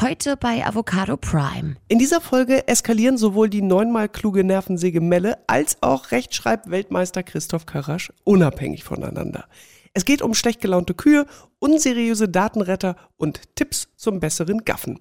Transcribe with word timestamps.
Heute 0.00 0.38
bei 0.38 0.64
Avocado 0.64 1.18
Prime. 1.18 1.76
In 1.88 1.98
dieser 1.98 2.22
Folge 2.22 2.66
eskalieren 2.66 3.18
sowohl 3.18 3.50
die 3.50 3.60
neunmal 3.60 4.08
kluge 4.08 4.44
Nervensäge 4.44 5.02
Melle 5.02 5.36
als 5.46 5.76
auch 5.82 6.10
Rechtschreib-Weltmeister 6.10 7.22
Christoph 7.22 7.66
Karasch 7.66 8.10
unabhängig 8.24 8.82
voneinander. 8.82 9.44
Es 9.92 10.06
geht 10.06 10.22
um 10.22 10.32
schlecht 10.32 10.62
gelaunte 10.62 10.94
Kühe, 10.94 11.26
unseriöse 11.58 12.30
Datenretter 12.30 12.96
und 13.18 13.54
Tipps 13.56 13.88
zum 13.96 14.20
besseren 14.20 14.64
Gaffen. 14.64 15.00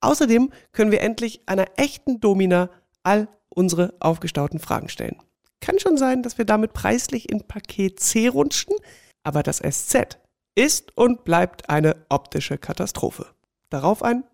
Außerdem 0.00 0.52
können 0.70 0.92
wir 0.92 1.00
endlich 1.00 1.40
einer 1.46 1.66
echten 1.74 2.20
Domina 2.20 2.70
all 3.02 3.26
unsere 3.48 3.94
aufgestauten 3.98 4.60
Fragen 4.60 4.88
stellen. 4.88 5.16
Kann 5.60 5.80
schon 5.80 5.96
sein, 5.96 6.22
dass 6.22 6.38
wir 6.38 6.44
damit 6.44 6.72
preislich 6.72 7.28
in 7.28 7.48
Paket 7.48 7.98
C 7.98 8.28
rutschen, 8.28 8.76
aber 9.24 9.42
das 9.42 9.58
SZ 9.58 10.20
ist 10.54 10.96
und 10.96 11.24
bleibt 11.24 11.68
eine 11.68 11.96
optische 12.08 12.58
Katastrophe. 12.58 13.26
Darauf 13.70 14.02
ein 14.02 14.24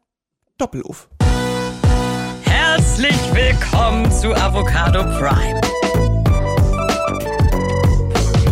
Doppeluf. 0.56 1.10
Herzlich 2.42 3.14
willkommen 3.34 4.10
zu 4.10 4.34
Avocado 4.34 5.02
Prime. 5.18 5.60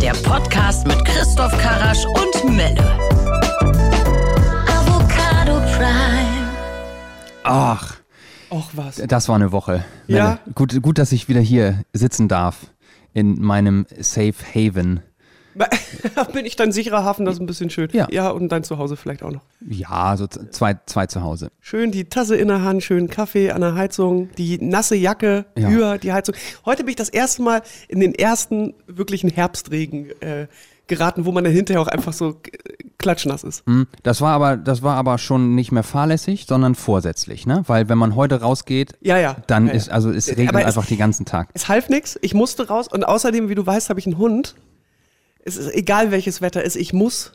Der 0.02 0.12
Podcast 0.12 0.87
mit 0.87 1.02
Christoph 1.06 1.56
Karasch 1.56 2.05
und 2.05 2.55
Melle. 2.55 2.83
Avocado 4.69 5.59
Prime. 5.75 6.51
Ach, 7.45 7.97
Och 8.51 8.69
was. 8.75 8.97
das 8.97 9.27
war 9.30 9.37
eine 9.37 9.53
Woche. 9.53 9.87
Ja. 10.06 10.39
Gut, 10.55 10.83
gut, 10.83 10.98
dass 10.98 11.12
ich 11.12 11.30
wieder 11.30 11.41
hier 11.41 11.83
sitzen 11.95 12.28
darf 12.28 12.66
in 13.14 13.41
meinem 13.41 13.87
Safe 14.01 14.34
Haven. 14.55 15.01
Bin 16.32 16.46
ich 16.46 16.56
dein 16.56 16.72
sicherer 16.72 17.04
Hafen, 17.04 17.24
das 17.24 17.34
ist 17.36 17.40
ein 17.40 17.46
bisschen 17.46 17.70
schön. 17.70 17.88
Ja. 17.92 18.06
Ja, 18.10 18.30
und 18.30 18.48
dein 18.50 18.64
Zuhause 18.64 18.96
vielleicht 18.96 19.22
auch 19.22 19.30
noch. 19.30 19.42
Ja, 19.66 20.16
so 20.16 20.27
zwei, 20.27 20.77
zwei 20.86 21.06
zu 21.06 21.22
Hause. 21.22 21.50
Schön 21.60 21.90
die 21.90 22.04
Tasse 22.04 22.36
in 22.36 22.48
der 22.48 22.62
Hand, 22.62 22.82
schön 22.82 23.08
Kaffee 23.08 23.50
an 23.50 23.60
der 23.60 23.74
Heizung, 23.74 24.30
die 24.36 24.58
nasse 24.58 24.96
Jacke 24.96 25.46
Ja. 25.56 25.70
über 25.70 25.98
die 25.98 26.12
Heizung. 26.12 26.34
Heute 26.64 26.84
bin 26.84 26.91
ich 26.91 26.96
das 26.96 27.08
erste 27.08 27.42
Mal 27.42 27.62
in 27.88 28.00
den 28.00 28.14
ersten 28.14 28.74
wirklichen 28.86 29.30
Herbstregen 29.30 30.11
äh, 30.20 30.46
geraten, 30.86 31.24
wo 31.24 31.33
man 31.33 31.44
dann 31.44 31.52
hinterher 31.52 31.80
auch 31.80 31.89
einfach 31.89 32.12
so 32.12 32.30
äh, 32.30 32.34
klatschnass 32.98 33.42
ist. 33.42 33.64
Hm, 33.66 33.86
Das 34.02 34.20
war 34.20 34.33
aber, 34.34 34.56
das 34.58 34.83
war 34.83 34.96
aber 34.96 35.16
schon 35.18 35.55
nicht 35.55 35.72
mehr 35.72 35.83
fahrlässig, 35.83 36.44
sondern 36.46 36.74
vorsätzlich, 36.74 37.46
ne? 37.46 37.62
Weil 37.66 37.89
wenn 37.89 37.96
man 37.96 38.14
heute 38.16 38.41
rausgeht, 38.42 38.92
Ja, 39.00 39.16
ja. 39.18 39.36
dann 39.46 39.66
ja, 39.68 39.72
ist, 39.72 39.89
also 39.91 40.11
es 40.11 40.28
Aber 40.28 40.39
regnet 40.39 40.61
es- 40.62 40.66
einfach 40.66 40.86
den 40.86 40.98
ganzen 40.98 41.24
Tag. 41.24 41.48
Es 41.55 41.68
half 41.68 41.89
nichts, 41.89 42.18
ich 42.20 42.34
musste 42.34 42.68
raus 42.68 42.89
und 42.89 43.05
außerdem, 43.05 43.48
wie 43.48 43.55
du 43.55 43.64
weißt, 43.64 43.89
habe 43.89 43.98
ich 44.00 44.06
einen 44.06 44.18
Hund. 44.18 44.55
Es 45.45 45.56
ist 45.56 45.73
egal, 45.75 46.11
welches 46.11 46.41
Wetter 46.41 46.62
ist, 46.64 46.77
ich 46.77 46.92
muss 46.92 47.33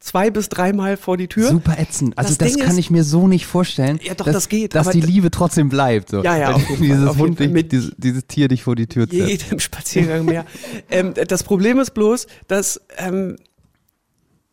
zwei 0.00 0.30
bis 0.30 0.48
dreimal 0.48 0.96
vor 0.96 1.16
die 1.16 1.28
Tür. 1.28 1.48
Super 1.48 1.78
ätzend. 1.78 2.16
Also 2.18 2.34
Das 2.34 2.38
das, 2.52 2.58
kann 2.58 2.72
ist- 2.72 2.78
ich 2.78 2.90
mir 2.90 3.04
so 3.04 3.28
nicht 3.28 3.46
vorstellen. 3.46 4.00
Ja, 4.02 4.14
doch, 4.14 4.24
dass, 4.24 4.34
das 4.34 4.48
geht, 4.48 4.74
Dass 4.74 4.88
die 4.90 5.00
Liebe 5.00 5.30
trotzdem 5.30 5.68
bleibt. 5.68 6.08
So. 6.10 6.22
Ja, 6.24 6.36
ja, 6.38 6.52
auf 6.54 6.68
jeden 6.68 6.82
dieses, 6.82 7.16
Hund 7.16 7.36
Fall. 7.38 7.48
Mit- 7.48 7.70
dieses, 7.72 7.92
dieses 7.98 8.26
Tier 8.26 8.48
dich 8.48 8.62
vor 8.62 8.76
die 8.76 8.86
Tür 8.86 9.08
zerrt. 9.08 9.28
jedem 9.28 9.60
Spaziergang 9.60 10.24
mehr. 10.24 10.46
ähm, 10.90 11.12
das 11.28 11.42
Problem 11.42 11.78
ist 11.78 11.92
bloß, 11.92 12.26
dass 12.48 12.80
ähm, 12.96 13.36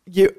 je 0.04 0.30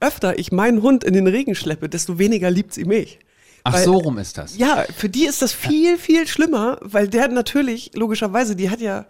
öfter 0.00 0.38
ich 0.38 0.52
meinen 0.52 0.82
Hund 0.82 1.04
in 1.04 1.14
den 1.14 1.26
Regen 1.26 1.54
schleppe, 1.54 1.88
desto 1.88 2.18
weniger 2.18 2.50
liebt 2.50 2.74
sie 2.74 2.84
mich. 2.84 3.18
Ach, 3.64 3.72
Weil- 3.72 3.84
so 3.84 3.94
rum 3.94 4.18
ist 4.18 4.36
das. 4.36 4.58
Ja, 4.58 4.84
für 4.96 5.08
die 5.08 5.26
ist 5.26 5.42
das 5.42 5.52
viel, 5.52 5.96
viel 5.96 6.26
schlimmer, 6.26 6.78
weil 6.82 7.08
der 7.08 7.28
natürlich, 7.28 7.92
logischerweise, 7.94 8.54
die 8.56 8.68
hat 8.68 8.80
ja, 8.80 9.06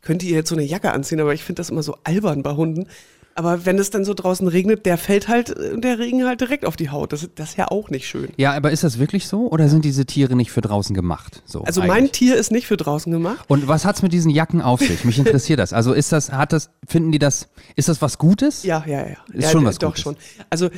ich 0.00 0.06
könnte 0.06 0.26
ihr 0.26 0.36
jetzt 0.36 0.48
so 0.48 0.54
eine 0.54 0.64
Jacke 0.64 0.92
anziehen, 0.92 1.20
aber 1.20 1.34
ich 1.34 1.44
finde 1.44 1.60
das 1.60 1.70
immer 1.70 1.82
so 1.82 1.96
albern 2.04 2.42
bei 2.42 2.52
Hunden. 2.52 2.86
Aber 3.34 3.64
wenn 3.64 3.78
es 3.78 3.90
dann 3.90 4.04
so 4.04 4.12
draußen 4.12 4.48
regnet, 4.48 4.86
der 4.86 4.98
fällt 4.98 5.28
halt, 5.28 5.50
äh, 5.50 5.78
der 5.78 5.98
Regen 5.98 6.24
halt 6.26 6.40
direkt 6.40 6.64
auf 6.64 6.76
die 6.76 6.90
Haut. 6.90 7.12
Das, 7.12 7.28
das 7.34 7.50
ist 7.50 7.56
ja 7.56 7.68
auch 7.68 7.88
nicht 7.88 8.06
schön. 8.08 8.28
Ja, 8.36 8.52
aber 8.52 8.70
ist 8.70 8.82
das 8.82 8.98
wirklich 8.98 9.28
so 9.28 9.50
oder 9.50 9.68
sind 9.68 9.84
diese 9.84 10.04
Tiere 10.04 10.36
nicht 10.36 10.50
für 10.50 10.60
draußen 10.60 10.94
gemacht? 10.94 11.42
So 11.46 11.62
Also 11.62 11.80
eigentlich? 11.80 11.94
mein 11.94 12.12
Tier 12.12 12.36
ist 12.36 12.50
nicht 12.50 12.66
für 12.66 12.76
draußen 12.76 13.10
gemacht. 13.12 13.44
Und 13.48 13.68
was 13.68 13.84
hat's 13.84 14.02
mit 14.02 14.12
diesen 14.12 14.30
Jacken 14.30 14.60
auf 14.60 14.80
sich? 14.80 15.04
Mich 15.04 15.18
interessiert 15.18 15.60
das. 15.60 15.72
Also 15.72 15.92
ist 15.92 16.12
das, 16.12 16.32
hat 16.32 16.52
das, 16.52 16.70
finden 16.86 17.12
die 17.12 17.18
das, 17.18 17.48
ist 17.76 17.88
das 17.88 18.02
was 18.02 18.18
Gutes? 18.18 18.62
Ja, 18.64 18.84
ja, 18.86 19.06
ja. 19.06 19.16
Ist 19.32 19.44
ja, 19.44 19.50
schon 19.50 19.64
was 19.64 19.78
Doch 19.78 19.90
Gutes. 19.90 20.02
schon. 20.02 20.16
Also 20.50 20.68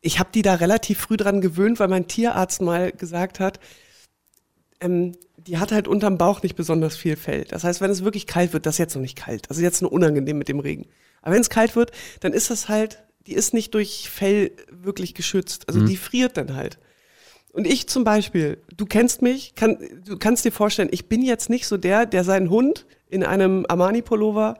ich 0.00 0.18
habe 0.18 0.30
die 0.34 0.42
da 0.42 0.54
relativ 0.54 0.98
früh 0.98 1.16
dran 1.16 1.40
gewöhnt, 1.40 1.78
weil 1.78 1.88
mein 1.88 2.08
Tierarzt 2.08 2.62
mal 2.62 2.90
gesagt 2.92 3.38
hat, 3.38 3.60
ähm, 4.80 5.12
die 5.48 5.56
hat 5.56 5.72
halt 5.72 5.88
unterm 5.88 6.18
Bauch 6.18 6.42
nicht 6.42 6.56
besonders 6.56 6.96
viel 6.96 7.16
Fell. 7.16 7.44
Das 7.44 7.64
heißt, 7.64 7.80
wenn 7.80 7.90
es 7.90 8.04
wirklich 8.04 8.26
kalt 8.26 8.52
wird, 8.52 8.66
das 8.66 8.74
ist 8.74 8.78
jetzt 8.78 8.94
noch 8.94 9.02
nicht 9.02 9.16
kalt, 9.16 9.48
das 9.48 9.56
ist 9.56 9.62
jetzt 9.62 9.80
nur 9.80 9.90
unangenehm 9.90 10.36
mit 10.36 10.48
dem 10.48 10.60
Regen. 10.60 10.86
Aber 11.22 11.34
wenn 11.34 11.40
es 11.40 11.48
kalt 11.48 11.74
wird, 11.74 11.90
dann 12.20 12.34
ist 12.34 12.50
das 12.50 12.68
halt, 12.68 13.02
die 13.26 13.32
ist 13.32 13.54
nicht 13.54 13.72
durch 13.74 14.10
Fell 14.10 14.52
wirklich 14.70 15.14
geschützt. 15.14 15.68
Also 15.68 15.84
die 15.84 15.96
friert 15.96 16.36
dann 16.36 16.54
halt. 16.54 16.78
Und 17.52 17.66
ich 17.66 17.88
zum 17.88 18.04
Beispiel, 18.04 18.58
du 18.76 18.84
kennst 18.84 19.22
mich, 19.22 19.54
kann, 19.54 19.78
du 20.04 20.18
kannst 20.18 20.44
dir 20.44 20.52
vorstellen, 20.52 20.90
ich 20.92 21.08
bin 21.08 21.22
jetzt 21.22 21.48
nicht 21.48 21.66
so 21.66 21.76
der, 21.76 22.04
der 22.06 22.24
seinen 22.24 22.50
Hund 22.50 22.86
in 23.08 23.24
einem 23.24 23.64
Armani-Pullover, 23.68 24.56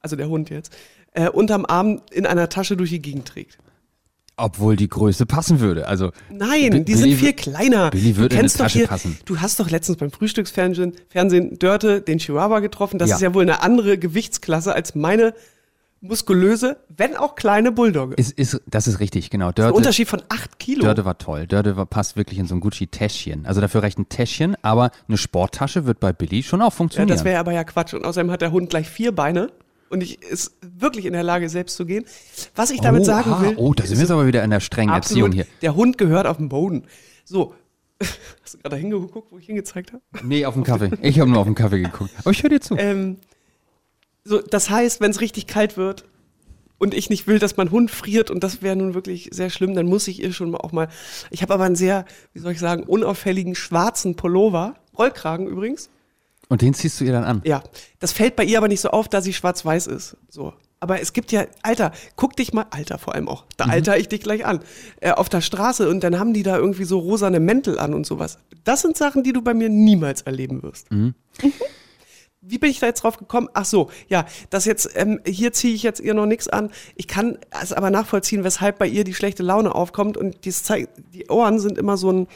also 0.00 0.16
der 0.16 0.28
Hund 0.28 0.48
jetzt, 0.48 0.74
äh, 1.12 1.28
unterm 1.28 1.66
Arm 1.66 2.00
in 2.10 2.26
einer 2.26 2.48
Tasche 2.48 2.76
durch 2.76 2.90
die 2.90 3.02
Gegend 3.02 3.28
trägt. 3.28 3.58
Obwohl 4.42 4.76
die 4.76 4.88
Größe 4.88 5.26
passen 5.26 5.60
würde. 5.60 5.86
Also 5.86 6.10
Nein, 6.30 6.70
Bi- 6.70 6.84
die 6.84 6.94
sind 6.94 7.04
Billy 7.04 7.16
viel 7.16 7.32
kleiner. 7.34 7.90
Billy 7.90 8.16
würde 8.16 8.30
du 8.34 8.40
kennst 8.40 8.56
in 8.56 8.58
doch 8.58 8.64
Tasche 8.66 8.78
hier, 8.78 8.88
passen. 8.88 9.18
Du 9.24 9.40
hast 9.40 9.60
doch 9.60 9.70
letztens 9.70 9.98
beim 9.98 10.10
Frühstücksfernsehen 10.10 10.94
Fernsehen 11.08 11.58
Dörte 11.58 12.00
den 12.00 12.18
Chihuahua 12.18 12.60
getroffen. 12.60 12.98
Das 12.98 13.10
Ja. 13.10 13.16
ist 13.16 13.22
ja 13.22 13.34
wohl 13.34 13.42
eine 13.42 13.62
andere 13.62 13.98
Gewichtsklasse 13.98 14.74
als 14.74 14.94
meine 14.94 15.34
muskulöse, 16.02 16.78
wenn 16.96 17.14
auch 17.14 17.34
kleine 17.34 17.72
Bulldogge. 17.72 18.14
ist, 18.14 18.32
ist, 18.32 18.60
das 18.66 18.86
ist 18.86 19.00
richtig, 19.00 19.28
genau. 19.28 19.48
Ein 19.48 19.54
Dörte, 19.54 19.74
Unterschied 19.74 20.08
von 20.08 20.22
acht 20.30 20.58
Kilo. 20.58 20.82
Dörte 20.82 21.04
war 21.04 21.18
toll. 21.18 21.46
Dörte 21.46 21.76
war, 21.76 21.84
passt 21.84 22.16
wirklich 22.16 22.38
in 22.38 22.46
so 22.46 22.54
ein 22.54 22.60
Gucci-Täschchen. 22.60 23.44
Also 23.44 23.60
dafür 23.60 23.82
reicht 23.82 23.98
ein 23.98 24.08
Täschchen, 24.08 24.56
aber 24.62 24.92
eine 25.08 25.18
Sporttasche 25.18 25.84
wird 25.84 26.00
bei 26.00 26.14
Billy 26.14 26.42
schon 26.42 26.62
auch 26.62 26.66
ja, 26.66 26.70
funktionieren. 26.70 27.14
das 27.14 27.24
wäre 27.24 27.38
aber 27.38 27.52
ja 27.52 27.64
Quatsch. 27.64 27.92
Und 27.92 28.06
außerdem 28.06 28.30
hat 28.30 28.40
der 28.40 28.50
Hund 28.50 28.70
gleich 28.70 28.88
vier 28.88 29.14
Beine 29.14 29.50
und 29.90 30.02
ich 30.02 30.22
ist 30.22 30.56
wirklich 30.62 31.04
in 31.04 31.12
der 31.12 31.22
Lage, 31.22 31.48
selbst 31.48 31.76
zu 31.76 31.84
gehen. 31.84 32.04
Was 32.54 32.70
ich 32.70 32.80
damit 32.80 33.02
oh, 33.02 33.04
sagen 33.04 33.32
ah, 33.32 33.42
will. 33.42 33.54
Oh, 33.56 33.74
da 33.74 33.84
sind 33.84 33.96
wir 33.96 34.02
jetzt 34.02 34.10
aber 34.10 34.26
wieder 34.26 34.42
in 34.42 34.50
der 34.50 34.60
strengen 34.60 34.94
Erziehung 34.94 35.30
absolut, 35.30 35.46
hier. 35.46 35.46
Der 35.62 35.74
Hund 35.74 35.98
gehört 35.98 36.26
auf 36.26 36.38
den 36.38 36.48
Boden. 36.48 36.84
So. 37.24 37.54
Hast 38.42 38.54
du 38.54 38.58
gerade 38.58 38.76
hingeguckt, 38.76 39.30
wo 39.30 39.38
ich 39.38 39.46
hingezeigt 39.46 39.92
habe? 39.92 40.02
Nee, 40.22 40.46
auf 40.46 40.54
den 40.54 40.64
Kaffee. 40.64 40.90
Ich 41.02 41.20
habe 41.20 41.30
nur 41.30 41.40
auf 41.40 41.46
den 41.46 41.54
Kaffee 41.54 41.82
geguckt. 41.82 42.10
Aber 42.20 42.30
ich 42.30 42.42
höre 42.42 42.50
dir 42.50 42.60
zu. 42.60 42.76
Ähm, 42.78 43.18
so, 44.24 44.40
das 44.40 44.70
heißt, 44.70 45.00
wenn 45.00 45.10
es 45.10 45.20
richtig 45.20 45.46
kalt 45.46 45.76
wird 45.76 46.04
und 46.78 46.94
ich 46.94 47.10
nicht 47.10 47.26
will, 47.26 47.38
dass 47.38 47.56
mein 47.56 47.70
Hund 47.70 47.90
friert 47.90 48.30
und 48.30 48.44
das 48.44 48.62
wäre 48.62 48.76
nun 48.76 48.94
wirklich 48.94 49.30
sehr 49.32 49.50
schlimm, 49.50 49.74
dann 49.74 49.86
muss 49.86 50.08
ich 50.08 50.22
ihr 50.22 50.32
schon 50.32 50.54
auch 50.54 50.72
mal. 50.72 50.88
Ich 51.30 51.42
habe 51.42 51.52
aber 51.52 51.64
einen 51.64 51.76
sehr, 51.76 52.04
wie 52.32 52.38
soll 52.38 52.52
ich 52.52 52.60
sagen, 52.60 52.84
unauffälligen 52.84 53.54
schwarzen 53.54 54.14
Pullover, 54.14 54.76
Rollkragen 54.96 55.46
übrigens. 55.46 55.90
Und 56.50 56.60
den 56.60 56.74
ziehst 56.74 57.00
du 57.00 57.04
ihr 57.04 57.12
dann 57.12 57.24
an. 57.24 57.40
Ja, 57.44 57.62
das 58.00 58.12
fällt 58.12 58.36
bei 58.36 58.44
ihr 58.44 58.58
aber 58.58 58.68
nicht 58.68 58.80
so 58.80 58.90
auf, 58.90 59.08
da 59.08 59.22
sie 59.22 59.32
schwarz-weiß 59.32 59.86
ist. 59.86 60.16
So. 60.28 60.52
Aber 60.80 61.00
es 61.00 61.12
gibt 61.12 61.30
ja, 61.30 61.44
Alter, 61.62 61.92
guck 62.16 62.36
dich 62.36 62.52
mal, 62.52 62.66
Alter 62.70 62.98
vor 62.98 63.14
allem 63.14 63.28
auch, 63.28 63.44
da 63.58 63.66
alter 63.66 63.98
ich 63.98 64.08
dich 64.08 64.20
gleich 64.20 64.46
an, 64.46 64.60
äh, 65.00 65.12
auf 65.12 65.28
der 65.28 65.42
Straße 65.42 65.88
und 65.88 66.02
dann 66.02 66.18
haben 66.18 66.32
die 66.32 66.42
da 66.42 66.56
irgendwie 66.56 66.84
so 66.84 66.98
rosane 66.98 67.38
Mäntel 67.38 67.78
an 67.78 67.92
und 67.94 68.06
sowas. 68.06 68.38
Das 68.64 68.80
sind 68.80 68.96
Sachen, 68.96 69.22
die 69.22 69.32
du 69.32 69.42
bei 69.42 69.52
mir 69.54 69.68
niemals 69.68 70.22
erleben 70.22 70.62
wirst. 70.62 70.90
Mhm. 70.90 71.14
Wie 72.42 72.56
bin 72.56 72.70
ich 72.70 72.80
da 72.80 72.86
jetzt 72.86 73.02
drauf 73.02 73.18
gekommen? 73.18 73.48
Ach 73.52 73.66
so, 73.66 73.90
ja, 74.08 74.24
das 74.48 74.64
jetzt, 74.64 74.90
ähm, 74.94 75.20
hier 75.26 75.52
ziehe 75.52 75.74
ich 75.74 75.82
jetzt 75.82 76.00
ihr 76.00 76.14
noch 76.14 76.24
nichts 76.24 76.48
an. 76.48 76.70
Ich 76.96 77.06
kann 77.06 77.38
es 77.62 77.74
aber 77.74 77.90
nachvollziehen, 77.90 78.42
weshalb 78.42 78.78
bei 78.78 78.86
ihr 78.86 79.04
die 79.04 79.12
schlechte 79.12 79.42
Laune 79.42 79.74
aufkommt 79.74 80.16
und 80.16 80.46
dies 80.46 80.62
zeigt, 80.62 80.88
die 81.12 81.28
Ohren 81.28 81.60
sind 81.60 81.76
immer 81.76 81.98
so 81.98 82.10
ein, 82.10 82.26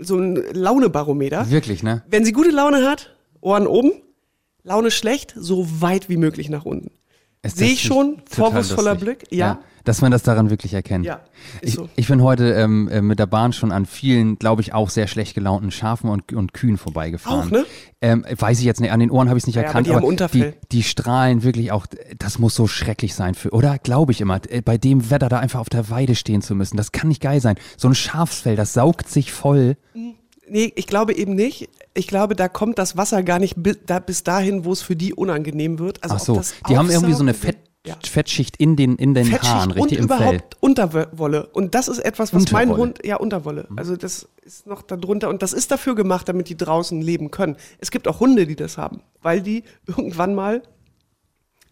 so 0.00 0.16
ein 0.16 0.36
Launebarometer. 0.52 1.50
Wirklich, 1.50 1.82
ne? 1.82 2.02
Wenn 2.08 2.24
sie 2.24 2.32
gute 2.32 2.50
Laune 2.50 2.88
hat, 2.88 3.14
Ohren 3.40 3.66
oben, 3.66 3.92
Laune 4.62 4.90
schlecht, 4.90 5.34
so 5.36 5.66
weit 5.80 6.08
wie 6.08 6.16
möglich 6.16 6.48
nach 6.50 6.64
unten. 6.64 6.90
Sehe 7.46 7.70
ich 7.70 7.82
schon, 7.82 8.20
vorwurfsvoller? 8.28 8.94
Blick, 8.96 9.24
ja. 9.30 9.60
Dass 9.84 10.02
man 10.02 10.12
das 10.12 10.22
daran 10.22 10.50
wirklich 10.50 10.74
erkennt. 10.74 11.06
Ja, 11.06 11.20
Ich, 11.62 11.72
so. 11.72 11.88
ich 11.96 12.06
bin 12.06 12.22
heute 12.22 12.52
ähm, 12.52 12.86
äh, 12.88 13.00
mit 13.00 13.18
der 13.18 13.24
Bahn 13.24 13.54
schon 13.54 13.72
an 13.72 13.86
vielen, 13.86 14.38
glaube 14.38 14.60
ich, 14.60 14.74
auch 14.74 14.90
sehr 14.90 15.06
schlecht 15.06 15.34
gelaunten 15.34 15.70
Schafen 15.70 16.10
und, 16.10 16.34
und 16.34 16.52
Kühen 16.52 16.76
vorbeigefahren. 16.76 17.46
Auch, 17.48 17.50
ne? 17.50 17.64
Ähm, 18.02 18.26
weiß 18.28 18.58
ich 18.58 18.66
jetzt 18.66 18.82
nicht, 18.82 18.92
an 18.92 19.00
den 19.00 19.10
Ohren 19.10 19.30
habe 19.30 19.38
ich 19.38 19.44
es 19.44 19.46
nicht 19.46 19.56
Ja, 19.56 19.62
aber 19.62 19.68
erkannt, 19.68 19.86
die 19.86 19.94
haben 19.94 20.04
Unterfell. 20.04 20.54
die, 20.64 20.68
die 20.76 20.82
strahlen 20.82 21.42
wirklich 21.42 21.72
auch, 21.72 21.86
das 22.18 22.38
muss 22.38 22.54
so 22.54 22.66
schrecklich 22.66 23.14
sein 23.14 23.34
für, 23.34 23.52
oder 23.54 23.78
glaube 23.78 24.12
ich 24.12 24.20
immer, 24.20 24.38
äh, 24.50 24.60
bei 24.60 24.76
dem 24.76 25.08
Wetter 25.10 25.30
da 25.30 25.38
einfach 25.38 25.60
auf 25.60 25.70
der 25.70 25.88
Weide 25.88 26.14
stehen 26.16 26.42
zu 26.42 26.54
müssen, 26.54 26.76
das 26.76 26.92
kann 26.92 27.08
nicht 27.08 27.22
geil 27.22 27.40
sein. 27.40 27.56
So 27.78 27.88
ein 27.88 27.94
Schafsfell, 27.94 28.56
das 28.56 28.74
saugt 28.74 29.08
sich 29.08 29.32
voll. 29.32 29.78
Nee, 30.50 30.72
ich 30.76 30.86
glaube 30.86 31.14
eben 31.14 31.34
nicht. 31.34 31.68
Ich 31.94 32.06
glaube, 32.06 32.34
da 32.36 32.48
kommt 32.48 32.78
das 32.78 32.96
Wasser 32.96 33.22
gar 33.22 33.38
nicht 33.38 33.54
bis, 33.56 33.78
da, 33.86 33.98
bis 33.98 34.22
dahin, 34.24 34.64
wo 34.64 34.72
es 34.72 34.82
für 34.82 34.96
die 34.96 35.14
unangenehm 35.14 35.78
wird. 35.78 36.02
Also 36.02 36.16
Ach 36.16 36.20
so, 36.20 36.42
die 36.68 36.76
haben 36.76 36.90
irgendwie 36.90 37.14
so 37.14 37.22
eine 37.22 37.34
Fett, 37.34 37.56
Ja. 37.86 37.96
Fettschicht 38.04 38.56
in 38.58 38.76
den, 38.76 38.96
in 38.96 39.14
den 39.14 39.24
Fettschicht 39.24 39.52
Haaren, 39.54 39.70
und 39.72 39.78
richtig 39.78 39.98
im 40.00 40.08
Fell. 40.08 40.16
überhaupt 40.18 40.56
Unterwolle. 40.60 41.46
Und 41.46 41.74
das 41.74 41.88
ist 41.88 41.98
etwas, 42.00 42.34
was 42.34 42.50
mein 42.52 42.68
Unterwolle. 42.70 42.76
Mhm. 42.76 42.80
Hund, 42.94 43.06
ja, 43.06 43.16
Unterwolle. 43.16 43.68
Also 43.76 43.96
das 43.96 44.28
ist 44.42 44.66
noch 44.66 44.82
darunter 44.82 45.28
und 45.28 45.42
das 45.42 45.52
ist 45.52 45.70
dafür 45.70 45.94
gemacht, 45.94 46.28
damit 46.28 46.48
die 46.48 46.56
draußen 46.56 47.00
leben 47.00 47.30
können. 47.30 47.56
Es 47.78 47.90
gibt 47.90 48.06
auch 48.08 48.20
Hunde, 48.20 48.46
die 48.46 48.56
das 48.56 48.76
haben, 48.76 49.00
weil 49.22 49.40
die 49.40 49.64
irgendwann 49.86 50.34
mal 50.34 50.62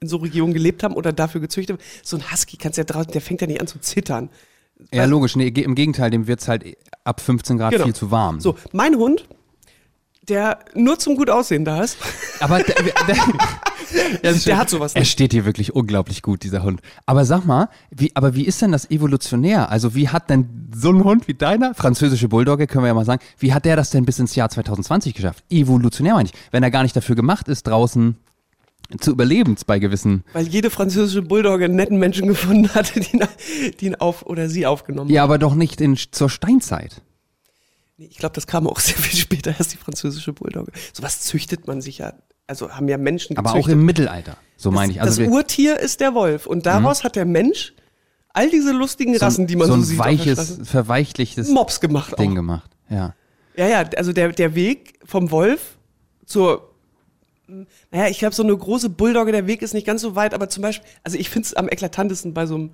in 0.01 0.09
so 0.09 0.19
Regionen 0.19 0.55
gelebt 0.55 0.83
haben 0.85 0.95
oder 0.95 1.13
dafür 1.13 1.41
gezüchtet 1.41 1.77
haben. 1.79 1.85
So 2.05 2.17
ein 2.17 2.33
Husky 2.33 2.57
kannst 2.57 2.79
du 2.79 2.83
ja 2.83 2.85
draußen, 2.85 3.11
der 3.13 3.21
fängt 3.21 3.41
ja 3.41 3.47
nicht 3.49 3.61
an 3.61 3.67
zu 3.67 3.81
zittern. 3.81 4.31
Ja, 4.93 5.05
logisch. 5.07 5.37
Nee, 5.37 5.49
im 5.49 5.75
Gegenteil, 5.75 6.11
dem 6.11 6.27
wird 6.27 6.41
es 6.41 6.49
halt 6.49 6.65
ab 7.05 7.21
15 7.21 7.59
Grad 7.59 7.73
Genau. 7.73 7.85
viel 7.85 7.95
zu 7.95 8.11
warm. 8.11 8.41
So, 8.41 8.57
mein 8.73 8.97
Hund, 8.97 9.27
der 10.29 10.59
nur 10.75 10.99
zum 10.99 11.17
gut 11.17 11.31
aussehen 11.31 11.65
da 11.65 11.83
ist, 11.83 11.97
Aber 12.41 12.63
der, 12.63 12.75
der, 13.07 13.17
das 14.23 14.45
Der 14.45 14.59
hat 14.59 14.69
sowas 14.69 14.95
Er 14.95 15.01
nicht. 15.01 15.11
steht 15.11 15.33
hier 15.33 15.45
wirklich 15.47 15.75
unglaublich 15.75 16.23
gut, 16.23 16.43
dieser 16.43 16.63
Hund. 16.63 16.81
Aber 17.07 17.25
sag 17.25 17.45
mal, 17.47 17.69
wie, 17.91 18.15
aber 18.15 18.35
wie 18.35 18.45
ist 18.45 18.61
denn 18.61 18.71
das 18.73 18.91
evolutionär? 18.91 19.71
Also 19.71 19.95
wie 19.95 20.09
hat 20.11 20.29
denn 20.31 20.69
so 20.75 20.91
ein 20.91 21.03
Hund 21.03 21.27
wie 21.29 21.35
deiner, 21.35 21.75
französische 21.75 22.29
Bulldogge, 22.29 22.67
können 22.67 22.85
wir 22.85 22.89
ja 22.89 22.95
mal 22.95 23.07
sagen, 23.07 23.23
wie 23.39 23.53
hat 23.55 23.65
der 23.65 23.77
das 23.77 23.91
denn 23.91 24.05
bis 24.05 24.19
ins 24.19 24.35
Jahr 24.35 24.51
2020 24.51 25.15
geschafft? 25.15 25.43
Evolutionär 25.51 26.15
meine 26.15 26.29
ich. 26.29 26.35
Wenn 26.51 26.63
er 26.63 26.71
gar 26.71 26.83
nicht 26.83 26.95
dafür 26.95 27.17
gemacht 27.17 27.49
ist, 27.49 27.67
draußen 27.67 28.17
zu 29.01 29.11
überleben 29.11 29.57
bei 29.67 29.79
gewissen. 29.79 30.25
weil 30.33 30.47
jede 30.49 30.71
französische 30.71 31.23
Bulldogge 31.23 31.67
einen 31.67 31.77
netten 31.77 31.99
Menschen 31.99 32.27
gefunden 32.29 32.73
hatte, 32.75 33.01
die 33.01 33.17
ihn, 33.17 33.23
die 33.81 33.87
ihn 33.87 33.95
auf 33.97 34.25
oder 34.25 34.49
sie 34.49 34.67
aufgenommen 34.67 35.11
Ja, 35.11 35.25
aber 35.25 35.39
doch 35.39 35.55
nicht 35.55 35.81
in, 35.81 35.97
zur 35.97 36.31
Steinzeit. 36.31 37.03
Nee, 37.99 38.07
Ich 38.11 38.19
glaube, 38.19 38.35
das 38.35 38.47
kam 38.47 38.67
auch 38.67 38.81
sehr 38.81 38.97
viel 38.97 39.19
später 39.19 39.55
erst 39.59 39.73
die 39.75 39.77
französische 39.77 40.33
Bulldogge. 40.33 40.73
Sowas 40.93 41.21
züchtet 41.21 41.67
man 41.67 41.81
sich 41.83 41.99
ja, 41.99 42.15
also 42.47 42.71
haben 42.71 42.89
ja 42.89 42.97
Menschen 42.97 43.37
Aber 43.37 43.51
gezüchtet. 43.51 43.73
auch 43.73 43.79
im 43.79 43.85
Mittelalter. 43.85 44.37
So 44.57 44.71
meine 44.71 44.93
ich. 44.93 45.01
Also 45.03 45.11
das 45.11 45.19
wir- 45.19 45.27
Mhm. 45.29 45.33
Urtier 45.35 45.79
ist 45.79 46.01
der 46.01 46.15
Wolf 46.15 46.47
und 46.47 46.65
daraus 46.67 47.05
hat 47.05 47.15
der 47.15 47.27
Mensch 47.27 47.75
all 48.33 48.49
diese 48.51 48.73
lustigen 48.73 49.15
so, 49.15 49.25
Rassen, 49.25 49.47
die 49.47 49.57
man 49.57 49.67
so, 49.67 49.75
so 49.75 49.81
ein 49.81 49.85
sieht, 49.85 50.01
auf 50.01 50.07
der 50.07 50.13
weiches, 50.19 50.33
Straße, 50.47 50.65
verweichlichtes 50.65 51.49
Mops 51.51 51.81
gemacht 51.81 52.19
Ding 52.19 52.31
auch. 52.33 52.35
gemacht. 52.37 52.71
Ja. 52.89 53.15
Ja, 53.57 53.67
ja, 53.67 53.85
also 53.97 54.13
der, 54.13 54.31
der 54.33 54.55
Weg 54.55 54.99
vom 55.05 55.31
Wolf 55.31 55.77
zur, 56.25 56.68
naja, 57.91 58.09
ich 58.09 58.19
glaube, 58.19 58.35
so 58.35 58.43
eine 58.43 58.57
große 58.57 58.91
Bulldogge, 58.91 59.33
der 59.33 59.47
Weg 59.47 59.63
ist 59.63 59.75
nicht 59.75 59.87
ganz 59.87 60.03
so 60.03 60.15
weit, 60.15 60.35
aber 60.35 60.49
zum 60.49 60.63
Beispiel, 60.63 60.89
also 61.03 61.19
ich 61.19 61.31
finde 61.31 61.47
es 61.47 61.55
am 61.55 61.69
eklatantesten 61.69 62.35
bei 62.35 62.47
so 62.47 62.55
einem, 62.55 62.71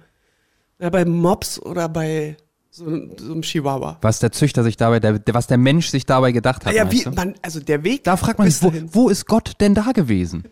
ja, 0.78 0.90
bei 0.90 1.04
Mops 1.04 1.60
oder 1.60 1.88
bei 1.88 2.36
so, 2.70 2.84
so 3.16 3.32
einem 3.32 3.42
Chihuahua. 3.42 3.98
Was 4.02 4.18
der 4.18 4.32
Züchter 4.32 4.64
sich 4.64 4.76
dabei, 4.76 4.98
der, 4.98 5.20
was 5.32 5.46
der 5.46 5.58
Mensch 5.58 5.88
sich 5.88 6.06
dabei 6.06 6.32
gedacht 6.32 6.66
hat. 6.66 6.74
Ja, 6.74 6.90
wie, 6.90 7.04
man, 7.08 7.34
also 7.40 7.60
der 7.60 7.84
Weg. 7.84 8.02
Da 8.04 8.16
fragt 8.16 8.38
man 8.38 8.50
sich, 8.50 8.62
wo, 8.62 8.72
wo 8.92 9.08
ist 9.08 9.26
Gott 9.26 9.52
denn 9.60 9.74
da 9.74 9.92
gewesen? 9.92 10.44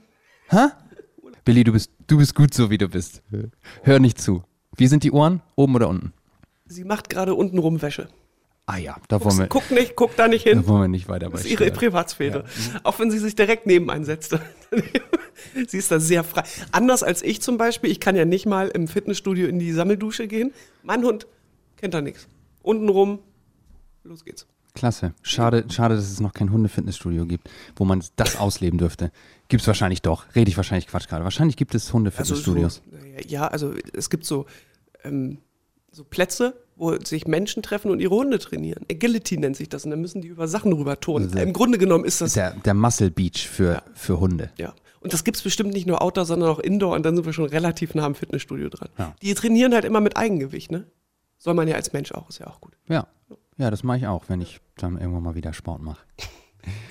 Hä? 0.48 0.68
Billy, 1.44 1.64
du 1.64 1.72
bist, 1.72 1.90
du 2.06 2.18
bist 2.18 2.36
gut 2.36 2.54
so, 2.54 2.70
wie 2.70 2.78
du 2.78 2.88
bist. 2.88 3.22
Hör 3.82 3.98
nicht 3.98 4.20
zu. 4.20 4.44
Wie 4.76 4.86
sind 4.86 5.02
die 5.02 5.10
Ohren? 5.10 5.42
Oben 5.56 5.74
oder 5.74 5.88
unten? 5.88 6.12
Sie 6.66 6.84
macht 6.84 7.10
gerade 7.10 7.34
untenrum 7.34 7.82
Wäsche. 7.82 8.08
Ah 8.74 8.78
ja, 8.78 8.96
da 9.08 9.22
wollen 9.22 9.36
wir, 9.38 9.46
Guck 9.48 9.70
nicht, 9.70 9.96
guck 9.96 10.16
da 10.16 10.28
nicht 10.28 10.44
hin. 10.44 10.62
da 10.62 10.66
wollen 10.66 10.82
wir 10.82 10.88
nicht 10.88 11.06
weiter 11.06 11.28
bei 11.28 11.36
Das 11.36 11.44
ist 11.44 11.50
ihre. 11.60 11.70
Privatsphäre. 11.70 12.44
Auch 12.84 12.98
wenn 12.98 13.10
sie 13.10 13.18
sich 13.18 13.34
direkt 13.34 13.66
neben 13.66 13.90
einsetzte. 13.90 14.40
sie 15.68 15.76
ist 15.76 15.90
da 15.90 16.00
sehr 16.00 16.24
frei. 16.24 16.42
Anders 16.70 17.02
als 17.02 17.20
ich 17.22 17.42
zum 17.42 17.58
Beispiel. 17.58 17.90
Ich 17.90 18.00
kann 18.00 18.16
ja 18.16 18.24
nicht 18.24 18.46
mal 18.46 18.68
im 18.68 18.88
Fitnessstudio 18.88 19.46
in 19.46 19.58
die 19.58 19.72
Sammeldusche 19.72 20.26
gehen. 20.26 20.52
Mein 20.82 21.04
Hund 21.04 21.26
kennt 21.76 21.92
da 21.92 22.00
nichts. 22.00 22.28
Untenrum, 22.62 23.18
los 24.04 24.24
geht's. 24.24 24.46
Klasse. 24.74 25.12
Schade, 25.20 25.66
schade, 25.68 25.96
dass 25.96 26.10
es 26.10 26.20
noch 26.20 26.32
kein 26.32 26.50
Hundefitnessstudio 26.50 27.26
gibt, 27.26 27.50
wo 27.76 27.84
man 27.84 28.02
das 28.16 28.36
ausleben 28.36 28.78
dürfte. 28.78 29.12
Gibt's 29.48 29.66
wahrscheinlich 29.66 30.00
doch. 30.00 30.24
Rede 30.34 30.48
ich 30.48 30.56
wahrscheinlich 30.56 30.86
Quatsch 30.86 31.08
gerade. 31.08 31.24
Wahrscheinlich 31.24 31.56
gibt 31.56 31.74
es 31.74 31.84
Also 31.88 31.94
Hundefitnessstudios. 31.98 32.76
so, 32.90 33.28
ja, 33.28 33.48
also 33.48 33.74
es 33.92 34.08
gibt 34.08 34.24
so, 34.24 34.46
ähm, 35.04 35.38
so 35.90 36.04
Plätze, 36.04 36.54
wo 36.76 36.96
sich 36.98 37.26
Menschen 37.26 37.62
treffen 37.62 37.90
und 37.90 38.00
ihre 38.00 38.14
Hunde 38.14 38.38
trainieren. 38.38 38.84
Agility 38.90 39.36
nennt 39.38 39.56
sich 39.56 39.68
das. 39.68 39.84
Und 39.84 39.90
dann 39.90 40.00
müssen 40.00 40.20
die 40.22 40.28
über 40.28 40.48
Sachen 40.48 40.72
rüber 40.72 40.98
turnen. 41.00 41.28
Also- 41.28 41.38
Im 41.38 41.52
Grunde 41.52 41.78
genommen 41.78 42.04
ist 42.04 42.20
das 42.20 42.34
der, 42.34 42.52
der 42.52 42.74
Muscle 42.74 43.10
Beach 43.10 43.48
für, 43.48 43.82
für 43.94 44.18
Hunde. 44.20 44.50
Ja. 44.58 44.74
Und 45.00 45.12
das 45.12 45.24
gibt's 45.24 45.42
bestimmt 45.42 45.72
nicht 45.72 45.86
nur 45.86 46.00
Outdoor, 46.00 46.24
sondern 46.24 46.48
auch 46.48 46.60
Indoor 46.60 46.94
und 46.94 47.04
dann 47.04 47.16
sind 47.16 47.24
wir 47.26 47.32
schon 47.32 47.46
relativ 47.46 47.94
nah 47.94 48.04
am 48.04 48.14
Fitnessstudio 48.14 48.68
dran. 48.68 48.88
Ja. 48.98 49.14
Die 49.20 49.34
trainieren 49.34 49.74
halt 49.74 49.84
immer 49.84 50.00
mit 50.00 50.16
Eigengewicht, 50.16 50.70
ne? 50.70 50.86
Soll 51.38 51.54
man 51.54 51.66
ja 51.66 51.74
als 51.74 51.92
Mensch 51.92 52.12
auch, 52.12 52.28
ist 52.28 52.38
ja 52.38 52.46
auch 52.46 52.60
gut. 52.60 52.74
Ja. 52.88 53.08
Ja, 53.58 53.70
das 53.70 53.82
mache 53.82 53.98
ich 53.98 54.06
auch, 54.06 54.24
wenn 54.28 54.40
ich 54.40 54.60
dann 54.76 54.96
irgendwann 54.98 55.24
mal 55.24 55.34
wieder 55.34 55.52
Sport 55.52 55.82
mache. 55.82 56.00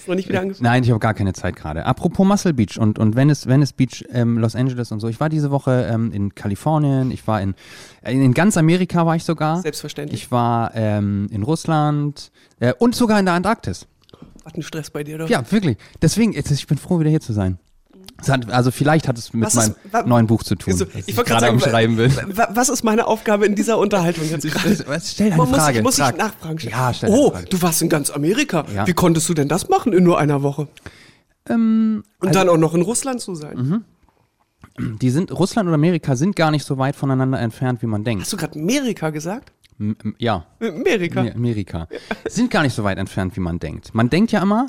Ist 0.01 0.07
noch 0.07 0.15
nicht 0.15 0.30
wieder 0.30 0.42
angefangen. 0.42 0.63
Nein, 0.63 0.83
ich 0.83 0.89
habe 0.89 1.00
gar 1.00 1.13
keine 1.13 1.33
Zeit 1.33 1.56
gerade. 1.56 1.86
Apropos 1.86 2.25
Muscle 2.25 2.53
Beach 2.53 2.80
und, 2.80 2.98
und 2.98 3.15
Venice, 3.15 3.45
Venice 3.45 3.74
Beach, 3.74 4.03
ähm, 4.12 4.39
Los 4.39 4.56
Angeles 4.56 4.92
und 4.92 5.00
so. 5.00 5.07
Ich 5.07 5.19
war 5.19 5.30
diese 5.30 5.51
Woche 5.51 5.88
ähm, 5.92 6.12
in 6.12 6.33
Kalifornien, 6.33 7.12
ich 7.12 7.27
war 7.27 7.39
in, 7.39 7.53
äh, 8.01 8.13
in 8.13 8.33
ganz 8.33 8.57
Amerika 8.57 9.06
war 9.06 9.15
ich 9.15 9.24
sogar. 9.24 9.62
Selbstverständlich. 9.62 10.24
Ich 10.24 10.31
war 10.31 10.71
ähm, 10.74 11.27
in 11.30 11.44
Russland 11.44 12.31
äh, 12.59 12.74
und 12.80 12.95
sogar 12.95 13.19
in 13.19 13.25
der 13.25 13.36
Antarktis. 13.36 13.86
Was 14.44 14.56
ein 14.56 14.63
Stress 14.63 14.89
bei 14.89 15.03
dir, 15.03 15.19
doch. 15.19 15.30
Ja, 15.30 15.50
wirklich. 15.51 15.77
Deswegen, 16.01 16.33
jetzt, 16.33 16.50
ich 16.50 16.65
bin 16.65 16.80
froh, 16.80 17.00
wieder 17.00 17.12
hier 17.12 17.21
zu 17.21 17.33
sein. 17.33 17.59
Hat, 18.27 18.51
also 18.51 18.69
vielleicht 18.69 19.07
hat 19.07 19.18
es 19.18 19.33
mit 19.33 19.45
Was 19.45 19.56
meinem 19.56 19.71
ist- 19.83 19.94
wa- 19.94 20.03
neuen 20.03 20.27
Buch 20.27 20.44
zu 20.44 20.56
tun, 20.56 20.74
Also, 20.74 20.86
das 20.86 20.95
ich 21.07 21.07
ich, 21.09 21.15
gerade 21.25 21.48
am 21.48 21.59
Schreiben 21.59 21.95
bin. 21.95 22.15
wa- 22.38 22.50
Was 22.53 22.69
ist 22.69 22.83
meine 22.83 23.07
Aufgabe 23.07 23.45
in 23.48 23.56
dieser 23.56 23.80
Unterhaltung 23.80 24.24
jetzt 24.30 24.44
gerade? 24.51 24.77
Was, 24.88 25.12
stell 25.12 25.27
eine 25.27 25.38
Man 25.38 25.50
muss, 25.50 25.57
Frage. 25.57 25.81
muss 25.81 25.98
ich 25.98 26.03
Frag. 26.03 26.18
nachfragen. 26.18 26.59
stellen. 26.59 26.71
Ja, 26.75 26.94
stell 26.94 27.09
Oh, 27.12 27.33
du 27.50 27.62
warst 27.62 27.81
in 27.81 27.89
ganz 27.89 28.12
Amerika. 28.12 28.65
Ja. 28.75 28.86
Wie 28.86 28.94
konntest 28.94 29.27
du 29.27 29.33
denn 29.33 29.48
das 29.48 29.69
machen 29.69 29.92
in 29.94 30.03
nur 30.03 30.19
einer 30.19 30.44
Woche? 30.44 30.68
Ähm, 31.50 32.03
Und 32.19 32.36
dann 32.36 32.48
auch 32.50 32.57
noch 32.57 32.74
in 32.75 32.81
Russland 32.83 33.21
zu 33.21 33.33
sein. 33.36 33.57
Mhm. 34.77 34.97
die 35.00 35.09
sind, 35.09 35.31
Russland 35.31 35.68
und 35.68 35.74
Amerika 35.74 36.15
sind 36.15 36.36
gar 36.36 36.51
nicht 36.51 36.65
so 36.65 36.77
weit 36.77 36.95
voneinander 36.95 37.39
entfernt, 37.39 37.81
wie 37.81 37.88
man 37.88 38.04
denkt. 38.04 38.24
Hast 38.24 38.33
du 38.33 38.38
gerade 38.38 38.57
Amerika 38.59 39.09
gesagt? 39.09 39.51
M 39.80 39.95
ja, 40.19 40.45
Amerika. 40.59 41.21
Amerika. 41.21 41.88
Sind 42.30 42.51
gar 42.51 42.62
nicht 42.62 42.75
so 42.75 42.83
weit 42.83 43.00
entfernt, 43.00 43.36
wie 43.36 43.39
man 43.42 43.57
denkt. 43.57 43.94
Man 43.95 44.09
denkt 44.12 44.31
ja 44.31 44.42
immer, 44.44 44.68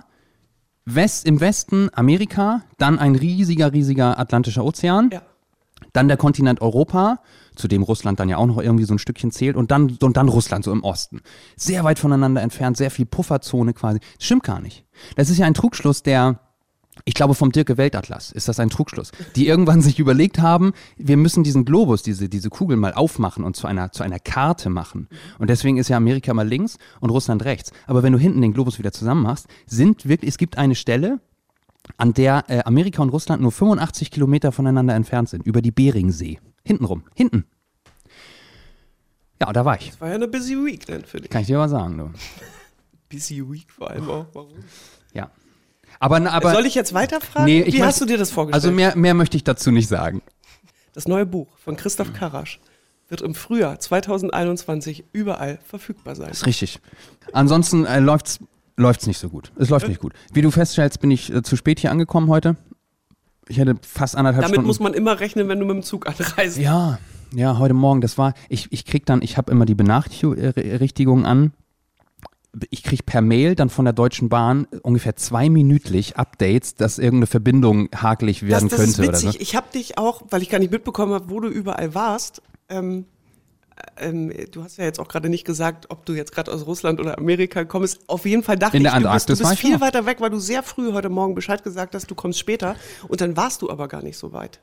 West, 0.84 1.26
im 1.26 1.40
Westen 1.40 1.88
Amerika, 1.92 2.62
dann 2.78 2.98
ein 2.98 3.14
riesiger, 3.14 3.72
riesiger 3.72 4.18
Atlantischer 4.18 4.64
Ozean, 4.64 5.10
Ja. 5.12 5.22
dann 5.92 6.08
der 6.08 6.16
Kontinent 6.16 6.60
Europa, 6.60 7.20
zu 7.54 7.68
dem 7.68 7.82
Russland 7.82 8.18
dann 8.18 8.28
ja 8.28 8.36
auch 8.38 8.46
noch 8.46 8.58
irgendwie 8.58 8.84
so 8.84 8.94
ein 8.94 8.98
Stückchen 8.98 9.30
zählt, 9.30 9.56
und 9.56 9.70
dann, 9.70 9.96
und 10.00 10.16
dann 10.16 10.28
Russland 10.28 10.64
so 10.64 10.72
im 10.72 10.82
Osten. 10.84 11.20
Sehr 11.56 11.84
weit 11.84 11.98
voneinander 11.98 12.40
entfernt, 12.42 12.76
sehr 12.76 12.90
viel 12.90 13.06
Pufferzone 13.06 13.74
quasi. 13.74 14.00
Das 14.16 14.24
stimmt 14.26 14.42
gar 14.44 14.60
nicht. 14.60 14.84
Das 15.16 15.28
ist 15.30 15.38
ja 15.38 15.46
ein 15.46 15.54
Trugschluss, 15.54 16.02
der 16.02 16.40
ich 17.04 17.14
glaube, 17.14 17.34
vom 17.34 17.52
Dirke 17.52 17.78
Weltatlas 17.78 18.30
ist 18.32 18.48
das 18.48 18.60
ein 18.60 18.70
Trugschluss. 18.70 19.12
Die 19.34 19.46
irgendwann 19.46 19.80
sich 19.80 19.98
überlegt 19.98 20.38
haben, 20.38 20.72
wir 20.96 21.16
müssen 21.16 21.42
diesen 21.42 21.64
Globus, 21.64 22.02
diese, 22.02 22.28
diese 22.28 22.50
Kugel 22.50 22.76
mal 22.76 22.92
aufmachen 22.92 23.44
und 23.44 23.56
zu 23.56 23.66
einer, 23.66 23.92
zu 23.92 24.02
einer 24.02 24.18
Karte 24.18 24.70
machen. 24.70 25.08
Und 25.38 25.48
deswegen 25.48 25.78
ist 25.78 25.88
ja 25.88 25.96
Amerika 25.96 26.34
mal 26.34 26.46
links 26.46 26.78
und 27.00 27.10
Russland 27.10 27.44
rechts. 27.44 27.72
Aber 27.86 28.02
wenn 28.02 28.12
du 28.12 28.18
hinten 28.18 28.42
den 28.42 28.52
Globus 28.52 28.78
wieder 28.78 28.92
zusammen 28.92 29.22
machst, 29.22 29.46
sind 29.66 30.06
wirklich, 30.06 30.28
es 30.28 30.38
gibt 30.38 30.58
eine 30.58 30.74
Stelle, 30.74 31.18
an 31.96 32.12
der 32.14 32.44
äh, 32.48 32.62
Amerika 32.64 33.02
und 33.02 33.08
Russland 33.08 33.42
nur 33.42 33.52
85 33.52 34.10
Kilometer 34.10 34.52
voneinander 34.52 34.94
entfernt 34.94 35.28
sind, 35.28 35.46
über 35.46 35.62
die 35.62 35.72
Beringsee. 35.72 36.38
Hintenrum, 36.62 37.04
hinten. 37.14 37.44
Ja, 39.40 39.52
da 39.52 39.64
war 39.64 39.80
ich. 39.80 39.90
Das 39.90 40.00
war 40.00 40.08
ja 40.08 40.14
eine 40.14 40.28
busy 40.28 40.54
week 40.54 40.86
dann 40.86 41.04
für 41.04 41.20
dich. 41.20 41.30
Kann 41.30 41.40
ich 41.40 41.48
dir 41.48 41.56
aber 41.56 41.68
sagen, 41.68 41.98
du. 41.98 42.10
Busy 43.08 43.42
week 43.50 43.70
vor 43.70 43.90
allem 43.90 44.08
auch. 44.08 44.26
Warum? 44.32 44.52
Ja. 45.12 45.30
Aber, 46.02 46.32
aber 46.32 46.52
Soll 46.52 46.66
ich 46.66 46.74
jetzt 46.74 46.94
weiterfragen? 46.94 47.44
Nee, 47.44 47.64
Wie 47.64 47.84
hast 47.84 48.00
du 48.00 48.06
dir 48.06 48.18
das 48.18 48.32
vorgestellt? 48.32 48.64
also 48.64 48.74
mehr, 48.74 48.96
mehr 48.96 49.14
möchte 49.14 49.36
ich 49.36 49.44
dazu 49.44 49.70
nicht 49.70 49.86
sagen. 49.86 50.20
Das 50.94 51.06
neue 51.06 51.24
Buch 51.24 51.46
von 51.62 51.76
Christoph 51.76 52.12
Karasch 52.12 52.58
wird 53.08 53.20
im 53.20 53.36
Frühjahr 53.36 53.78
2021 53.78 55.04
überall 55.12 55.60
verfügbar 55.64 56.16
sein. 56.16 56.30
ist 56.30 56.44
richtig. 56.44 56.80
Ansonsten 57.32 57.86
äh, 57.86 58.00
läuft's 58.00 58.40
läuft's 58.76 59.06
nicht 59.06 59.18
so 59.18 59.28
gut. 59.28 59.52
Es 59.56 59.68
läuft 59.68 59.86
nicht 59.86 60.00
gut. 60.00 60.12
Wie 60.32 60.42
du 60.42 60.50
feststellst, 60.50 61.00
bin 61.00 61.12
ich 61.12 61.32
äh, 61.32 61.44
zu 61.44 61.54
spät 61.54 61.78
hier 61.78 61.92
angekommen 61.92 62.28
heute. 62.28 62.56
Ich 63.46 63.58
hätte 63.58 63.76
fast 63.82 64.16
anderthalb 64.16 64.42
Damit 64.42 64.54
Stunden. 64.56 64.66
muss 64.66 64.80
man 64.80 64.94
immer 64.94 65.20
rechnen, 65.20 65.46
wenn 65.46 65.60
du 65.60 65.66
mit 65.66 65.76
dem 65.76 65.82
Zug 65.84 66.08
anreist. 66.08 66.58
ja, 66.58 66.98
ja, 67.32 67.58
heute 67.58 67.74
Morgen, 67.74 68.00
das 68.00 68.18
war, 68.18 68.34
ich, 68.48 68.72
ich 68.72 68.86
krieg 68.86 69.06
dann, 69.06 69.22
ich 69.22 69.36
habe 69.36 69.52
immer 69.52 69.66
die 69.66 69.76
Benachrichtigungen 69.76 71.26
an. 71.26 71.52
Ich 72.70 72.82
krieg 72.82 73.06
per 73.06 73.22
Mail 73.22 73.54
dann 73.54 73.70
von 73.70 73.86
der 73.86 73.94
Deutschen 73.94 74.28
Bahn 74.28 74.66
ungefähr 74.82 75.16
zwei 75.16 75.48
minütlich 75.48 76.16
Updates, 76.16 76.74
dass 76.74 76.98
irgendeine 76.98 77.26
Verbindung 77.26 77.88
hakelig 77.94 78.42
werden 78.42 78.68
das, 78.68 78.78
das 78.78 78.88
ist 78.88 78.96
könnte 78.96 79.08
oder 79.08 79.18
witzig. 79.18 79.32
so. 79.32 79.40
Ich 79.40 79.56
habe 79.56 79.66
dich 79.72 79.96
auch, 79.96 80.22
weil 80.30 80.42
ich 80.42 80.50
gar 80.50 80.58
nicht 80.58 80.70
mitbekommen 80.70 81.14
habe, 81.14 81.30
wo 81.30 81.40
du 81.40 81.48
überall 81.48 81.94
warst. 81.94 82.42
Ähm, 82.68 83.06
ähm, 83.96 84.32
du 84.50 84.62
hast 84.62 84.76
ja 84.76 84.84
jetzt 84.84 85.00
auch 85.00 85.08
gerade 85.08 85.28
nicht 85.28 85.44
gesagt, 85.44 85.86
ob 85.88 86.04
du 86.04 86.12
jetzt 86.12 86.32
gerade 86.32 86.52
aus 86.52 86.66
Russland 86.66 87.00
oder 87.00 87.18
Amerika 87.18 87.64
kommst. 87.64 88.00
Auf 88.06 88.26
jeden 88.26 88.42
Fall 88.42 88.56
dachte 88.56 88.76
In 88.76 88.82
der 88.82 88.96
ich, 88.96 89.02
du 89.02 89.10
bist, 89.12 89.28
du 89.28 89.36
bist 89.36 89.58
viel 89.58 89.76
auch. 89.76 89.80
weiter 89.80 90.06
weg, 90.06 90.20
weil 90.20 90.30
du 90.30 90.38
sehr 90.38 90.62
früh 90.62 90.92
heute 90.92 91.08
Morgen 91.08 91.34
Bescheid 91.34 91.62
gesagt 91.64 91.94
hast, 91.94 92.10
du 92.10 92.14
kommst 92.14 92.38
später. 92.38 92.76
Und 93.08 93.20
dann 93.20 93.36
warst 93.36 93.62
du 93.62 93.70
aber 93.70 93.88
gar 93.88 94.02
nicht 94.02 94.18
so 94.18 94.32
weit. 94.32 94.60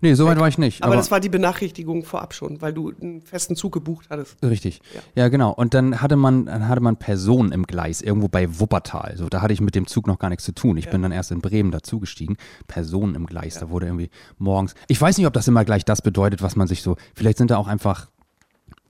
Nee, 0.00 0.14
so 0.14 0.26
weit 0.26 0.38
war 0.38 0.48
ich 0.48 0.58
nicht. 0.58 0.82
Aber, 0.82 0.96
das 0.96 1.10
war 1.10 1.20
die 1.20 1.28
Benachrichtigung 1.28 2.04
vorab 2.04 2.34
schon, 2.34 2.60
weil 2.60 2.72
du 2.72 2.92
einen 3.00 3.22
festen 3.22 3.56
Zug 3.56 3.72
gebucht 3.72 4.06
hattest. 4.10 4.36
Richtig. 4.42 4.80
Ja. 5.14 5.28
genau. 5.28 5.52
Und 5.52 5.74
dann 5.74 6.00
hatte 6.02 6.16
man, 6.16 6.46
dann 6.46 6.68
hatte 6.68 6.80
man 6.80 6.96
Personen 6.96 7.52
im 7.52 7.64
Gleis, 7.64 8.02
irgendwo 8.02 8.28
bei 8.28 8.58
Wuppertal. 8.58 9.16
So, 9.16 9.28
da 9.28 9.42
hatte 9.42 9.52
ich 9.52 9.60
mit 9.60 9.74
dem 9.74 9.86
Zug 9.86 10.06
noch 10.06 10.18
gar 10.18 10.28
nichts 10.28 10.44
zu 10.44 10.52
tun. 10.52 10.76
Ich 10.76 10.90
bin 10.90 11.02
dann 11.02 11.12
erst 11.12 11.30
in 11.30 11.40
Bremen 11.40 11.70
dazugestiegen. 11.70 12.36
Personen 12.66 13.14
im 13.14 13.26
Gleis. 13.26 13.58
Da 13.58 13.70
wurde 13.70 13.86
irgendwie 13.86 14.10
morgens. 14.38 14.74
Ich 14.88 15.00
weiß 15.00 15.18
nicht, 15.18 15.26
ob 15.26 15.32
das 15.32 15.48
immer 15.48 15.64
gleich 15.64 15.84
das 15.84 16.02
bedeutet, 16.02 16.42
was 16.42 16.56
man 16.56 16.66
sich 16.66 16.82
so. 16.82 16.96
Vielleicht 17.14 17.38
sind 17.38 17.50
da 17.50 17.56
auch 17.56 17.68
einfach. 17.68 18.08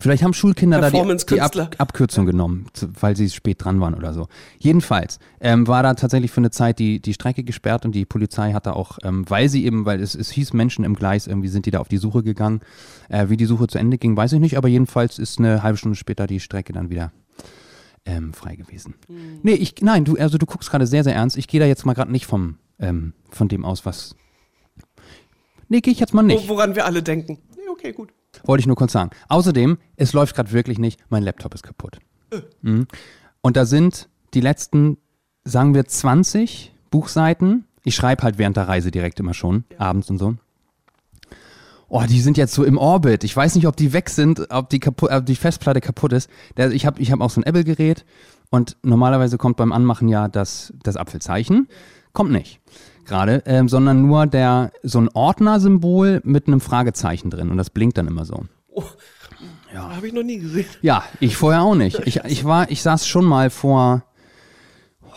Vielleicht 0.02 0.22
haben 0.22 0.34
Schulkinder 0.34 0.78
da 0.80 0.90
die, 0.90 0.96
die 1.36 1.40
Ab. 1.40 1.52
Abkürzung 1.78 2.26
genommen, 2.26 2.66
zu- 2.72 2.88
weil 3.00 3.16
sie 3.16 3.30
spät 3.30 3.64
dran 3.64 3.80
waren 3.80 3.94
oder 3.94 4.12
so. 4.12 4.28
Jedenfalls 4.58 5.18
ähm, 5.40 5.66
war 5.68 5.82
da 5.82 5.94
tatsächlich 5.94 6.30
für 6.30 6.40
eine 6.40 6.50
Zeit 6.50 6.78
die, 6.78 7.00
die 7.00 7.14
Strecke 7.14 7.44
gesperrt 7.44 7.84
und 7.84 7.94
die 7.94 8.04
Polizei 8.04 8.52
hat 8.52 8.66
da 8.66 8.72
auch, 8.72 8.98
ähm, 9.04 9.24
weil 9.30 9.48
sie 9.48 9.64
eben, 9.64 9.84
weil 9.86 10.00
es, 10.02 10.14
es 10.14 10.30
hieß 10.30 10.52
Menschen 10.52 10.84
im 10.84 10.94
Gleis, 10.94 11.26
irgendwie 11.26 11.48
sind 11.48 11.66
die 11.66 11.70
da 11.70 11.78
auf 11.80 11.88
die 11.88 11.98
Suche 11.98 12.22
gegangen. 12.22 12.60
Äh, 13.08 13.28
wie 13.28 13.36
die 13.36 13.46
Suche 13.46 13.66
zu 13.68 13.78
Ende 13.78 13.96
ging, 13.98 14.16
weiß 14.16 14.32
ich 14.32 14.40
nicht, 14.40 14.56
aber 14.56 14.68
jedenfalls 14.68 15.18
ist 15.18 15.38
eine 15.38 15.62
halbe 15.62 15.78
Stunde 15.78 15.96
später 15.96 16.26
die 16.26 16.40
Strecke 16.40 16.72
dann 16.72 16.90
wieder 16.90 17.12
ähm, 18.04 18.32
frei 18.34 18.56
gewesen. 18.56 18.94
Nee, 19.42 19.52
ich, 19.54 19.76
nein, 19.80 20.04
du, 20.04 20.16
also 20.16 20.36
du 20.36 20.46
guckst 20.46 20.70
gerade 20.70 20.86
sehr, 20.86 21.04
sehr 21.04 21.14
ernst. 21.14 21.36
Ich 21.36 21.46
gehe 21.46 21.60
da 21.60 21.66
jetzt 21.66 21.86
mal 21.86 21.94
gerade 21.94 22.10
nicht 22.10 22.26
vom, 22.26 22.56
ähm, 22.80 23.12
von 23.30 23.46
dem 23.48 23.64
aus, 23.64 23.86
was. 23.86 24.16
Nee, 25.68 25.80
gehe 25.80 25.92
ich 25.92 26.00
jetzt 26.00 26.12
mal 26.12 26.22
nicht. 26.22 26.48
Wo- 26.48 26.54
Woran 26.54 26.74
wir 26.74 26.84
alle 26.86 27.02
denken. 27.02 27.38
Nee, 27.56 27.68
okay, 27.70 27.92
gut. 27.92 28.10
Wollte 28.44 28.60
ich 28.60 28.66
nur 28.66 28.76
kurz 28.76 28.92
sagen. 28.92 29.10
Außerdem, 29.28 29.78
es 29.96 30.12
läuft 30.12 30.34
gerade 30.34 30.52
wirklich 30.52 30.78
nicht, 30.78 31.00
mein 31.10 31.22
Laptop 31.22 31.54
ist 31.54 31.62
kaputt. 31.62 31.98
Mhm. 32.62 32.86
Und 33.40 33.56
da 33.56 33.66
sind 33.66 34.08
die 34.34 34.40
letzten, 34.40 34.98
sagen 35.44 35.74
wir, 35.74 35.86
20 35.86 36.72
Buchseiten. 36.90 37.66
Ich 37.84 37.94
schreibe 37.94 38.22
halt 38.22 38.38
während 38.38 38.56
der 38.56 38.68
Reise 38.68 38.90
direkt 38.90 39.20
immer 39.20 39.34
schon, 39.34 39.64
abends 39.78 40.08
und 40.08 40.18
so. 40.18 40.34
Oh, 41.88 42.04
die 42.08 42.20
sind 42.20 42.38
jetzt 42.38 42.54
so 42.54 42.64
im 42.64 42.78
Orbit. 42.78 43.22
Ich 43.22 43.36
weiß 43.36 43.54
nicht, 43.54 43.66
ob 43.66 43.76
die 43.76 43.92
weg 43.92 44.08
sind, 44.08 44.50
ob 44.50 44.70
die, 44.70 44.80
kapu 44.80 45.08
ob 45.10 45.26
die 45.26 45.36
Festplatte 45.36 45.82
kaputt 45.82 46.14
ist. 46.14 46.30
Ich 46.56 46.86
habe 46.86 47.00
ich 47.02 47.12
hab 47.12 47.20
auch 47.20 47.28
so 47.28 47.40
ein 47.40 47.44
Apple-Gerät 47.44 48.06
und 48.48 48.78
normalerweise 48.82 49.36
kommt 49.36 49.58
beim 49.58 49.72
Anmachen 49.72 50.08
ja 50.08 50.28
das, 50.28 50.72
das 50.82 50.96
Apfelzeichen. 50.96 51.68
Kommt 52.14 52.30
nicht 52.30 52.60
gerade, 53.04 53.42
ähm, 53.46 53.68
sondern 53.68 54.06
nur 54.06 54.26
der, 54.26 54.72
so 54.82 55.00
ein 55.00 55.08
Ordnersymbol 55.08 56.20
mit 56.24 56.46
einem 56.46 56.60
Fragezeichen 56.60 57.30
drin 57.30 57.50
und 57.50 57.56
das 57.56 57.70
blinkt 57.70 57.98
dann 57.98 58.08
immer 58.08 58.24
so. 58.24 58.44
Ja. 59.72 59.96
Habe 59.96 60.06
ich 60.06 60.12
noch 60.12 60.22
nie 60.22 60.38
gesehen. 60.38 60.66
Ja, 60.82 61.04
ich 61.18 61.36
vorher 61.36 61.62
auch 61.62 61.74
nicht. 61.74 62.00
Ich, 62.06 62.16
ich 62.24 62.44
war, 62.44 62.70
ich 62.70 62.82
saß 62.82 63.06
schon 63.06 63.24
mal 63.24 63.48
vor 63.48 64.04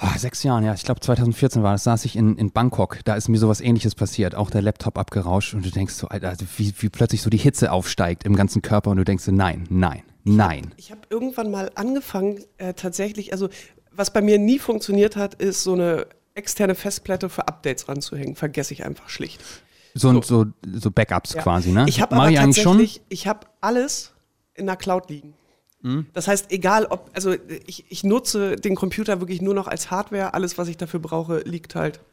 oh, 0.01 0.18
sechs 0.18 0.44
Jahren, 0.44 0.63
ja, 0.63 0.74
ich 0.74 0.84
glaube 0.84 1.00
2014 1.00 1.63
war 1.63 1.74
das, 1.74 1.84
saß 1.84 2.06
ich 2.06 2.15
in, 2.15 2.38
in 2.38 2.51
Bangkok. 2.51 3.00
Da 3.06 3.15
ist 3.15 3.27
mir 3.27 3.38
sowas 3.38 3.62
ähnliches 3.62 3.96
passiert. 3.96 4.36
Auch 4.36 4.50
der 4.50 4.62
Laptop 4.62 4.98
abgerauscht 4.98 5.54
und 5.54 5.65
du 5.65 5.72
denkst 5.72 5.94
so, 5.94 6.08
Alter, 6.08 6.30
also 6.30 6.46
wie, 6.58 6.74
wie 6.80 6.89
plötzlich 6.89 7.22
so 7.22 7.30
die 7.30 7.38
Hitze 7.38 7.72
aufsteigt 7.72 8.24
im 8.24 8.36
ganzen 8.36 8.62
Körper 8.62 8.92
und 8.92 8.98
du 8.98 9.04
denkst 9.04 9.24
so, 9.24 9.32
nein, 9.32 9.65
nein, 9.70 10.04
nein. 10.24 10.74
Ich 10.77 10.92
habe 10.92 11.01
irgendwann 11.10 11.51
mal 11.51 11.72
angefangen, 11.75 12.39
äh, 12.58 12.74
tatsächlich, 12.74 13.34
also 13.34 13.50
was 13.92 14.12
bei 14.12 14.22
mir 14.22 14.39
nie 14.39 14.60
funktioniert 14.60 15.15
hat, 15.15 15.36
ist 15.36 15.63
so 15.63 15.74
eine 15.74 16.08
externe 16.36 16.75
Festplatte 16.75 17.30
für 17.30 17.48
Updates 17.48 17.88
ranzuhängen. 17.88 18.36
Vergesse 18.36 18.74
ich 18.74 18.86
einfach 18.86 19.10
schlicht. 19.10 19.42
So, 19.94 20.12
so. 20.13 20.22
so, 20.22 20.46
so 20.74 20.92
Backups 20.92 21.34
Ja. 21.34 21.42
quasi, 21.42 21.72
ne? 21.72 21.86
Ich 21.88 22.01
habe 22.01 22.15
aber 22.15 22.30
ich 22.30 22.39
eigentlich 22.39 22.62
schon. 22.63 22.77
tatsächlich, 22.77 23.01
ich 23.10 23.27
habe 23.27 23.48
alles 23.62 24.13
in 24.54 24.65
der 24.68 24.75
Cloud 24.75 25.10
liegen. 25.10 25.34
Hm? 25.82 26.08
Das 26.13 26.27
heißt, 26.27 26.51
egal 26.51 26.86
ob, 26.88 27.10
also 27.13 27.34
ich, 27.65 27.86
ich 27.89 28.04
nutze 28.04 28.56
den 28.58 28.75
Computer 28.75 29.20
wirklich 29.22 29.42
nur 29.42 29.54
noch 29.54 29.68
als 29.68 29.92
Hardware. 29.92 30.34
Alles, 30.34 30.58
was 30.58 30.68
ich 30.68 30.77
dafür 30.77 31.00
brauche, 31.00 31.39
liegt 31.39 31.75
halt. 31.75 32.00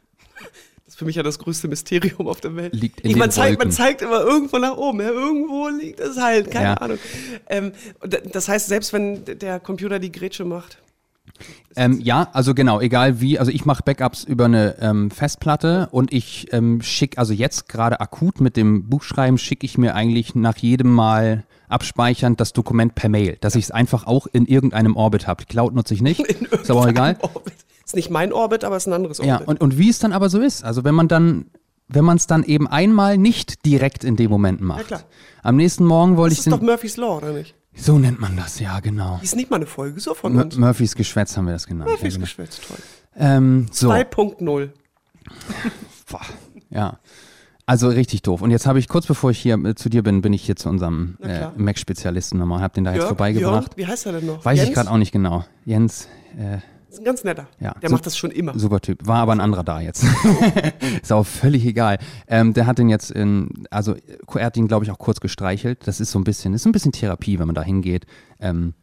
Das 0.85 0.95
ist 0.95 0.99
für 0.99 1.05
mich 1.05 1.15
ja 1.15 1.23
das 1.23 1.39
größte 1.39 1.69
Mysterium 1.69 2.27
auf 2.27 2.41
der 2.41 2.57
Welt. 2.57 2.73
Liegt 2.75 2.99
in 2.99 3.11
ich, 3.11 3.15
man, 3.15 3.29
den 3.29 3.33
zeigt, 3.33 3.57
man 3.57 3.71
zeigt 3.71 4.01
immer 4.01 4.19
irgendwo 4.19 4.57
nach 4.57 4.75
oben. 4.75 4.99
Ja, 4.99 5.11
irgendwo 5.11 5.69
liegt 5.69 6.01
es 6.01 6.17
halt, 6.17 6.51
keine 6.51 6.65
Ja. 6.65 6.73
Ahnung. 6.73 6.99
Ähm, 7.47 7.71
das 8.33 8.49
heißt, 8.49 8.67
selbst 8.67 8.91
wenn 8.91 9.23
der 9.23 9.61
Computer 9.61 9.97
die 9.97 10.11
Grätsche 10.11 10.43
macht, 10.43 10.79
Ähm, 11.75 11.99
ja, 11.99 12.29
also 12.33 12.53
genau, 12.53 12.79
egal 12.79 13.19
wie. 13.19 13.39
Also 13.39 13.51
ich 13.51 13.65
mache 13.65 13.83
Backups 13.83 14.23
über 14.23 14.45
eine 14.45 14.75
ähm, 14.79 15.09
Festplatte 15.09 15.89
und 15.91 16.13
ich 16.13 16.53
ähm, 16.53 16.81
schicke, 16.81 17.17
also 17.17 17.33
jetzt 17.33 17.67
gerade 17.67 17.99
akut 17.99 18.41
mit 18.41 18.57
dem 18.57 18.89
Buchschreiben, 18.89 19.37
schicke 19.37 19.65
ich 19.65 19.77
mir 19.77 19.95
eigentlich 19.95 20.35
nach 20.35 20.57
jedem 20.57 20.93
Mal 20.93 21.45
abspeichern 21.69 22.35
das 22.35 22.53
Dokument 22.53 22.93
per 22.95 23.09
Mail, 23.09 23.37
dass 23.41 23.55
ich 23.55 23.65
es 23.65 23.71
einfach 23.71 24.05
auch 24.05 24.27
in 24.27 24.45
irgendeinem 24.45 24.95
Orbit 24.95 25.27
habe. 25.27 25.45
Cloud 25.45 25.73
nutze 25.73 25.93
ich 25.93 26.01
nicht, 26.01 26.19
ist 26.51 26.69
aber 26.69 26.81
auch 26.81 26.87
egal. 26.87 27.17
Orbit. 27.21 27.53
Ist 27.85 27.95
nicht 27.95 28.09
mein 28.09 28.31
Orbit, 28.31 28.63
aber 28.63 28.77
ist 28.77 28.87
ein 28.87 28.93
anderes 28.93 29.19
Orbit. 29.19 29.29
Ja, 29.29 29.41
und, 29.45 29.59
und 29.59 29.77
wie 29.77 29.89
es 29.89 29.99
dann 29.99 30.13
aber 30.13 30.29
so 30.29 30.39
ist, 30.39 30.63
also 30.63 30.83
wenn 30.83 30.95
man 30.95 31.07
dann, 31.07 31.47
wenn 31.87 32.05
man 32.05 32.17
es 32.17 32.27
dann 32.27 32.43
eben 32.43 32.67
einmal 32.67 33.17
nicht 33.17 33.65
direkt 33.65 34.03
in 34.03 34.15
dem 34.15 34.29
Moment 34.29 34.61
macht. 34.61 34.87
klar. 34.87 35.03
Am 35.41 35.57
nächsten 35.57 35.85
Morgen 35.85 36.15
wollte 36.15 36.35
das 36.35 36.45
ich 36.45 36.47
ist 36.47 36.53
doch 36.53 36.61
Murphy's 36.61 36.97
Law, 36.97 37.17
oder 37.17 37.33
nicht? 37.33 37.55
So 37.75 37.97
nennt 37.97 38.19
man 38.19 38.35
das, 38.37 38.59
ja 38.59 38.79
genau. 38.79 39.19
Ist 39.21 39.35
nicht 39.35 39.49
mal 39.49 39.57
eine 39.57 39.65
Folge 39.65 39.99
so 39.99 40.13
von 40.13 40.33
M 40.33 40.41
uns. 40.41 40.57
Murphys 40.57 40.95
Geschwätz 40.95 41.35
haben 41.37 41.45
wir 41.45 41.53
das 41.53 41.67
genannt. 41.67 41.89
Murphys 41.89 42.13
ja, 42.13 42.17
genau. 42.17 42.25
Geschwätz, 42.25 42.59
toll. 42.61 42.77
ähm, 43.17 43.67
so. 43.71 43.91
2.0. 43.91 44.69
Boah, 46.09 46.21
ja. 46.69 46.99
Also 47.65 47.87
richtig 47.87 48.21
doof. 48.23 48.41
Und 48.41 48.51
jetzt 48.51 48.67
habe 48.67 48.77
ich, 48.77 48.89
kurz 48.89 49.05
bevor 49.05 49.31
ich 49.31 49.39
hier 49.39 49.55
äh, 49.63 49.73
zu 49.73 49.89
dir 49.89 50.03
bin, 50.03 50.21
bin 50.21 50.33
ich 50.33 50.43
hier 50.43 50.57
zu 50.57 50.67
unserem 50.67 51.17
äh. 51.21 51.47
Mac-Spezialisten 51.55 52.37
nochmal, 52.37 52.61
habe 52.61 52.73
den 52.73 52.83
da 52.83 52.91
jetzt 52.91 52.99
Jörg, 52.99 53.09
vorbeigebracht. 53.09 53.67
Jörg, 53.67 53.77
wie 53.77 53.87
heißt 53.87 54.05
er 54.05 54.11
denn 54.13 54.25
noch? 54.25 54.43
Weiß 54.43 54.57
Jens? 54.57 54.69
ich 54.69 54.75
gerade 54.75 54.91
auch 54.91 54.97
nicht 54.97 55.13
genau. 55.13 55.45
Jens, 55.63 56.09
äh, 56.37 56.57
Ist 56.93 56.99
ein 56.99 57.05
ganz 57.05 57.23
netter. 57.23 57.47
Ja. 57.59 57.73
Der 57.81 57.89
So- 57.89 57.95
macht 57.95 58.05
das 58.05 58.15
schon 58.17 58.29
immer. 58.31 58.57
super 58.57 58.79
Typ. 58.79 59.05
War 59.07 59.17
aber 59.17 59.31
ein 59.33 59.39
anderer 59.41 59.63
da 59.63 59.81
jetzt. 59.81 60.05
ist 61.01 61.11
auch 61.11 61.25
völlig 61.25 61.65
egal. 61.65 61.97
Ähm, 62.27 62.53
der 62.53 62.67
hat 62.67 62.77
den 62.77 62.87
jetzt 62.89 63.09
in, 63.11 63.65
also 63.71 63.95
er 64.35 64.45
hat 64.45 64.57
ihn, 64.57 64.67
glaube 64.67 64.85
ich, 64.85 64.91
auch 64.91 64.99
kurz 64.99 65.19
gestreichelt. 65.19 65.87
Das 65.87 65.99
ist 65.99 66.11
so 66.11 66.19
ein 66.19 66.23
bisschen, 66.23 66.53
ist 66.53 66.65
ein 66.65 66.71
bisschen 66.71 66.91
Therapie, 66.91 67.39
wenn 67.39 67.47
man 67.47 67.55
da 67.55 67.63
hingeht. 67.63 68.05
Ähm, 68.39 68.73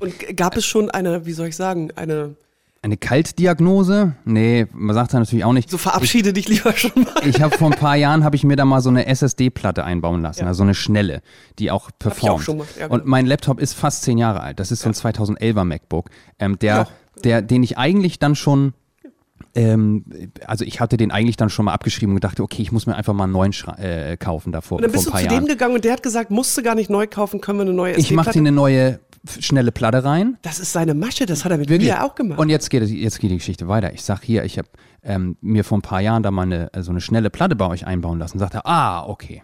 Und 0.00 0.14
gab 0.36 0.56
es 0.56 0.64
schon 0.64 0.90
eine, 0.90 1.26
wie 1.26 1.32
soll 1.32 1.48
ich 1.48 1.56
sagen, 1.56 1.90
eine, 1.94 2.36
eine 2.80 2.96
Kaltdiagnose? 2.96 4.14
Nee, 4.24 4.66
man 4.72 4.94
sagt 4.94 5.12
da 5.14 5.18
natürlich 5.18 5.44
auch 5.44 5.52
nicht. 5.52 5.70
so 5.70 5.78
verabschiede 5.78 6.32
dich 6.32 6.48
lieber 6.48 6.72
schon 6.72 6.92
mal. 7.04 7.26
Ich 7.28 7.40
habe 7.42 7.56
vor 7.56 7.70
ein 7.70 7.78
paar 7.78 7.96
Jahren 7.96 8.24
habe 8.24 8.34
ich 8.36 8.44
mir 8.44 8.56
da 8.56 8.64
mal 8.64 8.80
so 8.80 8.88
eine 8.88 9.06
SSD-Platte 9.06 9.84
einbauen 9.84 10.22
lassen, 10.22 10.40
Ja. 10.40 10.46
also 10.46 10.58
so 10.58 10.62
eine 10.64 10.74
schnelle, 10.74 11.20
die 11.58 11.70
auch 11.70 11.90
performt. 11.98 12.42
schon 12.44 12.58
mal, 12.58 12.66
ja, 12.78 12.86
genau. 12.88 12.94
Und 12.94 13.06
mein 13.06 13.26
Laptop 13.26 13.60
ist 13.60 13.74
fast 13.74 14.02
zehn 14.02 14.18
Jahre 14.18 14.40
alt. 14.40 14.58
Das 14.58 14.72
ist 14.72 14.80
so 14.80 14.88
ein 14.88 14.94
2011er 14.94 15.64
MacBook, 15.64 16.08
ähm, 16.38 16.58
der, 16.58 16.74
Ja. 16.76 16.88
Der, 17.24 17.42
den 17.42 17.62
ich 17.62 17.78
eigentlich 17.78 18.18
dann 18.18 18.34
schon 18.34 18.74
ähm, 19.54 20.04
also 20.46 20.64
ich 20.64 20.80
hatte 20.80 20.96
den 20.96 21.10
eigentlich 21.10 21.36
dann 21.36 21.50
schon 21.50 21.66
mal 21.66 21.74
abgeschrieben 21.74 22.14
und 22.14 22.24
dachte, 22.24 22.42
okay, 22.42 22.62
ich 22.62 22.72
muss 22.72 22.86
mir 22.86 22.94
einfach 22.94 23.12
mal 23.12 23.24
einen 23.24 23.34
neuen 23.34 23.52
Schra 23.52 23.76
äh, 23.78 24.16
kaufen 24.16 24.52
davor 24.52 24.76
Und 24.78 24.82
dann 24.82 24.92
bist 24.92 25.06
du 25.06 25.10
zu 25.10 25.16
Jahren. 25.16 25.28
dem 25.28 25.46
gegangen 25.46 25.74
und 25.74 25.84
der 25.84 25.92
hat 25.92 26.02
gesagt, 26.02 26.30
musst 26.30 26.56
du 26.56 26.62
gar 26.62 26.74
nicht 26.74 26.88
neu 26.88 27.06
kaufen, 27.06 27.40
können 27.40 27.58
wir 27.58 27.62
eine 27.62 27.74
neue 27.74 27.94
Ich 27.96 28.12
mache 28.12 28.30
dir 28.30 28.38
eine 28.38 28.52
neue 28.52 29.00
schnelle 29.40 29.70
Platte 29.70 30.04
rein. 30.04 30.38
Das 30.42 30.58
ist 30.58 30.72
seine 30.72 30.94
Masche, 30.94 31.26
das 31.26 31.44
hat 31.44 31.52
er 31.52 31.58
mit 31.58 31.68
Wirklich. 31.68 31.90
mir 31.90 32.02
auch 32.02 32.14
gemacht. 32.14 32.38
Und 32.38 32.48
jetzt 32.48 32.70
geht, 32.70 32.82
jetzt 32.88 33.20
geht 33.20 33.30
die 33.30 33.36
Geschichte 33.36 33.68
weiter. 33.68 33.92
Ich 33.92 34.02
sag 34.02 34.22
hier, 34.22 34.44
ich 34.44 34.58
habe 34.58 34.68
ähm, 35.02 35.36
mir 35.40 35.64
vor 35.64 35.78
ein 35.78 35.82
paar 35.82 36.00
Jahren 36.00 36.22
da 36.22 36.30
mal 36.30 36.42
eine, 36.42 36.72
äh, 36.72 36.82
so 36.82 36.90
eine 36.90 37.00
schnelle 37.00 37.30
Platte 37.30 37.54
bei 37.54 37.66
euch 37.66 37.86
einbauen 37.86 38.18
lassen. 38.18 38.38
Sagt 38.38 38.54
er, 38.54 38.66
ah, 38.66 39.06
okay. 39.06 39.42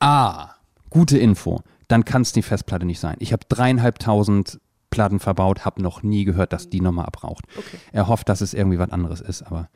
Ah, 0.00 0.50
gute 0.90 1.18
Info. 1.18 1.60
Dann 1.88 2.04
kann 2.04 2.22
es 2.22 2.32
die 2.32 2.42
Festplatte 2.42 2.84
nicht 2.84 3.00
sein. 3.00 3.16
Ich 3.20 3.32
habe 3.32 3.44
dreieinhalbtausend 3.48 4.60
Platten 4.94 5.18
verbaut, 5.20 5.64
habe 5.64 5.82
noch 5.82 6.02
nie 6.02 6.24
gehört, 6.24 6.52
dass 6.52 6.70
die 6.70 6.80
nochmal 6.80 7.06
abraucht. 7.06 7.44
Okay. 7.56 7.76
Er 7.92 8.06
hofft, 8.08 8.28
dass 8.28 8.40
es 8.40 8.54
irgendwie 8.54 8.78
was 8.78 8.90
anderes 8.90 9.20
ist, 9.20 9.42
aber 9.42 9.68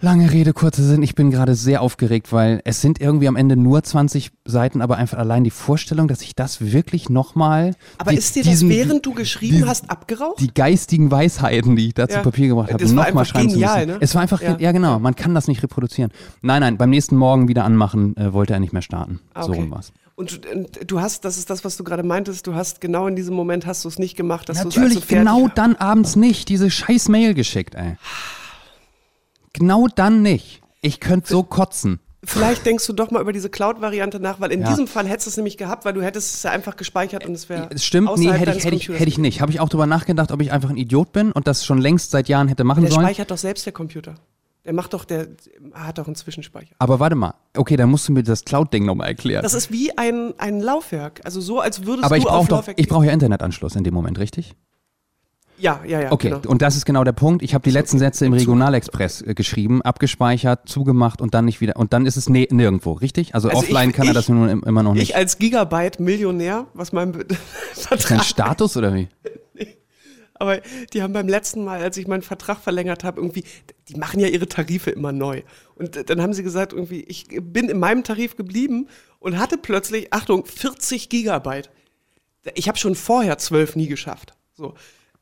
lange 0.00 0.30
Rede, 0.32 0.52
kurzer 0.52 0.82
Sinn. 0.84 1.02
Ich 1.02 1.14
bin 1.16 1.30
gerade 1.32 1.54
sehr 1.56 1.82
aufgeregt, 1.82 2.32
weil 2.32 2.60
es 2.64 2.80
sind 2.80 3.00
irgendwie 3.00 3.26
am 3.26 3.34
Ende 3.34 3.56
nur 3.56 3.82
20 3.82 4.30
Seiten, 4.44 4.80
aber 4.80 4.96
einfach 4.96 5.18
allein 5.18 5.42
die 5.42 5.50
Vorstellung, 5.50 6.06
dass 6.06 6.22
ich 6.22 6.36
das 6.36 6.60
wirklich 6.60 7.10
nochmal. 7.10 7.74
Aber 7.98 8.12
ist 8.12 8.36
dir 8.36 8.44
das, 8.44 8.68
während 8.68 9.04
du 9.06 9.12
geschrieben 9.14 9.56
diesen- 9.56 9.68
hast, 9.68 9.90
abgeraucht? 9.90 10.40
die 10.40 10.54
geistigen 10.54 11.10
Weisheiten, 11.10 11.74
die 11.74 11.88
ich 11.88 11.94
da 11.94 12.06
zu 12.08 12.16
Ja. 12.16 12.22
Papier 12.22 12.46
gebracht 12.48 12.72
habe, 12.72 12.84
nochmal 12.92 13.24
schreiben 13.24 13.48
genial, 13.48 13.72
zu 13.72 13.86
müssen. 13.86 13.98
ne? 13.98 14.04
Es 14.04 14.14
war 14.14 14.22
einfach, 14.22 14.40
ja. 14.40 14.56
Ja. 14.60 14.70
genau, 14.72 14.98
man 15.00 15.16
kann 15.16 15.34
das 15.34 15.48
nicht 15.48 15.62
reproduzieren. 15.64 16.12
Nein, 16.42 16.60
nein, 16.60 16.76
beim 16.76 16.90
nächsten 16.90 17.16
Morgen 17.16 17.48
wieder 17.48 17.64
anmachen, 17.64 18.16
äh, 18.16 18.32
wollte 18.32 18.52
er 18.52 18.60
nicht 18.60 18.72
mehr 18.72 18.82
starten. 18.82 19.18
Ah, 19.34 19.42
So 19.42 19.50
okay. 19.50 19.60
rum 19.62 19.70
war's. 19.72 19.92
Und, 20.18 20.44
du- 20.44 20.50
und 20.50 20.78
du 20.90 21.00
hast, 21.00 21.24
das 21.24 21.38
ist 21.38 21.48
das, 21.48 21.64
was 21.64 21.76
du 21.76 21.84
gerade 21.84 22.02
meintest, 22.02 22.44
du 22.48 22.54
hast 22.56 22.80
genau 22.80 23.06
in 23.06 23.14
diesem 23.14 23.36
Moment 23.36 23.66
hast 23.66 23.84
du 23.84 23.88
es 23.88 24.00
nicht 24.00 24.16
gemacht, 24.16 24.48
dass 24.48 24.60
du 24.62 24.68
es 24.68 24.74
Natürlich, 24.74 24.96
also 24.96 25.06
genau 25.08 25.46
dann 25.54 25.76
abends 25.76 26.16
nicht, 26.16 26.48
diese 26.48 26.70
scheiß 26.72 27.08
Mail 27.08 27.34
geschickt, 27.34 27.76
ey. 27.76 27.96
Genau 29.52 29.86
dann 29.94 30.22
nicht. 30.22 30.60
Ich 30.82 30.98
könnte 31.00 31.28
so 31.28 31.42
kotzen. 31.44 32.00
Vielleicht 32.24 32.66
denkst 32.66 32.84
du 32.86 32.92
doch 32.92 33.12
mal 33.12 33.22
über 33.22 33.32
diese 33.32 33.48
Cloud-Variante 33.48 34.18
nach, 34.18 34.40
weil 34.40 34.50
in 34.50 34.62
Ja. 34.62 34.68
diesem 34.70 34.88
Fall 34.88 35.06
hättest 35.06 35.26
du 35.26 35.30
es 35.30 35.36
nämlich 35.36 35.56
gehabt, 35.56 35.84
weil 35.84 35.92
du 35.92 36.02
hättest 36.02 36.34
es 36.34 36.42
ja 36.42 36.50
einfach 36.50 36.76
gespeichert 36.76 37.24
und 37.24 37.32
es 37.34 37.48
wäre 37.48 37.68
Es 37.72 37.84
stimmt, 37.84 38.10
nee, 38.18 38.28
hätte 38.32 38.56
ich, 38.56 38.64
hätte 38.64 38.74
ich, 38.76 38.88
hätte 38.88 39.04
ich 39.08 39.18
nicht. 39.18 39.40
Habe 39.40 39.52
ich 39.52 39.60
auch 39.60 39.68
drüber 39.68 39.86
nachgedacht, 39.86 40.32
ob 40.32 40.40
ich 40.42 40.50
einfach 40.50 40.68
ein 40.70 40.76
Idiot 40.76 41.12
bin 41.12 41.30
und 41.30 41.46
das 41.46 41.64
schon 41.64 41.78
längst 41.78 42.10
seit 42.10 42.28
Jahren 42.28 42.48
hätte 42.48 42.64
machen 42.64 42.82
Der 42.82 42.90
sollen. 42.90 43.06
speichert 43.06 43.30
doch 43.30 43.38
selbst 43.38 43.66
der 43.66 43.72
Computer. 43.72 44.16
Der 44.68 44.74
macht 44.74 44.92
doch, 44.92 45.06
der 45.06 45.28
hat 45.72 45.96
doch 45.96 46.04
einen 46.06 46.14
Zwischenspeicher. 46.14 46.74
Aber 46.78 47.00
warte 47.00 47.16
mal, 47.16 47.32
okay, 47.56 47.74
dann 47.78 47.88
musst 47.88 48.06
du 48.06 48.12
mir 48.12 48.22
das 48.22 48.44
Cloud-Ding 48.44 48.84
nochmal 48.84 49.08
erklären. 49.08 49.42
Das 49.42 49.54
ist 49.54 49.72
wie 49.72 49.96
ein, 49.96 50.34
ein 50.36 50.60
Laufwerk. 50.60 51.22
Also 51.24 51.40
so, 51.40 51.58
als 51.60 51.86
würdest 51.86 52.04
Aber 52.04 52.16
du 52.16 52.20
ich 52.20 52.26
auf 52.26 52.32
brauche 52.34 52.48
doch, 52.48 52.56
Laufwerk 52.58 52.78
ich 52.78 52.86
brauche 52.86 53.06
ja 53.06 53.12
Internetanschluss 53.12 53.76
in 53.76 53.84
dem 53.84 53.94
Moment, 53.94 54.18
richtig? 54.18 54.54
Ja, 55.56 55.80
ja, 55.86 56.02
ja. 56.02 56.12
Okay, 56.12 56.28
Genau. 56.28 56.42
und 56.50 56.60
das 56.60 56.76
ist 56.76 56.84
genau 56.84 57.02
der 57.02 57.12
Punkt. 57.12 57.42
Ich 57.42 57.54
habe 57.54 57.64
die 57.64 57.70
letzten 57.70 57.98
Sätze 57.98 58.26
im 58.26 58.34
Regionalexpress 58.34 59.22
äh, 59.22 59.32
geschrieben, 59.34 59.80
abgespeichert, 59.80 60.68
zugemacht 60.68 61.22
und 61.22 61.32
dann 61.32 61.46
nicht 61.46 61.62
wieder. 61.62 61.76
Und 61.76 61.94
dann 61.94 62.04
ist 62.04 62.16
es 62.18 62.28
ne 62.28 62.46
nirgendwo, 62.50 62.92
richtig? 62.92 63.34
Also, 63.34 63.48
Also 63.48 63.60
offline 63.62 63.88
ich- 63.88 63.96
kann 63.96 64.06
er 64.06 64.10
ich- 64.10 64.14
das 64.16 64.28
nur 64.28 64.50
im- 64.50 64.62
immer 64.64 64.82
noch 64.82 64.92
nicht. 64.92 65.02
Ich 65.02 65.16
als 65.16 65.38
Gigabyte-Millionär, 65.38 66.66
was 66.74 66.92
mein 66.92 67.12
Ist 67.72 67.90
dein 67.90 67.98
Vertrag 67.98 68.24
Status 68.24 68.76
oder 68.76 68.94
wie? 68.94 69.08
Aber 70.38 70.60
die 70.92 71.02
haben 71.02 71.12
beim 71.12 71.28
letzten 71.28 71.64
Mal, 71.64 71.82
als 71.82 71.96
ich 71.96 72.06
meinen 72.06 72.22
Vertrag 72.22 72.58
verlängert 72.58 73.04
habe, 73.04 73.20
irgendwie, 73.20 73.44
die 73.88 73.96
machen 73.96 74.20
ja 74.20 74.28
ihre 74.28 74.48
Tarife 74.48 74.90
immer 74.90 75.12
neu. 75.12 75.42
Und 75.74 76.08
dann 76.08 76.22
haben 76.22 76.32
sie 76.32 76.42
gesagt, 76.42 76.72
irgendwie, 76.72 77.02
ich 77.02 77.26
bin 77.40 77.68
in 77.68 77.78
meinem 77.78 78.04
Tarif 78.04 78.36
geblieben 78.36 78.88
und 79.18 79.38
hatte 79.38 79.58
plötzlich, 79.58 80.12
Achtung, 80.12 80.44
40 80.46 81.08
Gigabyte. 81.08 81.70
Ich 82.54 82.68
habe 82.68 82.78
schon 82.78 82.94
vorher 82.94 83.38
zwölf 83.38 83.76
nie 83.76 83.88
geschafft. 83.88 84.34
So. 84.54 84.74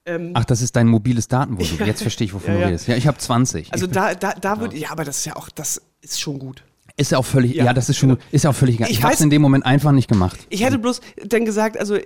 Ähm, 0.04 0.30
Ach, 0.35 0.44
das 0.44 0.62
ist 0.62 0.76
dein 0.76 0.87
mobiles 0.87 1.28
Datenvolumen. 1.28 1.87
Jetzt 1.87 2.02
verstehe 2.02 2.26
ich, 2.26 2.35
wovon 2.35 2.54
Ja, 2.54 2.61
du 2.61 2.66
redest. 2.66 2.87
Ja, 2.88 2.96
ich 2.96 3.06
habe 3.06 3.18
20. 3.18 3.73
also 3.73 3.87
da, 3.87 4.14
da, 4.14 4.35
da 4.35 4.61
würde 4.61 4.76
ja, 4.76 4.90
aber 4.90 5.04
das 5.04 5.18
ist 5.18 5.25
ja 5.25 5.37
auch, 5.37 5.49
das 5.50 5.82
ist 6.00 6.20
schon 6.20 6.38
gut. 6.38 6.62
Ist 6.99 7.11
ja 7.12 7.19
auch 7.19 7.25
völlig, 7.25 7.55
ja, 7.55 7.65
Ja, 7.67 7.73
das 7.75 7.88
ist 7.91 7.99
schon, 7.99 8.17
ist 8.33 8.45
ja 8.45 8.50
auch 8.50 8.55
völlig 8.55 8.76
egal. 8.76 8.88
Ich 8.91 8.99
Ich, 8.99 9.03
habe 9.05 9.12
es 9.12 9.21
weiß- 9.21 9.25
in 9.25 9.31
dem 9.31 9.43
Moment 9.43 9.67
einfach 9.67 9.93
nicht 9.93 10.09
gemacht. 10.09 10.38
Ich 10.49 10.65
hätte 10.65 10.79
bloß 10.79 11.00
dann 11.26 11.45
gesagt, 11.45 11.79
also 11.79 11.99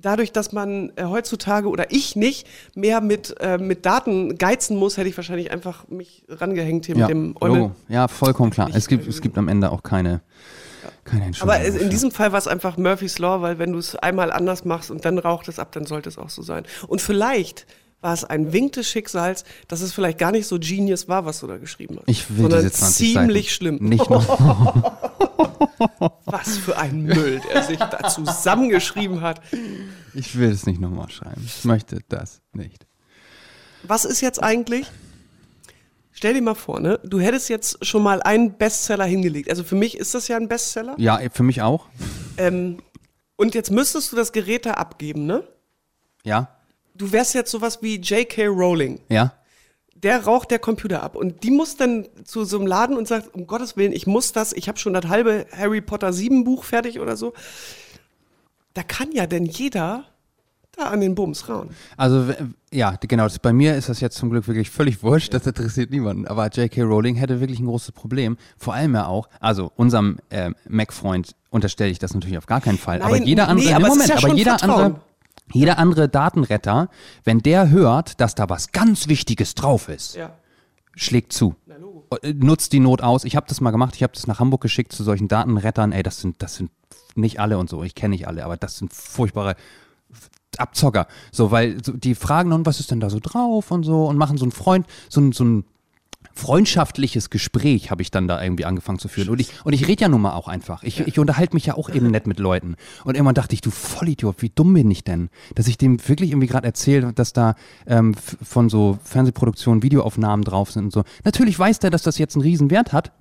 dadurch, 0.00 0.32
dass 0.32 0.52
man 0.52 0.92
äh, 0.96 1.04
heutzutage 1.04 1.68
oder 1.68 1.90
ich 1.90 2.14
nicht 2.16 2.46
mehr 2.74 3.00
mit, 3.00 3.34
äh, 3.40 3.58
mit 3.58 3.84
Daten 3.86 4.36
geizen 4.38 4.76
muss, 4.76 4.96
hätte 4.96 5.08
ich 5.08 5.16
wahrscheinlich 5.16 5.50
einfach 5.50 5.88
mich 5.88 6.24
rangehängt 6.28 6.86
hier 6.86 6.96
Ja, 6.96 7.06
mit 7.08 7.10
dem 7.10 7.26
Logo. 7.32 7.44
Eule. 7.44 7.70
ja, 7.88 8.06
vollkommen 8.08 8.50
klar. 8.50 8.68
Ich- 8.68 8.76
Es 8.76 8.88
gibt, 8.88 9.08
es 9.08 9.20
gibt 9.20 9.36
am 9.36 9.48
Ende 9.48 9.72
auch 9.72 9.82
keine, 9.82 10.20
keine 11.04 11.24
Entschuldigung. 11.24 11.64
Aber 11.66 11.80
in 11.82 11.90
diesem 11.90 12.10
Fall 12.10 12.30
war 12.32 12.38
es 12.38 12.46
einfach 12.46 12.76
Murphy's 12.76 13.18
Law, 13.18 13.40
weil 13.42 13.58
wenn 13.58 13.72
du 13.72 13.78
es 13.78 13.96
einmal 13.96 14.30
anders 14.30 14.64
machst 14.64 14.90
und 14.90 15.04
dann 15.04 15.18
raucht 15.18 15.48
es 15.48 15.58
ab, 15.58 15.72
dann 15.72 15.86
sollte 15.86 16.08
es 16.08 16.18
auch 16.18 16.30
so 16.30 16.42
sein. 16.42 16.64
Und 16.86 17.00
vielleicht 17.00 17.66
war 18.04 18.12
es 18.12 18.22
ein 18.22 18.52
Wink 18.52 18.74
des 18.74 18.86
Schicksals, 18.86 19.44
dass 19.66 19.80
es 19.80 19.94
vielleicht 19.94 20.18
gar 20.18 20.30
nicht 20.30 20.46
so 20.46 20.58
genius 20.60 21.08
war, 21.08 21.24
was 21.24 21.40
du 21.40 21.46
da 21.46 21.56
geschrieben 21.56 21.96
hast. 21.96 22.04
ich 22.06 22.28
will 22.30 22.42
sondern 22.42 22.62
diese 22.62 22.72
20 22.74 23.14
ziemlich 23.14 23.46
Seiten 23.46 23.54
schlimm. 23.54 23.78
Nicht 23.80 24.10
noch. 24.10 24.94
Was 26.26 26.58
für 26.58 26.76
ein 26.76 27.02
Müll, 27.02 27.40
der 27.50 27.62
sich 27.62 27.78
da 27.78 28.06
zusammengeschrieben 28.08 29.22
hat. 29.22 29.40
Ich 30.12 30.36
will 30.36 30.50
es 30.50 30.66
nicht 30.66 30.80
nochmal 30.80 31.10
schreiben. 31.10 31.42
Ich 31.46 31.64
möchte 31.64 32.00
das 32.08 32.42
nicht. 32.52 32.86
Was 33.82 34.04
ist 34.04 34.20
jetzt 34.20 34.42
eigentlich? 34.42 34.86
Stell 36.12 36.34
dir 36.34 36.42
mal 36.42 36.54
vor, 36.54 36.80
ne? 36.80 37.00
Du 37.04 37.20
hättest 37.20 37.48
jetzt 37.48 37.84
schon 37.84 38.02
mal 38.02 38.22
einen 38.22 38.58
Bestseller 38.58 39.06
hingelegt. 39.06 39.48
Also 39.48 39.64
für 39.64 39.76
mich 39.76 39.96
ist 39.96 40.14
das 40.14 40.28
ja 40.28 40.36
ein 40.36 40.48
Bestseller. 40.48 40.94
Ja, 40.98 41.20
für 41.32 41.42
mich 41.42 41.62
auch. 41.62 41.86
Ähm, 42.36 42.82
und 43.36 43.54
jetzt 43.54 43.70
müsstest 43.70 44.12
du 44.12 44.16
das 44.16 44.32
Gerät 44.32 44.66
da 44.66 44.72
abgeben, 44.72 45.24
ne? 45.24 45.42
Ja, 46.22 46.54
Du 46.94 47.12
wärst 47.12 47.34
jetzt 47.34 47.50
sowas 47.50 47.80
wie 47.82 47.96
J.K. 47.96 48.46
Rowling. 48.46 49.00
ja. 49.08 49.32
Der 49.96 50.24
raucht 50.24 50.50
der 50.50 50.58
Computer 50.58 51.02
ab 51.02 51.16
und 51.16 51.44
die 51.44 51.50
muss 51.50 51.76
dann 51.76 52.06
zu 52.24 52.44
so 52.44 52.58
einem 52.58 52.66
Laden 52.66 52.98
und 52.98 53.08
sagt, 53.08 53.34
um 53.34 53.46
Gottes 53.46 53.78
Willen, 53.78 53.92
ich 53.92 54.06
muss 54.06 54.32
das, 54.32 54.52
ich 54.52 54.68
habe 54.68 54.76
schon 54.76 54.92
das 54.92 55.06
halbe 55.06 55.46
Harry 55.50 55.80
Potter 55.80 56.12
7 56.12 56.44
Buch 56.44 56.64
fertig 56.64 57.00
oder 57.00 57.16
so. 57.16 57.32
Da 58.74 58.82
kann 58.82 59.12
ja 59.12 59.26
denn 59.26 59.46
jeder 59.46 60.04
da 60.76 60.88
an 60.88 61.00
den 61.00 61.14
Bums 61.14 61.48
rauen. 61.48 61.70
Also, 61.96 62.34
ja, 62.70 62.96
genau. 63.00 63.24
Das, 63.24 63.38
bei 63.38 63.52
mir 63.52 63.76
ist 63.76 63.88
das 63.88 64.00
jetzt 64.00 64.16
zum 64.16 64.30
Glück 64.30 64.46
wirklich 64.46 64.68
völlig 64.70 65.02
wurscht. 65.02 65.32
Das 65.32 65.46
interessiert 65.46 65.90
niemanden. 65.90 66.26
Aber 66.26 66.48
J.K. 66.48 66.82
Rowling 66.82 67.14
hätte 67.14 67.40
wirklich 67.40 67.60
ein 67.60 67.66
großes 67.66 67.92
Problem. 67.92 68.36
Vor 68.58 68.74
allem 68.74 68.94
ja 68.94 69.06
auch, 69.06 69.28
also 69.40 69.72
unserem 69.76 70.18
äh, 70.30 70.50
Mac-Freund 70.68 71.34
unterstelle 71.50 71.90
ich 71.90 71.98
das 71.98 72.12
natürlich 72.14 72.36
auf 72.38 72.46
gar 72.46 72.60
keinen 72.60 72.78
Fall. 72.78 73.00
aber 73.00 73.12
Nein, 73.12 73.26
jeder 73.26 73.48
andere, 73.48 73.68
nee, 73.68 73.74
aber 73.74 73.88
Moment, 73.88 74.08
ja 74.08 74.16
aber 74.16 74.34
jeder 74.34 74.58
Vertrauen. 74.58 74.84
andere, 74.84 75.00
jeder 75.52 75.78
andere 75.78 76.08
Datenretter, 76.08 76.88
wenn 77.24 77.40
der 77.40 77.70
hört, 77.70 78.20
dass 78.20 78.34
da 78.34 78.48
was 78.48 78.72
ganz 78.72 79.08
Wichtiges 79.08 79.54
drauf 79.54 79.88
ist, 79.88 80.16
Ja. 80.16 80.30
schlägt 80.96 81.32
zu. 81.32 81.54
Äh, 82.22 82.32
Nutzt 82.32 82.72
die 82.72 82.80
Not 82.80 83.02
aus. 83.02 83.24
Ich 83.24 83.36
habe 83.36 83.46
das 83.48 83.60
mal 83.60 83.70
gemacht. 83.70 83.94
Ich 83.96 84.02
habe 84.02 84.12
das 84.14 84.26
nach 84.26 84.40
Hamburg 84.40 84.60
geschickt 84.62 84.92
zu 84.92 85.02
solchen 85.04 85.28
Datenrettern. 85.28 85.92
Ey, 85.92 86.02
das 86.02 86.20
sind, 86.20 86.42
das 86.42 86.56
sind 86.56 86.70
nicht 87.14 87.40
alle 87.40 87.58
und 87.58 87.68
so. 87.68 87.82
Ich 87.82 87.94
kenne 87.94 88.14
nicht 88.14 88.26
alle, 88.26 88.44
aber 88.44 88.56
das 88.56 88.78
sind 88.78 88.92
furchtbare 88.92 89.56
Abzocker. 90.56 91.06
So, 91.32 91.50
weil 91.50 91.76
die 91.80 92.14
fragen 92.14 92.50
dann, 92.50 92.64
was 92.66 92.78
ist 92.80 92.90
denn 92.90 93.00
da 93.00 93.10
so 93.10 93.18
drauf 93.20 93.70
und 93.70 93.82
so 93.82 94.06
und 94.06 94.16
machen 94.16 94.36
so 94.38 94.46
ein 94.46 94.52
Freund, 94.52 94.86
so 95.08 95.32
so 95.32 95.44
ein 95.44 95.64
freundschaftliches 96.34 97.30
Gespräch 97.30 97.90
habe 97.90 98.02
ich 98.02 98.10
dann 98.10 98.26
da 98.26 98.42
irgendwie 98.42 98.64
angefangen 98.64 98.98
zu 98.98 99.08
führen. 99.08 99.28
Und 99.28 99.40
ich, 99.40 99.50
und 99.64 99.72
ich 99.72 99.86
rede 99.86 100.02
ja 100.02 100.08
nun 100.08 100.20
mal 100.20 100.34
auch 100.34 100.48
einfach. 100.48 100.82
Ich, 100.82 101.00
ich 101.00 101.18
unterhalte 101.18 101.54
mich 101.54 101.66
ja 101.66 101.74
auch 101.74 101.88
eben 101.88 102.10
nett 102.10 102.26
mit 102.26 102.38
Leuten. 102.38 102.76
Und 103.04 103.14
irgendwann 103.14 103.34
dachte 103.34 103.54
ich, 103.54 103.60
du 103.60 103.70
Vollidiot, 103.70 104.42
wie 104.42 104.50
dumm 104.50 104.74
bin 104.74 104.90
ich 104.90 105.04
denn? 105.04 105.30
Dass 105.54 105.68
ich 105.68 105.78
dem 105.78 105.98
wirklich 106.08 106.30
irgendwie 106.30 106.48
gerade 106.48 106.66
erzähle, 106.66 107.12
dass 107.12 107.32
da 107.32 107.54
ähm, 107.86 108.14
von 108.14 108.68
so 108.68 108.98
Fernsehproduktionen 109.04 109.82
Videoaufnahmen 109.82 110.44
drauf 110.44 110.72
sind 110.72 110.84
und 110.84 110.92
so. 110.92 111.04
Natürlich 111.24 111.58
weiß 111.58 111.78
der, 111.78 111.90
dass 111.90 112.02
das 112.02 112.18
jetzt 112.18 112.34
einen 112.34 112.42
riesen 112.42 112.70
Wert 112.70 112.92
hat. 112.92 113.12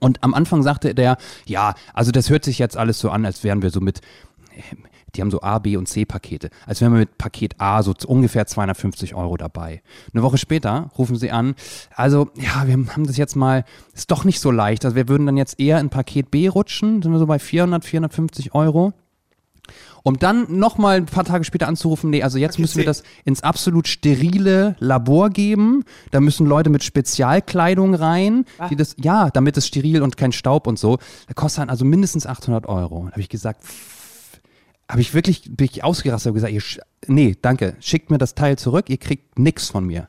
Und 0.00 0.22
am 0.24 0.34
Anfang 0.34 0.62
sagte 0.62 0.94
der, 0.94 1.16
ja, 1.44 1.74
also 1.94 2.10
das 2.10 2.30
hört 2.30 2.44
sich 2.44 2.58
jetzt 2.58 2.76
alles 2.76 2.98
so 2.98 3.10
an, 3.10 3.24
als 3.24 3.44
wären 3.44 3.62
wir 3.62 3.70
so 3.70 3.80
mit, 3.80 4.00
die 5.14 5.20
haben 5.22 5.30
so 5.30 5.40
A, 5.40 5.58
B 5.58 5.76
und 5.76 5.88
C 5.88 6.04
Pakete, 6.04 6.50
als 6.66 6.80
wären 6.80 6.92
wir 6.92 6.98
mit 7.00 7.16
Paket 7.16 7.54
A 7.58 7.82
so 7.82 7.94
ungefähr 8.06 8.46
250 8.46 9.14
Euro 9.14 9.36
dabei. 9.36 9.82
Eine 10.12 10.22
Woche 10.22 10.36
später 10.38 10.90
rufen 10.98 11.16
sie 11.16 11.30
an, 11.30 11.54
also 11.94 12.28
ja, 12.34 12.66
wir 12.66 12.74
haben 12.74 13.06
das 13.06 13.16
jetzt 13.16 13.36
mal, 13.36 13.64
ist 13.94 14.10
doch 14.10 14.24
nicht 14.24 14.40
so 14.40 14.50
leicht, 14.50 14.84
also 14.84 14.96
wir 14.96 15.08
würden 15.08 15.26
dann 15.26 15.36
jetzt 15.36 15.58
eher 15.58 15.80
in 15.80 15.88
Paket 15.88 16.30
B 16.30 16.48
rutschen, 16.48 17.00
sind 17.02 17.12
wir 17.12 17.18
so 17.18 17.26
bei 17.26 17.38
400, 17.38 17.84
450 17.84 18.54
Euro. 18.54 18.92
Um 20.04 20.16
dann 20.20 20.46
nochmal 20.56 20.98
ein 20.98 21.06
paar 21.06 21.24
Tage 21.24 21.42
später 21.42 21.66
anzurufen, 21.66 22.10
nee, 22.10 22.22
also 22.22 22.38
jetzt 22.38 22.52
Paket 22.52 22.60
müssen 22.60 22.78
wir 22.78 22.84
das 22.84 23.02
ins 23.24 23.42
absolut 23.42 23.88
sterile 23.88 24.76
Labor 24.78 25.30
geben. 25.30 25.82
Da 26.12 26.20
müssen 26.20 26.46
Leute 26.46 26.70
mit 26.70 26.84
Spezialkleidung 26.84 27.94
rein, 27.94 28.44
Ah. 28.58 28.68
die 28.68 28.76
das, 28.76 28.94
ja, 29.00 29.30
damit 29.30 29.56
es 29.56 29.66
steril 29.66 30.02
und 30.02 30.16
kein 30.16 30.30
Staub 30.30 30.68
und 30.68 30.78
so. 30.78 30.98
Da 31.26 31.34
kostet 31.34 31.62
dann 31.62 31.70
also 31.70 31.84
mindestens 31.84 32.24
800 32.26 32.66
Euro. 32.66 33.06
Da 33.06 33.12
habe 33.12 33.20
ich 33.20 33.28
gesagt, 33.28 33.64
habe 34.90 35.00
ich 35.00 35.14
wirklich, 35.14 35.42
bin 35.56 35.68
ich 35.70 35.82
ausgerastet, 35.84 36.30
habe 36.30 36.34
gesagt, 36.40 36.52
ihr, 36.52 36.62
nee, 37.06 37.36
danke, 37.40 37.76
schickt 37.80 38.10
mir 38.10 38.18
das 38.18 38.34
Teil 38.34 38.56
zurück, 38.56 38.88
ihr 38.88 38.98
kriegt 38.98 39.38
nix 39.38 39.68
von 39.68 39.84
mir. 39.84 40.08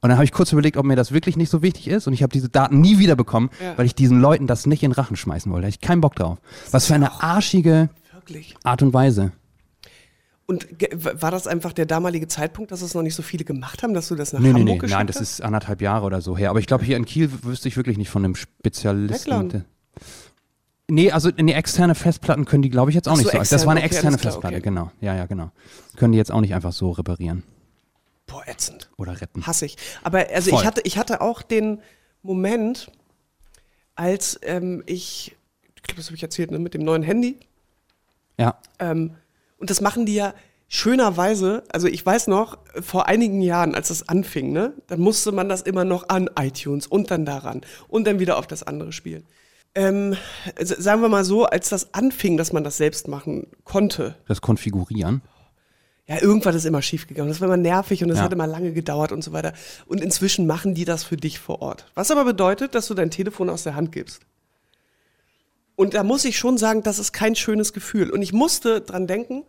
Und 0.00 0.08
dann 0.08 0.16
habe 0.18 0.24
ich 0.24 0.32
kurz 0.32 0.50
überlegt, 0.50 0.76
ob 0.76 0.84
mir 0.84 0.96
das 0.96 1.12
wirklich 1.12 1.36
nicht 1.36 1.50
so 1.50 1.62
wichtig 1.62 1.86
ist. 1.86 2.08
Und 2.08 2.12
ich 2.12 2.24
habe 2.24 2.32
diese 2.32 2.48
Daten 2.48 2.80
nie 2.80 2.98
wieder 2.98 3.14
bekommen, 3.14 3.50
Ja. 3.62 3.78
weil 3.78 3.86
ich 3.86 3.94
diesen 3.94 4.20
Leuten 4.20 4.48
das 4.48 4.66
nicht 4.66 4.82
in 4.82 4.90
den 4.90 4.96
Rachen 4.96 5.14
schmeißen 5.14 5.52
wollte. 5.52 5.62
Da 5.62 5.66
hatte 5.68 5.76
ich 5.80 5.86
keinen 5.86 6.00
Bock 6.00 6.16
drauf. 6.16 6.38
Was 6.72 6.86
für 6.86 6.94
eine 6.94 7.22
arschige 7.22 7.88
Wirklich. 8.12 8.56
Art 8.64 8.82
und 8.82 8.92
Weise. 8.92 9.30
Und 10.46 10.66
war 11.02 11.30
das 11.30 11.46
einfach 11.46 11.72
der 11.72 11.86
damalige 11.86 12.26
Zeitpunkt, 12.26 12.72
dass 12.72 12.82
es 12.82 12.94
noch 12.94 13.02
nicht 13.02 13.14
so 13.14 13.22
viele 13.22 13.44
gemacht 13.44 13.84
haben, 13.84 13.94
dass 13.94 14.08
du 14.08 14.16
das 14.16 14.32
nach 14.32 14.40
Nee, 14.40 14.48
nee, 14.48 14.54
Hamburg 14.54 14.66
nee, 14.66 14.78
geschickt 14.78 14.98
nein, 14.98 15.06
das 15.06 15.20
ist 15.20 15.40
anderthalb 15.40 15.80
Jahre 15.80 16.04
oder 16.04 16.20
so 16.20 16.36
her. 16.36 16.50
Aber 16.50 16.58
ich 16.58 16.66
glaube, 16.66 16.84
hier 16.84 16.96
in 16.96 17.04
Kiel 17.04 17.30
wüsste 17.44 17.68
ich 17.68 17.76
wirklich 17.76 17.96
nicht 17.96 18.10
von 18.10 18.24
einem 18.24 18.34
Spezialisten. 18.34 19.14
Wegladen. 19.30 19.64
Nee, 20.92 21.10
also 21.10 21.30
nee, 21.38 21.54
externe 21.54 21.94
Festplatten 21.94 22.44
können 22.44 22.62
die, 22.62 22.68
glaube 22.68 22.90
ich, 22.90 22.94
jetzt 22.94 23.08
auch 23.08 23.12
Ach 23.12 23.16
nicht 23.16 23.30
so, 23.30 23.42
so. 23.42 23.50
Das 23.50 23.64
war 23.64 23.70
eine 23.70 23.80
okay, 23.80 23.86
externe 23.86 24.18
klar, 24.18 24.32
Festplatte, 24.32 24.56
okay. 24.56 24.64
genau. 24.64 24.92
Ja, 25.00 25.16
ja, 25.16 25.24
genau. 25.24 25.50
Können 25.96 26.12
die 26.12 26.18
jetzt 26.18 26.30
auch 26.30 26.42
nicht 26.42 26.54
einfach 26.54 26.72
so 26.72 26.90
reparieren 26.90 27.44
Boah, 28.26 28.46
ätzend. 28.46 28.90
oder 28.98 29.18
retten. 29.18 29.46
Hasse 29.46 29.64
ich. 29.64 29.78
Aber 30.02 30.26
also 30.30 30.50
Voll. 30.50 30.60
ich 30.60 30.66
hatte, 30.66 30.82
ich 30.84 30.98
hatte 30.98 31.22
auch 31.22 31.40
den 31.40 31.80
Moment, 32.22 32.92
als 33.94 34.38
ähm, 34.42 34.82
ich, 34.84 35.34
ich 35.74 35.82
glaube, 35.82 35.96
das 35.96 36.06
habe 36.08 36.16
ich 36.16 36.22
erzählt, 36.22 36.50
ne, 36.50 36.58
mit 36.58 36.74
dem 36.74 36.84
neuen 36.84 37.02
Handy. 37.02 37.40
Ja. 38.38 38.58
Ähm, 38.78 39.14
und 39.56 39.70
das 39.70 39.80
machen 39.80 40.04
die 40.04 40.14
ja 40.14 40.34
schönerweise, 40.68 41.64
also 41.72 41.88
ich 41.88 42.04
weiß 42.04 42.26
noch, 42.26 42.58
vor 42.82 43.08
einigen 43.08 43.40
Jahren, 43.40 43.74
als 43.74 43.88
das 43.88 44.10
anfing, 44.10 44.52
ne, 44.52 44.74
dann 44.88 45.00
musste 45.00 45.32
man 45.32 45.48
das 45.48 45.62
immer 45.62 45.86
noch 45.86 46.10
an 46.10 46.28
iTunes 46.38 46.86
und 46.86 47.10
dann 47.10 47.24
daran 47.24 47.62
und 47.88 48.06
dann 48.06 48.18
wieder 48.18 48.36
auf 48.36 48.46
das 48.46 48.62
andere 48.62 48.92
spielen. 48.92 49.24
Ähm, 49.74 50.16
sagen 50.60 51.00
wir 51.00 51.08
mal 51.08 51.24
so, 51.24 51.44
als 51.46 51.70
das 51.70 51.94
anfing, 51.94 52.36
dass 52.36 52.52
man 52.52 52.62
das 52.64 52.76
selbst 52.76 53.08
machen 53.08 53.46
konnte, 53.64 54.14
Das 54.28 54.42
Konfigurieren. 54.42 55.22
ja, 56.06 56.20
irgendwas 56.20 56.54
ist 56.56 56.66
immer 56.66 56.82
schiefgegangen. 56.82 57.30
Das 57.30 57.40
war 57.40 57.48
immer 57.48 57.56
nervig 57.56 58.02
und 58.02 58.08
das 58.10 58.18
Ja. 58.18 58.24
hat 58.24 58.32
immer 58.34 58.46
lange 58.46 58.72
gedauert 58.72 59.12
und 59.12 59.22
so 59.24 59.32
weiter. 59.32 59.54
Und 59.86 60.00
inzwischen 60.02 60.46
machen 60.46 60.74
die 60.74 60.84
das 60.84 61.04
für 61.04 61.16
dich 61.16 61.38
vor 61.38 61.62
Ort. 61.62 61.86
Was 61.94 62.10
aber 62.10 62.24
bedeutet, 62.24 62.74
dass 62.74 62.86
du 62.88 62.94
dein 62.94 63.10
Telefon 63.10 63.48
aus 63.48 63.62
der 63.62 63.74
Hand 63.74 63.92
gibst. 63.92 64.20
Und 65.74 65.94
da 65.94 66.02
muss 66.04 66.24
ich 66.26 66.36
schon 66.36 66.58
sagen, 66.58 66.82
das 66.82 66.98
ist 66.98 67.12
kein 67.12 67.34
schönes 67.34 67.72
Gefühl. 67.72 68.10
Und 68.10 68.20
ich 68.20 68.34
musste 68.34 68.82
dran 68.82 69.06
denken, 69.06 69.44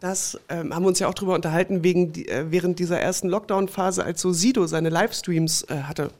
das 0.00 0.38
ähm, 0.48 0.74
haben 0.74 0.82
wir 0.82 0.88
uns 0.88 0.98
ja 0.98 1.06
auch 1.08 1.14
drüber 1.14 1.34
unterhalten, 1.34 1.84
wegen 1.84 2.12
äh, 2.26 2.46
während 2.50 2.80
dieser 2.80 3.00
ersten 3.00 3.28
Lockdown-Phase, 3.28 4.04
als 4.04 4.20
so 4.20 4.32
Sido 4.32 4.66
seine 4.66 4.88
Livestreams 4.90 5.62
äh, 5.68 5.82
hatte 5.84 6.10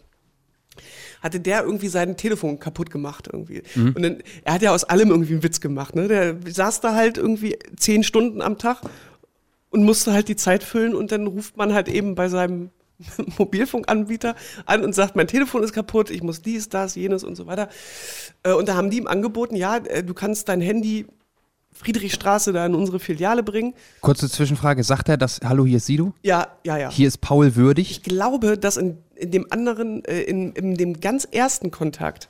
hatte 1.21 1.41
der 1.41 1.65
irgendwie 1.65 1.89
sein 1.89 2.17
Telefon 2.17 2.59
kaputt 2.59 2.91
gemacht 2.91 3.29
irgendwie. 3.33 3.63
Und 3.77 4.03
dann, 4.03 4.19
er 4.45 4.55
hat 4.55 4.63
ja 4.63 4.73
aus 4.75 4.85
allem 4.85 5.11
irgendwie 5.11 5.33
einen 5.35 5.43
Witz 5.43 5.61
gemacht, 5.61 5.95
ne? 5.97 6.09
Der 6.09 6.37
saß 6.49 6.81
da 6.81 6.95
halt 6.95 7.19
irgendwie 7.19 7.57
zehn 7.77 8.03
Stunden 8.03 8.41
am 8.43 8.59
Tag 8.59 8.83
und 9.71 9.85
musste 9.85 10.13
halt 10.13 10.29
die 10.29 10.37
Zeit 10.37 10.63
füllen 10.63 10.95
und 10.95 11.13
dann 11.13 11.27
ruft 11.27 11.57
man 11.57 11.73
halt 11.75 11.89
eben 11.89 12.15
bei 12.15 12.29
seinem 12.29 12.71
Mobilfunkanbieter 13.39 14.35
an 14.67 14.85
und 14.85 14.95
sagt, 14.95 15.17
mein 15.17 15.29
Telefon 15.29 15.63
ist 15.63 15.73
kaputt, 15.73 16.11
ich 16.11 16.23
muss 16.23 16.43
dies, 16.43 16.69
das, 16.69 16.95
jenes 16.95 17.25
und 17.25 17.37
so 17.37 17.47
weiter. 17.47 17.69
Äh, 18.43 18.53
Und 18.53 18.69
da 18.69 18.75
haben 18.75 18.91
die 18.91 18.99
ihm 18.99 19.07
angeboten, 19.07 19.57
ja, 19.57 19.77
äh, 19.77 20.03
du 20.03 20.15
kannst 20.15 20.49
dein 20.49 20.61
Handy 20.61 21.07
Friedrichstraße 21.73 22.53
da 22.53 22.67
in 22.67 22.75
unsere 22.75 22.99
Filiale 22.99 23.45
bringen. 23.45 23.75
Kurze 24.01 24.29
Zwischenfrage. 24.29 24.83
Sagt 24.83 25.09
er, 25.09 25.17
dass, 25.17 25.41
hallo, 25.45 25.65
hier 25.65 25.77
ist 25.77 25.87
Sido? 25.87 26.13
Ja, 26.23 26.49
ja, 26.65 26.77
ja. 26.77 26.91
Hier 26.91 27.07
ist 27.07 27.21
Paul 27.21 27.55
würdig? 27.55 27.91
Ich 27.93 28.03
glaube, 28.03 28.59
dass 28.59 28.77
in, 28.77 28.99
in 29.19 29.31
dem 29.31 29.47
anderen, 29.51 30.05
äh, 30.05 30.21
in, 30.23 30.53
in 30.53 30.75
dem 30.77 31.01
ganz 31.01 31.27
ersten 31.31 31.71
Kontakt, 31.71 32.29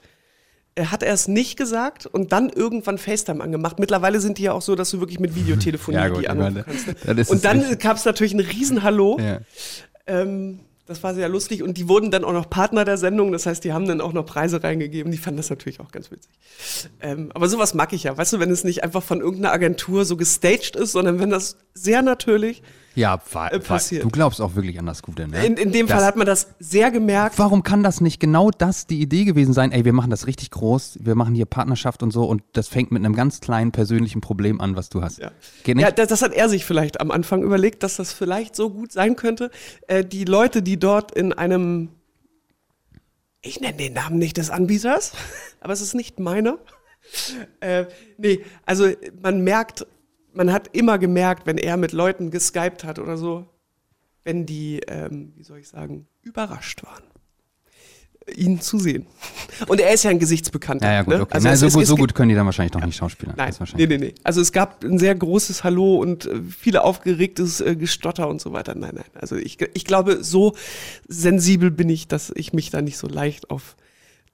äh, 0.75 0.87
hat 0.87 1.03
er 1.03 1.13
es 1.13 1.29
nicht 1.29 1.57
gesagt 1.57 2.07
und 2.07 2.33
dann 2.33 2.49
irgendwann 2.49 2.99
FaceTime 2.99 3.43
angemacht. 3.43 3.79
Mitteleine 3.79 4.21
sind 4.21 4.39
die 4.39 4.45
ja 4.45 4.53
auch 4.53 4.63
so, 4.63 4.75
dass 4.75 4.91
du 4.91 5.01
wirklich 5.01 5.21
mit 5.21 5.35
Videotelefonie 5.35 5.97
Ja, 5.99 6.09
gut, 6.09 6.23
die 6.23 6.29
anrufen 6.29 6.65
kannst. 6.65 6.87
ne? 7.07 7.25
und 7.29 7.45
dann 7.45 7.79
gab 7.79 7.97
es 7.97 8.05
natürlich 8.05 8.35
ein 8.35 8.41
Riesenhallo. 8.41 9.19
Ja. 9.21 9.41
Ähm, 10.07 10.61
Das 10.87 11.03
war 11.03 11.15
sehr 11.15 11.29
lustig 11.29 11.63
und 11.63 11.77
die 11.77 11.87
wurden 11.87 12.11
dann 12.11 12.25
auch 12.25 12.33
noch 12.33 12.49
Partner 12.49 12.87
der 12.87 12.97
Sendung. 12.97 13.31
Das 13.33 13.45
heißt, 13.45 13.63
die 13.63 13.75
haben 13.75 13.87
dann 13.87 14.01
auch 14.01 14.15
noch 14.15 14.25
Preise 14.25 14.63
reingegeben. 14.63 15.13
Die 15.13 15.19
fanden 15.19 15.37
das 15.37 15.51
natürlich 15.51 15.81
auch 15.81 15.91
ganz 15.93 16.11
witzig. 16.11 16.31
Ähm, 17.03 17.31
aber 17.35 17.47
sowas 17.51 17.75
mag 17.75 17.93
ich 17.93 18.05
ja. 18.05 18.17
Weißt 18.17 18.33
du, 18.33 18.41
wenn 18.41 18.51
es 18.51 18.65
nicht 18.65 18.83
einfach 18.85 19.03
von 19.03 19.21
irgendeiner 19.21 19.53
Agentur 19.53 20.07
so 20.07 20.17
gestaged 20.17 20.77
ist, 20.77 20.93
sondern 20.93 21.19
wenn 21.21 21.29
das 21.29 21.59
sehr 21.75 22.01
natürlich 22.01 22.63
Ja, 22.99 23.21
war, 23.33 23.53
Äh, 23.53 23.61
war, 23.61 23.61
passiert. 23.61 24.05
du 24.05 24.09
glaubst 24.09 24.41
auch 24.41 24.55
wirklich 24.57 24.79
an 24.79 24.87
das 24.87 25.03
Gute, 25.03 25.29
ne? 25.29 25.47
In, 25.47 25.57
in 25.57 25.73
dem 25.73 25.87
das, 25.87 25.97
Fall 25.97 26.05
hat 26.05 26.17
man 26.17 26.27
das 26.27 26.49
sehr 26.59 26.91
gemerkt. 26.91 27.39
Warum 27.39 27.63
kann 27.63 27.83
das 27.83 28.01
nicht 28.01 28.19
genau 28.21 28.51
das 28.51 28.87
die 28.87 29.01
Idee 29.01 29.25
gewesen 29.25 29.53
sein? 29.53 29.73
Ey, 29.73 29.85
wir 29.85 29.93
machen 29.93 30.11
das 30.11 30.27
richtig 30.27 30.51
groß, 30.51 30.99
wir 31.03 31.15
machen 31.15 31.35
hier 31.35 31.47
Partnerschaft 31.47 32.03
und 32.03 32.11
so 32.11 32.25
und 32.25 32.43
das 32.53 32.69
fängt 32.69 32.91
mit 32.91 33.05
einem 33.05 33.15
ganz 33.15 33.41
kleinen 33.41 33.73
persönlichen 33.73 34.21
Problem 34.21 34.61
an, 34.61 34.75
was 34.77 34.89
du 34.89 35.03
hast. 35.03 35.19
Ja. 35.19 35.31
Ja, 35.65 35.91
das, 35.91 36.09
das 36.09 36.23
hat 36.23 36.33
er 36.33 36.49
sich 36.49 36.65
vielleicht 36.65 37.01
am 37.01 37.11
Anfang 37.11 37.43
überlegt, 37.43 37.83
dass 37.83 37.97
das 37.97 38.13
vielleicht 38.13 38.57
so 38.57 38.71
gut 38.71 38.91
sein 38.93 39.15
könnte. 39.17 39.51
Äh, 39.87 40.05
die 40.05 40.25
Leute, 40.25 40.61
die 40.63 40.79
dort 40.79 41.13
in 41.13 41.33
einem, 41.33 41.91
ich 43.43 43.61
nenne 43.61 43.77
den 43.77 43.93
Namen 43.93 44.19
nicht 44.19 44.37
des 44.37 44.51
Anbieters, 44.51 45.13
aber 45.61 45.73
es 45.73 45.81
ist 45.81 45.95
nicht 45.95 46.19
meiner. 46.19 46.59
Äh, 47.61 47.87
nee, 48.19 48.45
also 48.67 48.89
man 49.23 49.43
merkt, 49.43 49.87
man 50.39 50.53
hat 50.53 50.69
immer 50.73 50.99
gemerkt, 50.99 51.47
wenn 51.47 51.59
er 51.59 51.77
mit 51.77 51.91
Leuten 51.91 52.31
geskypt 52.31 52.85
hat 52.85 53.01
oder 53.01 53.17
so, 53.17 53.47
wenn 54.23 54.47
die, 54.47 54.79
ähm, 54.87 55.33
wie 55.37 55.43
soll 55.43 55.59
ich 55.59 55.69
sagen, 55.69 56.07
überrascht 56.23 56.85
waren, 56.85 57.03
ihn 58.37 58.61
zu 58.61 58.79
sehen. 58.79 59.07
Und 59.67 59.81
er 59.81 59.93
ist 59.93 60.05
ja 60.05 60.11
ein 60.11 60.21
Gesichtsbekannter. 60.21 60.87
ja, 60.87 60.93
ja, 60.95 61.03
gut, 61.03 61.15
ne? 61.15 61.23
okay. 61.23 61.35
Also 61.35 61.49
Na, 61.49 61.55
es 61.55 61.61
so, 61.61 61.67
ist- 61.67 61.75
gut, 61.75 61.83
es 61.83 61.89
so 61.89 61.97
gut 61.97 62.15
können 62.15 62.29
die 62.29 62.37
dann 62.37 62.47
wahrscheinlich 62.47 62.71
doch 62.71 62.85
nicht 62.85 62.95
Schauspieler. 62.97 63.35
Nein, 63.37 63.53
nee, 63.75 63.87
nee, 63.89 63.99
nee. 63.99 64.15
Also 64.23 64.41
es 64.41 64.53
gab 64.53 64.85
ein 64.85 65.01
sehr 65.01 65.17
großes 65.17 65.65
Hallo 65.65 65.97
und 65.97 66.27
äh, 66.27 66.41
viele 66.43 66.85
aufgeregtes 66.85 67.61
äh, 67.61 67.75
Gestotter 67.75 68.29
und 68.29 68.41
so 68.41 68.53
weiter. 68.53 68.77
Nein, 68.77 68.93
nein. 68.95 69.11
Also 69.15 69.35
ich, 69.35 69.59
ich 69.75 69.85
glaube, 69.85 70.23
so 70.23 70.55
sensibel 71.09 71.73
bin 71.73 71.89
ich, 71.91 72.07
dass 72.07 72.31
ich 72.37 72.53
mich 72.53 72.71
da 72.71 72.81
nicht 72.81 72.97
so 72.97 73.09
leicht 73.09 73.51
auf 73.51 73.77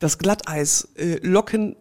das 0.01 0.19
Glatteis 0.19 0.89
äh, 0.97 1.19
locken 1.27 1.77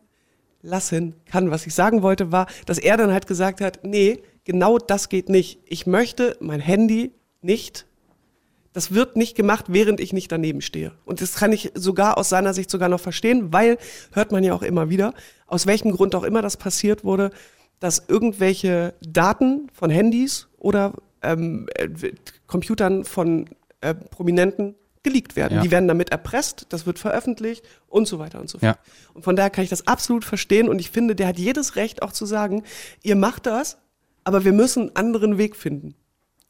lassen 0.63 1.13
kann. 1.25 1.51
Was 1.51 1.67
ich 1.67 1.75
sagen 1.75 2.01
wollte, 2.01 2.31
war, 2.31 2.47
dass 2.65 2.79
er 2.79 2.97
dann 2.97 3.11
halt 3.11 3.27
gesagt 3.27 3.61
hat, 3.61 3.81
nee, 3.83 4.23
genau 4.43 4.79
das 4.79 5.09
geht 5.09 5.29
nicht. 5.29 5.59
Ich 5.65 5.85
möchte 5.85 6.35
mein 6.39 6.59
Handy 6.59 7.11
nicht 7.41 7.85
das 8.73 8.93
wird 8.93 9.15
nicht 9.15 9.35
gemacht, 9.35 9.65
während 9.69 9.99
ich 9.99 10.13
nicht 10.13 10.31
daneben 10.31 10.61
stehe. 10.61 10.91
Und 11.05 11.21
das 11.21 11.35
kann 11.35 11.51
ich 11.51 11.71
sogar 11.75 12.17
aus 12.17 12.29
seiner 12.29 12.53
Sicht 12.53 12.69
sogar 12.69 12.89
noch 12.89 12.99
verstehen, 12.99 13.53
weil, 13.53 13.77
hört 14.11 14.31
man 14.31 14.43
ja 14.43 14.53
auch 14.53 14.63
immer 14.63 14.89
wieder, 14.89 15.13
aus 15.45 15.67
welchem 15.67 15.91
Grund 15.91 16.15
auch 16.15 16.23
immer 16.23 16.41
das 16.41 16.57
passiert 16.57 17.03
wurde, 17.03 17.29
dass 17.79 18.03
irgendwelche 18.07 18.95
Daten 19.01 19.67
von 19.73 19.91
Handys 19.91 20.47
oder 20.57 20.93
ähm, 21.21 21.67
äh, 21.75 21.89
Computern 22.47 23.05
von 23.05 23.45
äh, 23.81 23.93
Prominenten 23.93 24.75
geleakt 25.03 25.35
werden. 25.35 25.55
Ja. 25.55 25.61
Die 25.61 25.71
werden 25.71 25.87
damit 25.87 26.09
erpresst, 26.09 26.65
das 26.69 26.85
wird 26.85 26.97
veröffentlicht 26.99 27.63
und 27.87 28.07
so 28.07 28.19
weiter 28.19 28.39
und 28.39 28.49
so 28.49 28.57
fort. 28.57 28.77
Ja. 28.77 29.13
Und 29.13 29.23
von 29.23 29.35
daher 29.35 29.49
kann 29.49 29.63
ich 29.63 29.69
das 29.69 29.85
absolut 29.87 30.25
verstehen 30.25 30.69
und 30.69 30.79
ich 30.79 30.89
finde, 30.89 31.15
der 31.15 31.27
hat 31.27 31.37
jedes 31.37 31.75
Recht 31.75 32.01
auch 32.01 32.11
zu 32.11 32.25
sagen, 32.25 32.63
ihr 33.03 33.15
macht 33.15 33.45
das, 33.45 33.77
aber 34.23 34.45
wir 34.45 34.53
müssen 34.53 34.83
einen 34.83 34.95
anderen 34.95 35.37
Weg 35.37 35.55
finden. 35.55 35.95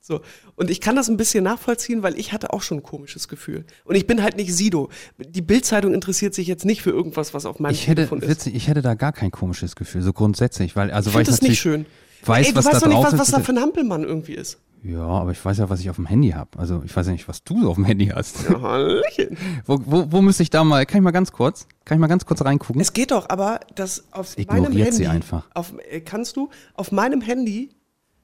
So. 0.06 0.20
Und 0.56 0.70
ich 0.70 0.82
kann 0.82 0.98
das 0.98 1.08
ein 1.08 1.16
bisschen 1.16 1.46
nachvollziehen, 1.46 2.04
weil 2.04 2.20
ich 2.20 2.34
hatte 2.34 2.52
auch 2.52 2.62
schon 2.62 2.80
ein 2.80 2.84
komisches 2.84 3.30
Gefühl. 3.30 3.64
Und 3.86 3.96
ich 3.96 4.06
bin 4.06 4.22
halt 4.22 4.36
nicht 4.36 4.54
Sido. 4.54 4.90
Die 5.18 5.42
Bildzeitung 5.42 5.94
interessiert 5.94 6.34
sich 6.36 6.46
jetzt 6.46 6.66
nicht 6.66 6.82
für 6.82 6.90
irgendwas, 6.90 7.34
was 7.34 7.46
auf 7.46 7.60
meinem 7.60 7.72
Ich 7.72 7.88
hätte, 7.88 7.96
Telefon 8.02 8.22
ist. 8.22 8.28
witzig, 8.30 8.54
ich 8.54 8.68
hätte 8.68 8.82
da 8.82 8.96
gar 8.96 9.14
kein 9.14 9.32
komisches 9.32 9.78
Gefühl, 9.78 10.02
so 10.02 10.12
grundsätzlich, 10.12 10.76
weil, 10.76 10.92
also 10.92 11.10
Ich 11.10 11.16
weil 11.16 11.22
ich 11.22 11.28
das 11.30 11.36
nicht 11.42 11.52
natürlich 11.52 11.60
schön. 11.62 11.86
weiß, 12.26 12.48
Ey, 12.48 12.52
du 12.52 12.58
was 12.60 12.66
weißt 12.66 12.76
da 12.76 12.80
doch 12.82 12.88
nicht, 12.94 13.04
was, 13.14 13.18
was 13.18 13.32
da 13.32 13.40
für 13.40 13.54
ein 13.54 13.60
Hampelmann 13.62 14.04
irgendwie 14.04 14.34
ist. 14.34 14.60
Ja, 14.84 15.00
aber 15.06 15.32
ich 15.32 15.44
weiß 15.44 15.58
ja, 15.60 15.70
was 15.70 15.80
ich 15.80 15.90
auf 15.90 15.96
dem 15.96 16.06
Handy 16.06 16.32
habe. 16.32 16.60
Also 16.60 16.82
ich 16.86 16.96
weiß 16.96 17.06
ja 17.08 17.14
nicht, 17.14 17.28
was 17.28 17.44
du 17.44 17.62
so 17.62 17.70
auf 17.70 17.76
dem 17.76 17.86
Handy 17.86 18.08
hast. 18.08 18.50
Ja, 18.50 18.62
Hallöchen. 18.62 19.38
Wo, 19.66 19.80
wo, 19.86 20.12
wo 20.12 20.22
müsste 20.22 20.44
ich 20.44 20.50
da 20.50 20.64
mal, 20.64 20.86
kann 20.86 20.98
ich 21.00 21.04
mal 21.04 21.12
ganz 21.12 21.32
kurz, 21.32 21.68
kann 21.86 21.98
ich 21.98 22.02
mal 22.02 22.08
ganz 22.08 22.26
kurz 22.26 22.44
reingucken? 22.44 22.82
Es 22.82 22.92
geht 22.94 23.12
doch 23.12 23.30
aber, 23.30 23.62
dass 23.76 24.04
auf 24.12 24.38
Ignoriert 24.38 24.64
meinem 24.70 24.78
Handy, 24.84 24.92
sie 24.98 25.08
einfach. 25.08 25.46
Auf, 25.54 25.74
äh, 25.90 26.02
kannst 26.02 26.36
du, 26.36 26.50
auf 26.74 26.92
meinem 26.92 27.22
Handy 27.22 27.70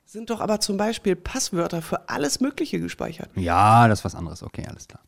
sind 0.06 0.30
doch 0.32 0.42
aber 0.42 0.60
zum 0.60 0.76
Beispiel 0.78 1.16
Passwörter 1.16 1.82
für 1.82 2.10
alles 2.10 2.40
Mögliche 2.42 2.80
gespeichert. 2.80 3.30
ja, 3.36 3.88
das 3.88 4.00
ist 4.00 4.06
was 4.06 4.16
anderes, 4.16 4.44
okay, 4.44 4.66
alles 4.68 4.88
klar. 4.88 5.02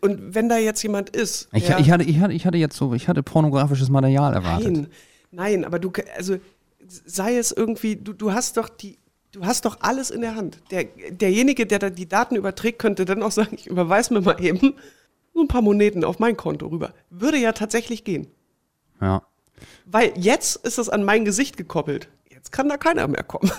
Und 0.00 0.34
wenn 0.34 0.48
da 0.48 0.56
jetzt 0.56 0.82
jemand 0.82 1.10
ist, 1.10 1.48
Ich, 1.52 1.66
der- 1.66 1.80
ich, 1.80 1.90
hatte, 1.90 2.04
ich, 2.04 2.20
hatte, 2.20 2.32
ich 2.32 2.46
hatte 2.46 2.56
jetzt 2.56 2.76
so, 2.76 2.94
ich 2.94 3.08
hatte 3.08 3.22
pornografisches 3.22 3.90
Material 3.90 4.32
erwartet. 4.32 4.72
Nein, 4.72 4.86
nein, 5.32 5.64
aber 5.64 5.78
du, 5.80 5.90
also 6.16 6.36
sei 6.86 7.36
es 7.36 7.50
irgendwie, 7.52 7.96
du, 7.96 8.12
du 8.12 8.32
hast 8.32 8.56
doch 8.56 8.68
die, 8.68 8.96
du 9.34 9.44
hast 9.44 9.64
doch 9.64 9.78
alles 9.80 10.10
in 10.10 10.20
der 10.20 10.34
Hand. 10.36 10.60
Der, 10.70 10.84
derjenige, 11.10 11.66
der 11.66 11.78
da 11.78 11.90
die 11.90 12.08
Daten 12.08 12.36
überträgt, 12.36 12.78
könnte 12.78 13.04
dann 13.04 13.22
auch 13.22 13.32
sagen, 13.32 13.50
ich 13.56 13.66
überweise 13.66 14.14
mir 14.14 14.20
mal 14.20 14.40
eben 14.42 14.74
so 15.34 15.40
ein 15.40 15.48
paar 15.48 15.62
Moneten 15.62 16.04
auf 16.04 16.18
mein 16.18 16.36
Konto 16.36 16.66
rüber. 16.68 16.94
Würde 17.10 17.38
ja 17.38 17.52
tatsächlich 17.52 18.04
gehen. 18.04 18.28
Ja. 19.00 19.22
Weil 19.86 20.12
jetzt 20.16 20.56
ist 20.64 20.78
es 20.78 20.88
an 20.88 21.04
mein 21.04 21.24
Gesicht 21.24 21.56
gekoppelt. 21.56 22.08
Jetzt 22.30 22.52
kann 22.52 22.68
da 22.68 22.76
keiner 22.76 23.06
mehr 23.08 23.22
kommen. 23.22 23.50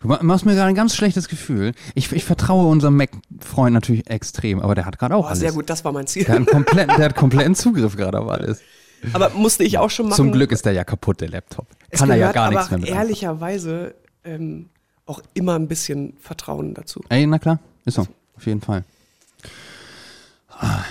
Du 0.00 0.08
ma- 0.08 0.20
machst 0.22 0.44
mir 0.46 0.54
gerade 0.54 0.68
ein 0.68 0.74
ganz 0.74 0.94
schlechtes 0.94 1.28
Gefühl. 1.28 1.72
Ich, 1.94 2.12
ich 2.12 2.24
vertraue 2.24 2.68
unserem 2.68 2.96
Mac-Freund 2.96 3.72
natürlich 3.74 4.08
extrem, 4.10 4.60
aber 4.60 4.74
der 4.74 4.84
hat 4.86 4.98
gerade 4.98 5.16
auch 5.16 5.24
Oh, 5.24 5.28
alles. 5.28 5.40
sehr 5.40 5.52
gut, 5.52 5.68
das 5.70 5.84
war 5.84 5.92
mein 5.92 6.06
Ziel. 6.06 6.24
Der 6.24 6.34
hat, 6.34 6.36
einen 6.36 6.46
kompletten, 6.46 6.96
der 6.96 7.04
hat 7.06 7.16
kompletten 7.16 7.54
Zugriff 7.54 7.96
gerade 7.96 8.20
auf 8.20 8.28
alles. 8.28 8.60
Aber 9.12 9.30
musste 9.30 9.64
ich 9.64 9.78
auch 9.78 9.90
schon 9.90 10.06
machen. 10.06 10.16
Zum 10.16 10.32
Glück 10.32 10.52
ist 10.52 10.64
der 10.66 10.72
ja 10.72 10.84
kaputt, 10.84 11.20
der 11.20 11.28
Laptop. 11.30 11.66
Kann 11.90 12.10
er 12.10 12.16
ja 12.16 12.32
gehört 12.32 12.34
gar 12.34 12.50
nichts 12.50 12.70
mehr 12.70 12.80
mit. 12.80 12.88
ehrlicherweise 12.88 13.94
ähm, 14.24 14.68
auch 15.08 15.22
immer 15.34 15.54
ein 15.54 15.68
bisschen 15.68 16.14
Vertrauen 16.20 16.74
dazu. 16.74 17.02
Ey, 17.08 17.26
na 17.26 17.38
klar, 17.38 17.58
ist 17.84 17.94
so, 17.94 18.06
auf 18.36 18.46
jeden 18.46 18.60
Fall. 18.60 18.84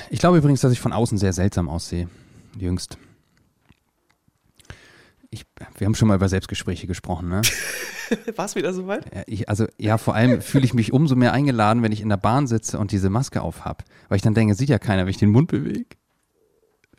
Ich 0.09 0.19
glaube 0.19 0.37
übrigens, 0.37 0.61
dass 0.61 0.71
ich 0.71 0.79
von 0.79 0.93
außen 0.93 1.17
sehr 1.17 1.33
seltsam 1.33 1.69
aussehe, 1.69 2.09
jüngst. 2.57 2.97
Ich, 5.29 5.45
wir 5.77 5.85
haben 5.85 5.95
schon 5.95 6.07
mal 6.07 6.15
über 6.15 6.29
Selbstgespräche 6.29 6.87
gesprochen, 6.87 7.27
ne? 7.27 7.41
War 8.37 8.45
es 8.45 8.55
wieder 8.55 8.73
soweit? 8.73 9.05
Ich, 9.27 9.49
also 9.49 9.67
ja, 9.77 9.97
vor 9.97 10.15
allem 10.15 10.41
fühle 10.41 10.63
ich 10.63 10.73
mich 10.73 10.93
umso 10.93 11.17
mehr 11.17 11.33
eingeladen, 11.33 11.83
wenn 11.83 11.91
ich 11.91 11.99
in 11.99 12.07
der 12.07 12.17
Bahn 12.17 12.47
sitze 12.47 12.79
und 12.79 12.93
diese 12.93 13.09
Maske 13.09 13.41
auf 13.41 13.65
habe. 13.65 13.83
Weil 14.07 14.15
ich 14.15 14.21
dann 14.21 14.33
denke, 14.33 14.55
sieht 14.55 14.69
ja 14.69 14.79
keiner, 14.79 15.03
wenn 15.03 15.09
ich 15.09 15.17
den 15.17 15.31
Mund 15.31 15.49
bewege. 15.49 15.85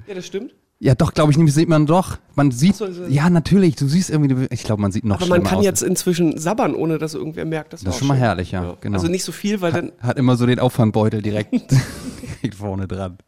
Ja, 0.06 0.14
das 0.14 0.26
stimmt. 0.26 0.54
Ja, 0.80 0.94
doch, 0.94 1.12
glaube 1.12 1.32
ich, 1.32 1.52
sieht 1.52 1.68
man 1.68 1.86
doch. 1.86 2.18
Man 2.36 2.52
sieht, 2.52 2.76
so, 2.76 2.90
so. 2.92 3.04
ja, 3.06 3.28
natürlich, 3.30 3.74
du 3.74 3.88
siehst 3.88 4.10
irgendwie, 4.10 4.46
ich 4.50 4.62
glaube, 4.62 4.80
man 4.80 4.92
sieht 4.92 5.04
noch 5.04 5.16
Aber 5.16 5.26
man 5.26 5.42
kann 5.42 5.58
aus. 5.58 5.64
jetzt 5.64 5.82
inzwischen 5.82 6.38
sabbern, 6.38 6.74
ohne 6.74 6.98
dass 6.98 7.14
irgendwer 7.14 7.44
merkt. 7.44 7.72
Das, 7.72 7.80
Das 7.80 7.86
war 7.86 7.92
ist 7.94 7.98
schon 7.98 8.08
mal 8.08 8.14
schön. 8.14 8.22
herrlich, 8.22 8.52
ja, 8.52 8.76
genau. 8.80 8.96
Also 8.96 9.08
nicht 9.08 9.24
so 9.24 9.32
viel, 9.32 9.60
weil 9.60 9.72
dann. 9.72 9.92
Hat 9.98 10.18
immer 10.18 10.36
so 10.36 10.46
den 10.46 10.60
Auffangbeutel 10.60 11.20
direkt, 11.20 11.52
direkt 11.52 12.54
vorne 12.56 12.86
dran. 12.86 13.18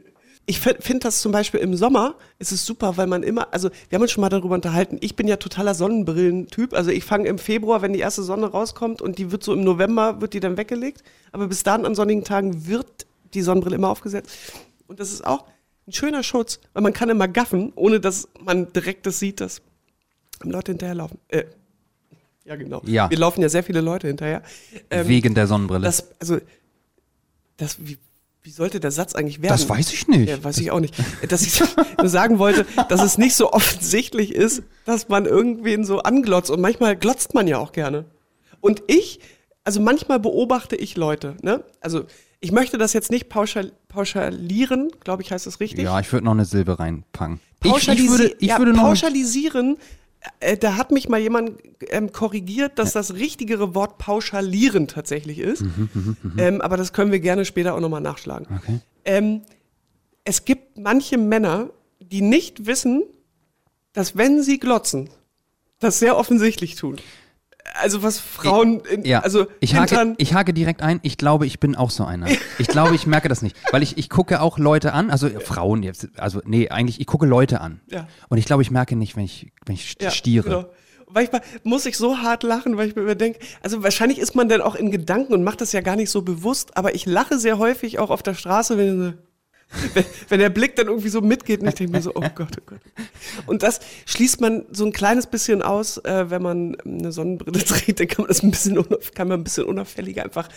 Ich 0.46 0.58
finde 0.58 1.00
das 1.00 1.20
zum 1.20 1.30
Beispiel 1.32 1.60
im 1.60 1.76
Sommer 1.76 2.14
ist 2.40 2.50
es 2.50 2.64
super, 2.66 2.96
weil 2.96 3.06
man 3.06 3.22
immer, 3.22 3.52
also 3.52 3.68
wir 3.88 3.96
haben 3.96 4.02
uns 4.02 4.10
schon 4.10 4.20
mal 4.22 4.30
darüber 4.30 4.54
unterhalten. 4.54 4.98
Ich 5.00 5.14
bin 5.14 5.28
ja 5.28 5.36
totaler 5.36 5.74
Sonnenbrillentyp. 5.74 6.72
Also 6.74 6.90
ich 6.90 7.04
fange 7.04 7.28
im 7.28 7.38
Februar, 7.38 7.82
wenn 7.82 7.92
die 7.92 8.00
erste 8.00 8.22
Sonne 8.24 8.46
rauskommt 8.46 9.00
und 9.02 9.18
die 9.18 9.30
wird 9.30 9.44
so 9.44 9.52
im 9.52 9.62
November, 9.62 10.20
wird 10.20 10.34
die 10.34 10.40
dann 10.40 10.56
weggelegt. 10.56 11.02
Aber 11.30 11.46
bis 11.46 11.62
dahin 11.62 11.84
an 11.84 11.94
sonnigen 11.94 12.24
Tagen 12.24 12.66
wird 12.66 13.06
die 13.34 13.42
Sonnenbrille 13.42 13.76
immer 13.76 13.90
aufgesetzt. 13.90 14.30
Und 14.88 14.98
das 14.98 15.12
ist 15.12 15.24
auch 15.24 15.44
ein 15.90 15.92
schöner 15.92 16.22
Schutz, 16.22 16.60
weil 16.72 16.82
man 16.82 16.92
kann 16.92 17.10
immer 17.10 17.28
gaffen, 17.28 17.72
ohne 17.74 18.00
dass 18.00 18.28
man 18.40 18.72
direkt 18.72 19.06
das 19.06 19.18
sieht, 19.18 19.40
dass 19.40 19.60
Leute 20.42 20.72
hinterherlaufen. 20.72 21.18
Äh, 21.28 21.44
ja, 22.44 22.56
genau. 22.56 22.82
Ja. 22.86 23.10
Wir 23.10 23.18
laufen 23.18 23.42
ja 23.42 23.48
sehr 23.48 23.62
viele 23.62 23.80
Leute 23.80 24.06
hinterher. 24.06 24.42
Ähm, 24.90 25.06
Wegen 25.08 25.34
der 25.34 25.46
Sonnenbrille. 25.46 25.84
das, 25.84 26.08
also, 26.18 26.38
das, 27.56 27.76
wie, 27.80 27.98
wie 28.42 28.50
sollte 28.50 28.80
der 28.80 28.90
Satz 28.90 29.14
eigentlich 29.14 29.42
werden? 29.42 29.52
Das 29.52 29.68
weiß 29.68 29.92
ich 29.92 30.08
nicht. 30.08 30.28
Ja, 30.28 30.42
weiß 30.42 30.58
ich 30.58 30.70
auch 30.70 30.80
nicht. 30.80 30.94
Dass 31.28 31.42
ich 31.42 31.60
nur 31.98 32.08
sagen 32.08 32.38
wollte, 32.38 32.66
dass 32.88 33.02
es 33.02 33.18
nicht 33.18 33.34
so 33.34 33.52
offensichtlich 33.52 34.34
ist, 34.34 34.62
dass 34.86 35.08
man 35.08 35.26
irgendwen 35.26 35.84
so 35.84 35.98
anglotzt. 36.00 36.50
Und 36.50 36.60
manchmal 36.60 36.96
glotzt 36.96 37.34
man 37.34 37.46
ja 37.46 37.58
auch 37.58 37.72
gerne. 37.72 38.06
Und 38.60 38.82
ich, 38.86 39.20
also 39.62 39.80
manchmal 39.80 40.18
beobachte 40.18 40.76
ich 40.76 40.96
Leute. 40.96 41.36
Ne? 41.42 41.62
Also 41.80 42.06
ich 42.40 42.52
möchte 42.52 42.78
das 42.78 42.92
jetzt 42.92 43.10
nicht 43.10 43.28
pauschal, 43.28 43.72
pauschalieren, 43.88 44.90
glaube 45.00 45.22
ich, 45.22 45.30
heißt 45.30 45.46
das 45.46 45.60
richtig. 45.60 45.84
ja, 45.84 46.00
ich 46.00 46.10
würde 46.12 46.24
noch 46.24 46.32
eine 46.32 46.46
Silbe 46.46 46.78
reinpacken. 46.78 47.40
Ich, 47.62 47.66
ich 47.66 47.72
Pauschalisi 47.72 48.08
würde, 48.08 48.36
ich 48.38 48.48
ja, 48.48 48.58
würde 48.58 48.72
noch. 48.72 48.80
pauschalisieren, 48.80 49.76
äh, 50.40 50.56
da 50.56 50.76
hat 50.76 50.90
mich 50.90 51.08
mal 51.08 51.20
jemand 51.20 51.58
ähm, 51.88 52.12
korrigiert, 52.12 52.78
dass 52.78 52.92
das 52.92 53.14
richtigere 53.14 53.74
Wort 53.74 53.98
pauschalieren 53.98 54.88
tatsächlich 54.88 55.38
ist. 55.38 55.62
Mhm, 55.62 56.16
ähm, 56.38 56.60
aber 56.60 56.76
das 56.76 56.92
können 56.92 57.12
wir 57.12 57.20
gerne 57.20 57.44
später 57.44 57.74
auch 57.74 57.80
nochmal 57.80 58.00
nachschlagen. 58.00 58.46
Okay. 58.56 58.80
Ähm, 59.04 59.42
es 60.24 60.44
gibt 60.44 60.78
manche 60.78 61.18
Männer, 61.18 61.70
die 62.00 62.22
nicht 62.22 62.66
wissen, 62.66 63.04
dass 63.92 64.16
wenn 64.16 64.42
sie 64.42 64.58
glotzen, 64.58 65.10
das 65.78 65.98
sehr 65.98 66.16
offensichtlich 66.16 66.74
tun. 66.76 66.96
Also 67.80 68.02
was 68.02 68.18
Frauen, 68.18 68.80
in, 68.80 69.04
Ja, 69.04 69.20
also 69.20 69.46
ich, 69.60 69.74
hake, 69.74 70.14
ich 70.18 70.34
hake 70.34 70.52
direkt 70.52 70.82
ein. 70.82 71.00
Ich 71.02 71.16
glaube, 71.16 71.46
ich 71.46 71.60
bin 71.60 71.76
auch 71.76 71.90
so 71.90 72.04
einer. 72.04 72.26
Ich 72.58 72.68
glaube, 72.68 72.94
ich 72.94 73.06
merke 73.06 73.28
das 73.28 73.42
nicht. 73.42 73.56
Weil 73.72 73.82
ich, 73.82 73.96
ich 73.98 74.10
gucke 74.10 74.40
auch 74.40 74.58
Leute 74.58 74.92
an, 74.92 75.10
also 75.10 75.28
Frauen 75.40 75.82
jetzt, 75.82 76.08
also 76.16 76.40
nee, 76.44 76.68
eigentlich, 76.68 77.00
ich 77.00 77.06
gucke 77.06 77.26
Leute 77.26 77.60
an. 77.60 77.80
Ja. 77.88 78.06
Und 78.28 78.38
ich 78.38 78.44
glaube, 78.44 78.62
ich 78.62 78.70
merke 78.70 78.96
nicht, 78.96 79.16
wenn 79.16 79.24
ich, 79.24 79.52
wenn 79.66 79.74
ich 79.74 79.96
Ja, 80.00 80.10
stiere. 80.10 80.44
genau. 80.44 80.64
Manchmal 81.12 81.40
muss 81.64 81.86
ich 81.86 81.96
so 81.96 82.18
hart 82.18 82.44
lachen, 82.44 82.76
weil 82.76 82.88
ich 82.88 82.94
mir 82.94 83.02
immer 83.02 83.16
denke, 83.16 83.40
also 83.62 83.82
wahrscheinlich 83.82 84.18
ist 84.18 84.36
man 84.36 84.48
dann 84.48 84.60
auch 84.60 84.76
in 84.76 84.92
Gedanken 84.92 85.32
und 85.34 85.42
macht 85.42 85.60
das 85.60 85.72
ja 85.72 85.80
gar 85.80 85.96
nicht 85.96 86.08
so 86.10 86.22
bewusst, 86.22 86.76
aber 86.76 86.94
ich 86.94 87.04
lache 87.04 87.36
sehr 87.38 87.58
häufig 87.58 87.98
auch 87.98 88.10
auf 88.10 88.22
der 88.22 88.34
Straße, 88.34 88.78
wenn, 88.78 88.98
so, 88.98 89.12
wenn, 89.94 90.04
wenn 90.28 90.40
der 90.40 90.50
Blick 90.50 90.76
dann 90.76 90.88
irgendwie 90.88 91.08
so 91.08 91.20
mitgeht 91.20 91.60
und 91.60 91.68
ich 91.68 91.74
denke 91.74 91.92
mir 91.92 92.02
so, 92.02 92.12
oh 92.14 92.20
Gott, 92.34 92.56
oh 92.58 92.62
Gott. 92.66 92.80
Und 93.46 93.62
das 93.62 93.80
schließt 94.06 94.40
man 94.40 94.64
so 94.70 94.84
ein 94.84 94.92
kleines 94.92 95.26
bisschen 95.26 95.62
aus, 95.62 95.98
äh, 95.98 96.30
wenn 96.30 96.42
man 96.42 96.76
eine 96.80 97.12
Sonnenbrille 97.12 97.64
trägt, 97.64 98.00
dann 98.00 98.08
kann 98.08 98.22
man 98.22 98.28
das 98.28 98.42
ein 98.42 98.50
bisschen, 98.50 98.84
kann 99.14 99.28
man 99.28 99.40
ein 99.40 99.44
bisschen 99.44 99.64
unauffälliger 99.64 100.24
einfach 100.24 100.48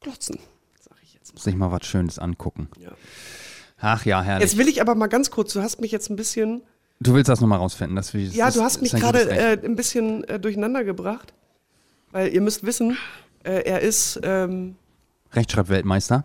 glotzen, 0.00 0.38
sag 0.80 0.96
ich 1.02 1.14
jetzt 1.14 1.34
mal. 1.34 1.40
Sich 1.40 1.56
mal 1.56 1.72
was 1.72 1.86
Schönes 1.86 2.18
angucken. 2.18 2.68
Ja. 2.80 2.92
Ach 3.78 4.04
ja, 4.06 4.22
herrlich. 4.22 4.50
Jetzt 4.50 4.58
will 4.58 4.68
ich 4.68 4.80
aber 4.80 4.94
mal 4.94 5.08
ganz 5.08 5.30
kurz, 5.30 5.52
du 5.52 5.60
hast 5.60 5.80
mich 5.80 5.90
jetzt 5.90 6.08
ein 6.08 6.16
bisschen, 6.16 6.62
du 7.00 7.14
willst 7.14 7.28
das 7.28 7.40
nochmal 7.40 7.58
rausfinden. 7.58 7.96
Dass 7.96 8.14
wir, 8.14 8.20
ja, 8.22 8.46
das 8.46 8.54
du 8.54 8.62
hast 8.62 8.80
mich 8.80 8.92
gerade 8.92 9.28
äh, 9.28 9.58
ein 9.62 9.76
bisschen 9.76 10.24
äh, 10.24 10.38
durcheinander 10.38 10.84
gebracht, 10.84 11.34
weil 12.12 12.32
ihr 12.32 12.40
müsst 12.40 12.64
wissen, 12.64 12.96
äh, 13.42 13.62
er 13.64 13.80
ist, 13.80 14.20
ähm, 14.22 14.76
Rechtschreibweltmeister. 15.32 16.24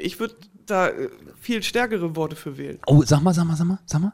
ich 0.00 0.18
würde 0.18 0.34
da 0.66 0.88
äh, 0.88 1.08
viel 1.40 1.62
stärkere 1.62 2.16
Worte 2.16 2.36
für 2.36 2.56
wählen. 2.58 2.78
Oh, 2.86 3.02
sag 3.04 3.22
mal, 3.22 3.34
sag 3.34 3.44
mal, 3.46 3.56
sag 3.56 3.66
mal, 3.66 3.78
sag 3.86 4.00
mal. 4.00 4.12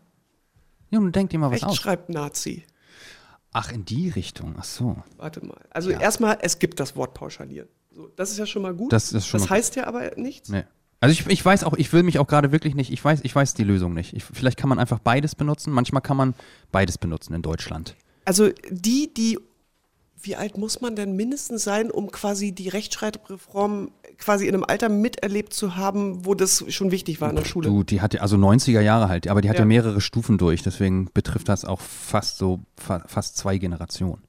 Junge, 0.91 1.11
denk 1.13 1.31
dir 1.31 1.39
mal 1.39 1.51
was 1.51 1.63
aus. 1.63 1.71
Rechtschreib-Nazi. 1.73 2.65
Ach, 3.53 3.73
in 3.73 3.85
die 3.85 4.09
Richtung. 4.11 4.55
Ach 4.59 4.65
so. 4.65 4.97
Warte 5.17 5.45
mal. 5.45 5.61
Also 5.71 5.91
Ja. 5.91 6.01
erstmal, 6.01 6.39
es 6.43 6.59
gibt 6.59 6.81
das 6.81 6.97
Wort 6.97 7.15
pauschalieren. 7.15 7.69
So, 7.93 8.09
das 8.17 8.31
ist 8.31 8.39
ja 8.39 8.47
schon 8.47 8.63
mal 8.63 8.75
gut. 8.75 8.93
Das 8.93 9.11
das 9.11 9.33
mal 9.33 9.51
heißt 9.51 9.77
ja 9.77 9.87
aber 9.87 10.13
nichts. 10.17 10.49
Nee. 10.49 10.65
Also 11.01 11.13
ich, 11.13 11.27
ich 11.27 11.45
weiß 11.45 11.65
auch, 11.65 11.73
ich 11.75 11.93
will 11.93 12.03
mich 12.03 12.19
auch 12.19 12.27
gerade 12.27 12.53
wirklich 12.53 12.75
nicht, 12.75 12.93
ich 12.93 13.03
weiß, 13.03 13.21
ich 13.23 13.35
weiß 13.35 13.55
die 13.55 13.65
Lösung 13.65 13.95
nicht. 13.95 14.13
Ich, 14.13 14.23
vielleicht 14.25 14.59
kann 14.59 14.69
man 14.69 14.79
einfach 14.79 14.99
beides 14.99 15.35
benutzen, 15.35 15.73
manchmal 15.73 16.03
kann 16.03 16.17
man 16.17 16.35
beides 16.73 16.99
benutzen 16.99 17.33
in 17.35 17.43
Deutschland. 17.43 17.97
Also 18.27 18.51
die, 18.71 19.13
die, 19.15 19.39
wie 20.23 20.37
alt 20.37 20.59
muss 20.59 20.81
man 20.81 20.97
denn 20.97 21.15
mindestens 21.17 21.65
sein, 21.65 21.91
um 21.91 22.11
quasi 22.11 22.53
die 22.53 22.69
Rechtschreibreform 22.69 23.91
quasi 24.19 24.47
in 24.47 24.55
einem 24.55 24.65
Alter 24.65 24.89
miterlebt 24.89 25.55
zu 25.55 25.77
haben, 25.77 26.27
wo 26.27 26.35
das 26.35 26.65
schon 26.69 26.91
wichtig 26.91 27.21
war 27.21 27.31
in 27.31 27.37
der 27.37 27.45
Schule? 27.45 27.69
Du, 27.69 27.83
die 27.83 28.01
hat 28.01 28.15
ja, 28.15 28.21
also 28.21 28.37
90er 28.37 28.81
Jahre 28.81 29.09
halt, 29.09 29.29
aber 29.29 29.41
die 29.41 29.49
hat 29.49 29.57
ja, 29.57 29.63
Ja. 29.63 29.67
mehrere 29.67 30.01
Stufen 30.01 30.37
durch, 30.39 30.63
deswegen 30.63 31.11
betrifft 31.15 31.49
das 31.49 31.65
auch 31.65 31.81
fast 31.81 32.39
so, 32.39 32.61
fa 32.77 33.03
fast 33.07 33.37
zwei 33.37 33.57
Generationen. 33.59 34.23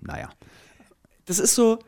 Naja. 0.00 0.28
Das 1.24 1.38
ist 1.38 1.54
so, 1.54 1.78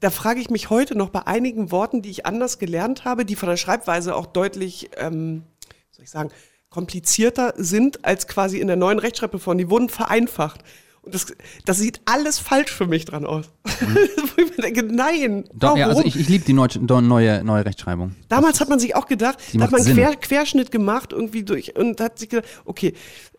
da 0.00 0.10
frage 0.10 0.40
ich 0.40 0.50
mich 0.50 0.70
heute 0.70 0.96
noch 0.96 1.10
bei 1.10 1.26
einigen 1.26 1.70
Worten, 1.72 2.02
die 2.02 2.10
ich 2.10 2.26
anders 2.26 2.58
gelernt 2.58 3.04
habe, 3.04 3.24
die 3.24 3.36
von 3.36 3.48
der 3.48 3.56
Schreibweise 3.56 4.14
auch 4.14 4.26
deutlich, 4.26 4.90
ähm, 4.98 5.42
soll 5.90 6.04
ich 6.04 6.10
sagen, 6.10 6.30
komplizierter 6.70 7.54
sind 7.56 8.04
als 8.04 8.26
quasi 8.26 8.58
in 8.58 8.66
der 8.66 8.76
neuen 8.76 8.98
Rechtschreibreform. 8.98 9.58
Die 9.58 9.70
wurden 9.70 9.88
vereinfacht. 9.88 10.60
Und 11.04 11.14
das, 11.14 11.26
das 11.66 11.78
sieht 11.78 12.00
alles 12.06 12.38
falsch 12.38 12.72
für 12.72 12.86
mich 12.86 13.04
dran 13.04 13.26
aus. 13.26 13.50
Wo 13.64 14.42
ich 14.42 14.56
mir 14.56 14.62
denke, 14.62 14.82
nein, 14.84 15.44
Doch, 15.52 15.68
warum? 15.68 15.78
ja, 15.78 15.88
also 15.88 16.02
ich, 16.02 16.16
ich 16.16 16.28
liebe 16.28 16.44
die 16.44 16.54
neue, 16.54 16.68
neue, 16.78 17.44
neue 17.44 17.66
Rechtschreibung. 17.66 18.16
Damals 18.30 18.60
hat 18.60 18.70
man 18.70 18.78
sich 18.78 18.96
auch 18.96 19.06
gedacht, 19.06 19.38
da 19.52 19.64
hat 19.64 19.70
man 19.70 19.82
Sinn. 19.82 19.96
Quer, 19.96 20.16
Querschnitt 20.16 20.70
gemacht 20.70 21.12
irgendwie 21.12 21.42
durch 21.42 21.76
und 21.76 22.00
hat 22.00 22.18
sich 22.18 22.30
gedacht, 22.30 22.48
okay, 22.64 22.94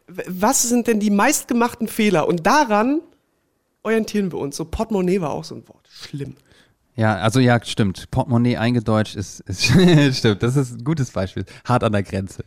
was 0.08 0.62
sind 0.62 0.86
denn 0.86 1.00
die 1.00 1.10
meistgemachten 1.10 1.88
Fehler? 1.88 2.28
Und 2.28 2.46
daran 2.46 3.02
orientieren 3.82 4.32
wir 4.32 4.38
uns. 4.38 4.56
So 4.56 4.66
Portemonnaie 4.66 5.22
war 5.22 5.32
auch 5.32 5.44
so 5.44 5.56
ein 5.56 5.68
Wort. 5.68 5.88
Schlimm. 5.90 6.36
Ja, 6.96 7.16
also 7.16 7.40
ja, 7.40 7.60
stimmt. 7.64 8.10
Portemonnaie 8.12 8.58
eingedeutscht 8.58 9.16
ist, 9.16 9.42
ist 9.42 9.66
stimmt, 10.18 10.44
das 10.44 10.56
ist 10.56 10.74
ein 10.74 10.84
gutes 10.84 11.12
Beispiel. 11.12 11.46
Hart 11.66 11.84
an 11.84 11.92
der 11.92 12.04
Grenze. 12.04 12.46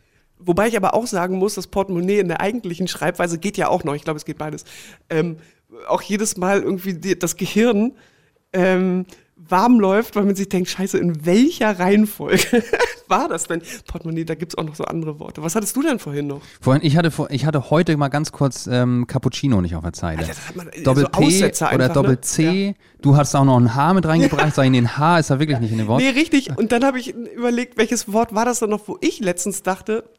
Wobei 0.49 0.67
ich 0.67 0.75
aber 0.75 0.95
auch 0.95 1.05
sagen 1.05 1.37
muss, 1.37 1.53
das 1.53 1.67
Portemonnaie 1.67 2.17
in 2.17 2.27
der 2.27 2.41
eigentlichen 2.41 2.87
Schreibweise 2.87 3.37
geht 3.37 3.55
ja 3.55 3.67
auch 3.67 3.83
noch. 3.83 3.93
Ich 3.93 4.03
glaube, 4.03 4.17
es 4.17 4.25
geht 4.25 4.39
beides. 4.39 4.63
Ähm, 5.07 5.37
auch 5.87 6.01
jedes 6.01 6.37
Mal 6.37 6.63
irgendwie 6.63 6.95
die, 6.95 7.19
das 7.19 7.35
Gehirn 7.35 7.91
ähm, 8.51 9.05
warm 9.35 9.79
läuft, 9.79 10.15
weil 10.15 10.23
man 10.23 10.35
sich 10.35 10.49
denkt, 10.49 10.71
scheiße, 10.71 10.97
in 10.97 11.23
welcher 11.23 11.77
Reihenfolge 11.77 12.63
war 13.07 13.29
das 13.29 13.43
denn? 13.43 13.61
Portemonnaie, 13.85 14.25
da 14.25 14.33
gibt 14.33 14.53
es 14.53 14.57
auch 14.57 14.63
noch 14.63 14.73
so 14.73 14.85
andere 14.85 15.19
Worte. 15.19 15.43
Was 15.43 15.53
hattest 15.53 15.75
du 15.75 15.83
denn 15.83 15.99
vorhin 15.99 16.25
noch? 16.25 16.41
Vorhin, 16.59 16.83
ich 16.83 16.97
hatte, 16.97 17.11
ich 17.29 17.45
hatte 17.45 17.69
heute 17.69 17.95
mal 17.95 18.07
ganz 18.07 18.31
kurz 18.31 18.65
ähm, 18.65 19.05
Cappuccino 19.05 19.61
nicht 19.61 19.75
auf 19.75 19.83
der 19.83 19.93
Zeile. 19.93 20.21
Alter, 20.21 20.29
das 20.29 20.47
hat 20.47 20.55
man- 20.55 20.69
Doppel 20.83 21.03
so 21.03 21.09
P 21.09 21.25
Aussätze 21.27 21.65
oder 21.65 21.73
einfach, 21.73 21.93
Doppel 21.93 22.11
ne? 22.13 22.21
C. 22.21 22.75
Du 23.03 23.15
hast 23.15 23.35
auch 23.35 23.45
noch 23.45 23.59
ein 23.59 23.75
H 23.75 23.93
mit 23.93 24.07
reingebracht. 24.07 24.55
Sag 24.55 24.65
ich, 24.65 24.75
ein 24.75 24.97
H 24.97 25.19
ist 25.19 25.29
da 25.29 25.37
wirklich 25.39 25.59
nicht 25.59 25.71
in 25.71 25.77
dem 25.77 25.85
Wort. 25.87 26.01
Nee, 26.01 26.09
richtig. 26.09 26.49
Und 26.57 26.71
dann 26.71 26.83
habe 26.83 26.97
ich 26.99 27.13
überlegt, 27.13 27.77
welches 27.77 28.11
Wort 28.11 28.33
war 28.33 28.45
das 28.45 28.57
dann 28.57 28.71
noch, 28.71 28.87
wo 28.87 28.97
ich 28.99 29.19
letztens 29.19 29.61
dachte, 29.61 30.09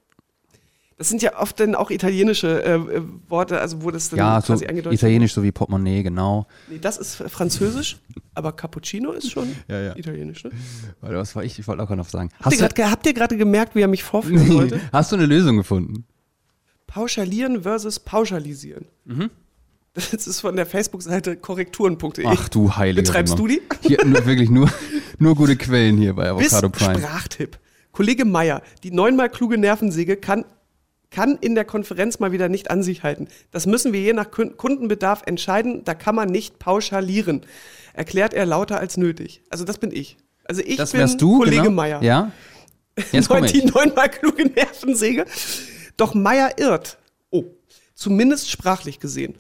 das 1.01 1.09
sind 1.09 1.23
ja 1.23 1.41
oft 1.41 1.59
dann 1.59 1.75
auch 1.75 1.91
italienische 1.91 2.63
äh, 2.63 2.75
äh, 2.75 3.03
Worte, 3.27 3.59
also 3.59 3.83
wo 3.83 3.91
das 3.91 4.11
dann 4.11 4.19
ja, 4.19 4.39
so 4.43 4.49
quasi 4.49 4.67
angedeutet 4.67 4.99
italienisch 4.99 5.33
so 5.33 5.43
wie 5.43 5.51
Portemonnaie, 5.51 6.03
genau. 6.03 6.47
Nee, 6.69 6.77
das 6.79 6.99
ist 6.99 7.15
französisch, 7.15 7.97
aber 8.35 8.53
Cappuccino 8.53 9.13
ist 9.13 9.31
schon 9.31 9.49
Ja, 9.67 9.81
ja. 9.81 9.97
italienisch, 9.97 10.45
ne? 10.45 10.51
Warte, 11.01 11.17
was 11.17 11.35
war 11.35 11.43
ich? 11.43 11.59
Ich 11.59 11.67
wollte 11.67 11.83
auch 11.83 11.89
noch 11.89 12.11
sagen. 12.11 12.29
Habt 12.43 12.55
ihr 12.55 12.69
grad, 12.69 12.91
habt 12.91 13.07
ihr 13.07 13.15
gerade 13.15 13.39
gemerkt, 13.39 13.75
wie 13.75 13.81
er 13.81 13.89
mich 13.89 14.05
vorführen 14.05 14.47
du, 14.47 14.55
wollte? 14.57 14.79
hast 14.93 15.11
du 15.11 15.17
eine 15.17 15.25
Lösung 15.25 15.57
gefunden? 15.57 16.05
Pauschalieren 16.87 17.63
versus 17.63 17.99
pauschalisieren. 17.99 18.85
Mhm. 19.07 19.31
Das 19.95 20.27
ist 20.27 20.41
von 20.41 20.55
der 20.55 20.67
Facebook-Seite 20.67 21.37
korrekturen.de. 21.37 22.27
Ach 22.27 22.51
du 22.51 22.77
heilige 22.77 23.01
Betreibst 23.01 23.39
du 23.39 23.47
die? 23.47 23.63
Hier, 23.81 24.05
nur, 24.05 24.27
wirklich 24.27 24.51
nur, 24.51 24.71
nur 25.19 25.35
gute 25.35 25.57
Quellen 25.57 25.97
hier 25.97 26.13
bei 26.13 26.31
Bis 26.35 26.53
Avocado 26.53 26.69
Prime. 26.69 26.99
Sprachtipp. 26.99 27.59
Kollege 27.91 28.27
Meier, 28.27 28.61
die 28.83 28.91
neunmal 28.91 29.31
kluge 29.31 29.57
Nervensäge 29.57 30.19
kann, 30.19 30.45
kann 31.11 31.37
in 31.41 31.55
der 31.55 31.65
Konferenz 31.65 32.19
mal 32.21 32.33
wieder 32.33 32.49
nicht 32.49 32.71
an 32.71 32.83
sich 32.83 33.03
halten. 33.03 33.29
Das 33.51 33.67
müssen 33.67 33.93
wir 33.93 34.01
je 34.01 34.13
nach 34.13 34.31
Kun- 34.31 34.57
Kundenbedarf 34.57 35.23
entscheiden. 35.27 35.85
Da 35.85 35.95
kann 35.95 36.15
man 36.15 36.29
nicht 36.29 36.59
pauschalieren. 36.59 37.43
Erklärt 37.95 38.33
er 38.35 38.47
lauter 38.47 38.79
als 38.79 38.97
nötig. 38.97 39.43
Also 39.51 39.65
das 39.65 39.79
bin 39.79 39.91
ich. 39.93 40.17
Also 40.45 40.63
ich 40.65 40.77
Das 40.77 40.93
bin 40.93 41.01
wärst 41.01 41.21
du, 41.21 41.39
Kollege 41.39 41.63
genau. 41.63 41.71
Meier. 41.75 42.03
Ja? 42.03 42.33
Jetzt 43.13 43.29
Neun- 43.31 43.47
die 43.47 43.65
neunmal 43.65 44.09
kluge 44.09 44.47
Nervensäge. 44.47 45.25
Doch 45.97 46.15
Meier 46.15 46.59
irrt. 46.59 46.99
Oh, 47.31 47.45
zumindest 47.95 48.51
sprachlich 48.51 49.01
gesehen. 49.01 49.35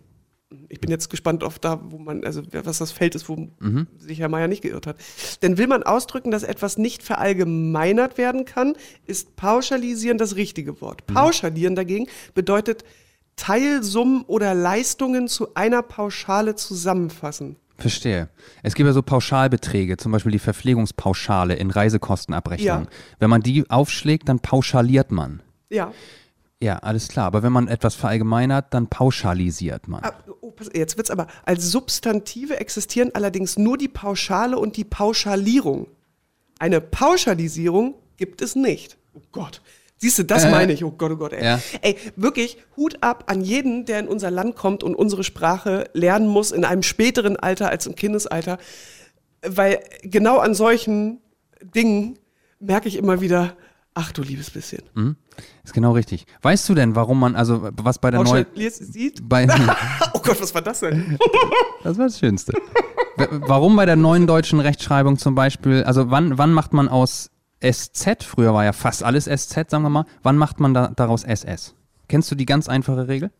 Ich 0.68 0.80
bin 0.80 0.90
jetzt 0.90 1.10
gespannt 1.10 1.44
auf 1.44 1.58
da, 1.60 1.80
wo 1.90 1.98
man, 1.98 2.24
also 2.24 2.42
was 2.64 2.78
das 2.78 2.90
Feld 2.90 3.14
ist, 3.14 3.28
wo 3.28 3.48
Mhm. 3.60 3.86
sich 3.98 4.18
Herr 4.18 4.28
Meier 4.28 4.48
nicht 4.48 4.62
geirrt 4.62 4.86
hat. 4.86 4.96
Denn 5.42 5.58
will 5.58 5.68
man 5.68 5.84
ausdrücken, 5.84 6.30
dass 6.32 6.42
etwas 6.42 6.76
nicht 6.76 7.02
verallgemeinert 7.02 8.18
werden 8.18 8.44
kann, 8.44 8.74
ist 9.06 9.36
pauschalisieren 9.36 10.18
das 10.18 10.34
richtige 10.34 10.80
Wort. 10.80 11.08
Mhm. 11.08 11.14
Pauschalieren 11.14 11.76
dagegen 11.76 12.08
bedeutet 12.34 12.84
Teilsummen 13.36 14.22
oder 14.26 14.54
Leistungen 14.54 15.28
zu 15.28 15.54
einer 15.54 15.82
Pauschale 15.82 16.56
zusammenfassen. 16.56 17.56
Verstehe. 17.78 18.28
Es 18.62 18.74
gibt 18.74 18.86
ja 18.86 18.92
so 18.92 19.02
Pauschalbeträge, 19.02 19.96
zum 19.96 20.12
Beispiel 20.12 20.32
die 20.32 20.38
Verpflegungspauschale 20.38 21.54
in 21.54 21.70
Reisekostenabrechnung. 21.70 22.84
Ja. 22.84 22.86
Wenn 23.18 23.30
man 23.30 23.40
die 23.40 23.68
aufschlägt, 23.70 24.28
dann 24.28 24.40
pauschaliert 24.40 25.10
man. 25.10 25.42
Ja. 25.70 25.92
Ja, 26.62 26.76
alles 26.78 27.08
klar. 27.08 27.26
Aber 27.26 27.42
wenn 27.42 27.52
man 27.52 27.68
etwas 27.68 27.94
verallgemeinert, 27.94 28.66
dann 28.74 28.86
pauschalisiert 28.86 29.88
man. 29.88 30.04
Ah, 30.04 30.12
oh, 30.42 30.52
jetzt 30.74 30.96
wird's 30.98 31.10
aber. 31.10 31.26
Als 31.44 31.70
Substantive 31.70 32.60
existieren 32.60 33.10
allerdings 33.14 33.58
nur 33.58 33.78
die 33.78 33.88
Pauschale 33.88 34.58
und 34.58 34.76
die 34.76 34.84
Pauschalierung. 34.84 35.86
Eine 36.58 36.82
Pauschalisierung 36.82 37.94
gibt 38.18 38.42
es 38.42 38.54
nicht. 38.56 38.98
Oh 39.14 39.22
Gott. 39.32 39.62
Siehst 39.96 40.18
du, 40.18 40.24
das 40.24 40.44
Äh, 40.44 40.50
meine 40.50 40.72
ich. 40.74 40.84
Oh 40.84 40.90
Gott, 40.90 41.12
oh 41.12 41.16
Gott, 41.16 41.32
ey. 41.32 41.44
ja. 41.44 41.60
Ey, 41.80 41.96
wirklich, 42.16 42.58
Hut 42.76 42.98
ab 43.02 43.24
an 43.26 43.42
jeden, 43.42 43.86
der 43.86 43.98
in 43.98 44.08
unser 44.08 44.30
Land 44.30 44.56
kommt 44.56 44.82
und 44.82 44.94
unsere 44.94 45.24
Sprache 45.24 45.88
lernen 45.94 46.28
muss 46.28 46.52
in 46.52 46.64
einem 46.64 46.82
späteren 46.82 47.36
Alter 47.36 47.70
als 47.70 47.86
im 47.86 47.94
Kindesalter. 47.94 48.58
Weil 49.42 49.80
genau 50.02 50.38
an 50.38 50.54
solchen 50.54 51.20
Dingen 51.62 52.18
merke 52.58 52.88
ich 52.88 52.96
immer 52.96 53.22
wieder, 53.22 53.56
ach 53.94 54.12
du 54.12 54.22
liebes 54.22 54.50
bisschen. 54.50 54.82
Ist 55.64 55.74
genau 55.74 55.92
richtig. 55.92 56.26
Weißt 56.42 56.68
du 56.68 56.74
denn, 56.74 56.94
warum 56.96 57.20
man, 57.20 57.36
also 57.36 57.68
was 57.76 57.98
bei 57.98 58.10
der 58.10 58.22
neuen. 58.22 58.44
Pauschalierst 58.44 58.92
sieht? 58.92 59.28
Bei, 59.28 59.46
Oh 60.14 60.20
Gott, 60.20 60.40
was 60.40 60.54
war 60.54 60.62
das 60.62 60.80
denn? 60.80 61.18
das 61.82 61.98
war 61.98 62.06
das 62.06 62.18
Schönste. 62.18 62.52
Warum 63.16 63.76
bei 63.76 63.86
der 63.86 63.96
neuen 63.96 64.26
deutschen 64.26 64.60
Rechtschreibung 64.60 65.18
zum 65.18 65.34
Beispiel, 65.34 65.84
also 65.84 66.10
wann, 66.10 66.38
wann 66.38 66.52
macht 66.52 66.72
man 66.72 66.88
aus 66.88 67.30
SZ, 67.62 68.24
früher 68.24 68.54
war 68.54 68.64
ja 68.64 68.72
fast 68.72 69.02
alles 69.02 69.24
SZ, 69.24 69.70
sagen 69.70 69.82
wir 69.82 69.90
mal, 69.90 70.06
wann 70.22 70.38
macht 70.38 70.60
man 70.60 70.72
da, 70.72 70.88
daraus 70.88 71.24
SS? 71.24 71.74
Kennst 72.08 72.30
du 72.30 72.34
die 72.34 72.46
ganz 72.46 72.68
einfache 72.68 73.08
Regel? 73.08 73.30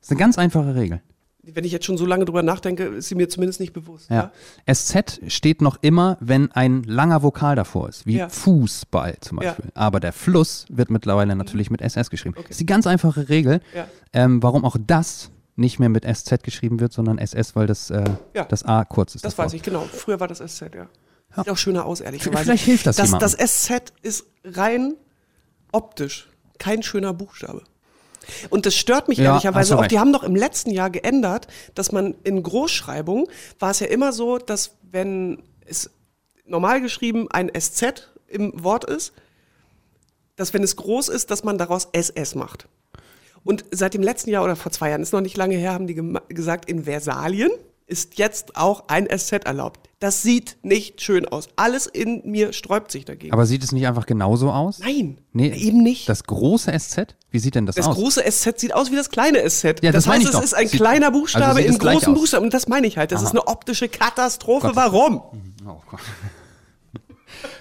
Das 0.00 0.08
ist 0.08 0.10
eine 0.12 0.20
ganz 0.20 0.38
einfache 0.38 0.74
Regel. 0.74 1.02
Wenn 1.42 1.64
ich 1.64 1.72
jetzt 1.72 1.86
schon 1.86 1.96
so 1.96 2.04
lange 2.04 2.26
drüber 2.26 2.42
nachdenke, 2.42 2.84
ist 2.84 3.08
sie 3.08 3.14
mir 3.14 3.28
zumindest 3.28 3.60
nicht 3.60 3.72
bewusst. 3.72 4.10
Ja. 4.10 4.30
SZ 4.70 5.20
steht 5.28 5.62
noch 5.62 5.78
immer, 5.80 6.18
wenn 6.20 6.52
ein 6.52 6.82
langer 6.82 7.22
Vokal 7.22 7.56
davor 7.56 7.88
ist, 7.88 8.04
wie 8.06 8.18
Ja. 8.18 8.28
Fußball 8.28 9.16
zum 9.20 9.40
Ja. 9.40 9.52
Beispiel. 9.54 9.70
Aber 9.74 10.00
der 10.00 10.12
Fluss 10.12 10.66
wird 10.68 10.90
mittlerweile 10.90 11.34
natürlich 11.36 11.70
mit 11.70 11.80
SS 11.80 12.10
geschrieben. 12.10 12.34
Das 12.36 12.50
ist 12.50 12.60
die 12.60 12.66
ganz 12.66 12.86
einfache 12.86 13.28
Regel, 13.30 13.60
Ja. 13.74 13.86
ähm, 14.12 14.42
warum 14.42 14.64
auch 14.66 14.76
das 14.86 15.30
nicht 15.56 15.78
mehr 15.78 15.88
mit 15.88 16.04
SZ 16.04 16.42
geschrieben 16.42 16.78
wird, 16.80 16.92
sondern 16.92 17.18
SS, 17.18 17.56
weil 17.56 17.66
das, 17.66 17.88
äh, 17.90 18.04
Ja. 18.34 18.44
das 18.44 18.62
A 18.64 18.84
kurz 18.84 19.14
ist. 19.14 19.24
Das 19.24 19.32
davor. 19.34 19.46
weiß 19.46 19.54
ich, 19.54 19.62
genau. 19.62 19.80
Früher 19.90 20.20
war 20.20 20.28
das 20.28 20.40
SZ, 20.40 20.74
ja. 20.74 20.88
Sieht 21.36 21.48
auch 21.48 21.56
schöner 21.56 21.84
aus, 21.86 22.00
ehrlicherweise. 22.00 22.44
Vielleicht 22.44 22.64
hilft 22.64 22.86
das 22.86 22.96
das, 22.96 23.06
jemandem. 23.06 23.30
das 23.38 23.50
SZ 23.50 23.92
ist 24.02 24.26
rein 24.44 24.94
optisch 25.72 26.28
kein 26.58 26.82
schöner 26.82 27.14
Buchstabe. 27.14 27.62
Und 28.50 28.66
das 28.66 28.74
stört 28.74 29.08
mich 29.08 29.18
Ja, 29.18 29.30
ehrlicherweise 29.32 29.78
auch. 29.78 29.86
Die 29.86 29.98
haben 29.98 30.12
doch 30.12 30.22
im 30.22 30.36
letzten 30.36 30.70
Jahr 30.70 30.90
geändert, 30.90 31.46
dass 31.74 31.92
man 31.92 32.14
in 32.24 32.42
Großschreibung 32.42 33.28
war 33.58 33.70
es 33.70 33.80
ja 33.80 33.86
immer 33.86 34.12
so, 34.12 34.38
dass 34.38 34.76
wenn 34.90 35.42
es 35.66 35.90
normal 36.46 36.80
geschrieben 36.80 37.28
ein 37.30 37.50
SZ 37.58 38.10
im 38.28 38.52
Wort 38.62 38.84
ist, 38.84 39.12
dass 40.36 40.54
wenn 40.54 40.62
es 40.62 40.76
groß 40.76 41.08
ist, 41.08 41.30
dass 41.30 41.44
man 41.44 41.58
daraus 41.58 41.88
SS 41.92 42.34
macht. 42.34 42.66
Und 43.44 43.64
seit 43.70 43.94
dem 43.94 44.02
letzten 44.02 44.30
Jahr 44.30 44.44
oder 44.44 44.56
vor 44.56 44.72
zwei 44.72 44.90
Jahren, 44.90 45.02
ist 45.02 45.12
noch 45.12 45.20
nicht 45.20 45.36
lange 45.36 45.56
her, 45.56 45.72
haben 45.72 45.86
die 45.86 45.94
gesagt, 46.28 46.68
in 46.68 46.84
Versalien 46.84 47.50
ist 47.90 48.16
jetzt 48.18 48.56
auch 48.56 48.84
ein 48.88 49.06
SZ 49.08 49.44
erlaubt. 49.44 49.80
Das 49.98 50.22
sieht 50.22 50.56
nicht 50.62 51.02
schön 51.02 51.26
aus. 51.28 51.48
Alles 51.56 51.86
in 51.86 52.22
mir 52.24 52.54
sträubt 52.54 52.90
sich 52.90 53.04
dagegen. 53.04 53.34
Aber 53.34 53.44
sieht 53.44 53.62
es 53.62 53.72
nicht 53.72 53.86
einfach 53.86 54.06
genauso 54.06 54.50
aus? 54.50 54.78
Nein, 54.78 55.18
Nee, 55.34 55.48
eben 55.54 55.82
nicht. 55.82 56.08
Das 56.08 56.24
große 56.24 56.72
SZ? 56.78 57.16
Wie 57.30 57.38
sieht 57.38 57.54
denn 57.54 57.66
das, 57.66 57.76
Das 57.76 57.86
aus? 57.86 57.96
große 57.96 58.22
SZ 58.24 58.58
sieht 58.58 58.74
aus 58.74 58.90
wie 58.90 58.96
das 58.96 59.10
kleine 59.10 59.40
SZ. 59.48 59.64
Ja, 59.82 59.92
das 59.92 60.04
das 60.04 60.06
meine 60.06 60.20
heißt, 60.20 60.22
ich 60.22 60.28
es 60.28 60.32
doch. 60.32 60.42
ist 60.42 60.54
ein 60.54 60.68
Sieht- 60.68 60.80
kleiner 60.80 61.08
also 61.08 61.20
Buchstabe 61.20 61.60
sieht 61.60 61.66
in 61.70 61.78
großen. 61.78 62.14
Buchstaben. 62.14 62.44
Und 62.46 62.54
das 62.54 62.66
meine 62.66 62.86
ich 62.86 62.96
halt. 62.96 63.12
Das 63.12 63.22
ist 63.22 63.30
eine 63.30 63.46
optische 63.46 63.88
Katastrophe. 63.88 64.68
Gott. 64.68 64.76
Warum? 64.76 65.20
Oh 65.66 65.76
Gott. 65.90 66.00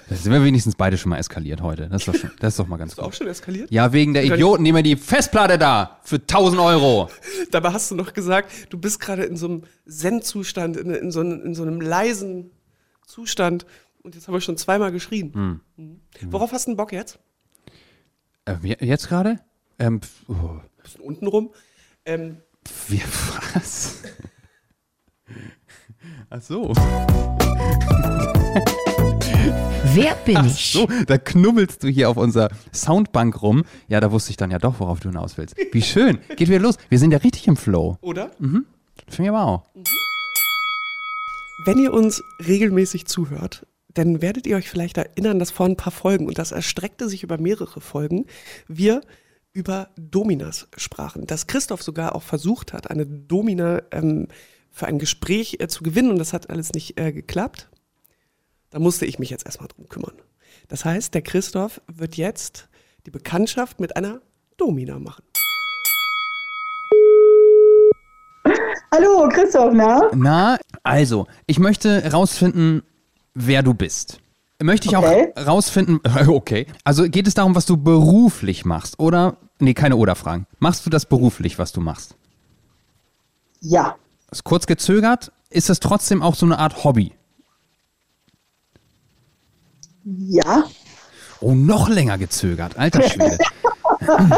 Da 0.09 0.15
sind 0.15 0.31
wir 0.31 0.43
wenigstens 0.43 0.75
beide 0.75 0.97
schon 0.97 1.09
mal 1.11 1.17
eskaliert 1.17 1.61
heute. 1.61 1.87
Das 1.89 2.01
ist 2.01 2.07
doch, 2.07 2.15
schon, 2.15 2.31
das 2.39 2.53
ist 2.53 2.59
doch 2.59 2.67
mal 2.67 2.77
ganz 2.77 2.93
Ist 2.93 2.99
auch 2.99 3.05
gut. 3.05 3.15
schon 3.15 3.27
eskaliert? 3.27 3.71
Ja, 3.71 3.91
wegen 3.93 4.13
der 4.13 4.23
Idioten, 4.23 4.63
die 4.63 4.71
mir 4.71 4.83
die 4.83 4.95
Festplatte 4.95 5.57
da 5.57 5.99
für 6.03 6.15
1000 6.17 6.61
Euro. 6.61 7.09
Dabei 7.51 7.73
hast 7.73 7.91
du 7.91 7.95
noch 7.95 8.13
gesagt, 8.13 8.71
du 8.73 8.77
bist 8.77 8.99
gerade 8.99 9.23
in 9.23 9.37
so 9.37 9.47
einem 9.47 9.63
Zen-Zustand, 9.87 10.77
in, 10.77 10.93
in, 10.93 11.11
so 11.11 11.19
einem, 11.21 11.41
in 11.45 11.55
so 11.55 11.63
einem 11.63 11.81
leisen 11.81 12.51
Zustand. 13.05 13.65
Und 14.01 14.15
jetzt 14.15 14.27
haben 14.27 14.33
wir 14.33 14.41
schon 14.41 14.57
zweimal 14.57 14.91
geschrien. 14.91 15.33
Hm. 15.33 15.59
Mhm. 15.77 15.99
Worauf 16.31 16.51
hast 16.51 16.67
du 16.67 16.71
denn 16.71 16.77
Bock 16.77 16.91
jetzt? 16.91 17.19
Äh, 18.45 18.55
wie- 18.61 18.77
jetzt 18.79 19.09
gerade? 19.09 19.39
Ähm, 19.77 19.99
oh, 20.27 20.59
Bisschen 20.81 21.01
unten 21.01 21.27
rum. 21.27 21.51
Ähm, 22.05 22.37
wie, 22.87 23.01
was? 23.53 23.97
Ach 26.29 26.41
so. 26.41 26.73
Wer 29.93 30.15
bin 30.25 30.45
ich? 30.45 30.71
So, 30.71 30.87
da 31.07 31.17
knubbelst 31.17 31.83
du 31.83 31.87
hier 31.87 32.09
auf 32.09 32.17
unserer 32.17 32.49
Soundbank 32.73 33.41
rum. 33.41 33.63
Ja, 33.87 33.99
da 33.99 34.11
wusste 34.11 34.31
ich 34.31 34.37
dann 34.37 34.51
ja 34.51 34.59
doch, 34.59 34.79
worauf 34.79 34.99
du 34.99 35.09
hinaus 35.09 35.37
willst. 35.37 35.55
Wie 35.71 35.81
schön. 35.81 36.19
Geht 36.35 36.49
wieder 36.49 36.59
los. 36.59 36.77
Wir 36.89 36.99
sind 36.99 37.11
ja 37.11 37.17
richtig 37.17 37.47
im 37.47 37.57
Flow. 37.57 37.97
oder? 38.01 38.31
Finde 38.37 38.65
ich 39.07 39.29
aber 39.29 39.45
auch. 39.45 39.63
Wenn 41.65 41.79
ihr 41.79 41.93
uns 41.93 42.23
regelmäßig 42.45 43.05
zuhört, 43.07 43.65
dann 43.93 44.21
werdet 44.21 44.45
ihr 44.47 44.57
euch 44.57 44.69
vielleicht 44.69 44.97
erinnern, 44.97 45.39
dass 45.39 45.51
vor 45.51 45.65
ein 45.65 45.75
paar 45.75 45.91
Folgen, 45.91 46.27
und 46.27 46.37
das 46.37 46.51
erstreckte 46.51 47.09
sich 47.09 47.23
über 47.23 47.37
mehrere 47.37 47.81
Folgen, 47.81 48.25
wir 48.67 49.01
über 49.53 49.89
Dominas 49.97 50.67
sprachen. 50.77 51.25
Dass 51.25 51.47
Christoph 51.47 51.81
sogar 51.81 52.15
auch 52.15 52.23
versucht 52.23 52.73
hat, 52.73 52.91
eine 52.91 53.05
Domina 53.05 53.81
ähm, 53.91 54.27
für 54.69 54.85
ein 54.85 54.99
Gespräch 54.99 55.57
äh, 55.59 55.67
zu 55.67 55.83
gewinnen 55.83 56.11
und 56.11 56.19
das 56.19 56.33
hat 56.33 56.49
alles 56.49 56.73
nicht 56.73 56.99
äh, 56.99 57.11
geklappt. 57.11 57.69
Da 58.71 58.79
musste 58.79 59.05
ich 59.05 59.19
mich 59.19 59.29
jetzt 59.29 59.45
erstmal 59.45 59.67
drum 59.67 59.89
kümmern. 59.89 60.13
Das 60.67 60.85
heißt, 60.85 61.13
der 61.13 61.21
Christoph 61.21 61.81
wird 61.87 62.15
jetzt 62.17 62.69
die 63.05 63.11
Bekanntschaft 63.11 63.79
mit 63.79 63.95
einer 63.95 64.21
Domina 64.57 64.99
machen. 64.99 65.23
Hallo, 68.91 69.29
Christoph, 69.29 69.73
na? 69.73 70.09
Na, 70.13 70.57
also, 70.83 71.27
ich 71.45 71.59
möchte 71.59 72.11
rausfinden, 72.11 72.83
wer 73.33 73.63
du 73.63 73.73
bist. 73.73 74.19
Möchte 74.61 74.87
ich 74.89 74.97
Okay. 74.97 75.31
auch 75.37 75.47
rausfinden, 75.47 76.01
okay. 76.27 76.65
Also 76.83 77.03
geht 77.03 77.27
es 77.27 77.33
darum, 77.33 77.55
was 77.55 77.65
du 77.65 77.77
beruflich 77.77 78.65
machst, 78.65 78.99
oder? 78.99 79.37
Nee, 79.59 79.73
keine 79.73 79.95
Oder-Fragen. 79.95 80.47
Machst 80.59 80.85
du 80.85 80.89
das 80.89 81.05
beruflich, 81.05 81.57
was 81.59 81.71
du 81.71 81.81
machst? 81.81 82.15
Ja. 83.61 83.95
Ist 84.31 84.43
kurz 84.43 84.67
gezögert, 84.67 85.31
ist 85.49 85.69
das 85.69 85.79
trotzdem 85.79 86.21
auch 86.21 86.35
so 86.35 86.45
eine 86.45 86.59
Art 86.59 86.83
Hobby? 86.83 87.13
Ja. 90.17 90.63
Oh, 91.41 91.53
noch 91.53 91.87
länger 91.89 92.17
gezögert, 92.17 92.77
alter 92.77 93.03
Schwede. 93.03 93.37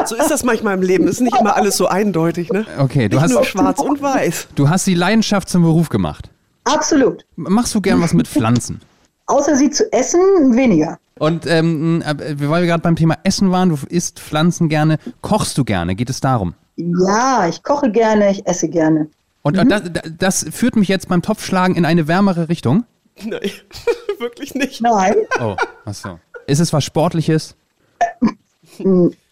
So 0.05 0.15
ist 0.15 0.31
das 0.31 0.43
manchmal 0.43 0.75
im 0.75 0.81
Leben. 0.81 1.07
Ist 1.07 1.21
nicht 1.21 1.37
immer 1.39 1.55
alles 1.55 1.77
so 1.77 1.87
eindeutig, 1.87 2.51
ne? 2.51 2.65
Okay, 2.79 3.07
du 3.07 3.17
Nicht 3.17 3.23
hast, 3.25 3.31
nur 3.31 3.43
schwarz 3.43 3.79
und 3.79 4.01
weiß. 4.01 4.47
du 4.55 4.69
hast 4.69 4.87
die 4.87 4.95
Leidenschaft 4.95 5.47
zum 5.49 5.61
Beruf 5.61 5.89
gemacht. 5.89 6.29
Absolut. 6.63 7.25
Machst 7.35 7.73
du 7.75 7.79
gern 7.79 8.01
was 8.01 8.13
mit 8.13 8.27
Pflanzen? 8.27 8.81
Außer 9.27 9.55
sie 9.55 9.69
zu 9.69 9.91
essen, 9.93 10.19
weniger. 10.55 10.97
Und 11.19 11.45
ähm, 11.45 12.01
äh, 12.01 12.15
weil 12.49 12.61
wir 12.63 12.67
gerade 12.67 12.81
beim 12.81 12.95
Thema 12.95 13.17
Essen 13.23 13.51
waren, 13.51 13.69
du 13.69 13.77
isst 13.87 14.19
Pflanzen 14.19 14.67
gerne, 14.67 14.97
kochst 15.21 15.57
du 15.57 15.63
gerne, 15.63 15.95
geht 15.95 16.09
es 16.09 16.19
darum? 16.19 16.53
Ja, 16.75 17.47
ich 17.47 17.61
koche 17.63 17.91
gerne, 17.91 18.31
ich 18.31 18.45
esse 18.47 18.67
gerne. 18.67 19.07
Und 19.43 19.57
äh, 19.57 19.65
das, 19.65 19.83
das 20.17 20.45
führt 20.51 20.75
mich 20.75 20.87
jetzt 20.87 21.07
beim 21.07 21.21
Topfschlagen 21.21 21.75
in 21.75 21.85
eine 21.85 22.07
wärmere 22.07 22.49
Richtung. 22.49 22.83
Nein, 23.23 23.51
wirklich 24.19 24.53
nicht. 24.55 24.81
Nein, 24.81 25.15
Oh, 25.39 25.55
ach 25.85 25.93
so. 25.93 26.19
Ist 26.47 26.59
es 26.59 26.73
was 26.73 26.83
Sportliches? 26.83 27.55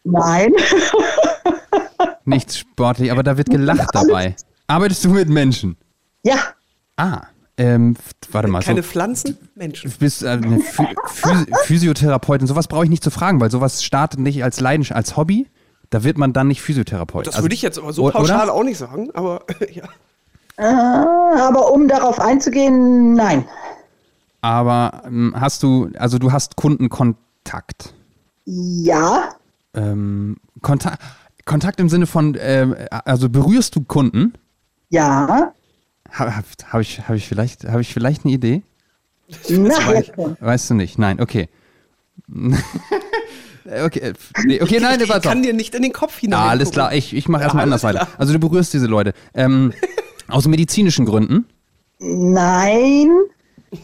nein. 0.03 0.53
Nichts 2.25 2.57
sportlich, 2.59 3.11
aber 3.11 3.23
da 3.23 3.37
wird 3.37 3.49
gelacht 3.49 3.89
dabei. 3.93 4.35
Arbeitest 4.67 5.05
du 5.05 5.09
mit 5.09 5.29
Menschen? 5.29 5.77
Ja, 6.23 6.37
Ah, 6.97 7.27
ähm, 7.57 7.95
warte 8.31 8.49
mal. 8.49 8.61
Keine 8.61 8.83
so, 8.83 8.89
Pflanzen, 8.89 9.37
Menschen. 9.55 9.89
du 9.89 9.97
bist 9.97 10.21
äh, 10.21 10.27
eine 10.29 10.59
Phy 10.59 10.85
Phys 11.07 11.45
Physiotherapeutin. 11.63 12.45
Sowas 12.45 12.67
brauche 12.67 12.83
ich 12.83 12.89
nicht 12.89 13.03
zu 13.03 13.09
fragen, 13.09 13.39
weil 13.39 13.49
sowas 13.49 13.83
startet 13.83 14.19
nicht 14.19 14.43
als 14.43 14.59
Leidenschaft, 14.59 14.97
als 14.97 15.15
Hobby. 15.17 15.47
Da 15.89 16.03
wird 16.03 16.17
man 16.17 16.33
dann 16.33 16.47
nicht 16.49 16.61
Physiotherapeut. 16.61 17.25
Das 17.27 17.35
Also- 17.35 17.45
würde 17.45 17.55
ich 17.55 17.61
jetzt 17.61 17.77
aber 17.79 17.93
so 17.93 18.09
pauschal 18.11 18.43
oder? 18.49 18.53
auch 18.53 18.63
nicht 18.63 18.77
sagen, 18.77 19.09
aber 19.13 19.43
ja. 19.73 19.87
Äh, 20.59 21.39
aber 21.41 21.71
um 21.71 21.87
darauf 21.87 22.19
einzugehen, 22.19 23.13
nein. 23.13 23.45
Aber 24.41 25.03
ähm, 25.05 25.33
hast 25.37 25.63
du, 25.63 25.89
also 25.97 26.17
du 26.19 26.31
hast 26.31 26.55
Kundenkontakt. 26.55 27.93
Ja, 28.45 29.29
Ähm, 29.75 30.37
Kontakt, 30.61 31.01
Kontakt 31.45 31.79
im 31.79 31.89
Sinne 31.89 32.07
von, 32.07 32.35
ähm, 32.39 32.75
also 32.89 33.29
berührst 33.29 33.75
du 33.75 33.81
Kunden? 33.81 34.33
ja. 34.89 35.53
Habe 36.11 36.35
hab, 36.35 36.43
hab 36.73 36.81
ich, 36.81 37.07
hab 37.07 37.15
ich, 37.15 37.27
vielleicht, 37.27 37.65
hab 37.65 37.79
ich 37.79 37.93
vielleicht 37.93 38.25
eine 38.25 38.33
Idee? 38.33 38.63
Schon. 39.47 40.37
Weißt 40.39 40.71
du 40.71 40.73
nicht? 40.73 40.97
Nein, 40.97 41.21
okay. 41.21 41.49
okay, 43.65 43.99
äh, 43.99 44.13
nee, 44.45 44.59
okay, 44.61 44.79
nein, 44.79 44.99
ich 44.99 45.09
warte. 45.09 45.27
kann 45.27 45.43
dir 45.43 45.53
nicht 45.53 45.75
in 45.75 45.83
den 45.83 45.93
Kopf 45.93 46.17
hinein. 46.17 46.39
Ah, 46.39 46.49
alles 46.49 46.71
klar, 46.71 46.93
ich, 46.93 47.15
ich 47.15 47.27
mache 47.29 47.43
erstmal 47.43 47.63
alles 47.63 47.83
anders 47.83 48.01
weiter. 48.07 48.07
Also 48.17 48.33
du 48.33 48.39
berührst 48.39 48.73
diese 48.73 48.87
Leute. 48.87 49.13
Ähm, 49.35 49.71
aus 50.29 50.47
medizinischen 50.47 51.05
Gründen. 51.05 51.45
Nein. 51.99 53.09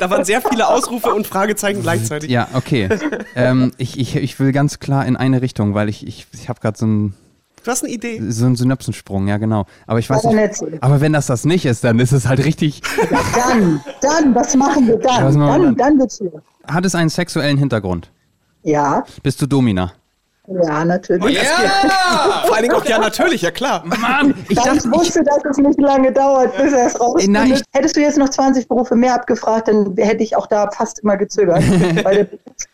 Da 0.00 0.10
waren 0.10 0.24
sehr 0.24 0.40
viele 0.42 0.66
Ausrufe 0.68 1.14
und 1.14 1.26
Fragezeichen 1.28 1.82
gleichzeitig. 1.82 2.28
Ja, 2.30 2.48
okay. 2.54 2.88
ähm, 3.36 3.70
ich, 3.78 3.98
ich, 3.98 4.16
ich 4.16 4.40
will 4.40 4.50
ganz 4.50 4.80
klar 4.80 5.06
in 5.06 5.16
eine 5.16 5.42
Richtung, 5.42 5.74
weil 5.74 5.88
ich, 5.88 6.04
ich, 6.06 6.26
ich 6.32 6.48
habe 6.48 6.60
gerade 6.60 6.76
so 6.76 6.84
einen, 6.86 7.14
Du 7.62 7.70
hast 7.70 7.84
eine 7.84 7.92
Idee. 7.92 8.20
so 8.28 8.44
einen 8.46 8.56
Synapsensprung, 8.56 9.28
ja 9.28 9.38
genau. 9.38 9.64
Aber 9.86 9.98
ich 10.00 10.10
weiß 10.10 10.24
Leider 10.24 10.48
nicht. 10.48 10.82
Aber 10.82 11.00
wenn 11.00 11.12
das 11.12 11.26
das 11.26 11.44
nicht 11.44 11.64
ist, 11.66 11.84
dann 11.84 11.98
ist 12.00 12.12
es 12.12 12.26
halt 12.26 12.44
richtig. 12.44 12.82
Ja, 13.10 13.18
dann, 13.34 13.80
dann, 14.02 14.34
was 14.34 14.54
machen 14.56 14.86
wir 14.88 14.94
Ja, 14.96 15.20
dann? 15.20 15.38
machen 15.38 15.62
wir 15.62 15.66
Dann, 15.68 15.76
dann 15.76 15.98
wird's 15.98 16.18
schwierig. 16.18 16.42
Hat 16.66 16.84
es 16.84 16.94
einen 16.94 17.08
sexuellen 17.10 17.56
Hintergrund? 17.56 18.10
Ja, 18.64 19.04
Bist 19.22 19.40
du 19.40 19.46
Domina? 19.46 19.92
Ja, 20.46 20.84
natürlich. 20.84 21.38
Vor 22.46 22.54
allen 22.54 22.62
Dingen 22.62 22.74
auch, 22.74 22.84
ja, 22.84 22.98
natürlich, 22.98 23.42
ja 23.42 23.50
klar. 23.50 23.82
Mann, 23.84 24.34
ich 24.48 24.56
Da 24.56 24.62
ich 24.62 24.68
dachte, 24.68 24.88
ich, 24.88 24.98
wusste, 24.98 25.22
dass 25.24 25.38
es 25.50 25.56
nicht 25.58 25.80
lange 25.80 26.12
dauert, 26.12 26.56
bis 26.56 26.72
er 26.72 26.86
es 26.86 27.00
rausfindet. 27.00 27.60
Ich- 27.60 27.62
Hättest 27.72 27.96
du 27.96 28.00
jetzt 28.00 28.18
noch 28.18 28.28
20 28.28 28.68
Berufe 28.68 28.94
mehr 28.94 29.14
abgefragt, 29.14 29.68
dann 29.68 29.94
hätte 29.96 30.22
ich 30.22 30.36
auch 30.36 30.46
da 30.46 30.70
fast 30.70 30.98
immer 31.00 31.16
gezögert, 31.16 31.62
weil 32.04 32.28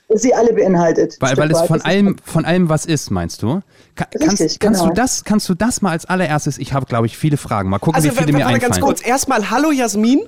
der, 0.08 0.18
sie 0.18 0.34
alle 0.34 0.52
beinhaltet. 0.52 1.16
weil, 1.20 1.36
weil 1.36 1.50
es 1.52 1.60
von 1.62 1.80
allem, 1.82 2.16
von 2.24 2.44
allem 2.44 2.68
was 2.68 2.86
ist, 2.86 3.10
meinst 3.10 3.42
du? 3.42 3.60
Ka 3.94 4.06
kannst, 4.10 4.40
Richtig, 4.40 4.58
kannst, 4.58 4.80
du 4.80 4.84
genau. 4.86 4.94
das, 4.94 5.24
kannst 5.24 5.48
du 5.48 5.54
das 5.54 5.80
mal 5.82 5.90
als 5.90 6.06
allererstes? 6.06 6.58
Ich 6.58 6.72
habe, 6.72 6.86
glaube 6.86 7.06
ich, 7.06 7.16
viele 7.16 7.36
Fragen. 7.36 7.68
Mal 7.70 7.78
gucken, 7.78 7.94
Also, 7.96 8.10
wie 8.10 8.16
viele 8.16 8.32
mir 8.32 8.40
ganz 8.44 8.64
einfallen. 8.64 8.82
kurz. 8.82 9.06
Erstmal, 9.06 9.50
hallo 9.50 9.70
Jasmin. 9.70 10.22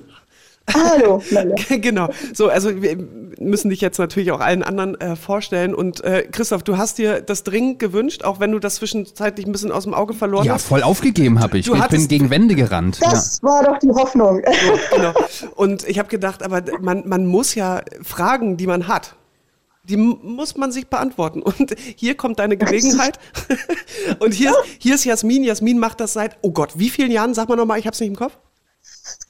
Hallo, 0.73 1.21
Melle. 1.31 1.55
genau. 1.79 2.09
So, 2.33 2.47
also 2.47 2.81
wir 2.81 2.97
müssen 3.39 3.69
dich 3.69 3.81
jetzt 3.81 3.97
natürlich 3.99 4.31
auch 4.31 4.39
allen 4.39 4.63
anderen 4.63 4.99
äh, 5.01 5.15
vorstellen. 5.15 5.75
Und 5.75 6.03
äh, 6.03 6.23
Christoph, 6.31 6.63
du 6.63 6.77
hast 6.77 6.97
dir 6.97 7.21
das 7.21 7.43
dringend 7.43 7.79
gewünscht, 7.79 8.23
auch 8.23 8.39
wenn 8.39 8.51
du 8.51 8.59
das 8.59 8.75
zwischenzeitlich 8.75 9.45
ein 9.45 9.51
bisschen 9.51 9.71
aus 9.71 9.83
dem 9.83 9.93
Auge 9.93 10.13
verloren 10.13 10.45
Ja, 10.45 10.53
hast. 10.53 10.67
voll 10.67 10.81
aufgegeben 10.83 11.39
habe 11.41 11.57
ich. 11.57 11.65
Du 11.65 11.75
Ich 11.75 11.87
bin 11.87 12.07
gegen 12.07 12.29
Wände 12.29 12.55
gerannt. 12.55 12.99
Ja. 13.01 13.09
Das 13.11 13.43
war 13.43 13.63
doch 13.63 13.77
die 13.79 13.89
Hoffnung. 13.89 14.41
genau. 14.95 15.11
Und 15.55 15.87
ich 15.87 15.99
habe 15.99 16.07
gedacht, 16.09 16.41
aber 16.43 16.61
man, 16.81 17.07
man 17.07 17.25
muss 17.25 17.55
ja 17.55 17.81
Fragen, 18.01 18.55
die 18.57 18.67
man 18.67 18.87
hat, 18.87 19.15
die 19.83 19.97
muss 19.97 20.55
man 20.55 20.71
sich 20.71 20.87
beantworten. 20.87 21.41
Und 21.41 21.75
hier 21.97 22.15
kommt 22.15 22.39
deine 22.39 22.55
Gelegenheit. 22.55 23.19
Und 24.19 24.33
hier, 24.33 24.51
ist- 24.51 24.57
hier 24.79 24.95
ist 24.95 25.03
Jasmin. 25.03 25.43
Jasmin 25.43 25.77
macht 25.77 25.99
das 25.99 26.13
seit, 26.13 26.37
oh 26.41 26.51
Gott, 26.51 26.79
wie 26.79 26.89
vielen 26.89 27.11
Jahren? 27.11 27.33
Sag 27.33 27.49
mal 27.49 27.57
nochmal, 27.57 27.79
ich 27.79 27.85
habe 27.85 27.93
es 27.93 27.99
nicht 27.99 28.09
im 28.09 28.15
Kopf. 28.15 28.37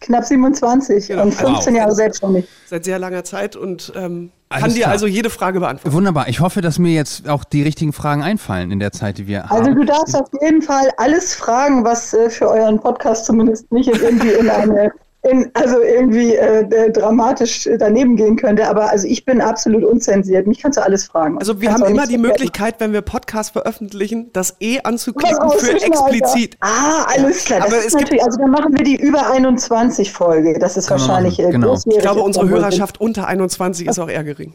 Knapp 0.01 0.25
27 0.25 1.07
Genau. 1.07 1.23
und 1.23 1.33
15 1.33 1.73
Wow. 1.73 1.79
Jahre 1.79 1.95
selbstständig. 1.95 2.47
Seit 2.67 2.85
sehr 2.85 2.99
langer 2.99 3.23
Zeit. 3.23 3.55
Und 3.55 3.91
ähm, 3.95 4.31
Kann 4.49 4.63
Alles 4.63 4.75
dir 4.75 4.81
klar. 4.81 4.91
also 4.91 5.07
jede 5.07 5.29
Frage 5.31 5.59
beantworten. 5.59 5.95
Wunderbar. 5.95 6.27
Ich 6.27 6.39
hoffe, 6.41 6.61
dass 6.61 6.77
mir 6.77 6.93
jetzt 6.93 7.27
auch 7.27 7.43
die 7.43 7.63
richtigen 7.63 7.91
Fragen 7.93 8.21
einfallen 8.21 8.69
in 8.71 8.79
der 8.79 8.91
Zeit, 8.91 9.17
die 9.17 9.25
wir 9.27 9.49
Also 9.51 9.65
haben. 9.71 9.75
du 9.75 9.83
darfst 9.85 10.15
auf 10.15 10.29
jeden 10.41 10.61
Fall 10.61 10.89
alles 10.97 11.33
fragen, 11.33 11.83
was 11.83 12.13
äh, 12.13 12.29
für 12.29 12.47
euren 12.49 12.79
Podcast 12.79 13.25
zumindest 13.25 13.71
nicht 13.71 13.89
irgendwie 13.89 14.31
in 14.33 14.49
eine, 14.49 14.91
in, 15.23 15.49
also 15.53 15.81
irgendwie 15.81 16.35
äh, 16.35 16.61
äh, 16.69 16.91
dramatisch 16.91 17.65
äh, 17.65 17.77
daneben 17.77 18.15
gehen 18.17 18.35
könnte. 18.35 18.67
Aber 18.67 18.89
also 18.89 19.07
ich 19.07 19.23
bin 19.25 19.39
absolut 19.39 19.83
unzensiert. 19.83 20.47
Mich 20.47 20.61
kannst 20.61 20.77
du 20.77 20.83
alles 20.83 21.05
fragen. 21.05 21.37
Also 21.39 21.61
wir 21.61 21.71
haben 21.71 21.83
immer 21.83 22.05
die. 22.07 22.23
Möglichkeit, 22.23 22.75
wenn 22.79 22.93
wir 22.93 23.01
Podcasts 23.01 23.51
veröffentlichen, 23.51 24.29
das 24.33 24.55
E 24.59 24.79
anzuklicken 24.83 25.49
für 25.57 25.73
explizit. 25.73 26.57
Alter. 26.59 26.75
Ah, 26.75 27.05
alles 27.15 27.43
klar. 27.45 27.59
Das 27.59 27.67
aber 27.67 27.77
ist 27.77 27.85
es 27.87 27.91
gibt- 27.91 28.01
natürlich, 28.03 28.23
also 28.23 28.39
dann 28.39 28.51
machen 28.51 28.77
wir 28.77 28.83
die 28.83 28.95
über 28.95 29.29
21 29.31 30.11
Folge. 30.11 30.57
Das 30.59 30.77
ist 30.77 30.89
wahrscheinlich 30.89 31.39
äh, 31.39 31.49
genau. 31.51 31.75
Ich 31.75 31.99
glaube, 31.99 32.21
unsere 32.21 32.47
Hörerschaft 32.47 33.01
unter 33.01 33.27
21 33.27 33.87
ist 33.87 33.99
auch 33.99 34.09
eher 34.09 34.23
gering. 34.23 34.53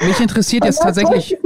Mich 0.00 0.20
interessiert 0.20 0.64
jetzt 0.64 0.80
tatsächlich 0.80 1.38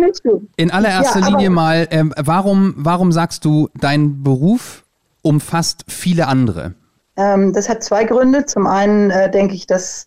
in 0.57 0.71
allererster 0.71 1.21
Ja, 1.21 1.29
Linie 1.29 1.51
mal, 1.51 1.89
ähm, 1.91 2.13
warum, 2.17 2.75
warum 2.77 3.13
sagst 3.13 3.45
du, 3.45 3.69
dein 3.79 4.23
Beruf 4.23 4.85
umfasst 5.23 5.85
viele 5.89 6.27
andere? 6.29 6.75
Ähm, 7.17 7.53
das 7.53 7.69
hat 7.69 7.83
zwei 7.83 8.05
Gründe. 8.05 8.47
Zum 8.47 8.67
einen 8.67 9.11
äh, 9.11 9.31
denke 9.31 9.55
ich, 9.55 9.67
dass 9.67 10.07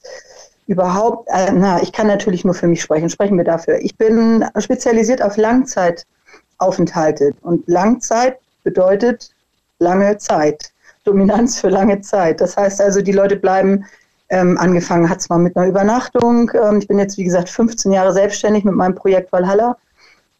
überhaupt, 0.67 1.27
äh, 1.29 1.51
na, 1.51 1.81
ich 1.81 1.91
kann 1.91 2.07
natürlich 2.07 2.45
nur 2.45 2.53
für 2.53 2.67
mich 2.67 2.81
sprechen, 2.81 3.09
sprechen 3.09 3.37
wir 3.37 3.43
dafür. 3.43 3.79
Ich 3.79 3.97
bin 3.97 4.45
spezialisiert 4.57 5.21
auf 5.21 5.35
Langzeitaufenthalte 5.35 7.33
und 7.41 7.67
Langzeit 7.67 8.37
bedeutet 8.63 9.31
lange 9.79 10.17
Zeit, 10.19 10.71
Dominanz 11.05 11.59
für 11.59 11.69
lange 11.69 12.01
Zeit. 12.01 12.39
Das 12.41 12.55
heißt 12.55 12.81
also, 12.81 13.01
die 13.01 13.11
Leute 13.11 13.35
bleiben, 13.35 13.85
ähm, 14.29 14.57
angefangen 14.59 15.09
hat 15.09 15.19
es 15.19 15.29
mal 15.29 15.39
mit 15.39 15.57
einer 15.57 15.67
Übernachtung. 15.67 16.51
Ähm, 16.53 16.77
ich 16.77 16.87
bin 16.87 16.99
jetzt, 16.99 17.17
wie 17.17 17.23
gesagt, 17.23 17.49
15 17.49 17.91
Jahre 17.91 18.13
selbstständig 18.13 18.63
mit 18.63 18.75
meinem 18.75 18.93
Projekt 18.93 19.31
Valhalla. 19.31 19.75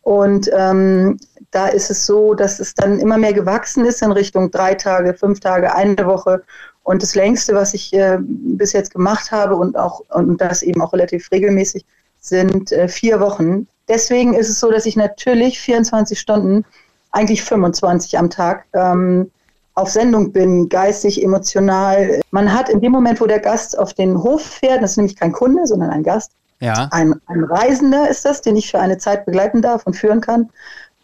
Und 0.10 0.50
ähm, 0.58 1.20
da 1.52 1.68
ist 1.68 1.92
es 1.92 2.08
so, 2.08 2.34
dass 2.34 2.60
es 2.60 2.74
dann 2.74 2.98
immer 2.98 3.20
mehr 3.20 3.32
gewachsen 3.32 3.86
ist 3.86 4.02
in 4.02 4.12
Richtung 4.12 4.50
drei 4.50 4.74
Tage, 4.74 5.14
fünf 5.14 5.40
Tage, 5.40 5.76
eine 5.76 6.04
Woche. 6.08 6.42
Und 6.82 7.04
das 7.04 7.14
längste, 7.14 7.54
was 7.54 7.76
ich 7.76 7.94
äh, 7.94 8.18
bis 8.20 8.74
jetzt 8.74 8.92
gemacht 8.92 9.32
habe 9.32 9.56
und 9.56 9.78
auch 9.78 10.02
und 10.10 10.42
das 10.42 10.64
eben 10.64 10.82
auch 10.82 10.94
relativ 10.94 11.32
regelmäßig, 11.32 11.86
sind 12.22 12.72
äh, 12.72 12.88
vier 12.88 13.20
Wochen. 13.20 13.68
Deswegen 13.88 14.34
ist 14.34 14.50
es 14.50 14.60
so, 14.60 14.72
dass 14.72 14.88
ich 14.88 14.96
natürlich 14.96 15.60
24 15.60 16.20
Stunden, 16.20 16.66
eigentlich 17.12 17.44
25 17.44 18.18
am 18.18 18.32
Tag, 18.32 18.66
ähm, 18.74 19.30
auf 19.76 19.92
Sendung 19.92 20.32
bin, 20.32 20.70
geistig, 20.70 21.24
emotional. 21.24 22.20
Man 22.32 22.52
hat 22.52 22.70
in 22.70 22.82
dem 22.82 22.94
Moment, 22.94 23.22
wo 23.22 23.28
der 23.28 23.42
Gast 23.42 23.78
auf 23.78 23.94
den 23.94 24.24
Hof 24.24 24.42
fährt, 24.42 24.82
das 24.82 24.92
ist 24.92 24.98
nämlich 24.98 25.18
kein 25.18 25.34
Kunde, 25.34 25.68
sondern 25.68 25.92
ein 25.92 26.02
Gast, 26.02 26.32
Ja. 26.60 26.90
ein, 26.92 27.16
ein 27.28 27.44
Reisender 27.46 28.10
ist 28.10 28.26
das, 28.26 28.42
den 28.42 28.56
ich 28.56 28.70
für 28.72 28.80
eine 28.80 28.98
Zeit 28.98 29.26
begleiten 29.26 29.62
darf 29.62 29.86
und 29.86 29.96
führen 29.96 30.22
kann. 30.22 30.50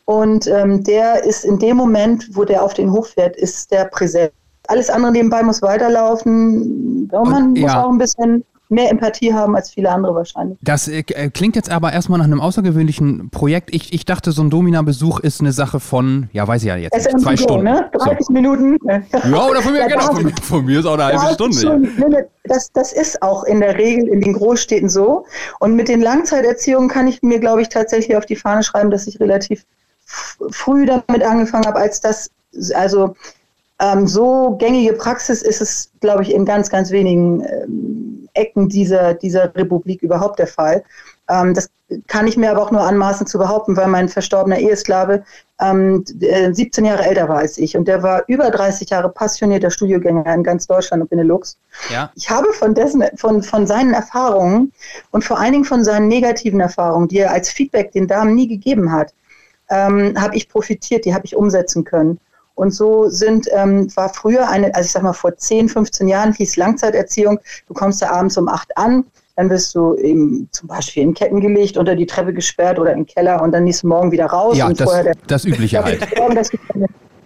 Und 0.05 0.47
ähm, 0.47 0.83
der 0.83 1.23
ist 1.23 1.45
in 1.45 1.57
dem 1.59 1.77
Moment, 1.77 2.35
wo 2.35 2.43
der 2.43 2.63
auf 2.63 2.73
den 2.73 2.91
Hof 2.91 3.09
fährt, 3.09 3.35
ist 3.35 3.71
der 3.71 3.85
präsent. 3.85 4.31
Alles 4.67 4.89
andere 4.89 5.11
nebenbei 5.11 5.43
muss 5.43 5.61
weiterlaufen. 5.61 7.09
Und 7.11 7.29
man 7.29 7.47
Und, 7.47 7.59
muss 7.59 7.71
ja. 7.71 7.83
auch 7.83 7.91
ein 7.91 7.97
bisschen 7.97 8.43
mehr 8.69 8.89
Empathie 8.89 9.33
haben 9.33 9.55
als 9.55 9.71
viele 9.71 9.89
andere 9.89 10.15
wahrscheinlich. 10.15 10.57
Das 10.61 10.87
äh, 10.87 11.03
äh, 11.07 11.29
klingt 11.29 11.55
jetzt 11.55 11.69
aber 11.69 11.93
erstmal 11.93 12.19
nach 12.19 12.25
einem 12.25 12.41
außergewöhnlichen 12.41 13.29
Projekt. 13.29 13.73
Ich, 13.73 13.93
ich 13.93 14.05
dachte, 14.05 14.31
so 14.31 14.41
ein 14.41 14.49
Domina-Besuch 14.49 15.19
ist 15.19 15.41
eine 15.41 15.51
Sache 15.51 15.79
von, 15.79 16.29
ja, 16.33 16.47
weiß 16.47 16.63
ich 16.63 16.67
ja 16.67 16.75
jetzt 16.75 16.95
nicht, 16.95 17.19
zwei 17.19 17.35
go, 17.35 17.43
Stunden. 17.43 17.65
ne? 17.65 17.89
30 17.93 18.29
Minuten. 18.29 18.77
Ja, 18.87 19.47
oder 19.47 19.61
von 19.61 19.73
mir, 19.73 19.79
Ja, 19.85 19.87
genau, 19.87 20.13
von, 20.13 20.29
von 20.37 20.65
mir 20.65 20.79
ist 20.79 20.85
auch 20.85 20.97
eine 20.97 21.19
halbe 21.19 21.33
Stunde. 21.33 21.79
nee, 21.79 22.23
das, 22.45 22.71
das 22.71 22.93
ist 22.93 23.21
auch 23.21 23.43
in 23.43 23.59
der 23.59 23.77
Regel 23.77 24.07
in 24.07 24.21
den 24.21 24.33
Großstädten 24.33 24.89
so. 24.89 25.25
Und 25.59 25.75
mit 25.75 25.87
den 25.87 26.01
Langzeiterziehungen 26.01 26.89
kann 26.89 27.07
ich 27.07 27.21
mir, 27.21 27.39
glaube 27.39 27.61
ich, 27.61 27.69
tatsächlich 27.69 28.17
auf 28.17 28.25
die 28.25 28.35
Fahne 28.35 28.63
schreiben, 28.63 28.89
dass 28.91 29.07
ich 29.07 29.19
relativ 29.19 29.65
früh 30.05 30.85
damit 30.85 31.23
angefangen 31.23 31.65
habe, 31.65 31.79
als 31.79 31.99
das, 31.99 32.29
also 32.73 33.15
ähm, 33.79 34.07
so 34.07 34.55
gängige 34.57 34.93
Praxis 34.93 35.41
ist 35.41 35.61
es, 35.61 35.91
glaube 35.99 36.23
ich, 36.23 36.33
in 36.33 36.45
ganz, 36.45 36.69
ganz 36.69 36.91
wenigen 36.91 37.41
ähm, 37.41 38.04
Ecken 38.35 38.69
dieser, 38.69 39.13
dieser 39.13 39.55
Republik 39.55 40.01
überhaupt 40.01 40.39
der 40.39 40.47
Fall. 40.47 40.83
Ähm, 41.29 41.53
das 41.53 41.69
kann 42.07 42.25
ich 42.27 42.35
mir 42.35 42.51
aber 42.51 42.63
auch 42.63 42.71
nur 42.71 42.81
anmaßen 42.81 43.27
zu 43.27 43.37
behaupten, 43.37 43.77
weil 43.77 43.87
mein 43.87 44.09
verstorbener 44.09 44.57
Ehesklave 44.57 45.23
ähm, 45.61 46.03
d- 46.07 46.27
äh, 46.27 46.53
17 46.53 46.83
Jahre 46.85 47.05
älter 47.05 47.29
war 47.29 47.37
als 47.37 47.57
ich 47.57 47.77
und 47.77 47.87
der 47.87 48.01
war 48.03 48.23
über 48.27 48.49
30 48.49 48.89
Jahre 48.89 49.09
passionierter 49.09 49.69
Studiogänger 49.69 50.33
in 50.33 50.43
ganz 50.43 50.65
Deutschland 50.67 51.03
und 51.03 51.09
Benelux. 51.09 51.57
Ja. 51.91 52.11
Ich 52.15 52.29
habe 52.29 52.51
von, 52.53 52.73
dessen, 52.73 53.03
von, 53.15 53.43
von 53.43 53.67
seinen 53.67 53.93
Erfahrungen 53.93 54.71
und 55.11 55.23
vor 55.23 55.39
allen 55.39 55.51
Dingen 55.53 55.65
von 55.65 55.83
seinen 55.83 56.07
negativen 56.07 56.59
Erfahrungen, 56.59 57.07
die 57.07 57.19
er 57.19 57.31
als 57.31 57.49
Feedback 57.49 57.91
den 57.91 58.07
Damen 58.07 58.33
nie 58.35 58.47
gegeben 58.47 58.91
hat, 58.91 59.13
ähm, 59.69 60.13
habe 60.19 60.35
ich 60.35 60.49
profitiert, 60.49 61.05
die 61.05 61.13
habe 61.13 61.25
ich 61.25 61.35
umsetzen 61.35 61.83
können. 61.83 62.19
Und 62.55 62.71
so 62.71 63.09
sind, 63.09 63.47
ähm, 63.51 63.93
war 63.95 64.09
früher 64.09 64.47
eine, 64.49 64.73
also 64.73 64.85
ich 64.85 64.91
sag 64.91 65.03
mal 65.03 65.13
vor 65.13 65.35
10, 65.35 65.69
15 65.69 66.07
Jahren 66.07 66.33
hieß 66.33 66.55
Langzeiterziehung, 66.55 67.39
du 67.67 67.73
kommst 67.73 68.01
da 68.01 68.09
abends 68.09 68.37
um 68.37 68.47
8 68.47 68.77
an, 68.77 69.05
dann 69.35 69.49
wirst 69.49 69.75
du 69.75 69.95
eben 69.95 70.47
zum 70.51 70.69
Beispiel 70.69 71.03
in 71.03 71.13
Ketten 71.13 71.41
gelegt, 71.41 71.77
unter 71.77 71.95
die 71.95 72.05
Treppe 72.05 72.33
gesperrt 72.33 72.79
oder 72.79 72.93
im 72.93 73.05
Keller 73.05 73.41
und 73.41 73.51
dann 73.51 73.65
nächsten 73.65 73.89
Morgen 73.89 74.11
wieder 74.11 74.27
raus. 74.27 74.57
Ja, 74.57 74.67
und 74.67 74.79
das, 74.79 74.85
vorher 74.85 75.03
der, 75.03 75.15
das 75.27 75.43
Übliche 75.43 75.83
halt. 75.83 76.01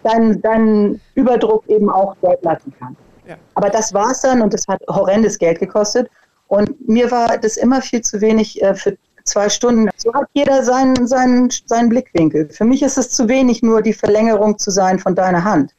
deinen, 0.03 0.41
deinen 0.41 1.01
Überdruck 1.13 1.67
eben 1.67 1.89
auch 1.89 2.15
dort 2.21 2.43
lassen 2.43 2.73
kannst. 2.79 2.99
Ja. 3.27 3.35
Aber 3.53 3.69
das 3.69 3.93
war 3.93 4.11
es 4.11 4.21
dann 4.21 4.41
und 4.41 4.53
das 4.53 4.67
hat 4.67 4.81
horrendes 4.87 5.37
Geld 5.37 5.59
gekostet. 5.59 6.09
Und 6.47 6.89
mir 6.89 7.11
war 7.11 7.37
das 7.37 7.57
immer 7.57 7.79
viel 7.81 8.01
zu 8.01 8.21
wenig 8.21 8.59
äh, 8.63 8.73
für 8.73 8.97
zwei 9.29 9.49
Stunden. 9.49 9.89
So 9.97 10.13
hat 10.13 10.27
jeder 10.33 10.63
seinen, 10.63 11.07
seinen, 11.07 11.49
seinen 11.65 11.89
Blickwinkel. 11.89 12.49
Für 12.49 12.65
mich 12.65 12.81
ist 12.83 12.97
es 12.97 13.09
zu 13.11 13.27
wenig, 13.27 13.61
nur 13.61 13.81
die 13.81 13.93
Verlängerung 13.93 14.57
zu 14.59 14.71
sein 14.71 14.99
von 14.99 15.15
deiner 15.15 15.43
Hand. 15.43 15.71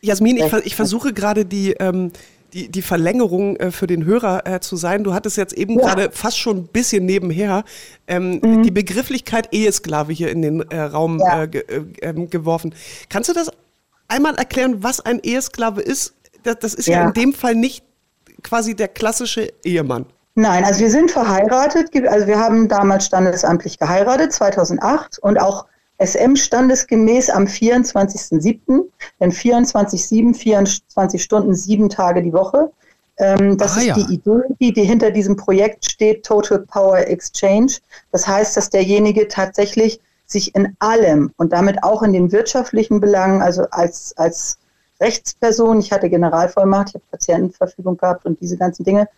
Jasmin, 0.00 0.36
ich, 0.38 0.52
ich 0.64 0.74
versuche 0.76 1.12
gerade 1.12 1.44
die, 1.44 1.72
ähm, 1.78 2.10
die, 2.52 2.68
die 2.68 2.82
Verlängerung 2.82 3.56
äh, 3.56 3.70
für 3.70 3.86
den 3.86 4.04
Hörer 4.04 4.46
äh, 4.46 4.60
zu 4.60 4.76
sein. 4.76 5.04
Du 5.04 5.14
hattest 5.14 5.36
jetzt 5.36 5.52
eben 5.52 5.78
Ja. 5.78 5.86
gerade 5.94 6.10
fast 6.12 6.38
schon 6.38 6.56
ein 6.58 6.66
bisschen 6.66 7.04
nebenher 7.06 7.64
ähm, 8.08 8.62
die 8.64 8.70
Begrifflichkeit 8.70 9.52
Ehesklave 9.52 10.12
hier 10.12 10.30
in 10.30 10.42
den 10.42 10.60
äh, 10.70 10.80
Raum 10.80 11.20
Ja. 11.20 11.44
äh, 11.44 11.58
äh, 11.58 11.84
ähm, 12.02 12.30
geworfen. 12.30 12.74
Kannst 13.08 13.28
du 13.28 13.34
das 13.34 13.50
einmal 14.08 14.34
erklären, 14.36 14.82
was 14.82 15.00
ein 15.00 15.20
Ehesklave 15.22 15.82
ist? 15.82 16.14
Das, 16.42 16.58
das 16.60 16.74
ist 16.74 16.86
ja. 16.86 17.00
Ja. 17.00 17.06
in 17.08 17.12
dem 17.12 17.32
Fall 17.32 17.54
nicht 17.54 17.84
quasi 18.42 18.74
der 18.74 18.88
klassische 18.88 19.52
Ehemann. 19.64 20.06
Nein, 20.38 20.64
also 20.64 20.80
wir 20.80 20.90
sind 20.90 21.10
verheiratet. 21.10 21.90
Also 22.08 22.26
wir 22.26 22.38
haben 22.38 22.68
damals 22.68 23.06
standesamtlich 23.06 23.78
geheiratet, 23.78 24.34
2008 24.34 25.18
und 25.18 25.40
auch 25.40 25.64
SM 25.98 26.36
standesgemäß 26.36 27.30
am 27.30 27.44
24.07., 27.44 28.84
denn 29.18 29.32
24-7, 29.32 30.34
24 30.34 31.22
Stunden, 31.22 31.54
sieben 31.54 31.88
Tage 31.88 32.22
die 32.22 32.34
Woche. 32.34 32.70
Ähm, 33.16 33.56
das 33.56 33.76
Ah, 33.76 33.80
ist 33.80 33.86
ja. 33.86 33.94
die 33.94 34.14
Idee, 34.14 34.42
die, 34.60 34.72
die 34.74 34.84
hinter 34.84 35.10
diesem 35.10 35.36
Projekt 35.36 35.90
steht, 35.90 36.22
Total 36.26 36.58
Power 36.58 36.98
Exchange. 36.98 37.72
Das 38.12 38.28
heißt, 38.28 38.58
dass 38.58 38.68
derjenige 38.68 39.28
tatsächlich 39.28 40.00
sich 40.26 40.54
in 40.54 40.76
allem 40.80 41.32
und 41.38 41.54
damit 41.54 41.82
auch 41.82 42.02
in 42.02 42.12
den 42.12 42.30
wirtschaftlichen 42.30 43.00
Belangen, 43.00 43.40
also 43.40 43.62
als, 43.70 44.14
als 44.18 44.58
Rechtsperson, 45.00 45.80
ich 45.80 45.92
hatte 45.92 46.10
Generalvollmacht, 46.10 46.88
ich 46.90 46.94
habe 46.96 47.04
Patientenverfügung 47.10 47.96
gehabt 47.96 48.26
und 48.26 48.38
diese 48.42 48.58
ganzen 48.58 48.84
Dinge, 48.84 49.08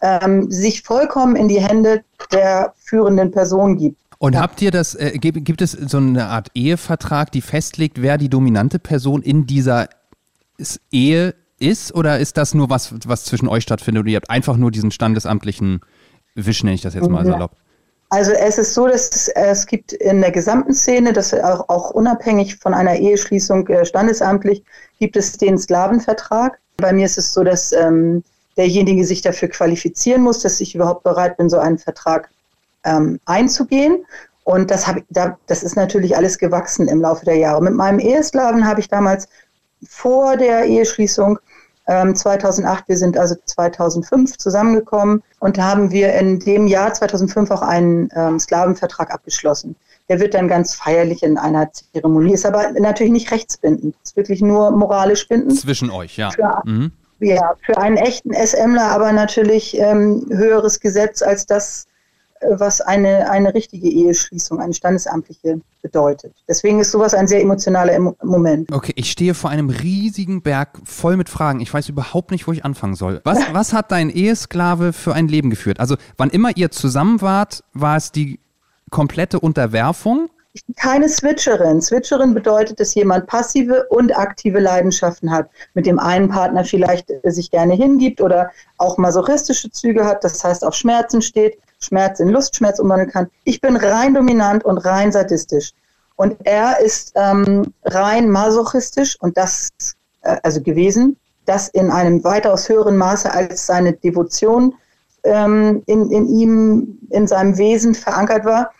ähm, 0.00 0.50
sich 0.50 0.82
vollkommen 0.82 1.36
in 1.36 1.48
die 1.48 1.60
Hände 1.60 2.02
der 2.32 2.74
führenden 2.76 3.30
Person 3.30 3.76
gibt. 3.76 3.98
Und 4.18 4.38
habt 4.38 4.62
ihr 4.62 4.70
das, 4.70 4.94
äh, 4.94 5.12
gibt, 5.18 5.44
gibt 5.44 5.60
es 5.60 5.72
so 5.72 5.98
eine 5.98 6.26
Art 6.26 6.48
Ehevertrag, 6.54 7.30
die 7.32 7.42
festlegt, 7.42 8.00
wer 8.00 8.16
die 8.16 8.28
dominante 8.28 8.78
Person 8.78 9.22
in 9.22 9.46
dieser 9.46 9.88
Ehe 10.90 11.34
ist? 11.58 11.94
Oder 11.94 12.18
ist 12.18 12.36
das 12.36 12.54
nur 12.54 12.70
was, 12.70 12.94
was 13.06 13.24
zwischen 13.24 13.48
euch 13.48 13.62
stattfindet 13.62 14.04
und 14.04 14.08
ihr 14.08 14.16
habt 14.16 14.30
einfach 14.30 14.56
nur 14.56 14.70
diesen 14.70 14.90
standesamtlichen 14.90 15.80
Wisch, 16.34 16.62
nenne 16.62 16.74
ich 16.74 16.82
das 16.82 16.94
jetzt 16.94 17.08
mal 17.08 17.24
Ja. 17.26 17.32
salopp? 17.32 17.56
Also 18.08 18.30
es 18.30 18.56
ist 18.56 18.72
so, 18.72 18.86
dass 18.86 19.10
es, 19.10 19.28
es 19.28 19.66
gibt 19.66 19.92
in 19.92 20.20
der 20.20 20.30
gesamten 20.30 20.72
Szene, 20.72 21.12
dass 21.12 21.34
auch, 21.34 21.68
auch 21.68 21.90
unabhängig 21.90 22.56
von 22.56 22.72
einer 22.72 22.94
Eheschließung 22.94 23.66
äh, 23.66 23.84
standesamtlich, 23.84 24.62
gibt 25.00 25.16
es 25.16 25.32
den 25.32 25.58
Sklavenvertrag. 25.58 26.58
Bei 26.76 26.92
mir 26.92 27.04
ist 27.06 27.18
es 27.18 27.32
so, 27.32 27.42
dass 27.42 27.72
ähm, 27.72 28.22
derjenige 28.56 29.04
sich 29.04 29.22
dafür 29.22 29.48
qualifizieren 29.48 30.22
muss, 30.22 30.40
dass 30.40 30.60
ich 30.60 30.74
überhaupt 30.74 31.02
bereit 31.02 31.36
bin, 31.36 31.48
so 31.48 31.58
einen 31.58 31.78
Vertrag 31.78 32.30
ähm, 32.84 33.20
einzugehen. 33.26 34.04
Und 34.44 34.70
das, 34.70 34.86
hab, 34.86 34.98
da, 35.10 35.38
das 35.46 35.62
ist 35.62 35.76
natürlich 35.76 36.16
alles 36.16 36.38
gewachsen 36.38 36.88
im 36.88 37.00
Laufe 37.00 37.24
der 37.24 37.36
Jahre. 37.36 37.62
Mit 37.62 37.74
meinem 37.74 37.98
Ehesklaven 37.98 38.66
habe 38.66 38.80
ich 38.80 38.88
damals 38.88 39.28
vor 39.88 40.36
der 40.36 40.64
Eheschließung 40.66 41.38
ähm, 41.88 42.14
2008, 42.14 42.88
wir 42.88 42.96
sind 42.96 43.16
also 43.16 43.36
2005 43.44 44.38
zusammengekommen 44.38 45.22
und 45.38 45.58
haben 45.58 45.90
wir 45.90 46.14
in 46.14 46.40
dem 46.40 46.66
Jahr 46.66 46.92
2005 46.92 47.50
auch 47.50 47.62
einen 47.62 48.08
ähm, 48.14 48.38
Sklavenvertrag 48.40 49.12
abgeschlossen. 49.12 49.76
Der 50.08 50.20
wird 50.20 50.34
dann 50.34 50.48
ganz 50.48 50.74
feierlich 50.74 51.22
in 51.22 51.38
einer 51.38 51.70
Zeremonie, 51.72 52.34
ist 52.34 52.46
aber 52.46 52.72
natürlich 52.72 53.12
nicht 53.12 53.30
rechtsbindend, 53.30 53.94
ist 54.02 54.16
wirklich 54.16 54.40
nur 54.40 54.70
moralisch 54.70 55.28
bindend. 55.28 55.58
Zwischen 55.58 55.90
euch, 55.90 56.16
ja. 56.16 56.30
Ja. 56.38 56.62
Mhm. 56.64 56.92
Ja, 57.18 57.54
für 57.64 57.78
einen 57.78 57.96
echten 57.96 58.32
SMler 58.34 58.90
aber 58.90 59.12
natürlich 59.12 59.78
ähm, 59.78 60.26
höheres 60.30 60.80
Gesetz 60.80 61.22
als 61.22 61.46
das, 61.46 61.86
was 62.42 62.80
eine, 62.80 63.30
eine 63.30 63.54
richtige 63.54 63.88
Eheschließung, 63.88 64.60
eine 64.60 64.74
standesamtliche 64.74 65.60
bedeutet. 65.82 66.34
Deswegen 66.48 66.80
ist 66.80 66.90
sowas 66.90 67.14
ein 67.14 67.26
sehr 67.26 67.40
emotionaler 67.40 67.98
Moment. 68.22 68.72
Okay, 68.72 68.92
ich 68.96 69.10
stehe 69.10 69.34
vor 69.34 69.50
einem 69.50 69.70
riesigen 69.70 70.42
Berg 70.42 70.78
voll 70.84 71.16
mit 71.16 71.28
Fragen. 71.28 71.60
Ich 71.60 71.72
weiß 71.72 71.88
überhaupt 71.88 72.30
nicht, 72.30 72.46
wo 72.46 72.52
ich 72.52 72.64
anfangen 72.64 72.94
soll. 72.94 73.20
Was, 73.24 73.38
was 73.52 73.72
hat 73.72 73.92
dein 73.92 74.10
Ehesklave 74.10 74.92
für 74.92 75.14
ein 75.14 75.28
Leben 75.28 75.50
geführt? 75.50 75.80
Also, 75.80 75.96
wann 76.16 76.30
immer 76.30 76.56
ihr 76.56 76.70
zusammen 76.70 77.20
wart, 77.20 77.64
war 77.72 77.96
es 77.96 78.12
die 78.12 78.40
komplette 78.90 79.40
Unterwerfung? 79.40 80.28
Ich 80.56 80.64
bin 80.64 80.74
keine 80.74 81.06
Switcherin. 81.06 81.82
Switcherin 81.82 82.32
bedeutet, 82.32 82.80
dass 82.80 82.94
jemand 82.94 83.26
passive 83.26 83.84
und 83.90 84.16
aktive 84.16 84.58
Leidenschaften 84.58 85.30
hat. 85.30 85.50
Mit 85.74 85.84
dem 85.84 85.98
einen 85.98 86.30
Partner 86.30 86.64
vielleicht 86.64 87.12
sich 87.24 87.50
gerne 87.50 87.74
hingibt 87.74 88.22
oder 88.22 88.50
auch 88.78 88.96
masochistische 88.96 89.70
Züge 89.70 90.06
hat, 90.06 90.24
das 90.24 90.42
heißt 90.42 90.64
auf 90.64 90.74
Schmerzen 90.74 91.20
steht, 91.20 91.58
Schmerz 91.78 92.20
in 92.20 92.30
Lustschmerz 92.30 92.78
umwandeln 92.78 93.10
kann. 93.10 93.28
Ich 93.44 93.60
bin 93.60 93.76
rein 93.76 94.14
dominant 94.14 94.64
und 94.64 94.78
rein 94.78 95.12
sadistisch. 95.12 95.72
Und 96.16 96.38
er 96.44 96.80
ist 96.80 97.12
ähm, 97.16 97.74
rein 97.84 98.30
masochistisch 98.30 99.20
und 99.20 99.36
das, 99.36 99.68
äh, 100.22 100.38
also 100.42 100.62
gewesen, 100.62 101.18
das 101.44 101.68
in 101.68 101.90
einem 101.90 102.24
weitaus 102.24 102.70
höheren 102.70 102.96
Maße 102.96 103.30
als 103.30 103.66
seine 103.66 103.92
Devotion 103.92 104.72
ähm, 105.24 105.82
in, 105.84 106.10
in 106.10 106.26
ihm, 106.28 106.98
in 107.10 107.26
seinem 107.26 107.58
Wesen 107.58 107.94
verankert 107.94 108.46
war. 108.46 108.70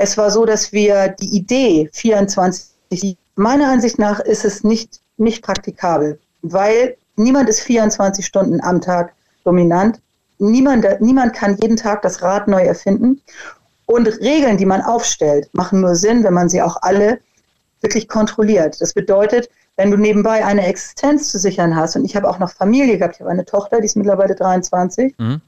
Es 0.00 0.16
war 0.16 0.30
so, 0.30 0.46
dass 0.46 0.72
wir 0.72 1.08
die 1.08 1.36
Idee 1.36 1.90
24, 1.92 3.18
meiner 3.34 3.68
Ansicht 3.68 3.98
nach 3.98 4.20
ist 4.20 4.44
es 4.44 4.62
nicht, 4.62 5.00
nicht 5.16 5.42
praktikabel, 5.42 6.20
weil 6.42 6.96
niemand 7.16 7.48
ist 7.48 7.60
24 7.60 8.24
Stunden 8.24 8.62
am 8.62 8.80
Tag 8.80 9.12
dominant. 9.44 10.00
Niemand, 10.38 10.86
niemand 11.00 11.34
kann 11.34 11.56
jeden 11.60 11.76
Tag 11.76 12.02
das 12.02 12.22
Rad 12.22 12.46
neu 12.46 12.62
erfinden. 12.62 13.20
Und 13.86 14.06
Regeln, 14.20 14.56
die 14.56 14.66
man 14.66 14.82
aufstellt, 14.82 15.50
machen 15.52 15.80
nur 15.80 15.96
Sinn, 15.96 16.22
wenn 16.22 16.34
man 16.34 16.48
sie 16.48 16.62
auch 16.62 16.76
alle 16.82 17.18
wirklich 17.80 18.06
kontrolliert. 18.06 18.80
Das 18.80 18.94
bedeutet, 18.94 19.50
wenn 19.74 19.90
du 19.90 19.96
nebenbei 19.96 20.44
eine 20.44 20.64
Existenz 20.64 21.28
zu 21.28 21.40
sichern 21.40 21.74
hast, 21.74 21.96
und 21.96 22.04
ich 22.04 22.14
habe 22.14 22.28
auch 22.28 22.38
noch 22.38 22.50
Familie 22.50 22.98
gehabt, 22.98 23.16
ich 23.16 23.20
habe 23.20 23.30
eine 23.30 23.44
Tochter, 23.44 23.80
die 23.80 23.86
ist 23.86 23.96
mittlerweile 23.96 24.36
23, 24.36 25.16
mhm. 25.18 25.40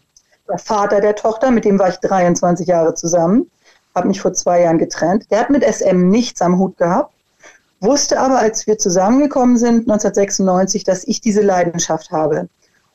der 0.48 0.59
Vater 0.59 1.01
der 1.01 1.14
Tochter, 1.14 1.53
mit 1.53 1.64
dem 1.64 1.78
war 1.78 1.90
ich 1.90 1.98
23 1.98 2.66
Jahre 2.66 2.94
zusammen 2.94 3.48
habe 3.95 4.09
mich 4.09 4.20
vor 4.20 4.32
zwei 4.32 4.62
Jahren 4.62 4.78
getrennt. 4.78 5.30
Der 5.30 5.41
hat 5.41 5.51
mit 5.51 5.64
SM 5.64 6.09
nichts 6.09 6.41
am 6.43 6.59
Hut 6.59 6.76
gehabt, 6.76 7.12
wusste 7.80 8.20
aber, 8.20 8.38
als 8.38 8.66
wir 8.66 8.78
zusammengekommen 8.78 9.57
sind, 9.57 9.91
1996, 9.91 10.84
dass 10.84 11.05
ich 11.05 11.20
diese 11.20 11.43
Leidenschaft 11.43 12.11
habe. 12.11 12.49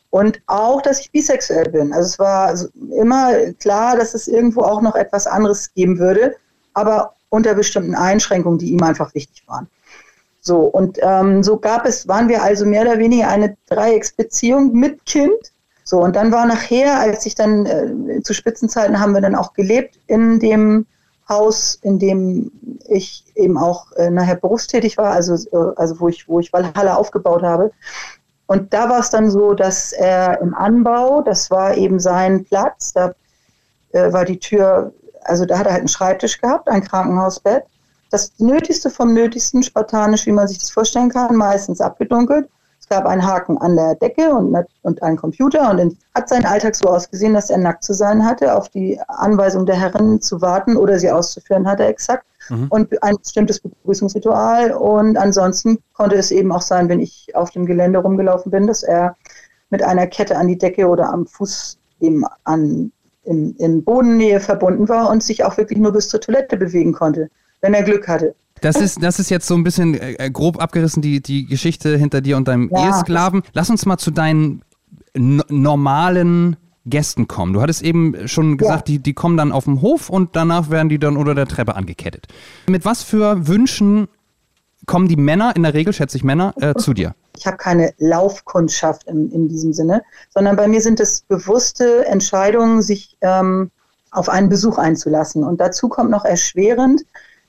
Und 0.10 0.42
auch, 0.48 0.82
dass 0.82 1.02
ich 1.02 1.12
bisexuell 1.12 1.70
bin. 1.70 1.92
Also 1.92 2.08
es 2.08 2.20
war 2.20 2.54
immer 2.98 3.52
klar, 3.60 3.98
dass 3.98 4.14
es 4.14 4.28
irgendwo 4.28 4.62
auch 4.62 4.82
noch 4.82 4.96
etwas 4.96 5.28
anderes 5.28 5.74
geben 5.74 6.00
würde, 6.00 6.36
aber 6.74 7.16
unter 7.30 7.54
bestimmten 7.54 7.96
Einschränkungen, 7.96 8.60
die 8.60 8.72
ihm 8.72 8.84
einfach 8.84 9.14
wichtig 9.14 9.44
waren. 9.48 9.68
So, 10.40 10.60
und 10.60 11.00
ähm, 11.02 11.44
so 11.44 11.58
gab 11.58 11.86
es, 11.86 12.08
waren 12.08 12.30
wir 12.30 12.44
also 12.44 12.66
mehr 12.66 12.84
oder 12.84 13.00
weniger 13.00 13.28
eine 13.28 13.58
Dreiecksbeziehung 13.68 14.72
mit 14.74 15.06
Kind 15.06 15.52
so, 15.88 16.00
und 16.00 16.16
dann 16.16 16.32
war 16.32 16.48
nachher, 16.48 17.00
als 17.00 17.28
ich 17.28 17.36
dann 17.36 17.68
äh, 17.68 18.22
zu 18.24 18.34
Spitzenzeiten 18.34 19.00
haben 19.00 19.14
wir 19.14 19.22
dann 19.22 19.36
auch 19.36 19.54
gelebt 19.54 20.00
in 20.08 20.40
dem 20.40 20.88
Haus, 21.30 21.78
in 21.84 22.00
dem 22.00 22.52
ich 22.90 23.24
eben 23.36 23.56
auch 23.60 23.92
äh, 23.92 24.10
nachher 24.10 24.36
berufstätig 24.36 24.98
war, 24.98 25.12
also, 25.12 25.36
äh, 25.36 25.74
also 25.76 26.00
wo 26.00 26.08
ich, 26.08 26.28
wo 26.28 26.40
ich 26.40 26.52
Valhalla 26.52 26.96
aufgebaut 26.96 27.44
habe. 27.44 27.72
Und 28.48 28.74
da 28.74 28.90
war 28.90 29.00
es 29.00 29.12
dann 29.12 29.30
so, 29.30 29.54
dass 29.54 29.94
er 29.94 30.42
im 30.42 30.56
Anbau, 30.56 31.22
das 31.22 31.52
war 31.52 31.78
eben 31.78 32.00
sein 32.00 32.46
Platz, 32.46 32.92
da 32.94 33.14
äh, 33.92 34.12
war 34.12 34.26
die 34.26 34.40
Tür, 34.40 34.92
also 35.24 35.46
da 35.46 35.60
hat 35.60 35.68
er 35.68 35.74
halt 35.74 35.82
einen 35.82 35.88
Schreibtisch 35.88 36.42
gehabt, 36.42 36.68
ein 36.68 36.84
Krankenhausbett. 36.84 37.64
Das 38.10 38.34
Nötigste 38.40 38.90
vom 38.90 39.14
Nötigsten, 39.14 39.62
spartanisch, 39.62 40.26
wie 40.26 40.32
man 40.32 40.48
sich 40.48 40.58
das 40.58 40.72
vorstellen 40.72 41.10
kann, 41.10 41.36
meistens 41.36 41.80
abgedunkelt. 41.80 42.50
Es 42.86 42.90
gab 42.90 43.08
einen 43.08 43.26
Haken 43.26 43.58
an 43.58 43.76
der 43.76 43.96
Decke 43.96 44.30
und, 44.30 44.56
und 44.84 45.02
einen 45.02 45.18
Computer 45.18 45.72
und 45.72 45.98
hat 46.14 46.30
sein 46.30 46.46
Alltag 46.46 46.76
so 46.76 46.88
ausgesehen, 46.88 47.34
dass 47.34 47.50
er 47.50 47.58
nackt 47.58 47.84
zu 47.84 47.96
sein 47.96 48.24
hatte, 48.24 48.56
auf 48.56 48.70
die 48.70 49.00
Anweisung 49.08 49.66
der 49.66 49.76
Herren 49.76 50.22
zu 50.22 50.40
warten 50.40 50.78
oder 50.78 51.00
sie 51.00 51.10
auszuführen 51.10 51.68
hatte 51.68 51.84
exakt 51.84 52.28
mhm. 52.48 52.68
und 52.70 53.02
ein 53.02 53.16
bestimmtes 53.18 53.60
Begrüßungsritual 53.60 54.72
und 54.74 55.18
ansonsten 55.18 55.80
konnte 55.94 56.16
es 56.16 56.30
eben 56.30 56.52
auch 56.52 56.62
sein, 56.62 56.88
wenn 56.88 57.00
ich 57.00 57.36
auf 57.36 57.50
dem 57.50 57.66
Gelände 57.66 57.98
rumgelaufen 57.98 58.52
bin, 58.52 58.68
dass 58.68 58.84
er 58.84 59.16
mit 59.72 59.82
einer 59.82 60.06
Kette 60.06 60.38
an 60.38 60.48
die 60.48 60.60
Decke 60.60 60.88
oder 60.88 61.12
am 61.12 61.26
Fuß 61.26 61.80
eben 62.02 62.24
an, 62.44 62.92
in, 63.24 63.56
in 63.56 63.84
Bodennähe 63.84 64.40
verbunden 64.40 64.88
war 64.88 65.10
und 65.10 65.24
sich 65.24 65.44
auch 65.44 65.58
wirklich 65.58 65.80
nur 65.80 65.92
bis 65.92 66.08
zur 66.08 66.22
Toilette 66.22 66.56
bewegen 66.56 66.94
konnte, 66.94 67.32
wenn 67.62 67.74
er 67.74 67.82
Glück 67.82 68.08
hatte. 68.08 68.36
Das 68.66 68.78
ist, 68.78 69.04
das 69.04 69.20
ist 69.20 69.30
jetzt 69.30 69.46
so 69.46 69.54
ein 69.54 69.64
bisschen 69.64 69.94
äh, 69.94 70.14
äh, 70.14 70.32
grob 70.32 70.60
abgerissen, 70.60 71.02
die, 71.04 71.22
die 71.22 71.46
Geschichte 71.46 71.98
hinter 71.98 72.22
dir 72.22 72.36
und 72.36 72.48
deinem 72.48 72.72
ja. 72.74 72.88
Ehesklaven. 72.88 73.44
Lass 73.54 73.70
uns 73.70 73.86
mal 73.86 73.98
zu 73.98 74.10
deinen 74.10 74.64
normalen 75.14 76.58
Gästen 76.86 77.28
kommen. 77.28 77.54
Du 77.54 77.62
hattest 77.62 77.84
eben 77.84 78.28
schon 78.28 78.58
gesagt, 78.58 78.90
ja. 78.90 78.94
die, 78.94 79.00
die 79.00 79.14
kommen 79.14 79.38
dann 79.38 79.52
auf 79.52 79.66
dem 79.66 79.82
Hof 79.82 80.10
und 80.10 80.36
danach 80.36 80.72
werden 80.72 80.90
die 80.90 80.98
dann 80.98 81.16
unter 81.16 81.36
der 81.36 81.46
Treppe 81.48 81.76
angekettet. 81.76 82.28
Mit 82.68 82.86
was 82.86 83.04
für 83.04 83.48
Wünschen 83.48 84.08
kommen 84.88 85.08
die 85.08 85.16
Männer, 85.16 85.56
in 85.56 85.62
der 85.62 85.76
Regel 85.76 85.94
schätze 85.94 86.18
ich 86.18 86.24
Männer, 86.24 86.54
äh, 86.60 86.74
zu 86.74 86.94
dir? 86.94 87.14
Ich 87.38 87.46
habe 87.46 87.58
keine 87.58 87.94
Laufkundschaft 88.00 89.04
in, 89.04 89.32
in 89.32 89.48
diesem 89.48 89.74
Sinne, 89.74 90.04
sondern 90.30 90.56
bei 90.56 90.68
mir 90.68 90.82
sind 90.82 91.00
es 91.00 91.22
bewusste 91.22 92.06
Entscheidungen, 92.08 92.82
sich 92.82 93.16
ähm, 93.22 93.70
auf 94.10 94.28
einen 94.28 94.50
Besuch 94.50 94.80
einzulassen. 94.80 95.44
Und 95.44 95.62
dazu 95.62 95.88
kommt 95.88 96.10
noch 96.10 96.26
erschwerend, 96.26 97.04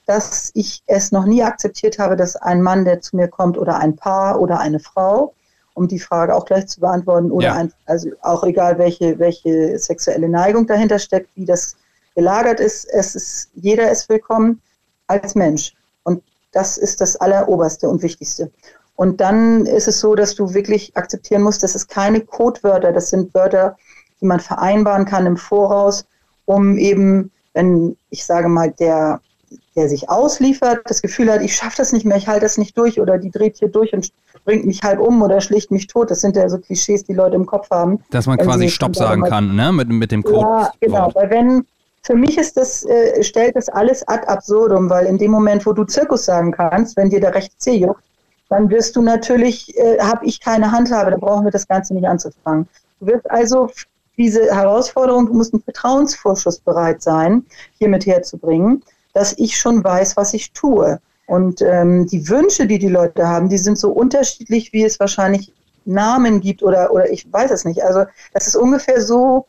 dass 0.06 0.52
ich 0.54 0.82
es 0.86 1.12
noch 1.12 1.26
nie 1.26 1.42
akzeptiert 1.42 1.98
habe, 1.98 2.16
dass 2.16 2.36
ein 2.36 2.62
Mann, 2.62 2.84
der 2.84 3.00
zu 3.00 3.16
mir 3.16 3.28
kommt, 3.28 3.58
oder 3.58 3.78
ein 3.78 3.96
Paar 3.96 4.40
oder 4.40 4.60
eine 4.60 4.78
Frau, 4.78 5.34
um 5.74 5.88
die 5.88 5.98
Frage 5.98 6.34
auch 6.34 6.46
gleich 6.46 6.68
zu 6.68 6.80
beantworten, 6.80 7.30
oder 7.30 7.48
ja. 7.48 7.54
ein, 7.54 7.72
also 7.84 8.10
auch 8.22 8.44
egal, 8.44 8.78
welche, 8.78 9.18
welche 9.18 9.78
sexuelle 9.78 10.28
Neigung 10.28 10.66
dahinter 10.66 10.98
steckt, 10.98 11.28
wie 11.34 11.44
das 11.44 11.76
gelagert 12.14 12.60
ist, 12.60 12.86
es 12.86 13.14
ist, 13.14 13.50
jeder 13.54 13.90
ist 13.90 14.08
willkommen 14.08 14.62
als 15.08 15.34
Mensch. 15.34 15.74
Und 16.04 16.22
das 16.52 16.78
ist 16.78 17.00
das 17.00 17.16
Alleroberste 17.16 17.88
und 17.88 18.02
Wichtigste. 18.02 18.50
Und 18.94 19.20
dann 19.20 19.66
ist 19.66 19.88
es 19.88 20.00
so, 20.00 20.14
dass 20.14 20.34
du 20.34 20.54
wirklich 20.54 20.96
akzeptieren 20.96 21.42
musst, 21.42 21.62
das 21.62 21.74
ist 21.74 21.88
keine 21.88 22.20
Codewörter, 22.20 22.92
das 22.92 23.10
sind 23.10 23.34
Wörter, 23.34 23.76
die 24.20 24.26
man 24.26 24.40
vereinbaren 24.40 25.04
kann 25.04 25.26
im 25.26 25.36
Voraus, 25.36 26.06
um 26.46 26.78
eben, 26.78 27.30
wenn 27.52 27.96
ich 28.08 28.24
sage 28.24 28.48
mal, 28.48 28.70
der 28.70 29.20
der 29.76 29.88
sich 29.88 30.08
ausliefert, 30.08 30.80
das 30.86 31.02
Gefühl 31.02 31.30
hat, 31.30 31.42
ich 31.42 31.54
schaffe 31.54 31.76
das 31.76 31.92
nicht 31.92 32.06
mehr, 32.06 32.16
ich 32.16 32.28
halte 32.28 32.42
das 32.42 32.58
nicht 32.58 32.76
durch 32.78 33.00
oder 33.00 33.18
die 33.18 33.30
dreht 33.30 33.58
hier 33.58 33.68
durch 33.68 33.92
und 33.92 34.10
bringt 34.44 34.64
mich 34.64 34.82
halb 34.82 35.00
um 35.00 35.20
oder 35.22 35.40
schlicht 35.40 35.70
mich 35.70 35.86
tot. 35.86 36.10
Das 36.10 36.20
sind 36.20 36.36
ja 36.36 36.48
so 36.48 36.58
Klischees, 36.58 37.04
die 37.04 37.12
Leute 37.12 37.36
im 37.36 37.46
Kopf 37.46 37.70
haben. 37.70 38.00
Dass 38.10 38.26
man 38.26 38.38
quasi 38.38 38.68
Stopp 38.68 38.96
sagen 38.96 39.22
kann, 39.22 39.54
ne? 39.54 39.72
Mit, 39.72 39.88
mit 39.88 40.12
dem 40.12 40.22
Code. 40.22 40.40
Ja, 40.40 40.72
genau. 40.80 41.10
Weil 41.14 41.30
wenn, 41.30 41.66
für 42.02 42.14
mich 42.14 42.38
ist 42.38 42.56
das, 42.56 42.84
äh, 42.84 43.22
stellt 43.22 43.56
das 43.56 43.68
alles 43.68 44.06
ad 44.08 44.26
absurdum, 44.26 44.88
weil 44.88 45.06
in 45.06 45.18
dem 45.18 45.30
Moment, 45.30 45.66
wo 45.66 45.72
du 45.72 45.84
Zirkus 45.84 46.24
sagen 46.24 46.52
kannst, 46.52 46.96
wenn 46.96 47.10
dir 47.10 47.20
der 47.20 47.34
rechte 47.34 47.56
Zeh 47.58 47.76
juckt, 47.76 48.02
dann 48.48 48.70
wirst 48.70 48.94
du 48.96 49.02
natürlich, 49.02 49.76
äh, 49.76 49.98
habe 49.98 50.24
ich 50.24 50.40
keine 50.40 50.70
Handhabe, 50.70 51.10
da 51.10 51.16
brauchen 51.16 51.44
wir 51.44 51.50
das 51.50 51.66
Ganze 51.66 51.94
nicht 51.94 52.06
anzufangen. 52.06 52.68
Du 53.00 53.08
wirst 53.08 53.28
also 53.30 53.68
diese 54.16 54.54
Herausforderung, 54.54 55.26
du 55.26 55.34
musst 55.34 55.52
einen 55.52 55.62
Vertrauensvorschuss 55.62 56.60
bereit 56.60 57.02
sein, 57.02 57.44
hier 57.78 57.88
mit 57.88 58.06
herzubringen 58.06 58.82
dass 59.16 59.32
ich 59.38 59.56
schon 59.56 59.82
weiß, 59.82 60.18
was 60.18 60.34
ich 60.34 60.52
tue. 60.52 61.00
Und 61.26 61.62
ähm, 61.62 62.06
die 62.06 62.28
Wünsche, 62.28 62.66
die 62.66 62.78
die 62.78 62.90
Leute 62.90 63.26
haben, 63.26 63.48
die 63.48 63.56
sind 63.56 63.78
so 63.78 63.90
unterschiedlich, 63.90 64.74
wie 64.74 64.84
es 64.84 65.00
wahrscheinlich 65.00 65.54
Namen 65.86 66.42
gibt 66.42 66.62
oder, 66.62 66.92
oder 66.92 67.10
ich 67.10 67.32
weiß 67.32 67.50
es 67.50 67.64
nicht. 67.64 67.82
Also 67.82 68.04
das 68.34 68.46
ist 68.46 68.56
ungefähr 68.56 69.00
so 69.00 69.46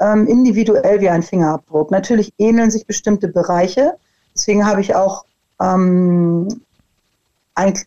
ähm, 0.00 0.26
individuell 0.26 1.02
wie 1.02 1.10
ein 1.10 1.22
Fingerabdruck. 1.22 1.90
Natürlich 1.90 2.32
ähneln 2.38 2.70
sich 2.70 2.86
bestimmte 2.86 3.28
Bereiche. 3.28 3.92
Deswegen 4.34 4.64
habe 4.64 4.80
ich 4.80 4.94
auch 4.94 5.26
ähm, 5.60 6.62
eigentlich, 7.54 7.86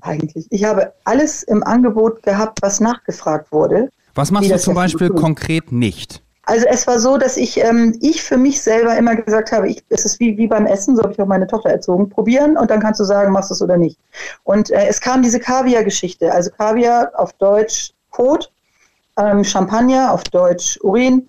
eigentlich, 0.00 0.46
ich 0.48 0.64
habe 0.64 0.94
alles 1.04 1.42
im 1.42 1.62
Angebot 1.62 2.22
gehabt, 2.22 2.62
was 2.62 2.80
nachgefragt 2.80 3.52
wurde. 3.52 3.90
Was 4.14 4.30
machst 4.30 4.50
du 4.50 4.58
zum 4.58 4.74
Beispiel 4.74 5.10
konkret 5.10 5.72
nicht? 5.72 6.22
Also 6.44 6.66
es 6.66 6.86
war 6.88 6.98
so, 6.98 7.18
dass 7.18 7.36
ich, 7.36 7.58
ähm, 7.58 7.96
ich 8.00 8.22
für 8.22 8.36
mich 8.36 8.60
selber 8.62 8.96
immer 8.96 9.14
gesagt 9.14 9.52
habe, 9.52 9.68
ich, 9.68 9.84
es 9.90 10.04
ist 10.04 10.18
wie, 10.18 10.36
wie 10.36 10.48
beim 10.48 10.66
Essen, 10.66 10.96
so 10.96 11.02
habe 11.02 11.12
ich 11.12 11.20
auch 11.20 11.26
meine 11.26 11.46
Tochter 11.46 11.70
erzogen, 11.70 12.08
probieren 12.08 12.56
und 12.56 12.70
dann 12.70 12.80
kannst 12.80 12.98
du 12.98 13.04
sagen, 13.04 13.32
machst 13.32 13.50
du 13.50 13.54
es 13.54 13.62
oder 13.62 13.76
nicht. 13.76 13.98
Und 14.42 14.70
äh, 14.70 14.86
es 14.88 15.00
kam 15.00 15.22
diese 15.22 15.38
Kaviar-Geschichte, 15.38 16.32
also 16.32 16.50
Kaviar 16.50 17.12
auf 17.14 17.32
Deutsch 17.34 17.92
Kot, 18.10 18.50
ähm, 19.16 19.44
Champagner 19.44 20.12
auf 20.12 20.24
Deutsch 20.24 20.78
Urin 20.82 21.28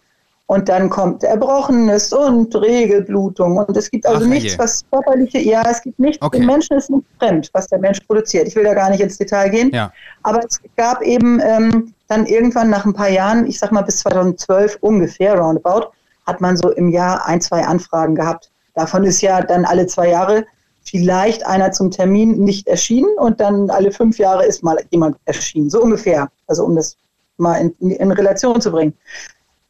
und 0.53 0.69
dann 0.69 0.87
kommt 0.87 1.23
Erbrochenes 1.23 2.13
und 2.13 2.55
Regelblutung 2.55 3.57
und 3.57 3.75
es 3.75 3.89
gibt 3.89 4.05
also 4.05 4.23
Ach, 4.23 4.29
nichts, 4.29 4.53
je. 4.53 4.59
was 4.59 4.83
körperliche, 4.91 5.39
ja, 5.39 5.63
es 5.67 5.81
gibt 5.81 5.97
nichts, 5.99 6.21
okay. 6.21 6.37
dem 6.37 6.45
Menschen 6.45 6.77
ist 6.77 6.91
nicht 6.91 7.05
fremd, 7.17 7.49
was 7.53 7.67
der 7.67 7.79
Mensch 7.79 7.99
produziert. 8.01 8.47
Ich 8.47 8.55
will 8.55 8.63
da 8.63 8.75
gar 8.75 8.91
nicht 8.91 9.01
ins 9.01 9.17
Detail 9.17 9.49
gehen, 9.49 9.71
ja. 9.73 9.91
aber 10.21 10.41
es 10.45 10.61
gab 10.77 11.01
eben 11.01 11.41
ähm, 11.43 11.93
dann 12.07 12.27
irgendwann 12.27 12.69
nach 12.69 12.85
ein 12.85 12.93
paar 12.93 13.09
Jahren, 13.09 13.47
ich 13.47 13.57
sag 13.57 13.71
mal 13.71 13.81
bis 13.81 13.97
2012 13.99 14.77
ungefähr, 14.81 15.39
roundabout, 15.39 15.87
hat 16.27 16.39
man 16.39 16.55
so 16.55 16.69
im 16.69 16.89
Jahr 16.89 17.25
ein, 17.25 17.41
zwei 17.41 17.65
Anfragen 17.65 18.13
gehabt. 18.13 18.51
Davon 18.75 19.03
ist 19.05 19.21
ja 19.21 19.41
dann 19.41 19.65
alle 19.65 19.87
zwei 19.87 20.09
Jahre 20.09 20.45
vielleicht 20.83 21.45
einer 21.47 21.71
zum 21.71 21.89
Termin 21.89 22.43
nicht 22.43 22.67
erschienen 22.67 23.17
und 23.17 23.39
dann 23.39 23.71
alle 23.71 23.91
fünf 23.91 24.19
Jahre 24.19 24.45
ist 24.45 24.61
mal 24.63 24.77
jemand 24.91 25.17
erschienen. 25.25 25.71
So 25.71 25.81
ungefähr. 25.81 26.29
Also 26.45 26.63
um 26.63 26.75
das 26.75 26.95
mal 27.37 27.55
in, 27.55 27.75
in, 27.79 27.91
in 27.91 28.11
Relation 28.11 28.61
zu 28.61 28.71
bringen. 28.71 28.93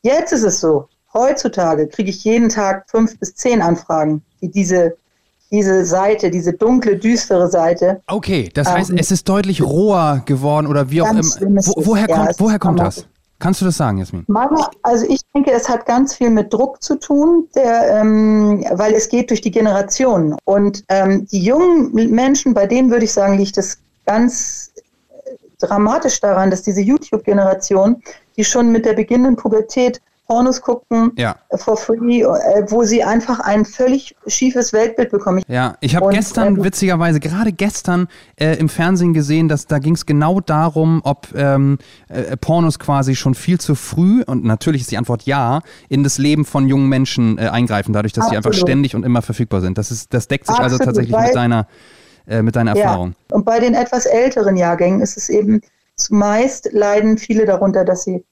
Jetzt 0.04 0.32
ist 0.32 0.44
es 0.44 0.60
so, 0.60 0.88
heutzutage 1.14 1.88
kriege 1.88 2.10
ich 2.10 2.24
jeden 2.24 2.50
Tag 2.50 2.90
fünf 2.90 3.18
bis 3.20 3.34
zehn 3.36 3.62
Anfragen, 3.62 4.22
die 4.42 4.50
diese 4.50 4.96
diese 5.52 5.86
Seite, 5.86 6.32
diese 6.32 6.54
dunkle, 6.54 6.98
düstere 6.98 7.48
Seite. 7.48 8.02
Okay, 8.08 8.50
das 8.52 8.68
heißt, 8.68 8.90
ähm, 8.90 8.98
es 8.98 9.12
ist 9.12 9.30
deutlich 9.30 9.62
roher 9.62 10.24
geworden 10.26 10.66
oder 10.66 10.90
wie 10.90 11.04
auch 11.04 11.12
immer. 11.12 11.22
Wo, 11.22 11.86
woher 11.86 12.10
ja, 12.10 12.16
kommt, 12.16 12.40
woher 12.40 12.58
kommt 12.58 12.80
das? 12.80 13.06
Kannst 13.38 13.62
du 13.62 13.66
das 13.66 13.78
sagen, 13.78 14.00
Jasmin? 14.00 14.24
Mama, 14.28 14.72
also 14.82 15.06
ich 15.08 15.22
denke, 15.36 15.52
es 15.52 15.70
hat 15.70 15.86
ganz 15.86 16.16
viel 16.16 16.32
mit 16.32 16.52
Druck 16.52 16.82
zu 16.82 16.96
tun, 16.96 17.48
der, 17.54 18.00
ähm, 18.00 18.66
weil 18.72 18.94
es 18.94 19.10
geht 19.10 19.30
durch 19.30 19.42
die 19.42 19.52
Generationen. 19.52 20.36
Und 20.46 20.84
ähm, 20.90 21.28
die 21.28 21.44
jungen 21.44 21.92
Menschen, 21.94 22.56
bei 22.56 22.66
denen 22.66 22.90
würde 22.90 23.06
ich 23.06 23.14
sagen, 23.14 23.38
liegt 23.38 23.58
es 23.60 23.78
ganz 24.08 24.72
dramatisch 25.60 26.20
daran, 26.20 26.50
dass 26.50 26.64
diese 26.64 26.82
YouTube-Generation, 26.82 28.02
die 28.38 28.44
schon 28.44 28.72
mit 28.72 28.86
der 28.86 28.94
beginnenden 28.94 29.36
Pubertät 29.36 30.02
Pornos 30.28 30.62
gucken 30.62 31.12
ja. 31.18 31.36
for 31.56 31.76
free, 31.76 32.22
äh, 32.22 32.66
wo 32.70 32.84
sie 32.84 33.04
einfach 33.04 33.40
ein 33.42 33.66
völlig 33.66 34.16
schiefes 34.26 34.72
Weltbild 34.72 35.12
bekommen. 35.12 35.44
Ja, 35.48 35.76
ich 35.82 35.96
habe 35.96 36.10
gestern, 36.14 36.58
äh, 36.58 36.64
witzigerweise, 36.64 37.20
gerade 37.20 37.52
gestern 37.52 38.08
äh, 38.40 38.58
im 38.58 38.70
Fernsehen 38.70 39.14
gesehen, 39.14 39.50
dass 39.50 39.68
da 39.68 39.80
ging 39.80 39.96
es 39.96 40.06
genau 40.06 40.40
darum, 40.40 41.02
ob 41.04 41.28
ähm, 41.36 41.78
äh, 42.08 42.38
Pornos 42.38 42.80
quasi 42.80 43.16
schon 43.16 43.36
viel 43.36 43.60
zu 43.60 43.76
früh, 43.76 44.24
und 44.24 44.46
natürlich 44.46 44.82
ist 44.82 44.92
die 44.92 44.98
Antwort 44.98 45.24
ja, 45.24 45.62
in 45.90 46.04
das 46.04 46.18
Leben 46.18 46.46
von 46.46 46.68
jungen 46.68 46.88
Menschen 46.88 47.38
äh, 47.38 47.50
eingreifen, 47.50 47.92
dadurch, 47.92 48.14
dass 48.14 48.26
Absolut. 48.26 48.44
sie 48.44 48.48
einfach 48.48 48.60
ständig 48.60 48.96
und 48.96 49.04
immer 49.06 49.22
verfügbar 49.22 49.60
sind. 49.60 49.78
Das, 49.78 49.92
ist, 49.92 50.14
das 50.14 50.30
deckt 50.30 50.48
sich 50.48 50.56
also 50.56 50.78
Absolut, 50.78 50.88
also 50.88 51.02
tatsächlich 51.02 51.28
mit 51.28 51.36
deiner, 51.36 51.68
äh, 52.28 52.42
mit 52.42 52.56
deiner 52.56 52.78
Erfahrung. 52.78 53.14
Ja. 53.30 53.36
Und 53.36 53.46
bei 53.46 53.60
den 53.60 53.74
etwas 53.74 54.06
älteren 54.06 54.56
Jahrgängen 54.56 55.02
ist 55.02 55.18
es 55.18 55.28
eben 55.28 55.62
zumeist 55.96 56.72
leiden 56.72 57.18
viele 57.18 57.46
darunter, 57.46 57.86
dass 57.86 58.04
sie 58.04 58.24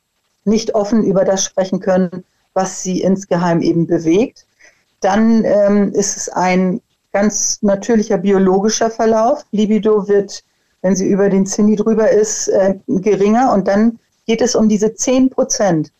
nicht 0.45 0.75
offen 0.75 1.03
über 1.03 1.25
das 1.25 1.43
sprechen 1.43 1.79
können, 1.79 2.23
was 2.53 2.83
sie 2.83 3.01
insgeheim 3.01 3.61
eben 3.61 3.87
bewegt. 3.87 4.45
Dann 4.99 5.43
ähm, 5.45 5.93
ist 5.93 6.17
es 6.17 6.29
ein 6.29 6.81
ganz 7.11 7.59
natürlicher 7.61 8.17
biologischer 8.17 8.89
Verlauf. 8.89 9.45
Libido 9.51 10.07
wird, 10.07 10.43
wenn 10.81 10.95
sie 10.95 11.07
über 11.07 11.29
den 11.29 11.45
Zinni 11.45 11.75
drüber 11.75 12.09
ist, 12.09 12.47
äh, 12.47 12.75
geringer. 12.87 13.53
Und 13.53 13.67
dann 13.67 13.99
geht 14.25 14.41
es 14.41 14.55
um 14.55 14.69
diese 14.69 14.93
10 14.93 15.29
Prozent. 15.29 15.91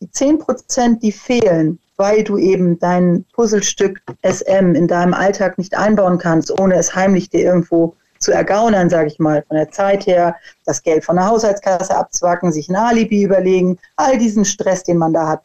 Die 0.00 0.10
10 0.10 0.38
Prozent, 0.38 1.02
die 1.02 1.12
fehlen, 1.12 1.78
weil 1.96 2.22
du 2.22 2.38
eben 2.38 2.78
dein 2.78 3.24
Puzzlestück 3.32 4.00
SM 4.22 4.74
in 4.74 4.86
deinem 4.86 5.14
Alltag 5.14 5.58
nicht 5.58 5.76
einbauen 5.76 6.18
kannst, 6.18 6.58
ohne 6.60 6.76
es 6.76 6.94
heimlich 6.94 7.30
dir 7.30 7.42
irgendwo 7.42 7.94
zu 8.18 8.32
ergaunern, 8.32 8.90
sage 8.90 9.08
ich 9.08 9.18
mal, 9.18 9.44
von 9.46 9.56
der 9.56 9.70
Zeit 9.70 10.06
her, 10.06 10.36
das 10.64 10.82
Geld 10.82 11.04
von 11.04 11.16
der 11.16 11.26
Haushaltskasse 11.26 11.96
abzwacken, 11.96 12.52
sich 12.52 12.68
ein 12.68 12.76
Alibi 12.76 13.22
überlegen, 13.22 13.78
all 13.96 14.18
diesen 14.18 14.44
Stress, 14.44 14.82
den 14.84 14.98
man 14.98 15.12
da 15.12 15.28
hat. 15.28 15.42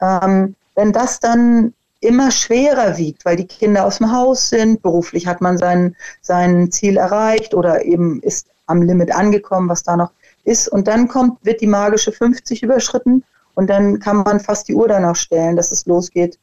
Ähm, 0.00 0.54
wenn 0.74 0.92
das 0.92 1.20
dann 1.20 1.74
immer 2.00 2.30
schwerer 2.30 2.98
wiegt, 2.98 3.24
weil 3.24 3.36
die 3.36 3.46
Kinder 3.46 3.84
aus 3.86 3.98
dem 3.98 4.12
Haus 4.12 4.48
sind, 4.48 4.82
beruflich 4.82 5.26
hat 5.26 5.40
man 5.40 5.56
sein, 5.56 5.96
sein 6.20 6.70
Ziel 6.72 6.96
erreicht 6.96 7.54
oder 7.54 7.84
eben 7.84 8.20
ist 8.22 8.48
am 8.66 8.82
Limit 8.82 9.14
angekommen, 9.14 9.68
was 9.68 9.84
da 9.84 9.96
noch 9.96 10.10
ist. 10.44 10.68
Und 10.68 10.88
dann 10.88 11.08
kommt, 11.08 11.44
wird 11.44 11.60
die 11.60 11.66
magische 11.66 12.10
50 12.10 12.62
überschritten 12.62 13.22
und 13.54 13.70
dann 13.70 14.00
kann 14.00 14.18
man 14.18 14.40
fast 14.40 14.68
die 14.68 14.74
Uhr 14.74 14.88
danach 14.88 15.16
stellen, 15.16 15.56
dass 15.56 15.70
es 15.70 15.86
losgeht, 15.86 16.38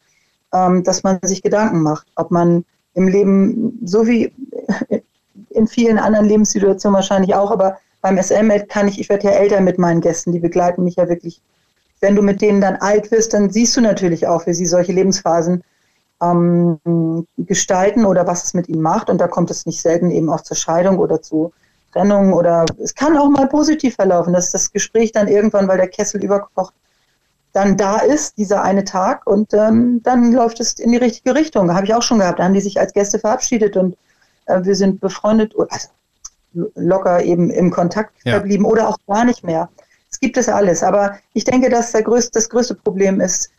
ähm, 0.54 0.84
dass 0.84 1.04
man 1.04 1.20
sich 1.24 1.42
Gedanken 1.42 1.82
macht, 1.82 2.08
ob 2.16 2.32
man 2.32 2.64
im 2.94 3.08
Leben, 3.08 3.80
so 3.84 4.08
wie 4.08 4.32
in 5.50 5.68
vielen 5.68 5.98
anderen 5.98 6.26
Lebenssituationen 6.26 6.96
wahrscheinlich 6.96 7.36
auch, 7.36 7.52
aber 7.52 7.78
beim 8.02 8.18
SM 8.18 8.52
kann 8.68 8.88
ich, 8.88 9.00
ich 9.00 9.10
werde 9.10 9.28
ja 9.28 9.32
älter 9.32 9.62
mit 9.62 9.78
meinen 9.78 10.02
Gästen, 10.02 10.32
die 10.32 10.40
begleiten 10.40 10.84
mich 10.84 10.96
ja 10.96 11.10
wirklich. 11.10 11.42
Wenn 12.02 12.16
du 12.16 12.22
mit 12.22 12.42
denen 12.42 12.62
dann 12.62 12.78
alt 12.78 13.12
wirst, 13.12 13.34
dann 13.34 13.50
siehst 13.50 13.76
du 13.76 13.82
natürlich 13.82 14.26
auch, 14.26 14.48
wie 14.48 14.54
sie 14.54 14.66
solche 14.66 14.94
Lebensphasen 14.94 15.64
ähm, 16.22 16.80
gestalten 17.38 18.06
oder 18.06 18.26
was 18.26 18.46
es 18.46 18.54
mit 18.54 18.70
ihnen 18.70 18.82
macht. 18.82 19.10
Und 19.10 19.20
da 19.20 19.28
kommt 19.28 19.52
es 19.52 19.66
nicht 19.66 19.82
selten 19.82 20.12
eben 20.12 20.30
auch 20.30 20.42
zur 20.42 20.56
Scheidung 20.56 20.98
oder 20.98 21.22
zu 21.22 21.52
Trennung 21.92 22.34
oder 22.34 22.66
es 22.82 22.94
kann 22.94 23.18
auch 23.18 23.30
mal 23.30 23.48
positiv 23.48 23.96
verlaufen, 23.96 24.34
dass 24.34 24.52
das 24.52 24.72
Gespräch 24.72 25.12
dann 25.12 25.28
irgendwann, 25.28 25.68
weil 25.68 25.78
der 25.78 25.88
Kessel 25.88 26.24
überkocht, 26.24 26.74
dann 27.52 27.78
da 27.78 27.98
ist, 27.98 28.38
dieser 28.38 28.62
eine 28.62 28.84
Tag 28.84 29.26
und 29.26 29.54
ähm, 29.54 30.02
dann 30.04 30.32
läuft 30.32 30.60
es 30.60 30.74
in 30.74 30.92
die 30.92 30.98
richtige 30.98 31.34
Richtung. 31.34 31.74
Habe 31.74 31.86
ich 31.86 31.96
auch 31.96 32.04
schon 32.04 32.20
gehabt. 32.20 32.40
Da 32.40 32.44
haben 32.44 32.54
die 32.54 32.62
sich 32.62 32.80
als 32.80 32.94
Gäste 32.94 33.18
verabschiedet 33.18 33.76
und 33.76 33.98
wir 34.64 34.76
sind 34.76 35.00
befreundet, 35.00 35.54
also 35.70 35.90
locker 36.76 37.24
eben 37.24 37.50
im 37.50 37.72
Kontakt 37.72 38.14
ja. 38.24 38.34
verblieben 38.34 38.66
oder 38.66 38.90
auch 38.90 38.98
gar 39.08 39.26
nicht 39.26 39.44
mehr. 39.44 39.70
Es 40.12 40.20
gibt 40.20 40.38
es 40.38 40.50
alles. 40.50 40.84
Aber 40.84 41.18
ich 41.34 41.44
denke, 41.44 41.70
dass 41.70 41.92
der 41.92 42.04
größte, 42.04 42.32
das 42.34 42.50
größte 42.50 42.76
Problem 42.76 43.22
ist 43.22 43.52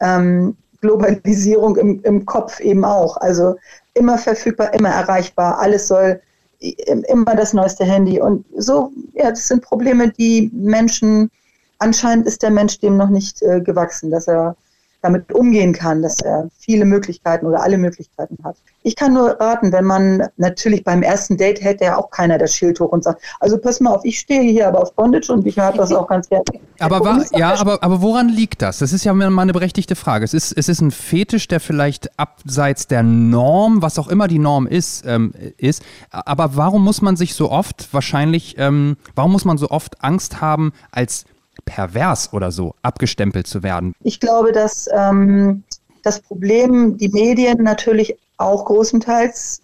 ähm, 0.00 0.56
Globalisierung 0.80 1.76
im, 1.76 2.02
im 2.02 2.26
Kopf 2.26 2.60
eben 2.60 2.84
auch. 2.84 3.16
Also 3.16 3.56
immer 3.94 4.18
verfügbar, 4.18 4.74
immer 4.74 4.90
erreichbar. 4.90 5.58
Alles 5.58 5.88
soll 5.88 6.20
immer 6.60 7.34
das 7.34 7.52
neueste 7.52 7.84
Handy. 7.84 8.20
Und 8.20 8.44
so, 8.56 8.92
ja, 9.14 9.30
das 9.30 9.48
sind 9.48 9.62
Probleme, 9.62 10.10
die 10.10 10.50
Menschen, 10.52 11.30
anscheinend 11.78 12.26
ist 12.26 12.42
der 12.42 12.50
Mensch 12.50 12.78
dem 12.80 12.96
noch 12.96 13.10
nicht 13.10 13.42
äh, 13.42 13.60
gewachsen, 13.60 14.10
dass 14.10 14.28
er 14.28 14.56
damit 15.04 15.30
umgehen 15.32 15.74
kann, 15.74 16.00
dass 16.00 16.20
er 16.20 16.48
viele 16.58 16.86
Möglichkeiten 16.86 17.46
oder 17.46 17.62
alle 17.62 17.76
Möglichkeiten 17.76 18.38
hat. 18.42 18.56
Ich 18.82 18.96
kann 18.96 19.12
nur 19.12 19.38
raten, 19.38 19.70
wenn 19.70 19.84
man 19.84 20.28
natürlich 20.38 20.82
beim 20.82 21.02
ersten 21.02 21.36
Date 21.36 21.60
hält 21.60 21.82
ja 21.82 21.98
auch 21.98 22.10
keiner 22.10 22.38
das 22.38 22.54
Schild 22.54 22.80
hoch 22.80 22.90
und 22.90 23.04
sagt, 23.04 23.22
also 23.38 23.58
pass 23.58 23.80
mal 23.80 23.90
auf, 23.90 24.04
ich 24.04 24.18
stehe 24.18 24.40
hier 24.40 24.66
aber 24.66 24.80
auf 24.80 24.94
Bondage 24.94 25.30
und 25.30 25.46
ich 25.46 25.58
habe 25.58 25.76
das 25.76 25.92
auch 25.92 26.08
ganz 26.08 26.28
gerne. 26.30 26.44
Aber, 26.78 27.00
war, 27.00 27.22
ja, 27.32 27.54
aber, 27.60 27.82
aber 27.82 28.00
woran 28.00 28.30
liegt 28.30 28.62
das? 28.62 28.78
Das 28.78 28.94
ist 28.94 29.04
ja 29.04 29.12
mal 29.12 29.38
eine 29.38 29.52
berechtigte 29.52 29.94
Frage. 29.94 30.24
Es 30.24 30.32
ist, 30.32 30.52
es 30.52 30.70
ist 30.70 30.80
ein 30.80 30.90
Fetisch, 30.90 31.48
der 31.48 31.60
vielleicht 31.60 32.18
abseits 32.18 32.86
der 32.86 33.02
Norm, 33.02 33.82
was 33.82 33.98
auch 33.98 34.08
immer 34.08 34.26
die 34.26 34.38
Norm 34.38 34.66
ist, 34.66 35.04
ähm, 35.06 35.32
ist. 35.58 35.82
Aber 36.10 36.56
warum 36.56 36.82
muss 36.82 37.02
man 37.02 37.16
sich 37.16 37.34
so 37.34 37.50
oft 37.50 37.92
wahrscheinlich, 37.92 38.56
ähm, 38.56 38.96
warum 39.14 39.32
muss 39.32 39.44
man 39.44 39.58
so 39.58 39.68
oft 39.68 40.02
Angst 40.02 40.40
haben, 40.40 40.72
als 40.90 41.26
pervers 41.64 42.32
oder 42.32 42.50
so 42.52 42.74
abgestempelt 42.82 43.46
zu 43.46 43.62
werden? 43.62 43.94
Ich 44.02 44.20
glaube, 44.20 44.52
dass 44.52 44.88
ähm, 44.92 45.64
das 46.02 46.20
Problem 46.20 46.96
die 46.98 47.08
Medien 47.08 47.62
natürlich 47.62 48.16
auch 48.36 48.64
großenteils 48.64 49.62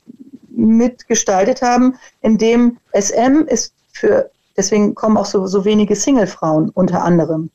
mitgestaltet 0.48 1.62
haben, 1.62 1.96
indem 2.22 2.78
SM 2.92 3.44
ist 3.46 3.72
für, 3.92 4.30
deswegen 4.56 4.94
kommen 4.94 5.16
auch 5.16 5.26
so, 5.26 5.46
so 5.46 5.64
wenige 5.64 5.96
Single-Frauen 5.96 6.70
unter 6.70 7.02
anderem. 7.02 7.50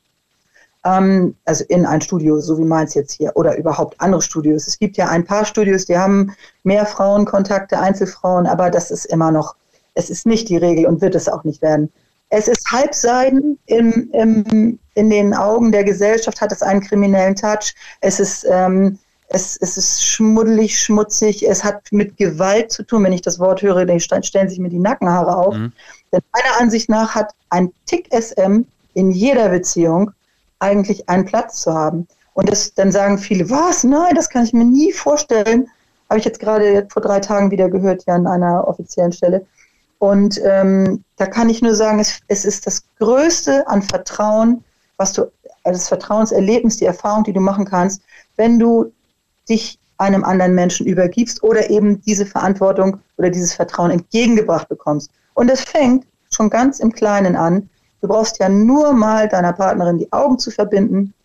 Ähm, 0.84 1.36
also 1.46 1.64
in 1.68 1.86
ein 1.86 2.02
Studio, 2.02 2.40
so 2.40 2.58
wie 2.58 2.66
meins 2.66 2.94
jetzt 2.94 3.14
hier, 3.14 3.32
oder 3.36 3.58
überhaupt 3.58 4.00
andere 4.00 4.22
Studios. 4.22 4.68
Es 4.68 4.78
gibt 4.80 4.98
ja 4.98 5.08
ein 5.08 5.26
paar 5.26 5.46
Studios, 5.46 5.86
die 5.86 5.98
haben 5.98 6.36
mehr 6.64 6.86
Frauenkontakte, 6.86 7.80
Einzelfrauen, 7.80 8.46
aber 8.46 8.70
das 8.70 8.92
ist 8.92 9.06
immer 9.06 9.32
noch, 9.32 9.56
es 9.94 10.10
ist 10.10 10.26
nicht 10.26 10.50
die 10.50 10.58
Regel 10.58 10.86
und 10.86 11.02
wird 11.02 11.16
es 11.16 11.30
auch 11.30 11.44
nicht 11.44 11.62
werden. 11.62 11.92
Es 12.30 12.48
ist 12.48 12.72
Halbseiden 12.72 13.60
im, 13.68 14.10
im, 14.12 14.80
in 14.96 15.10
den 15.10 15.34
Augen 15.34 15.72
der 15.72 15.84
Gesellschaft, 15.84 16.42
hat 16.42 16.52
es 16.52 16.62
einen 16.62 16.82
kriminellen 16.82 17.36
Touch. 17.36 17.74
Es 18.02 18.20
ist, 18.20 18.46
ähm, 18.50 18.98
es, 19.30 19.58
es 19.62 19.78
ist 19.78 20.06
schmuddelig, 20.06 20.80
schmutzig. 20.80 21.48
Es 21.48 21.64
hat 21.64 21.82
mit 21.92 22.18
Gewalt 22.18 22.72
zu 22.72 22.84
tun. 22.84 23.04
Wenn 23.04 23.14
ich 23.14 23.22
das 23.22 23.40
Wort 23.40 23.62
höre, 23.62 23.86
dann 23.86 24.00
stellen 24.00 24.50
sich 24.50 24.60
mir 24.60 24.70
die 24.70 24.80
Nackenhaare 24.80 25.36
auf. 25.36 25.56
Mhm. 25.56 25.72
Denn 26.12 26.22
meiner 26.34 26.62
Ansicht 26.62 26.90
nach 26.90 27.16
hat 27.16 27.34
ein 27.50 27.72
Tick 27.86 28.08
SM 28.12 28.66
in 28.94 29.12
jeder 29.12 29.50
Beziehung 29.50 30.12
eigentlich 30.60 31.08
einen 31.10 31.26
Platz 31.26 31.62
zu 31.62 31.74
haben. 31.74 32.08
Und 32.34 32.50
das, 32.50 32.74
dann 32.74 32.92
sagen 32.92 33.18
viele, 33.18 33.50
was? 33.50 33.84
Nein, 33.84 34.14
das 34.16 34.30
kann 34.30 34.44
ich 34.44 34.54
mir 34.54 34.66
nie 34.66 34.92
vorstellen. 34.92 35.70
Habe 36.10 36.20
ich 36.20 36.26
jetzt 36.26 36.40
gerade 36.40 36.88
vor 36.92 37.02
drei 37.02 37.20
Tagen 37.20 37.52
wieder 37.52 37.70
gehört, 37.70 38.06
ja, 38.06 38.16
an 38.16 38.28
einer 38.28 38.68
offiziellen 38.68 39.12
Stelle. 39.12 39.46
Und 40.06 40.40
ähm, 40.44 41.04
da 41.16 41.26
kann 41.26 41.50
ich 41.50 41.64
nur 41.64 41.74
sagen, 41.74 41.98
es, 41.98 42.20
es 42.28 42.46
ist 42.46 42.68
das 42.68 42.84
Größte 43.00 43.68
an 43.68 43.82
Vertrauen, 43.82 44.64
was 44.98 45.14
du, 45.14 45.24
also 45.64 45.80
das 45.80 45.88
Vertrauenserlebnis, 45.88 46.78
die 46.78 46.86
Erfahrung, 46.86 47.24
die 47.24 47.34
du 47.34 47.40
machen 47.40 47.66
kannst, 47.66 48.04
wenn 48.36 48.60
du 48.60 48.94
dich 49.50 49.80
einem 49.98 50.24
anderen 50.24 50.54
Menschen 50.54 50.86
übergibst 50.86 51.42
oder 51.42 51.72
eben 51.72 52.02
diese 52.02 52.28
Verantwortung 52.28 53.00
oder 53.18 53.32
dieses 53.32 53.54
Vertrauen 53.54 53.90
entgegengebracht 53.90 54.70
bekommst. 54.70 55.10
Und 55.34 55.50
es 55.50 55.62
fängt 55.62 56.06
schon 56.30 56.52
ganz 56.52 56.80
im 56.80 56.92
Kleinen 56.92 57.36
an. 57.36 57.68
Du 58.02 58.08
brauchst 58.08 58.38
ja 58.38 58.48
nur 58.48 58.94
mal 58.94 59.28
deiner 59.28 59.54
Partnerin 59.54 59.98
die 59.98 60.14
Augen 60.14 60.38
zu 60.38 60.52
verbinden 60.52 61.16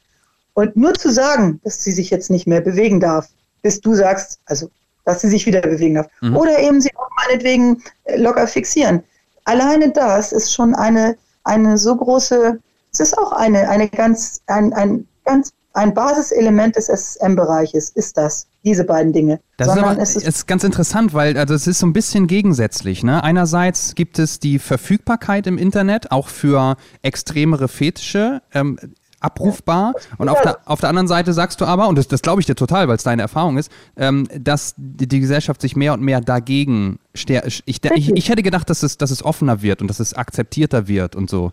und 0.54 0.74
nur 0.74 0.94
zu 0.94 1.12
sagen, 1.12 1.60
dass 1.64 1.84
sie 1.84 1.92
sich 1.92 2.08
jetzt 2.08 2.30
nicht 2.30 2.46
mehr 2.46 2.62
bewegen 2.62 2.98
darf, 2.98 3.28
bis 3.60 3.82
du 3.82 3.94
sagst, 3.94 4.40
also 4.46 4.70
dass 5.04 5.20
sie 5.20 5.28
sich 5.28 5.44
wieder 5.44 5.60
bewegen 5.60 5.96
darf. 5.96 6.06
Mhm. 6.22 6.34
Oder 6.38 6.60
eben 6.60 6.80
sie 6.80 6.90
meinetwegen 7.26 7.82
äh, 8.04 8.16
locker 8.16 8.46
fixieren. 8.46 9.02
Alleine 9.44 9.90
das 9.90 10.32
ist 10.32 10.52
schon 10.52 10.74
eine, 10.74 11.16
eine 11.44 11.78
so 11.78 11.96
große, 11.96 12.58
es 12.92 13.00
ist 13.00 13.16
auch 13.18 13.32
eine, 13.32 13.68
eine 13.68 13.88
ganz, 13.88 14.42
ein, 14.46 14.72
ein 14.72 15.06
ganz 15.24 15.52
ein 15.72 15.94
Basiselement 15.94 16.76
des 16.76 16.86
SM-Bereiches 16.86 17.90
ist 17.90 18.16
das, 18.16 18.46
diese 18.64 18.84
beiden 18.84 19.12
Dinge. 19.12 19.40
Das 19.56 19.68
ist 19.68 19.78
aber 19.78 19.98
es 19.98 20.16
ist, 20.16 20.26
ist 20.26 20.46
ganz 20.46 20.64
interessant, 20.64 21.14
weil 21.14 21.36
also 21.36 21.54
es 21.54 21.66
ist 21.66 21.78
so 21.78 21.86
ein 21.86 21.92
bisschen 21.92 22.26
gegensätzlich. 22.26 23.04
Ne? 23.04 23.22
Einerseits 23.22 23.94
gibt 23.94 24.18
es 24.18 24.40
die 24.40 24.58
Verfügbarkeit 24.58 25.46
im 25.46 25.58
Internet, 25.58 26.10
auch 26.10 26.28
für 26.28 26.76
extremere 27.02 27.68
Fetische. 27.68 28.42
Ähm, 28.52 28.78
abrufbar. 29.20 29.94
Und 30.18 30.28
auf 30.28 30.40
der, 30.40 30.58
auf 30.64 30.80
der 30.80 30.88
anderen 30.88 31.08
Seite 31.08 31.32
sagst 31.32 31.60
du 31.60 31.66
aber, 31.66 31.88
und 31.88 31.96
das, 31.96 32.08
das 32.08 32.22
glaube 32.22 32.40
ich 32.40 32.46
dir 32.46 32.54
total, 32.54 32.88
weil 32.88 32.96
es 32.96 33.02
deine 33.02 33.22
Erfahrung 33.22 33.58
ist, 33.58 33.70
ähm, 33.96 34.26
dass 34.38 34.74
die, 34.76 35.06
die, 35.06 35.20
Gesellschaft 35.20 35.60
sich 35.60 35.76
mehr 35.76 35.92
und 35.92 36.00
mehr 36.00 36.20
dagegen 36.20 36.98
stärkt. 37.14 37.62
Ich, 37.66 37.84
ich, 37.84 38.10
ich, 38.10 38.28
hätte 38.28 38.42
gedacht, 38.42 38.70
dass 38.70 38.82
es, 38.82 38.96
dass 38.96 39.10
es 39.10 39.24
offener 39.24 39.62
wird 39.62 39.82
und 39.82 39.88
dass 39.88 40.00
es 40.00 40.14
akzeptierter 40.14 40.88
wird 40.88 41.14
und 41.14 41.28
so. 41.28 41.52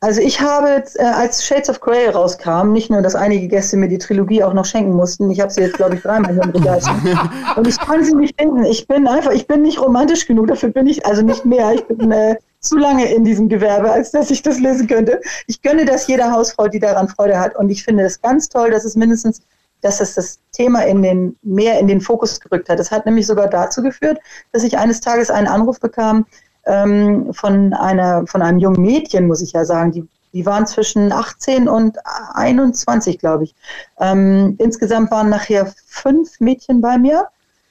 Also 0.00 0.20
ich 0.20 0.40
habe, 0.40 0.84
äh, 0.96 1.02
als 1.02 1.44
Shades 1.46 1.70
of 1.70 1.80
Grey 1.80 2.08
rauskam, 2.08 2.72
nicht 2.72 2.90
nur, 2.90 3.00
dass 3.00 3.14
einige 3.14 3.48
Gäste 3.48 3.78
mir 3.78 3.88
die 3.88 3.96
Trilogie 3.96 4.44
auch 4.44 4.52
noch 4.52 4.66
schenken 4.66 4.92
mussten, 4.92 5.30
ich 5.30 5.40
habe 5.40 5.50
sie 5.50 5.62
jetzt, 5.62 5.76
glaube 5.76 5.94
ich, 5.94 6.02
dreimal 6.02 6.34
hier 6.34 6.42
im 6.42 6.50
Regal 6.50 6.80
Und 7.56 7.66
ich 7.66 7.78
kann 7.78 8.04
sie 8.04 8.14
nicht 8.14 8.38
finden. 8.38 8.64
Ich 8.64 8.86
bin 8.86 9.08
einfach, 9.08 9.32
ich 9.32 9.46
bin 9.46 9.62
nicht 9.62 9.80
romantisch 9.80 10.26
genug, 10.26 10.48
dafür 10.48 10.68
bin 10.68 10.86
ich, 10.86 11.06
also 11.06 11.22
nicht 11.22 11.46
mehr. 11.46 11.72
Ich 11.72 11.84
bin 11.86 12.12
äh, 12.12 12.36
zu 12.68 12.76
lange 12.76 13.12
in 13.12 13.24
diesem 13.24 13.48
Gewerbe, 13.48 13.90
als 13.90 14.10
dass 14.10 14.30
ich 14.30 14.42
das 14.42 14.58
lesen 14.58 14.86
könnte. 14.86 15.20
Ich 15.46 15.62
gönne 15.62 15.84
das 15.84 16.06
jeder 16.06 16.32
Hausfrau, 16.32 16.68
die 16.68 16.80
daran 16.80 17.08
Freude 17.08 17.38
hat. 17.38 17.56
Und 17.56 17.70
ich 17.70 17.84
finde 17.84 18.04
es 18.04 18.20
ganz 18.20 18.48
toll, 18.48 18.70
dass 18.70 18.84
es 18.84 18.96
mindestens, 18.96 19.42
dass 19.80 20.00
es 20.00 20.14
das 20.14 20.38
Thema 20.52 20.80
in 20.86 21.02
den, 21.02 21.36
mehr 21.42 21.78
in 21.78 21.86
den 21.86 22.00
Fokus 22.00 22.40
gerückt 22.40 22.68
hat. 22.68 22.78
Das 22.78 22.90
hat 22.90 23.06
nämlich 23.06 23.26
sogar 23.26 23.48
dazu 23.48 23.82
geführt, 23.82 24.18
dass 24.52 24.62
ich 24.62 24.78
eines 24.78 25.00
Tages 25.00 25.30
einen 25.30 25.46
Anruf 25.46 25.80
bekam, 25.80 26.26
ähm, 26.66 27.32
von, 27.32 27.72
einer, 27.72 28.26
von 28.26 28.42
einem 28.42 28.58
jungen 28.58 28.82
Mädchen, 28.82 29.26
muss 29.26 29.40
ich 29.40 29.52
ja 29.52 29.64
sagen. 29.64 29.92
Die, 29.92 30.06
die 30.32 30.44
waren 30.44 30.66
zwischen 30.66 31.12
18 31.12 31.68
und 31.68 31.96
21, 32.34 33.18
glaube 33.18 33.44
ich. 33.44 33.54
Ähm, 33.98 34.56
insgesamt 34.58 35.10
waren 35.10 35.30
nachher 35.30 35.72
fünf 35.86 36.40
Mädchen 36.40 36.80
bei 36.80 36.98
mir. 36.98 37.28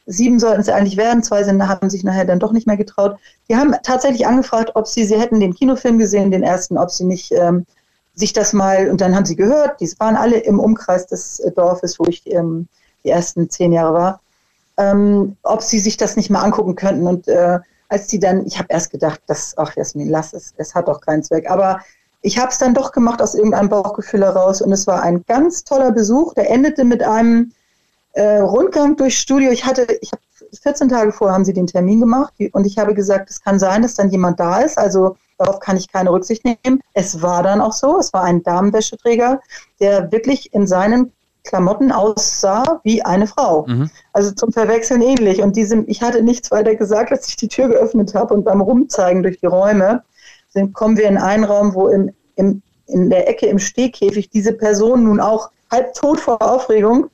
Sieben 0.07 0.39
sollten 0.39 0.61
es 0.61 0.69
eigentlich 0.69 0.97
werden, 0.97 1.23
zwei 1.23 1.43
sind, 1.43 1.67
haben 1.67 1.89
sich 1.89 2.03
nachher 2.03 2.25
dann 2.25 2.39
doch 2.39 2.51
nicht 2.51 2.67
mehr 2.67 2.77
getraut. 2.77 3.17
Die 3.49 3.55
haben 3.55 3.75
tatsächlich 3.83 4.27
angefragt, 4.27 4.71
ob 4.75 4.87
sie, 4.87 5.05
sie 5.05 5.19
hätten 5.19 5.39
den 5.39 5.55
Kinofilm 5.55 5.97
gesehen, 5.97 6.31
den 6.31 6.43
ersten, 6.43 6.77
ob 6.77 6.91
sie 6.91 7.05
nicht 7.05 7.31
ähm, 7.31 7.65
sich 8.13 8.33
das 8.33 8.53
mal, 8.53 8.89
und 8.89 9.01
dann 9.01 9.15
haben 9.15 9.25
sie 9.25 9.35
gehört, 9.35 9.81
die 9.81 9.91
waren 9.99 10.15
alle 10.15 10.37
im 10.37 10.59
Umkreis 10.59 11.07
des 11.07 11.39
äh, 11.39 11.51
Dorfes, 11.51 11.99
wo 11.99 12.05
ich 12.05 12.25
ähm, 12.31 12.67
die 13.03 13.09
ersten 13.09 13.49
zehn 13.49 13.73
Jahre 13.73 13.93
war, 13.93 14.21
ähm, 14.77 15.37
ob 15.43 15.61
sie 15.61 15.79
sich 15.79 15.97
das 15.97 16.15
nicht 16.15 16.29
mal 16.29 16.43
angucken 16.43 16.75
könnten. 16.75 17.07
Und 17.07 17.27
äh, 17.27 17.59
als 17.89 18.07
die 18.07 18.19
dann, 18.19 18.45
ich 18.45 18.57
habe 18.57 18.67
erst 18.69 18.91
gedacht, 18.91 19.21
das, 19.27 19.53
ach 19.57 19.75
Jasmin, 19.75 20.09
lass 20.09 20.33
es, 20.33 20.53
es 20.57 20.73
hat 20.73 20.87
doch 20.87 21.01
keinen 21.01 21.23
Zweck. 21.23 21.49
Aber 21.49 21.81
ich 22.21 22.39
habe 22.39 22.49
es 22.49 22.57
dann 22.57 22.73
doch 22.73 22.91
gemacht 22.91 23.21
aus 23.21 23.35
irgendeinem 23.35 23.69
Bauchgefühl 23.69 24.23
heraus 24.23 24.61
und 24.61 24.71
es 24.71 24.87
war 24.87 25.03
ein 25.03 25.23
ganz 25.27 25.63
toller 25.63 25.91
Besuch. 25.91 26.33
Der 26.33 26.49
endete 26.49 26.83
mit 26.83 27.03
einem 27.03 27.51
äh, 28.15 28.37
Rundgang 28.37 28.95
durchs 28.95 29.17
Studio. 29.17 29.51
Ich 29.51 29.65
hatte, 29.65 29.87
ich 30.01 30.11
habe 30.11 30.21
14 30.61 30.89
Tage 30.89 31.11
vorher 31.11 31.35
haben 31.35 31.45
sie 31.45 31.53
den 31.53 31.67
Termin 31.67 31.99
gemacht 31.99 32.33
und 32.53 32.65
ich 32.65 32.77
habe 32.77 32.93
gesagt, 32.93 33.29
es 33.29 33.41
kann 33.41 33.59
sein, 33.59 33.81
dass 33.81 33.95
dann 33.95 34.09
jemand 34.09 34.39
da 34.39 34.61
ist. 34.61 34.77
Also 34.77 35.17
darauf 35.37 35.59
kann 35.59 35.77
ich 35.77 35.91
keine 35.91 36.11
Rücksicht 36.11 36.45
nehmen. 36.45 36.81
Es 36.93 37.21
war 37.21 37.43
dann 37.43 37.61
auch 37.61 37.73
so. 37.73 37.99
Es 37.99 38.13
war 38.13 38.23
ein 38.23 38.41
Damenwäscheträger, 38.43 39.41
der 39.79 40.11
wirklich 40.11 40.53
in 40.53 40.65
seinen 40.65 41.11
Klamotten 41.43 41.91
aussah 41.91 42.79
wie 42.83 43.03
eine 43.03 43.27
Frau. 43.27 43.65
Mhm. 43.67 43.89
Also 44.13 44.31
zum 44.31 44.51
Verwechseln 44.51 45.01
ähnlich. 45.01 45.41
Und 45.41 45.55
diese, 45.55 45.83
ich 45.87 46.01
hatte 46.01 46.21
nichts 46.23 46.51
weiter 46.51 46.75
gesagt, 46.75 47.11
als 47.11 47.27
ich 47.27 47.35
die 47.35 47.49
Tür 47.49 47.67
geöffnet 47.67 48.15
habe 48.15 48.33
und 48.33 48.45
beim 48.45 48.61
Rumzeigen 48.61 49.23
durch 49.23 49.39
die 49.39 49.45
Räume 49.45 50.03
sind, 50.49 50.73
kommen 50.73 50.97
wir 50.97 51.07
in 51.07 51.17
einen 51.17 51.43
Raum, 51.43 51.75
wo 51.75 51.89
im, 51.89 52.11
im, 52.35 52.61
in 52.87 53.09
der 53.09 53.29
Ecke 53.29 53.47
im 53.47 53.59
Stehkäfig 53.59 54.29
diese 54.29 54.53
Person 54.53 55.03
nun 55.03 55.19
auch 55.19 55.51
halb 55.69 55.93
tot 55.93 56.19
vor 56.19 56.41
Aufregung 56.41 57.09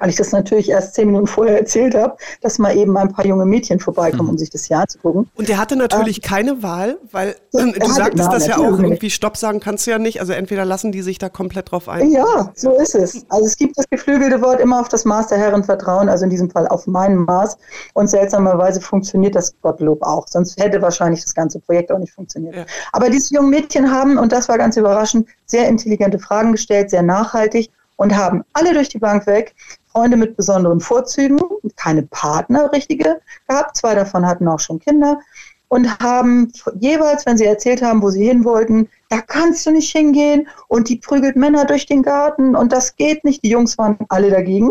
weil 0.00 0.08
ich 0.08 0.16
das 0.16 0.32
natürlich 0.32 0.70
erst 0.70 0.94
zehn 0.94 1.06
Minuten 1.06 1.26
vorher 1.26 1.58
erzählt 1.58 1.94
habe, 1.94 2.16
dass 2.40 2.58
mal 2.58 2.76
eben 2.76 2.96
ein 2.96 3.12
paar 3.12 3.26
junge 3.26 3.44
Mädchen 3.44 3.78
vorbeikommen, 3.78 4.24
mhm. 4.24 4.30
um 4.30 4.38
sich 4.38 4.50
das 4.50 4.68
Jahr 4.68 4.82
anzugucken. 4.82 5.28
Und 5.34 5.48
der 5.48 5.58
hatte 5.58 5.76
natürlich 5.76 6.18
ähm, 6.24 6.28
keine 6.28 6.62
Wahl, 6.62 6.96
weil 7.12 7.36
äh, 7.52 7.72
du 7.78 7.86
sagtest 7.86 8.32
das 8.32 8.46
ja 8.46 8.56
auch, 8.56 8.78
irgendwie 8.78 9.10
Stopp 9.10 9.36
sagen 9.36 9.60
kannst 9.60 9.86
du 9.86 9.90
ja 9.90 9.98
nicht. 9.98 10.20
Also 10.20 10.32
entweder 10.32 10.64
lassen 10.64 10.90
die 10.90 11.02
sich 11.02 11.18
da 11.18 11.28
komplett 11.28 11.70
drauf 11.70 11.88
ein. 11.88 12.10
Ja, 12.10 12.50
so 12.56 12.72
ist 12.72 12.94
es. 12.94 13.24
Also 13.28 13.46
es 13.46 13.56
gibt 13.56 13.76
das 13.78 13.88
geflügelte 13.90 14.40
Wort 14.40 14.60
immer 14.60 14.80
auf 14.80 14.88
das 14.88 15.04
Maß 15.04 15.28
der 15.28 15.38
Herren 15.38 15.62
vertrauen, 15.62 16.08
also 16.08 16.24
in 16.24 16.30
diesem 16.30 16.50
Fall 16.50 16.66
auf 16.66 16.86
mein 16.86 17.16
Maß. 17.16 17.58
Und 17.92 18.08
seltsamerweise 18.08 18.80
funktioniert 18.80 19.34
das 19.34 19.54
Gottlob 19.60 20.02
auch. 20.02 20.26
Sonst 20.28 20.58
hätte 20.58 20.80
wahrscheinlich 20.80 21.22
das 21.22 21.34
ganze 21.34 21.60
Projekt 21.60 21.92
auch 21.92 21.98
nicht 21.98 22.14
funktioniert. 22.14 22.56
Ja. 22.56 22.64
Aber 22.92 23.10
diese 23.10 23.34
jungen 23.34 23.50
Mädchen 23.50 23.90
haben, 23.90 24.18
und 24.18 24.32
das 24.32 24.48
war 24.48 24.56
ganz 24.56 24.78
überraschend, 24.78 25.28
sehr 25.44 25.68
intelligente 25.68 26.18
Fragen 26.18 26.52
gestellt, 26.52 26.88
sehr 26.88 27.02
nachhaltig 27.02 27.70
und 28.00 28.16
haben 28.16 28.44
alle 28.54 28.72
durch 28.72 28.88
die 28.88 28.98
Bank 28.98 29.26
weg 29.26 29.54
Freunde 29.92 30.16
mit 30.16 30.34
besonderen 30.34 30.80
Vorzügen, 30.80 31.38
keine 31.76 32.02
Partner 32.04 32.72
richtige 32.72 33.20
gehabt. 33.46 33.76
Zwei 33.76 33.94
davon 33.94 34.26
hatten 34.26 34.48
auch 34.48 34.58
schon 34.58 34.78
Kinder 34.78 35.20
und 35.68 35.98
haben 35.98 36.50
jeweils, 36.78 37.26
wenn 37.26 37.36
sie 37.36 37.44
erzählt 37.44 37.82
haben, 37.82 38.00
wo 38.00 38.08
sie 38.08 38.24
hin 38.24 38.42
wollten, 38.44 38.88
da 39.10 39.20
kannst 39.20 39.66
du 39.66 39.70
nicht 39.72 39.92
hingehen 39.92 40.48
und 40.68 40.88
die 40.88 40.96
prügelt 40.96 41.36
Männer 41.36 41.66
durch 41.66 41.84
den 41.84 42.02
Garten 42.02 42.56
und 42.56 42.72
das 42.72 42.96
geht 42.96 43.22
nicht. 43.22 43.44
Die 43.44 43.50
Jungs 43.50 43.76
waren 43.76 43.98
alle 44.08 44.30
dagegen. 44.30 44.70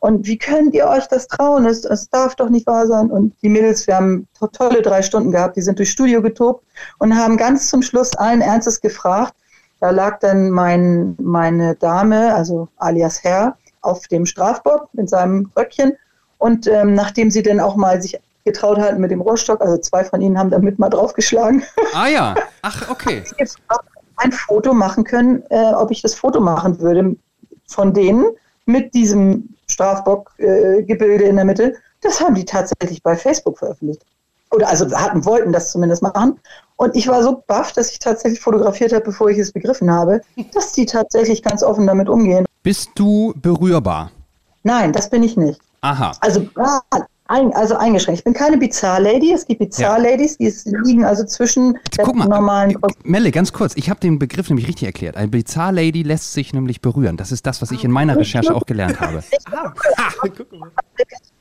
Und 0.00 0.26
wie 0.26 0.36
könnt 0.36 0.74
ihr 0.74 0.88
euch 0.88 1.06
das 1.06 1.26
trauen? 1.26 1.64
Es, 1.64 1.86
es 1.86 2.10
darf 2.10 2.34
doch 2.34 2.50
nicht 2.50 2.66
wahr 2.66 2.86
sein. 2.86 3.10
Und 3.10 3.34
die 3.40 3.48
Mädels, 3.48 3.86
wir 3.86 3.96
haben 3.96 4.28
to 4.38 4.46
tolle 4.46 4.82
drei 4.82 5.00
Stunden 5.00 5.32
gehabt, 5.32 5.56
die 5.56 5.62
sind 5.62 5.78
durchs 5.78 5.92
Studio 5.92 6.20
getobt 6.20 6.66
und 6.98 7.16
haben 7.16 7.38
ganz 7.38 7.68
zum 7.70 7.80
Schluss 7.80 8.14
allen 8.14 8.42
Ernstes 8.42 8.82
gefragt, 8.82 9.32
da 9.80 9.90
lag 9.90 10.18
dann 10.20 10.50
mein, 10.50 11.16
meine 11.20 11.76
Dame, 11.76 12.34
also 12.34 12.68
alias 12.78 13.22
Herr, 13.22 13.56
auf 13.80 14.06
dem 14.08 14.26
Strafbock 14.26 14.88
mit 14.92 15.08
seinem 15.08 15.50
Röckchen. 15.56 15.96
Und 16.38 16.66
ähm, 16.66 16.94
nachdem 16.94 17.30
sie 17.30 17.42
dann 17.42 17.60
auch 17.60 17.76
mal 17.76 18.00
sich 18.02 18.18
getraut 18.44 18.78
hatten 18.78 19.00
mit 19.00 19.10
dem 19.10 19.20
Rohrstock, 19.20 19.60
also 19.60 19.76
zwei 19.78 20.04
von 20.04 20.20
ihnen 20.20 20.38
haben 20.38 20.50
damit 20.50 20.78
mal 20.78 20.88
draufgeschlagen. 20.88 21.62
Ah 21.94 22.08
ja, 22.08 22.34
ach 22.62 22.90
okay. 22.90 23.22
ein 24.16 24.32
Foto 24.32 24.74
machen 24.74 25.04
können, 25.04 25.42
äh, 25.50 25.72
ob 25.74 25.90
ich 25.90 26.02
das 26.02 26.14
Foto 26.14 26.40
machen 26.40 26.80
würde 26.80 27.16
von 27.66 27.92
denen 27.94 28.26
mit 28.66 28.94
diesem 28.94 29.54
Strafbock-Gebilde 29.68 31.24
äh, 31.24 31.28
in 31.28 31.36
der 31.36 31.44
Mitte. 31.44 31.74
Das 32.00 32.20
haben 32.20 32.34
die 32.34 32.44
tatsächlich 32.44 33.02
bei 33.02 33.16
Facebook 33.16 33.58
veröffentlicht. 33.58 34.04
Oder 34.50 34.68
also 34.68 34.90
hatten, 34.90 35.24
wollten 35.24 35.52
das 35.52 35.72
zumindest 35.72 36.02
machen. 36.02 36.38
Und 36.76 36.94
ich 36.94 37.08
war 37.08 37.22
so 37.22 37.42
baff, 37.46 37.72
dass 37.72 37.90
ich 37.90 37.98
tatsächlich 37.98 38.40
fotografiert 38.40 38.92
habe, 38.92 39.04
bevor 39.04 39.28
ich 39.28 39.38
es 39.38 39.52
begriffen 39.52 39.90
habe, 39.90 40.20
dass 40.54 40.72
die 40.72 40.86
tatsächlich 40.86 41.42
ganz 41.42 41.62
offen 41.62 41.86
damit 41.86 42.08
umgehen. 42.08 42.46
Bist 42.62 42.90
du 42.94 43.34
berührbar? 43.36 44.10
Nein, 44.62 44.92
das 44.92 45.10
bin 45.10 45.22
ich 45.22 45.36
nicht. 45.36 45.60
Aha. 45.80 46.12
Also, 46.20 46.46
ein, 47.28 47.52
also 47.52 47.76
eingeschränkt. 47.76 48.20
Ich 48.20 48.24
bin 48.24 48.32
keine 48.32 48.56
Bizarre-Lady. 48.56 49.32
Es 49.32 49.46
gibt 49.46 49.60
Bizarre-Ladies, 49.60 50.38
die 50.38 50.52
liegen 50.84 51.04
also 51.04 51.24
zwischen 51.24 51.78
Guck 52.02 52.16
mal, 52.16 52.26
normalen. 52.26 52.76
Melle, 53.04 53.30
ganz 53.30 53.52
kurz. 53.52 53.76
Ich 53.76 53.90
habe 53.90 54.00
den 54.00 54.18
Begriff 54.18 54.48
nämlich 54.48 54.66
richtig 54.66 54.86
erklärt. 54.86 55.16
Eine 55.16 55.28
Bizarre-Lady 55.28 56.02
lässt 56.02 56.32
sich 56.32 56.52
nämlich 56.54 56.80
berühren. 56.80 57.16
Das 57.16 57.30
ist 57.30 57.46
das, 57.46 57.60
was 57.60 57.70
ich 57.70 57.84
in 57.84 57.90
meiner 57.90 58.16
Recherche 58.16 58.54
auch 58.54 58.66
gelernt 58.66 59.00
habe. 59.00 59.22
Ah, 59.50 60.12
guck 60.20 60.52
mal. 60.52 60.70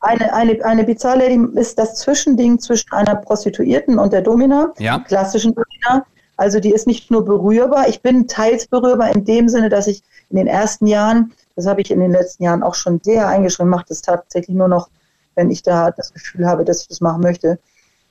Eine, 0.00 0.32
eine, 0.32 0.64
eine 0.64 0.84
Bizarre-Lady 0.84 1.58
ist 1.58 1.78
das 1.78 1.96
Zwischending 1.96 2.58
zwischen 2.58 2.92
einer 2.92 3.16
Prostituierten 3.16 3.98
und 3.98 4.12
der 4.12 4.22
Domina, 4.22 4.72
ja. 4.78 4.98
klassischen 5.00 5.54
Domina. 5.54 6.04
Also 6.36 6.60
die 6.60 6.72
ist 6.72 6.86
nicht 6.86 7.10
nur 7.10 7.24
berührbar, 7.24 7.88
ich 7.88 8.02
bin 8.02 8.28
teils 8.28 8.66
berührbar 8.66 9.14
in 9.14 9.24
dem 9.24 9.48
Sinne, 9.48 9.70
dass 9.70 9.86
ich 9.86 10.02
in 10.28 10.36
den 10.36 10.46
ersten 10.46 10.86
Jahren, 10.86 11.32
das 11.54 11.66
habe 11.66 11.80
ich 11.80 11.90
in 11.90 12.00
den 12.00 12.12
letzten 12.12 12.44
Jahren 12.44 12.62
auch 12.62 12.74
schon 12.74 13.00
sehr 13.02 13.26
eingeschränkt, 13.26 13.70
mache 13.70 13.86
das 13.88 14.02
tatsächlich 14.02 14.54
nur 14.54 14.68
noch, 14.68 14.88
wenn 15.34 15.50
ich 15.50 15.62
da 15.62 15.90
das 15.90 16.12
Gefühl 16.12 16.46
habe, 16.46 16.64
dass 16.64 16.82
ich 16.82 16.88
das 16.88 17.00
machen 17.00 17.22
möchte. 17.22 17.58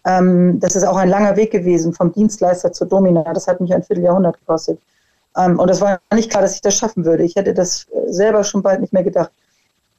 Ähm, 0.05 0.59
das 0.59 0.75
ist 0.75 0.83
auch 0.83 0.97
ein 0.97 1.09
langer 1.09 1.35
Weg 1.35 1.51
gewesen, 1.51 1.93
vom 1.93 2.11
Dienstleister 2.13 2.71
zur 2.71 2.87
Domina. 2.87 3.23
Das 3.33 3.47
hat 3.47 3.59
mich 3.59 3.73
ein 3.73 3.83
Vierteljahrhundert 3.83 4.39
gekostet. 4.39 4.79
Ähm, 5.37 5.59
und 5.59 5.69
das 5.69 5.81
war 5.81 5.99
nicht 6.13 6.29
klar, 6.29 6.41
dass 6.41 6.55
ich 6.55 6.61
das 6.61 6.75
schaffen 6.75 7.05
würde. 7.05 7.23
Ich 7.23 7.35
hätte 7.35 7.53
das 7.53 7.87
selber 8.07 8.43
schon 8.43 8.61
bald 8.61 8.81
nicht 8.81 8.93
mehr 8.93 9.03
gedacht. 9.03 9.31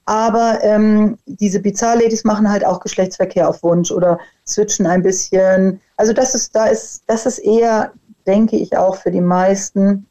Aber 0.06 0.60
ähm, 0.62 1.18
diese 1.26 1.60
Bizarre-Ladies 1.60 2.22
machen 2.24 2.50
halt 2.50 2.64
auch 2.64 2.80
Geschlechtsverkehr 2.80 3.48
auf 3.48 3.62
Wunsch 3.64 3.90
oder 3.90 4.20
switchen 4.46 4.86
ein 4.86 5.02
bisschen. 5.02 5.80
Also 5.96 6.12
das 6.12 6.34
ist, 6.34 6.54
da 6.54 6.66
ist, 6.66 7.02
das 7.08 7.26
ist 7.26 7.38
eher, 7.38 7.92
denke 8.24 8.56
ich, 8.56 8.76
auch 8.76 8.96
für 8.96 9.10
die 9.10 9.20
meisten 9.20 10.06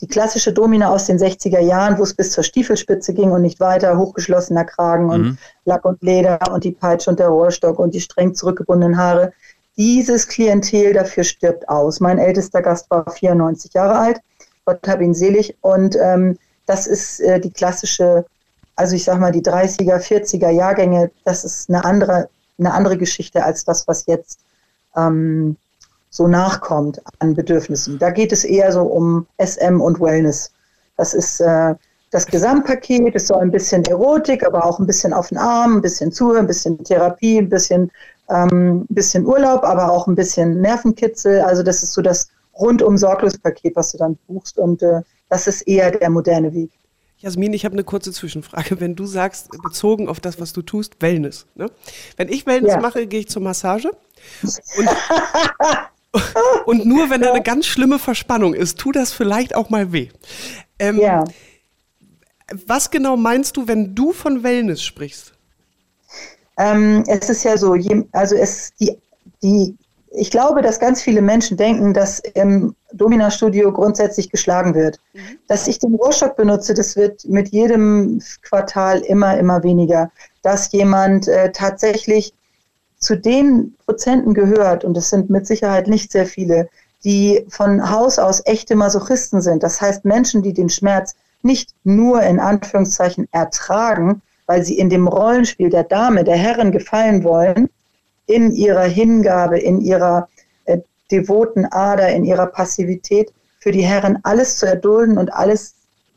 die 0.00 0.06
klassische 0.06 0.52
Domina 0.52 0.90
aus 0.90 1.06
den 1.06 1.18
60er 1.18 1.60
Jahren, 1.60 1.98
wo 1.98 2.02
es 2.02 2.14
bis 2.14 2.30
zur 2.30 2.44
Stiefelspitze 2.44 3.14
ging 3.14 3.30
und 3.32 3.42
nicht 3.42 3.60
weiter, 3.60 3.96
hochgeschlossener 3.96 4.64
Kragen 4.64 5.10
und 5.10 5.22
mhm. 5.22 5.38
Lack 5.64 5.84
und 5.84 6.02
Leder 6.02 6.38
und 6.52 6.64
die 6.64 6.72
Peitsche 6.72 7.10
und 7.10 7.18
der 7.18 7.28
Rohrstock 7.28 7.78
und 7.78 7.94
die 7.94 8.00
streng 8.00 8.34
zurückgebundenen 8.34 8.98
Haare. 8.98 9.32
Dieses 9.76 10.28
Klientel 10.28 10.92
dafür 10.92 11.24
stirbt 11.24 11.68
aus. 11.68 12.00
Mein 12.00 12.18
ältester 12.18 12.62
Gast 12.62 12.90
war 12.90 13.10
94 13.10 13.72
Jahre 13.74 13.98
alt, 13.98 14.20
Gott 14.64 14.86
hab 14.86 15.00
ihn 15.00 15.14
selig. 15.14 15.56
Und 15.62 15.96
ähm, 15.96 16.38
das 16.66 16.86
ist 16.86 17.20
äh, 17.20 17.40
die 17.40 17.50
klassische 17.50 18.26
also 18.76 18.94
ich 18.94 19.04
sage 19.04 19.20
mal, 19.20 19.32
die 19.32 19.42
30er, 19.42 19.98
40er 19.98 20.50
Jahrgänge, 20.50 21.10
das 21.24 21.44
ist 21.44 21.68
eine 21.68 21.84
andere, 21.84 22.28
eine 22.58 22.72
andere 22.72 22.96
Geschichte 22.98 23.42
als 23.42 23.64
das, 23.64 23.88
was 23.88 24.06
jetzt 24.06 24.40
ähm, 24.94 25.56
so 26.10 26.28
nachkommt 26.28 27.00
an 27.18 27.34
Bedürfnissen. 27.34 27.98
Da 27.98 28.10
geht 28.10 28.32
es 28.32 28.44
eher 28.44 28.70
so 28.72 28.82
um 28.82 29.26
SM 29.38 29.80
und 29.80 30.00
Wellness. 30.00 30.52
Das 30.96 31.14
ist 31.14 31.40
äh, 31.40 31.74
das 32.10 32.26
Gesamtpaket. 32.26 33.14
Es 33.14 33.26
soll 33.28 33.40
ein 33.40 33.50
bisschen 33.50 33.84
Erotik, 33.84 34.46
aber 34.46 34.64
auch 34.64 34.78
ein 34.78 34.86
bisschen 34.86 35.12
auf 35.12 35.28
den 35.28 35.38
Arm, 35.38 35.76
ein 35.76 35.82
bisschen 35.82 36.12
Zuhören, 36.12 36.44
ein 36.44 36.46
bisschen 36.46 36.82
Therapie, 36.84 37.38
ein 37.38 37.48
bisschen, 37.48 37.90
ähm, 38.30 38.86
ein 38.88 38.94
bisschen 38.94 39.26
Urlaub, 39.26 39.64
aber 39.64 39.90
auch 39.90 40.06
ein 40.06 40.14
bisschen 40.14 40.60
Nervenkitzel. 40.60 41.40
Also 41.40 41.62
das 41.62 41.82
ist 41.82 41.92
so 41.92 42.02
das 42.02 42.28
rundum 42.58 42.96
sorglos 42.96 43.38
Paket, 43.38 43.76
was 43.76 43.92
du 43.92 43.98
dann 43.98 44.18
buchst. 44.26 44.58
Und 44.58 44.82
äh, 44.82 45.00
das 45.28 45.46
ist 45.46 45.62
eher 45.62 45.90
der 45.90 46.10
moderne 46.10 46.52
Weg. 46.54 46.70
Jasmin, 47.18 47.52
ich 47.54 47.64
habe 47.64 47.72
eine 47.72 47.84
kurze 47.84 48.12
Zwischenfrage. 48.12 48.80
Wenn 48.80 48.94
du 48.94 49.06
sagst, 49.06 49.50
bezogen 49.62 50.08
auf 50.08 50.20
das, 50.20 50.40
was 50.40 50.52
du 50.52 50.62
tust, 50.62 50.96
Wellness. 51.00 51.46
Ne? 51.54 51.70
Wenn 52.16 52.28
ich 52.28 52.46
Wellness 52.46 52.72
ja. 52.72 52.80
mache, 52.80 53.06
gehe 53.06 53.20
ich 53.20 53.28
zur 53.28 53.42
Massage. 53.42 53.90
Und, 56.64 56.80
und 56.80 56.86
nur 56.86 57.10
wenn 57.10 57.20
da 57.20 57.30
eine 57.30 57.42
ganz 57.42 57.66
schlimme 57.66 57.98
Verspannung 57.98 58.54
ist, 58.54 58.78
tut 58.78 58.96
das 58.96 59.12
vielleicht 59.12 59.54
auch 59.54 59.68
mal 59.68 59.92
weh. 59.92 60.08
Ähm, 60.78 60.98
ja. 60.98 61.24
Was 62.66 62.90
genau 62.90 63.18
meinst 63.18 63.58
du, 63.58 63.68
wenn 63.68 63.94
du 63.94 64.12
von 64.12 64.42
Wellness 64.42 64.82
sprichst? 64.82 65.34
Ähm, 66.58 67.04
es 67.06 67.28
ist 67.28 67.44
ja 67.44 67.58
so, 67.58 67.76
also 68.12 68.34
es 68.34 68.72
die, 68.80 68.96
die 69.42 69.76
ich 70.10 70.30
glaube, 70.30 70.62
dass 70.62 70.80
ganz 70.80 71.02
viele 71.02 71.20
Menschen 71.20 71.56
denken, 71.56 71.92
dass 71.92 72.20
im 72.20 72.74
Domina-Studio 72.92 73.72
grundsätzlich 73.72 74.30
geschlagen 74.30 74.74
wird. 74.74 74.98
Mhm. 75.12 75.20
Dass 75.48 75.66
ich 75.66 75.78
den 75.78 75.94
Rohrstock 75.94 76.36
benutze, 76.36 76.74
das 76.74 76.96
wird 76.96 77.24
mit 77.26 77.48
jedem 77.48 78.20
Quartal 78.42 79.00
immer, 79.00 79.36
immer 79.36 79.62
weniger. 79.62 80.10
Dass 80.42 80.72
jemand 80.72 81.28
äh, 81.28 81.52
tatsächlich 81.52 82.32
zu 82.98 83.16
den 83.16 83.74
Prozenten 83.84 84.32
gehört, 84.32 84.84
und 84.84 84.96
das 84.96 85.10
sind 85.10 85.28
mit 85.28 85.46
Sicherheit 85.46 85.86
nicht 85.86 86.12
sehr 86.12 86.26
viele, 86.26 86.68
die 87.04 87.44
von 87.48 87.90
Haus 87.90 88.18
aus 88.18 88.42
echte 88.46 88.74
Masochisten 88.74 89.40
sind. 89.40 89.62
Das 89.62 89.80
heißt 89.80 90.04
Menschen, 90.04 90.42
die 90.42 90.52
den 90.52 90.70
Schmerz 90.70 91.14
nicht 91.42 91.70
nur 91.84 92.22
in 92.22 92.40
Anführungszeichen 92.40 93.28
ertragen, 93.32 94.22
weil 94.46 94.64
sie 94.64 94.78
in 94.78 94.88
dem 94.88 95.06
Rollenspiel 95.06 95.70
der 95.70 95.84
Dame, 95.84 96.24
der 96.24 96.36
Herren 96.36 96.72
gefallen 96.72 97.22
wollen, 97.24 97.68
in 98.26 98.52
ihrer 98.52 98.84
Hingabe, 98.84 99.58
in 99.58 99.80
ihrer 99.80 100.28
äh, 100.64 100.78
devoten 101.10 101.64
Ader, 101.66 102.10
in 102.10 102.24
ihrer 102.24 102.46
Passivität 102.46 103.32
für 103.60 103.72
die 103.72 103.84
Herren 103.84 104.18
alles 104.22 104.58
zu 104.58 104.66
erdulden 104.66 105.18
und 105.18 105.32
alles 105.32 105.74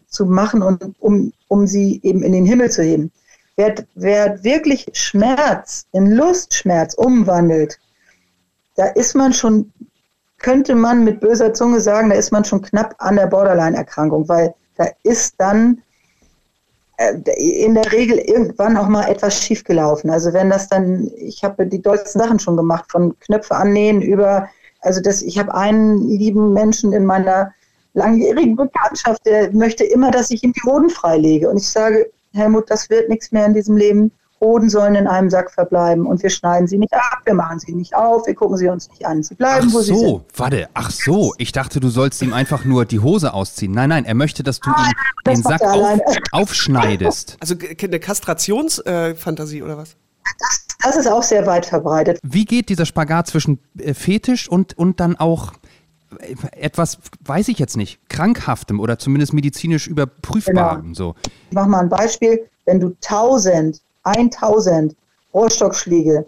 zu 0.08 0.26
machen, 0.26 0.62
und, 0.62 0.96
um, 1.00 1.34
um 1.48 1.68
sie 1.68 2.00
eben 2.04 2.24
in 2.24 2.32
den 2.32 2.46
Himmel 2.46 2.72
zu 2.72 2.84
heben. 2.84 3.12
Wer, 3.56 3.76
wer 3.96 4.44
wirklich 4.44 4.88
Schmerz 4.94 5.86
in 5.92 6.12
Lustschmerz 6.12 6.94
umwandelt, 6.94 7.80
da 8.76 8.86
ist 8.86 9.16
man 9.16 9.34
schon, 9.34 9.72
könnte 10.38 10.76
man 10.76 11.04
mit 11.04 11.20
böser 11.20 11.54
Zunge 11.54 11.82
sagen, 11.82 12.10
da 12.10 12.16
ist 12.16 12.32
man 12.32 12.46
schon 12.46 12.62
knapp 12.62 12.96
an 13.00 13.18
der 13.18 13.28
Borderline-Erkrankung, 13.28 14.30
weil 14.30 14.54
da 14.78 14.88
ist 15.04 15.36
dann 15.38 15.82
in 17.38 17.76
der 17.76 17.92
Regel 17.92 18.18
irgendwann 18.18 18.76
auch 18.76 18.88
mal 18.88 19.10
etwas 19.10 19.42
schiefgelaufen. 19.42 20.10
Also 20.10 20.34
wenn 20.34 20.50
das 20.50 20.68
dann, 20.68 21.10
ich 21.16 21.44
habe 21.44 21.66
die 21.66 21.82
dollsten 21.82 22.20
Sachen 22.20 22.40
schon 22.40 22.58
gemacht, 22.58 22.92
von 22.92 23.18
Knöpfe 23.20 23.56
annähen 23.56 24.02
über, 24.02 24.50
also 24.82 25.02
das, 25.02 25.22
ich 25.22 25.40
habe 25.40 25.54
einen 25.54 26.10
lieben 26.10 26.52
Menschen 26.52 26.92
in 26.92 27.06
meiner 27.06 27.54
langjährigen 27.94 28.56
Bekanntschaft, 28.56 29.26
der 29.26 29.52
möchte 29.54 29.86
immer, 29.86 30.12
dass 30.12 30.30
ich 30.30 30.44
ihm 30.44 30.52
die 30.54 30.70
Hoden 30.70 30.90
freilege. 30.90 31.50
Und 31.50 31.58
ich 31.58 31.70
sage, 31.70 32.12
Helmut, 32.34 32.70
das 32.70 32.90
wird 32.90 33.10
nichts 33.10 33.32
mehr 33.32 33.46
in 33.46 33.54
diesem 33.54 33.78
Leben. 33.78 34.12
Hoden 34.42 34.70
sollen 34.70 34.96
in 34.96 35.08
einem 35.08 35.30
Sack 35.30 35.52
verbleiben 35.52 36.06
und 36.06 36.24
wir 36.24 36.30
schneiden 36.30 36.68
sie 36.68 36.78
nicht 36.78 36.94
ab, 36.94 37.22
wir 37.26 37.34
machen 37.34 37.60
sie 37.60 37.74
nicht 37.74 37.96
auf, 37.96 38.26
wir 38.26 38.36
gucken 38.36 38.58
sie 38.58 38.70
uns 38.70 38.90
nicht 38.90 39.06
an. 39.06 39.22
Sie 39.22 39.36
bleiben, 39.36 39.68
ach 39.70 39.74
wo 39.74 39.82
so, 39.82 39.82
sie 39.82 39.96
sind. 39.96 40.22
Warte, 40.36 40.70
ach 40.74 40.92
so, 40.92 41.34
ich 41.38 41.52
dachte, 41.52 41.80
du 41.80 41.90
sollst 41.90 42.22
ihm 42.22 42.34
einfach 42.34 42.64
nur 42.64 42.86
die 42.86 43.00
Hose 43.00 43.34
ausziehen. 43.34 43.74
Nein, 43.74 43.90
nein, 43.90 44.06
er 44.06 44.16
möchte, 44.16 44.44
dass 44.44 44.60
du 44.60 44.70
ihm 44.70 44.94
den 45.26 45.44
Sack 45.44 45.62
auf, 45.62 46.00
aufschneidest. 46.32 47.38
Also 47.42 47.56
eine 47.82 48.00
Kastrationsfantasie 48.00 49.60
äh, 49.60 49.64
oder 49.64 49.78
was? 49.78 49.96
Das, 50.40 50.66
das, 50.84 50.96
ist 50.96 51.08
auch 51.08 51.24
sehr 51.24 51.46
weit 51.46 51.66
verbreitet. 51.66 52.20
Wie 52.24 52.46
geht 52.46 52.70
dieser 52.70 52.86
Spagat 52.86 53.28
zwischen 53.28 53.60
äh, 53.78 53.94
Fetisch 53.94 54.50
und, 54.50 54.78
und 54.78 55.00
dann 55.00 55.16
auch 55.16 55.54
äh, 56.20 56.36
etwas, 56.52 57.00
weiß 57.26 57.48
ich 57.48 57.60
jetzt 57.60 57.78
nicht, 57.78 58.00
krankhaftem 58.10 58.80
oder 58.80 59.00
zumindest 59.00 59.34
medizinisch 59.34 59.88
überprüfbarem? 59.88 60.82
Genau. 60.82 60.94
So. 60.94 61.16
Ich 61.50 61.56
mache 61.56 61.70
mal 61.70 61.80
ein 61.82 61.90
Beispiel. 61.90 62.48
Wenn 62.66 62.80
du 62.80 62.96
tausend 63.02 63.82
1000 64.04 64.96
Rohrstockschläge 65.34 66.26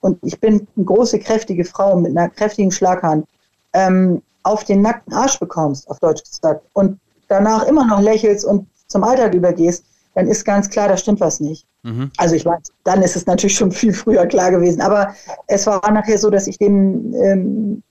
und 0.00 0.18
ich 0.22 0.38
bin 0.40 0.66
eine 0.76 0.84
große, 0.84 1.18
kräftige 1.20 1.64
Frau 1.64 1.96
mit 1.96 2.16
einer 2.16 2.28
kräftigen 2.28 2.70
Schlaghand, 2.70 3.26
ähm, 3.72 4.20
auf 4.42 4.64
den 4.64 4.82
nackten 4.82 5.14
Arsch 5.14 5.38
bekommst, 5.38 5.88
auf 5.88 6.00
Deutsch 6.00 6.24
gesagt, 6.24 6.66
und 6.72 6.98
danach 7.28 7.66
immer 7.66 7.86
noch 7.86 8.00
lächelst 8.00 8.44
und 8.44 8.66
zum 8.88 9.04
Alltag 9.04 9.34
übergehst, 9.34 9.84
dann 10.14 10.28
ist 10.28 10.44
ganz 10.44 10.68
klar, 10.68 10.88
da 10.88 10.96
stimmt 10.96 11.20
was 11.20 11.40
nicht. 11.40 11.66
Mhm. 11.84 12.10
Also 12.18 12.34
ich 12.34 12.44
weiß, 12.44 12.72
dann 12.84 13.02
ist 13.02 13.16
es 13.16 13.26
natürlich 13.26 13.56
schon 13.56 13.72
viel 13.72 13.92
früher 13.94 14.26
klar 14.26 14.50
gewesen. 14.50 14.82
Aber 14.82 15.14
es 15.46 15.66
war 15.66 15.90
nachher 15.90 16.18
so, 16.18 16.28
dass 16.28 16.46
ich 16.46 16.58
dem, 16.58 17.14
ähm, 17.14 17.82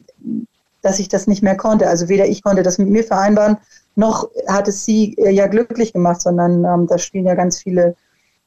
dass 0.82 1.00
ich 1.00 1.10
das 1.10 1.28
nicht 1.28 1.42
mehr 1.42 1.58
konnte. 1.58 1.88
Also 1.88 2.10
weder 2.10 2.28
ich 2.28 2.44
konnte 2.44 2.62
das 2.62 2.78
mit 2.78 2.90
mir 2.90 3.04
vereinbaren, 3.04 3.58
noch 3.96 4.30
hat 4.48 4.68
es 4.68 4.86
sie 4.86 5.16
äh, 5.18 5.32
ja 5.32 5.48
glücklich 5.48 5.94
gemacht, 5.94 6.22
sondern 6.22 6.64
ähm, 6.64 6.88
da 6.88 6.98
spielen 6.98 7.26
ja 7.26 7.36
ganz 7.36 7.60
viele 7.60 7.96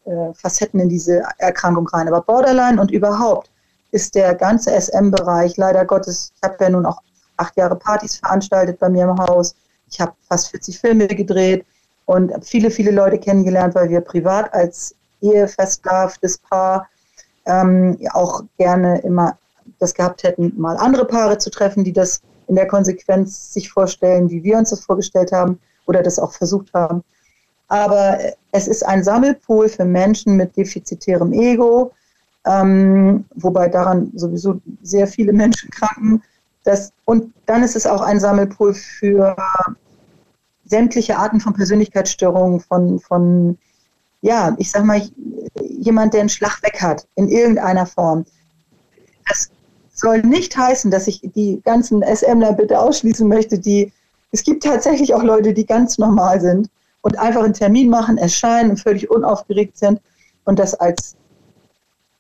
äh, 0.05 0.33
Facetten 0.35 0.81
in 0.81 0.89
diese 0.89 1.23
Erkrankung 1.39 1.87
rein. 1.89 2.09
Aber 2.09 2.23
Borderline 2.23 2.81
und 2.81 2.91
überhaupt 2.91 3.51
ist 3.91 4.15
der 4.15 4.35
ganze 4.35 4.71
SM-Bereich, 4.71 5.57
leider 5.57 5.85
Gottes, 5.85 6.33
ich 6.35 6.43
habe 6.43 6.57
ja 6.61 6.71
nun 6.71 6.87
auch 6.87 7.01
acht 7.37 7.57
Jahre 7.57 7.77
Partys 7.77 8.17
veranstaltet 8.17 8.79
bei 8.79 8.89
mir 8.89 9.05
im 9.05 9.19
Haus. 9.19 9.55
Ich 9.91 10.01
habe 10.01 10.13
fast 10.29 10.51
40 10.51 10.79
Filme 10.79 11.07
gedreht 11.07 11.65
und 12.07 12.33
viele, 12.45 12.71
viele 12.71 12.91
Leute 12.91 13.19
kennengelernt, 13.19 13.75
weil 13.75 13.89
wir 13.89 14.01
privat 14.01 14.53
als 14.53 14.95
ehefestlarftes 15.21 16.39
Paar 16.39 16.89
ähm, 17.47 17.99
auch 18.13 18.43
gerne 18.59 19.01
immer 19.01 19.39
das 19.79 19.95
gehabt 19.95 20.23
hätten, 20.23 20.53
mal 20.57 20.77
andere 20.77 21.05
Paare 21.05 21.39
zu 21.39 21.51
treffen, 21.51 21.85
die 21.85 21.93
das 21.93 22.21
in 22.47 22.57
der 22.57 22.67
Konsequenz 22.67 23.53
sich 23.53 23.71
vorstellen, 23.71 24.31
wie 24.31 24.43
wir 24.43 24.59
uns 24.59 24.71
das 24.71 24.81
vorgestellt 24.81 25.33
haben 25.33 25.59
oder 25.87 26.03
das 26.03 26.19
auch 26.19 26.33
versucht 26.33 26.73
haben. 26.75 27.03
Aber 27.69 28.19
es 28.53 28.69
ist 28.69 28.85
ein 28.85 29.03
Sammelpool 29.03 29.69
für 29.69 29.85
Menschen 29.85 30.37
mit 30.37 30.57
defizitärem 30.57 31.33
Ego, 31.33 31.93
ähm, 32.47 33.25
wobei 33.35 33.69
daran 33.69 34.13
sowieso 34.15 34.61
sehr 34.83 35.07
viele 35.07 35.33
Menschen 35.33 35.71
kranken. 35.71 36.23
Das, 36.65 36.93
und 37.05 37.33
dann 37.47 37.63
ist 37.63 37.77
es 37.77 37.87
auch 37.87 38.01
ein 38.03 38.21
Sammelpool 38.21 38.75
für 38.75 39.37
sämtliche 40.67 41.17
Arten 41.17 41.41
von 41.41 41.55
Persönlichkeitsstörungen, 41.55 42.61
von, 42.61 43.01
von 43.01 43.59
ja, 44.23 44.55
ich 44.59 44.71
sag 44.71 44.85
mal, 44.85 45.03
jemand, 45.61 46.15
der 46.15 46.21
einen 46.21 46.31
Schlag 46.31 46.63
weg 46.63 46.81
hat, 46.81 47.07
in 47.15 47.29
irgendeiner 47.29 47.87
Form. 47.87 48.25
Das 49.29 49.51
soll 49.93 50.23
nicht 50.23 50.57
heißen, 50.57 50.91
dass 50.91 51.07
ich 51.07 51.21
die 51.35 51.61
ganzen 51.65 52.03
SMler 52.03 52.53
bitte 52.53 52.79
ausschließen 52.79 53.29
möchte, 53.29 53.59
die, 53.59 53.93
es 54.33 54.43
gibt 54.43 54.65
tatsächlich 54.65 55.15
auch 55.15 55.23
Leute, 55.23 55.53
die 55.53 55.67
ganz 55.67 55.99
normal 55.99 56.41
sind 56.41 56.71
und 57.05 57.19
einfach 57.19 57.45
einen 57.45 57.53
Termin 57.53 57.91
machen, 57.91 58.17
erscheinen 58.17 58.71
und 58.71 58.81
völlig 58.81 59.11
unaufgeregt 59.11 59.77
sind 59.77 60.01
und 60.45 60.59
das 60.59 60.75
als, 60.75 61.17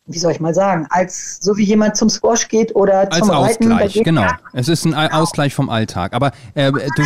wie 0.07 0.19
soll 0.19 0.33
ich 0.33 0.41
mal 0.41 0.53
sagen, 0.53 0.87
als 0.91 1.39
so 1.41 1.57
wie 1.57 1.65
jemand 1.65 1.97
zum 1.97 2.11
Squash 2.11 2.49
geht 2.49 2.77
oder 2.77 3.11
als 3.11 3.19
zum 3.19 3.31
Reiten. 3.31 3.73
Ausgleich, 3.73 4.03
genau. 4.05 4.27
Es 4.53 4.69
ist 4.69 4.85
ein. 4.85 4.95
Ausgleich 4.95 5.55
vom 5.55 5.71
Alltag. 5.71 6.13
Aber 6.13 6.33
äh, 6.55 6.71
du, 6.71 7.03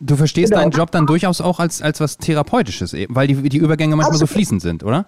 du 0.00 0.16
verstehst 0.16 0.52
genau. 0.52 0.62
deinen 0.62 0.70
Job 0.70 0.90
dann 0.92 1.06
durchaus 1.06 1.42
auch 1.42 1.60
als, 1.60 1.82
als 1.82 2.00
was 2.00 2.16
Therapeutisches, 2.16 2.94
eben, 2.94 3.14
weil 3.14 3.26
die, 3.26 3.50
die 3.50 3.58
Übergänge 3.58 3.96
manchmal 3.96 4.14
absolut. 4.14 4.30
so 4.30 4.34
fließend 4.34 4.62
sind, 4.62 4.82
oder? 4.82 5.04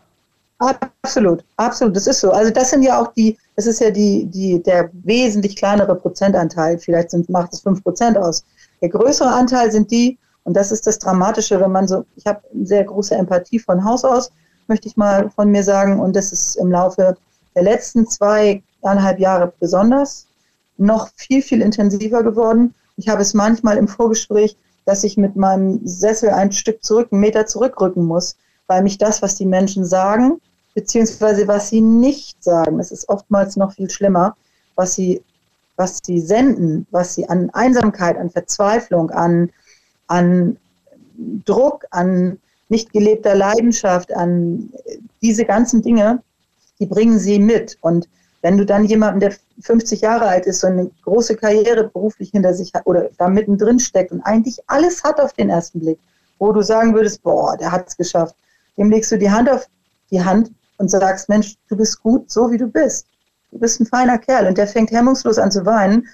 Absolut, 0.58 1.44
absolut, 1.56 1.96
das 1.96 2.06
ist 2.06 2.20
so. 2.20 2.30
Also 2.30 2.50
das 2.50 2.70
sind 2.70 2.82
ja 2.82 3.00
auch 3.00 3.12
die, 3.14 3.38
das 3.56 3.66
ist 3.66 3.80
ja 3.80 3.90
die, 3.90 4.26
die, 4.26 4.62
der 4.62 4.90
wesentlich 4.92 5.56
kleinere 5.56 5.94
Prozentanteil, 5.94 6.78
vielleicht 6.78 7.10
sind, 7.10 7.30
macht 7.30 7.54
es 7.54 7.60
fünf 7.60 7.82
Prozent 7.82 8.18
aus. 8.18 8.44
Der 8.82 8.90
größere 8.90 9.30
Anteil 9.30 9.72
sind 9.72 9.90
die, 9.90 10.18
und 10.46 10.54
das 10.54 10.70
ist 10.70 10.86
das 10.86 11.00
Dramatische, 11.00 11.60
wenn 11.60 11.72
man 11.72 11.88
so, 11.88 12.04
ich 12.14 12.24
habe 12.24 12.40
sehr 12.62 12.84
große 12.84 13.16
Empathie 13.16 13.58
von 13.58 13.84
Haus 13.84 14.04
aus, 14.04 14.30
möchte 14.68 14.86
ich 14.86 14.96
mal 14.96 15.28
von 15.30 15.50
mir 15.50 15.64
sagen. 15.64 15.98
Und 15.98 16.14
das 16.14 16.30
ist 16.30 16.54
im 16.54 16.70
Laufe 16.70 17.16
der 17.56 17.62
letzten 17.64 18.06
zweieinhalb 18.06 19.18
Jahre 19.18 19.52
besonders 19.58 20.28
noch 20.76 21.08
viel, 21.16 21.42
viel 21.42 21.62
intensiver 21.62 22.22
geworden. 22.22 22.74
Ich 22.96 23.08
habe 23.08 23.22
es 23.22 23.34
manchmal 23.34 23.76
im 23.76 23.88
Vorgespräch, 23.88 24.56
dass 24.84 25.02
ich 25.02 25.16
mit 25.16 25.34
meinem 25.34 25.80
Sessel 25.84 26.30
ein 26.30 26.52
Stück 26.52 26.84
zurück, 26.84 27.08
einen 27.10 27.22
Meter 27.22 27.46
zurückrücken 27.46 28.04
muss, 28.04 28.36
weil 28.68 28.84
mich 28.84 28.98
das, 28.98 29.22
was 29.22 29.34
die 29.34 29.46
Menschen 29.46 29.84
sagen, 29.84 30.40
beziehungsweise 30.74 31.48
was 31.48 31.70
sie 31.70 31.80
nicht 31.80 32.44
sagen, 32.44 32.78
es 32.78 32.92
ist 32.92 33.08
oftmals 33.08 33.56
noch 33.56 33.72
viel 33.72 33.90
schlimmer, 33.90 34.36
was 34.76 34.94
sie, 34.94 35.24
was 35.74 35.98
sie 36.04 36.20
senden, 36.20 36.86
was 36.92 37.16
sie 37.16 37.28
an 37.28 37.50
Einsamkeit, 37.50 38.16
an 38.16 38.30
Verzweiflung, 38.30 39.10
an 39.10 39.50
an 40.06 40.56
Druck, 41.44 41.84
an 41.90 42.38
nicht 42.68 42.92
gelebter 42.92 43.34
Leidenschaft, 43.34 44.14
an 44.14 44.70
diese 45.22 45.44
ganzen 45.44 45.82
Dinge, 45.82 46.22
die 46.78 46.86
bringen 46.86 47.18
sie 47.18 47.38
mit. 47.38 47.78
Und 47.80 48.08
wenn 48.42 48.58
du 48.58 48.66
dann 48.66 48.84
jemanden, 48.84 49.20
der 49.20 49.34
50 49.60 50.00
Jahre 50.00 50.26
alt 50.26 50.46
ist, 50.46 50.60
so 50.60 50.66
eine 50.66 50.90
große 51.02 51.36
Karriere 51.36 51.88
beruflich 51.88 52.30
hinter 52.30 52.54
sich 52.54 52.74
hat 52.74 52.86
oder 52.86 53.08
da 53.18 53.28
mittendrin 53.28 53.78
steckt 53.78 54.12
und 54.12 54.20
eigentlich 54.22 54.58
alles 54.66 55.02
hat 55.04 55.20
auf 55.20 55.32
den 55.32 55.48
ersten 55.48 55.80
Blick 55.80 55.98
wo 56.38 56.52
du 56.52 56.62
sagen 56.62 56.94
würdest, 56.94 57.22
boah, 57.22 57.56
der 57.56 57.72
hat 57.72 57.88
es 57.88 57.96
geschafft. 57.96 58.34
Dem 58.76 58.90
legst 58.90 59.10
du 59.12 59.18
die 59.18 59.30
Hand 59.30 59.50
auf 59.50 59.66
die 60.10 60.22
Hand 60.22 60.50
und 60.78 60.90
sagst, 60.90 61.28
Mensch, 61.28 61.56
du 61.68 61.76
bist 61.76 62.02
gut, 62.02 62.30
so 62.30 62.50
wie 62.50 62.58
du 62.58 62.66
bist. 62.66 63.06
Du 63.50 63.58
bist 63.58 63.80
ein 63.80 63.86
feiner 63.86 64.18
Kerl. 64.18 64.46
Und 64.46 64.58
der 64.58 64.66
fängt 64.66 64.90
hemmungslos 64.90 65.38
an 65.38 65.50
zu 65.50 65.64
weinen, 65.64 66.06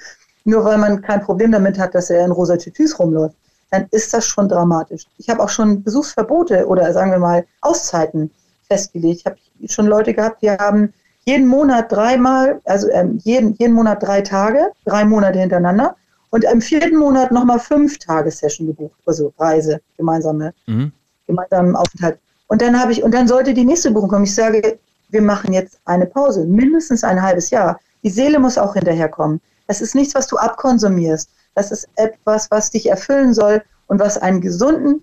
nur 0.45 0.64
weil 0.64 0.78
man 0.78 1.03
kein 1.03 1.22
Problem 1.22 1.53
damit 1.53 1.78
hat, 1.78 1.95
dass 1.95 2.11
er 2.11 2.24
in 2.24 2.30
rosa 2.30 2.57
Tütüs 2.57 2.99
rumläuft. 2.99 3.36
Dann 3.72 3.86
ist 3.90 4.12
das 4.12 4.26
schon 4.26 4.50
dramatisch. 4.50 5.06
Ich 5.16 5.30
habe 5.30 5.42
auch 5.42 5.48
schon 5.48 5.82
Besuchsverbote 5.82 6.66
oder 6.66 6.92
sagen 6.92 7.10
wir 7.10 7.18
mal 7.18 7.46
Auszeiten 7.62 8.30
festgelegt. 8.68 9.20
Ich 9.20 9.26
habe 9.26 9.36
schon 9.66 9.86
Leute 9.86 10.12
gehabt, 10.12 10.42
die 10.42 10.50
haben 10.50 10.92
jeden 11.24 11.46
Monat 11.46 11.90
dreimal, 11.90 12.60
also 12.64 12.90
ähm, 12.90 13.18
jeden, 13.24 13.54
jeden 13.54 13.72
Monat 13.72 14.02
drei 14.02 14.20
Tage, 14.20 14.72
drei 14.84 15.06
Monate 15.06 15.38
hintereinander 15.38 15.96
und 16.28 16.44
im 16.44 16.60
vierten 16.60 16.98
Monat 16.98 17.32
nochmal 17.32 17.60
fünf 17.60 17.98
Tage 17.98 18.30
Session 18.30 18.66
gebucht, 18.66 18.98
also 19.06 19.32
Reise, 19.38 19.80
gemeinsame, 19.96 20.52
mhm. 20.66 20.92
gemeinsamen 21.26 21.74
Aufenthalt. 21.74 22.18
Und 22.48 22.60
dann 22.60 22.78
habe 22.78 22.92
ich, 22.92 23.02
und 23.02 23.14
dann 23.14 23.26
sollte 23.26 23.54
die 23.54 23.64
nächste 23.64 23.90
Buchung 23.90 24.10
kommen. 24.10 24.24
Ich 24.24 24.34
sage, 24.34 24.78
wir 25.08 25.22
machen 25.22 25.54
jetzt 25.54 25.80
eine 25.86 26.04
Pause, 26.04 26.44
mindestens 26.44 27.04
ein 27.04 27.22
halbes 27.22 27.48
Jahr. 27.48 27.80
Die 28.02 28.10
Seele 28.10 28.38
muss 28.38 28.58
auch 28.58 28.74
hinterherkommen. 28.74 29.40
Das 29.66 29.80
ist 29.80 29.94
nichts, 29.94 30.14
was 30.14 30.26
du 30.26 30.36
abkonsumierst. 30.36 31.30
Das 31.55 31.70
ist 31.70 31.88
etwas, 31.96 32.50
was 32.50 32.70
dich 32.70 32.88
erfüllen 32.88 33.34
soll 33.34 33.62
und 33.86 34.00
was 34.00 34.18
einen 34.18 34.40
gesunden 34.40 35.03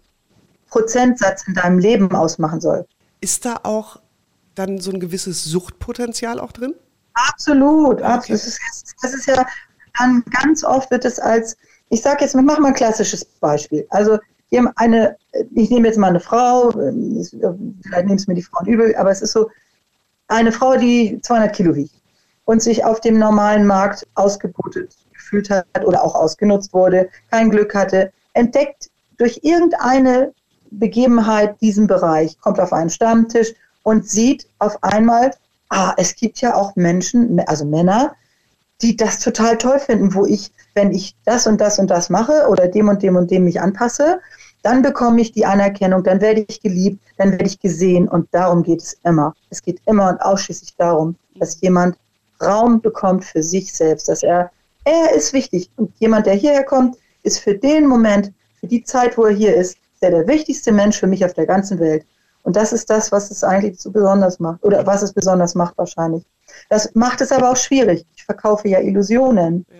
Prozentsatz 0.69 1.47
in 1.47 1.53
deinem 1.53 1.79
Leben 1.79 2.13
ausmachen 2.15 2.61
soll. 2.61 2.85
Ist 3.21 3.45
da 3.45 3.59
auch 3.63 3.99
dann 4.55 4.79
so 4.79 4.91
ein 4.91 4.99
gewisses 4.99 5.43
Suchtpotenzial 5.43 6.39
auch 6.39 6.51
drin? 6.51 6.75
Absolut, 7.13 7.95
okay. 7.95 8.03
absolut. 8.03 8.41
Das 8.41 8.47
ist, 8.47 8.95
das 9.01 9.13
ist 9.13 9.25
ja 9.27 9.45
dann 9.97 10.23
ganz 10.31 10.63
oft 10.63 10.89
wird 10.91 11.05
es 11.05 11.19
als, 11.19 11.57
ich 11.89 12.01
sage 12.01 12.23
jetzt, 12.23 12.35
machen 12.35 12.61
mal 12.61 12.69
ein 12.69 12.73
klassisches 12.73 13.25
Beispiel. 13.25 13.85
Also 13.89 14.17
eine, 14.75 15.15
ich 15.53 15.69
nehme 15.69 15.87
jetzt 15.87 15.97
mal 15.97 16.07
eine 16.07 16.19
Frau, 16.19 16.71
vielleicht 16.71 18.05
nehmen 18.05 18.15
es 18.15 18.27
mir 18.27 18.35
die 18.35 18.41
Frauen 18.41 18.67
übel, 18.67 18.95
aber 18.95 19.11
es 19.11 19.21
ist 19.21 19.33
so, 19.33 19.49
eine 20.27 20.51
Frau, 20.51 20.77
die 20.77 21.19
200 21.21 21.55
Kilo 21.55 21.75
wiegt 21.75 21.93
und 22.45 22.61
sich 22.61 22.85
auf 22.85 23.01
dem 23.01 23.17
normalen 23.17 23.65
Markt 23.65 24.07
ausgebotet 24.15 24.95
gefühlt 25.29 25.49
hat 25.49 25.85
oder 25.85 26.03
auch 26.03 26.15
ausgenutzt 26.15 26.73
wurde, 26.73 27.09
kein 27.29 27.49
Glück 27.49 27.75
hatte, 27.75 28.11
entdeckt 28.33 28.89
durch 29.17 29.39
irgendeine 29.43 30.33
Begebenheit 30.71 31.59
diesen 31.61 31.87
Bereich, 31.87 32.39
kommt 32.39 32.59
auf 32.59 32.73
einen 32.73 32.89
Stammtisch 32.89 33.53
und 33.83 34.07
sieht 34.07 34.47
auf 34.59 34.83
einmal, 34.83 35.31
ah, 35.69 35.93
es 35.97 36.15
gibt 36.15 36.41
ja 36.41 36.55
auch 36.55 36.75
Menschen, 36.75 37.39
also 37.41 37.65
Männer, 37.65 38.15
die 38.81 38.95
das 38.95 39.19
total 39.19 39.57
toll 39.57 39.79
finden, 39.79 40.13
wo 40.13 40.25
ich, 40.25 40.51
wenn 40.73 40.91
ich 40.91 41.15
das 41.25 41.47
und 41.47 41.59
das 41.59 41.79
und 41.79 41.89
das 41.89 42.09
mache 42.09 42.47
oder 42.47 42.67
dem 42.67 42.87
und 42.87 43.03
dem 43.03 43.15
und 43.15 43.29
dem 43.29 43.43
mich 43.43 43.59
anpasse, 43.59 44.19
dann 44.61 44.81
bekomme 44.81 45.21
ich 45.21 45.31
die 45.31 45.45
Anerkennung, 45.45 46.03
dann 46.03 46.21
werde 46.21 46.45
ich 46.47 46.61
geliebt, 46.61 47.01
dann 47.17 47.31
werde 47.31 47.45
ich 47.45 47.59
gesehen 47.59 48.07
und 48.07 48.27
darum 48.31 48.63
geht 48.63 48.81
es 48.81 48.97
immer. 49.03 49.33
Es 49.49 49.61
geht 49.61 49.81
immer 49.85 50.09
und 50.09 50.21
ausschließlich 50.21 50.75
darum, 50.77 51.15
dass 51.35 51.61
jemand 51.61 51.97
Raum 52.41 52.81
bekommt 52.81 53.25
für 53.25 53.43
sich 53.43 53.73
selbst, 53.73 54.07
dass 54.07 54.23
er, 54.23 54.51
er 54.89 55.13
ist 55.13 55.33
wichtig 55.33 55.69
und 55.77 55.91
jemand, 55.99 56.25
der 56.25 56.33
hierher 56.33 56.63
kommt, 56.63 56.97
ist 57.23 57.39
für 57.39 57.55
den 57.55 57.87
Moment, 57.87 58.31
für 58.59 58.67
die 58.67 58.83
Zeit, 58.83 59.17
wo 59.17 59.25
er 59.25 59.33
hier 59.33 59.55
ist, 59.55 59.77
der 60.01 60.11
der 60.11 60.27
wichtigste 60.27 60.71
Mensch 60.71 60.97
für 60.97 61.07
mich 61.07 61.23
auf 61.25 61.33
der 61.33 61.45
ganzen 61.45 61.79
Welt. 61.79 62.05
Und 62.43 62.55
das 62.55 62.73
ist 62.73 62.89
das, 62.89 63.11
was 63.11 63.29
es 63.31 63.43
eigentlich 63.43 63.79
so 63.79 63.91
besonders 63.91 64.39
macht 64.39 64.63
oder 64.63 64.85
was 64.87 65.01
es 65.01 65.13
besonders 65.13 65.55
macht 65.55 65.77
wahrscheinlich. 65.77 66.23
Das 66.69 66.93
macht 66.95 67.21
es 67.21 67.31
aber 67.31 67.51
auch 67.51 67.57
schwierig. 67.57 68.05
Ich 68.15 68.23
verkaufe 68.23 68.67
ja 68.67 68.79
Illusionen. 68.79 69.65
Ja. 69.69 69.75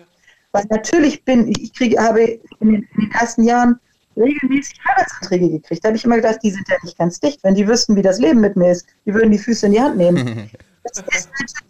Weil 0.52 0.64
natürlich 0.70 1.24
bin 1.24 1.48
ich, 1.48 1.72
kriege, 1.72 1.98
habe 1.98 2.40
in 2.60 2.68
den, 2.68 2.74
in 2.82 3.00
den 3.00 3.12
ersten 3.12 3.44
Jahren 3.44 3.80
regelmäßig 4.16 4.78
Heiratsanträge 4.86 5.48
gekriegt. 5.48 5.84
Da 5.84 5.88
habe 5.88 5.96
ich 5.96 6.04
immer 6.04 6.16
gedacht, 6.16 6.40
die 6.42 6.50
sind 6.50 6.68
ja 6.68 6.76
nicht 6.82 6.98
ganz 6.98 7.20
dicht. 7.20 7.42
Wenn 7.42 7.54
die 7.54 7.66
wüssten, 7.66 7.96
wie 7.96 8.02
das 8.02 8.18
Leben 8.18 8.40
mit 8.40 8.56
mir 8.56 8.72
ist, 8.72 8.86
die 9.06 9.14
würden 9.14 9.30
die 9.30 9.38
Füße 9.38 9.66
in 9.66 9.72
die 9.72 9.80
Hand 9.80 9.96
nehmen. 9.96 10.50
Das 10.82 10.96
ist 10.96 11.28
natürlich 11.38 11.69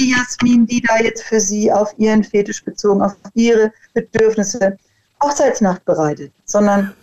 die 0.00 0.10
Jasmin, 0.10 0.66
die 0.66 0.80
da 0.80 0.98
jetzt 0.98 1.22
für 1.22 1.40
sie 1.40 1.70
auf 1.70 1.94
ihren 1.98 2.24
Fetisch 2.24 2.64
bezogen, 2.64 3.02
auf 3.02 3.14
ihre 3.34 3.72
Bedürfnisse 3.94 4.76
Hochzeitsnacht 5.22 5.84
bereitet, 5.84 6.32
sondern 6.46 6.94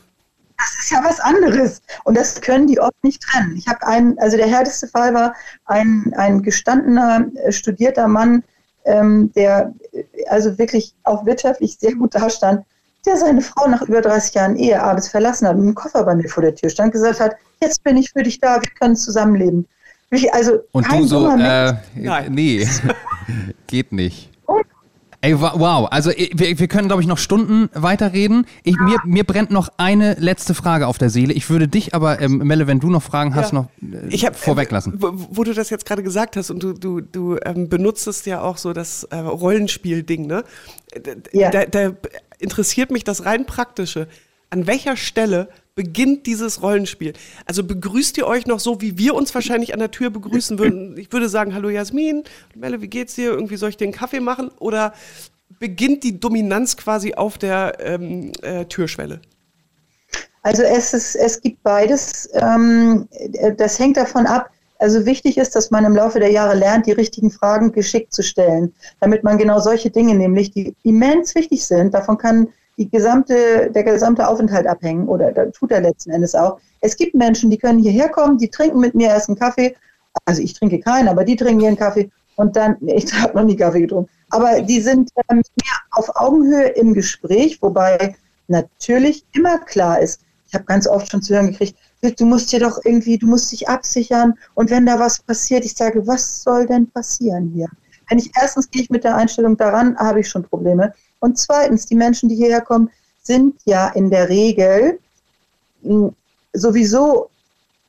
das 0.58 0.76
ist 0.80 0.91
ja 0.91 1.04
was 1.04 1.20
anderes. 1.20 1.82
Und 2.04 2.18
das 2.18 2.41
können 2.41 2.66
die 2.66 2.80
oft 2.80 3.04
nicht 3.04 3.22
trennen. 3.22 3.56
Ich 3.56 3.68
habe 3.68 3.86
einen, 3.86 4.18
also 4.18 4.38
der 4.38 4.48
härteste 4.48 4.88
Fall 4.88 5.14
war 5.14 5.36
ein, 5.66 6.12
ein 6.18 6.41
gestandener, 6.41 7.28
äh, 7.36 7.52
studierter 7.52 8.08
Mann, 8.08 8.43
ähm, 8.86 9.32
der 9.36 9.74
äh, 9.91 10.04
also 10.30 10.58
wirklich 10.58 10.95
auch 11.04 11.26
wirtschaftlich 11.28 11.78
sehr 11.80 11.93
gut 11.93 12.16
dastand, 12.16 12.66
der 13.06 13.18
seine 13.18 13.41
Frau 13.41 13.68
nach 13.68 13.84
über 13.84 14.02
30 14.02 14.34
Jahren 14.34 14.56
Ehe 14.56 14.82
abends 14.82 15.10
verlassen 15.10 15.48
hat 15.48 15.56
und 15.56 15.62
einen 15.62 15.76
Koffer 15.76 16.04
bei 16.04 16.16
mir 16.16 16.28
vor 16.28 16.41
der 16.41 16.56
Tür 16.56 16.70
stand, 16.70 16.91
gesagt 16.91 17.20
hat, 17.20 17.36
jetzt 17.62 17.84
bin 17.84 17.95
ich 17.95 18.12
für 18.12 18.24
dich 18.24 18.39
da, 18.39 18.56
wir 18.56 18.72
können 18.80 18.95
zusammenleben. 18.95 19.68
Also 20.32 20.60
und 20.72 20.89
du 20.89 21.03
so, 21.03 21.30
äh, 21.30 21.74
nee, 22.30 22.68
geht 23.68 23.91
nicht. 23.91 24.30
Ey, 25.20 25.38
wow. 25.41 25.88
Also 25.89 26.12
wir, 26.12 26.60
wir 26.60 26.68
können, 26.68 26.88
glaube 26.88 27.01
ich, 27.01 27.08
noch 27.08 27.18
Stunden 27.18 27.70
weiterreden. 27.74 28.45
Ich, 28.64 28.78
mir, 28.80 28.97
mir 29.03 29.24
brennt 29.24 29.49
noch 29.49 29.70
eine 29.78 30.14
letzte 30.14 30.53
Frage 30.53 30.86
auf 30.86 30.99
der 30.99 31.10
Seele. 31.10 31.34
Ich 31.34 31.49
würde 31.49 31.68
dich 31.68 31.95
aber, 31.95 32.22
ähm, 32.22 32.38
Melle, 32.38 32.68
wenn 32.68 32.80
du 32.80 32.89
noch 32.89 33.01
Fragen 33.01 33.34
hast, 33.34 33.51
ja. 33.51 33.62
noch 33.62 33.70
äh, 33.82 34.08
ich 34.10 34.26
hab, 34.26 34.36
vorweglassen. 34.36 34.93
Äh, 34.93 35.01
wo, 35.01 35.12
wo, 35.32 35.43
du 35.43 35.53
das 35.53 35.72
jetzt 35.72 35.86
gerade 35.86 36.03
gesagt 36.03 36.38
hast 36.38 36.51
und 36.51 36.62
du, 36.62 36.74
du, 36.74 37.01
du 37.01 37.38
ähm, 37.43 37.68
benutzt 37.68 38.26
ja 38.28 38.41
auch 38.41 38.58
so 38.58 38.74
das 38.74 39.05
äh, 39.05 39.18
Rollenspiel-Ding, 39.18 40.28
ne? 40.28 40.43
Ja. 41.34 41.49
Da, 41.49 41.66
da 41.66 41.93
interessiert 42.38 42.91
mich 42.91 43.03
das 43.03 43.26
rein 43.26 43.45
Praktische. 43.45 44.08
An 44.50 44.68
welcher 44.68 44.95
Stelle 44.95 45.50
beginnt 45.76 46.26
dieses 46.26 46.64
Rollenspiel. 46.64 47.14
Also 47.45 47.64
begrüßt 47.64 48.18
ihr 48.18 48.26
euch 48.26 48.48
noch 48.48 48.60
so, 48.60 48.82
wie 48.82 48.98
wir 48.98 49.14
uns 49.14 49.34
wahrscheinlich 49.36 49.74
an 49.74 49.80
der 49.80 49.91
Tür 49.91 50.10
begrüßen 50.10 50.58
würden. 50.58 50.98
Ich 51.08 51.12
würde 51.12 51.30
sagen, 51.30 51.54
hallo 51.54 51.70
Jasmin, 51.70 52.24
Melle, 52.56 52.82
wie 52.82 52.88
geht's 52.88 53.16
dir? 53.16 53.32
Irgendwie 53.32 53.58
soll 53.58 53.70
ich 53.70 53.78
dir 53.78 53.86
einen 53.86 53.93
Kaffee 53.93 54.20
machen? 54.20 54.50
Oder 54.60 54.93
beginnt 55.60 56.04
die 56.04 56.20
Dominanz 56.20 56.76
quasi 56.78 57.14
auf 57.14 57.38
der 57.38 57.78
ähm, 57.80 58.32
äh, 58.41 58.66
Türschwelle? 58.66 59.22
Also 60.41 60.64
es, 60.64 60.93
ist, 60.93 61.16
es 61.16 61.41
gibt 61.41 61.62
beides. 61.62 62.30
Ähm, 62.34 63.08
das 63.58 63.78
hängt 63.78 63.98
davon 63.98 64.26
ab. 64.26 64.50
Also 64.80 65.06
wichtig 65.06 65.38
ist, 65.38 65.56
dass 65.56 65.72
man 65.72 65.86
im 65.86 65.95
Laufe 65.95 66.20
der 66.20 66.32
Jahre 66.32 66.56
lernt, 66.56 66.86
die 66.86 66.91
richtigen 66.91 67.32
Fragen 67.32 67.72
geschickt 67.72 68.14
zu 68.14 68.24
stellen, 68.24 68.74
damit 69.00 69.24
man 69.24 69.38
genau 69.38 69.60
solche 69.60 69.89
Dinge 69.89 70.16
nämlich, 70.16 70.52
die 70.52 70.76
immens 70.84 71.36
wichtig 71.36 71.66
sind, 71.66 71.93
davon 71.93 72.18
kann 72.18 72.48
die 72.78 72.89
gesamte, 72.89 73.71
der 73.71 73.84
gesamte 73.84 74.28
Aufenthalt 74.28 74.67
abhängen 74.67 75.07
oder 75.07 75.51
tut 75.51 75.71
er 75.71 75.82
letzten 75.82 76.11
Endes 76.11 76.36
auch. 76.36 76.59
Es 76.82 76.95
gibt 76.95 77.15
Menschen, 77.15 77.49
die 77.49 77.57
können 77.57 77.80
hierher 77.80 78.09
kommen, 78.09 78.38
die 78.38 78.49
trinken 78.49 78.80
mit 78.80 78.93
mir 78.93 79.07
erst 79.07 79.30
einen 79.30 79.39
Kaffee. 79.39 79.75
Also 80.25 80.41
ich 80.41 80.53
trinke 80.53 80.80
keinen, 80.80 81.07
aber 81.07 81.23
die 81.23 81.36
trinken 81.36 81.63
ihren 81.63 81.78
Kaffee 81.78 82.09
und 82.36 82.55
dann, 82.55 82.78
ich 82.82 83.11
habe 83.13 83.36
noch 83.36 83.43
nie 83.43 83.55
Kaffee 83.55 83.82
getrunken, 83.82 84.09
aber 84.30 84.61
die 84.61 84.80
sind 84.80 85.09
ähm, 85.30 85.38
mehr 85.38 85.78
auf 85.91 86.09
Augenhöhe 86.15 86.69
im 86.69 86.93
Gespräch, 86.93 87.61
wobei 87.61 88.15
natürlich 88.47 89.25
immer 89.34 89.57
klar 89.59 89.99
ist, 89.99 90.21
ich 90.47 90.53
habe 90.53 90.63
ganz 90.63 90.88
oft 90.88 91.11
schon 91.11 91.21
zu 91.21 91.34
hören 91.34 91.51
gekriegt, 91.51 91.75
du 92.01 92.25
musst 92.25 92.51
dir 92.53 92.59
doch 92.59 92.80
irgendwie, 92.84 93.17
du 93.17 93.28
musst 93.28 93.51
dich 93.51 93.67
absichern 93.67 94.36
und 94.53 94.69
wenn 94.69 94.86
da 94.86 94.99
was 94.99 95.19
passiert, 95.19 95.65
ich 95.65 95.75
sage, 95.75 96.07
was 96.07 96.43
soll 96.43 96.65
denn 96.65 96.89
passieren 96.89 97.51
hier? 97.53 97.67
Wenn 98.09 98.19
ich 98.19 98.32
erstens 98.39 98.69
gehe 98.71 98.84
ich 98.84 98.89
mit 98.89 99.03
der 99.03 99.15
Einstellung 99.15 99.57
daran, 99.57 99.97
habe 99.97 100.21
ich 100.21 100.30
schon 100.30 100.43
Probleme. 100.43 100.93
Und 101.20 101.38
zweitens, 101.38 101.86
die 101.86 101.95
Menschen, 101.95 102.30
die 102.30 102.36
hierher 102.36 102.61
kommen, 102.61 102.89
sind 103.24 103.55
ja 103.65 103.89
in 103.89 104.09
der 104.09 104.30
Regel 104.30 104.99
hm, 105.84 106.13
sowieso 106.53 107.30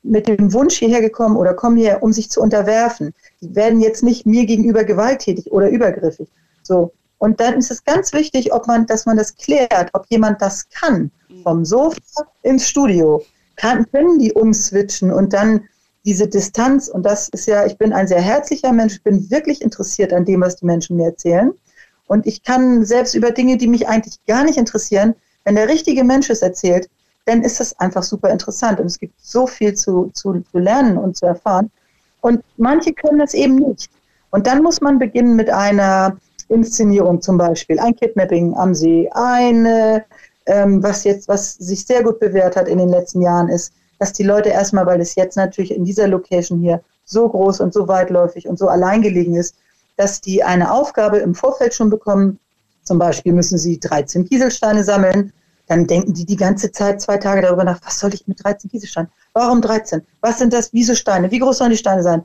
mit 0.02 0.28
dem 0.28 0.52
Wunsch 0.52 0.76
hierher 0.76 1.00
gekommen 1.00 1.36
oder 1.36 1.54
kommen 1.54 1.76
hier, 1.76 2.02
um 2.02 2.12
sich 2.12 2.30
zu 2.30 2.40
unterwerfen. 2.40 3.14
Die 3.40 3.54
werden 3.54 3.80
jetzt 3.80 4.02
nicht 4.02 4.26
mir 4.26 4.46
gegenüber 4.46 4.84
gewalttätig 4.84 5.50
oder 5.52 5.68
übergriffig. 5.68 6.28
So. 6.62 6.92
Und 7.18 7.40
dann 7.40 7.58
ist 7.58 7.70
es 7.70 7.84
ganz 7.84 8.12
wichtig, 8.12 8.52
ob 8.52 8.66
man, 8.66 8.86
dass 8.86 9.04
man 9.04 9.16
das 9.16 9.34
klärt, 9.36 9.90
ob 9.92 10.06
jemand 10.08 10.40
das 10.40 10.68
kann. 10.70 11.10
Vom 11.42 11.64
Sofa 11.64 11.98
ins 12.42 12.68
Studio. 12.68 13.22
Kann, 13.56 13.90
können 13.90 14.18
die 14.18 14.32
umswitchen 14.32 15.12
und 15.12 15.32
dann 15.32 15.64
diese 16.04 16.28
Distanz, 16.28 16.88
und 16.88 17.02
das 17.02 17.28
ist 17.28 17.46
ja, 17.46 17.66
ich 17.66 17.76
bin 17.76 17.92
ein 17.92 18.06
sehr 18.06 18.20
herzlicher 18.20 18.72
Mensch, 18.72 18.94
ich 18.94 19.02
bin 19.02 19.30
wirklich 19.30 19.60
interessiert 19.60 20.12
an 20.12 20.24
dem, 20.24 20.40
was 20.40 20.56
die 20.56 20.64
Menschen 20.64 20.96
mir 20.96 21.06
erzählen. 21.06 21.52
Und 22.08 22.26
ich 22.26 22.42
kann 22.42 22.84
selbst 22.84 23.14
über 23.14 23.30
Dinge, 23.30 23.56
die 23.56 23.68
mich 23.68 23.86
eigentlich 23.86 24.18
gar 24.26 24.42
nicht 24.42 24.58
interessieren, 24.58 25.14
wenn 25.44 25.54
der 25.54 25.68
richtige 25.68 26.02
Mensch 26.02 26.28
es 26.30 26.42
erzählt, 26.42 26.88
dann 27.26 27.42
ist 27.42 27.60
das 27.60 27.78
einfach 27.78 28.02
super 28.02 28.30
interessant. 28.30 28.80
Und 28.80 28.86
es 28.86 28.98
gibt 28.98 29.14
so 29.18 29.46
viel 29.46 29.74
zu, 29.74 30.10
zu, 30.14 30.42
zu 30.50 30.58
lernen 30.58 30.98
und 30.98 31.16
zu 31.16 31.26
erfahren. 31.26 31.70
Und 32.22 32.42
manche 32.56 32.92
können 32.92 33.18
das 33.18 33.34
eben 33.34 33.56
nicht. 33.56 33.90
Und 34.30 34.46
dann 34.46 34.62
muss 34.62 34.80
man 34.80 34.98
beginnen 34.98 35.36
mit 35.36 35.50
einer 35.50 36.16
Inszenierung 36.48 37.20
zum 37.20 37.38
Beispiel, 37.38 37.78
ein 37.78 37.94
Kidnapping 37.94 38.54
am 38.56 38.74
See, 38.74 39.08
eine, 39.12 40.04
ähm, 40.46 40.82
was 40.82 41.04
jetzt, 41.04 41.28
was 41.28 41.54
sich 41.54 41.86
sehr 41.86 42.02
gut 42.02 42.18
bewährt 42.20 42.56
hat 42.56 42.68
in 42.68 42.78
den 42.78 42.88
letzten 42.88 43.20
Jahren, 43.20 43.48
ist, 43.48 43.72
dass 43.98 44.12
die 44.12 44.22
Leute 44.22 44.48
erstmal, 44.48 44.86
weil 44.86 45.00
es 45.00 45.14
jetzt 45.14 45.36
natürlich 45.36 45.74
in 45.74 45.84
dieser 45.84 46.08
Location 46.08 46.60
hier 46.60 46.80
so 47.04 47.28
groß 47.28 47.60
und 47.60 47.74
so 47.74 47.88
weitläufig 47.88 48.48
und 48.48 48.58
so 48.58 48.68
allein 48.68 49.02
gelegen 49.02 49.34
ist, 49.34 49.56
dass 49.98 50.20
die 50.20 50.42
eine 50.42 50.72
Aufgabe 50.72 51.18
im 51.18 51.34
Vorfeld 51.34 51.74
schon 51.74 51.90
bekommen. 51.90 52.38
Zum 52.84 52.98
Beispiel 52.98 53.34
müssen 53.34 53.58
sie 53.58 53.78
13 53.78 54.24
Kieselsteine 54.24 54.82
sammeln. 54.84 55.32
dann 55.66 55.86
denken 55.86 56.14
die 56.14 56.24
die 56.24 56.36
ganze 56.36 56.72
Zeit 56.72 57.02
zwei 57.02 57.18
Tage 57.18 57.42
darüber 57.42 57.62
nach, 57.62 57.80
was 57.84 57.98
soll 57.98 58.14
ich 58.14 58.26
mit 58.26 58.42
13 58.42 58.70
Kieselsteinen? 58.70 59.10
Warum 59.34 59.60
13? 59.60 60.00
Was 60.22 60.38
sind 60.38 60.54
das? 60.54 60.72
Wieso 60.72 60.94
Steine? 60.94 61.30
Wie 61.30 61.40
groß 61.40 61.58
sollen 61.58 61.72
die 61.72 61.76
Steine 61.76 62.02
sein? 62.02 62.24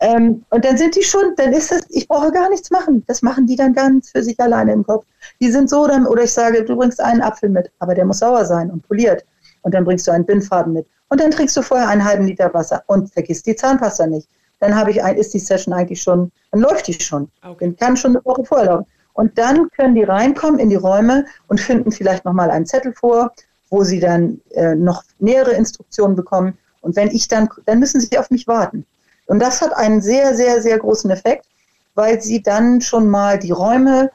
Ähm, 0.00 0.44
und 0.50 0.64
dann 0.64 0.78
sind 0.78 0.94
die 0.94 1.02
schon, 1.02 1.34
dann 1.36 1.52
ist 1.52 1.72
das, 1.72 1.82
ich 1.88 2.06
brauche 2.06 2.30
gar 2.30 2.48
nichts 2.48 2.70
machen. 2.70 3.04
Das 3.06 3.20
machen 3.20 3.46
die 3.46 3.56
dann 3.56 3.74
ganz 3.74 4.10
für 4.10 4.22
sich 4.22 4.38
alleine 4.40 4.72
im 4.72 4.84
Kopf. 4.84 5.04
Die 5.40 5.50
sind 5.50 5.68
so, 5.68 5.86
dann, 5.86 6.06
oder 6.06 6.22
ich 6.22 6.32
sage, 6.32 6.64
du 6.64 6.76
bringst 6.76 7.00
einen 7.00 7.20
Apfel 7.20 7.48
mit, 7.48 7.70
aber 7.80 7.94
der 7.94 8.04
muss 8.04 8.20
sauer 8.20 8.44
sein 8.44 8.70
und 8.70 8.86
poliert. 8.86 9.26
Und 9.62 9.74
dann 9.74 9.84
bringst 9.84 10.06
du 10.06 10.12
einen 10.12 10.24
Bindfaden 10.24 10.72
mit. 10.72 10.86
Und 11.08 11.20
dann 11.20 11.30
trinkst 11.32 11.56
du 11.56 11.62
vorher 11.62 11.88
einen 11.88 12.04
halben 12.04 12.26
Liter 12.26 12.54
Wasser 12.54 12.82
und 12.86 13.12
vergisst 13.12 13.46
die 13.46 13.56
Zahnpasta 13.56 14.06
nicht. 14.06 14.28
Dann 14.60 14.74
habe 14.74 14.90
ich 14.90 15.02
ein, 15.02 15.16
ist 15.16 15.34
die 15.34 15.38
Session 15.38 15.72
eigentlich 15.74 16.02
schon, 16.02 16.32
dann 16.50 16.60
läuft 16.60 16.88
die 16.88 16.94
schon. 16.94 17.30
Okay. 17.42 17.66
Dann 17.66 17.76
kann 17.76 17.96
schon 17.96 18.16
eine 18.16 18.24
Woche 18.24 18.44
vorher 18.44 18.66
laufen. 18.66 18.86
Und 19.12 19.36
dann 19.36 19.68
können 19.70 19.94
die 19.94 20.04
reinkommen 20.04 20.60
in 20.60 20.70
die 20.70 20.76
Räume 20.76 21.26
und 21.48 21.60
finden 21.60 21.90
vielleicht 21.90 22.24
nochmal 22.24 22.50
einen 22.50 22.66
Zettel 22.66 22.92
vor, 22.94 23.32
wo 23.70 23.82
sie 23.82 24.00
dann 24.00 24.40
äh, 24.50 24.74
noch 24.74 25.02
nähere 25.18 25.52
Instruktionen 25.52 26.16
bekommen. 26.16 26.56
Und 26.80 26.96
wenn 26.96 27.08
ich 27.08 27.28
dann, 27.28 27.48
dann 27.66 27.80
müssen 27.80 28.00
sie 28.00 28.18
auf 28.18 28.30
mich 28.30 28.46
warten. 28.46 28.86
Und 29.26 29.40
das 29.40 29.60
hat 29.60 29.76
einen 29.76 30.00
sehr, 30.00 30.34
sehr, 30.34 30.62
sehr 30.62 30.78
großen 30.78 31.10
Effekt, 31.10 31.46
weil 31.94 32.20
sie 32.20 32.42
dann 32.42 32.80
schon 32.80 33.08
mal 33.08 33.38
die 33.38 33.50
Räume 33.50 34.10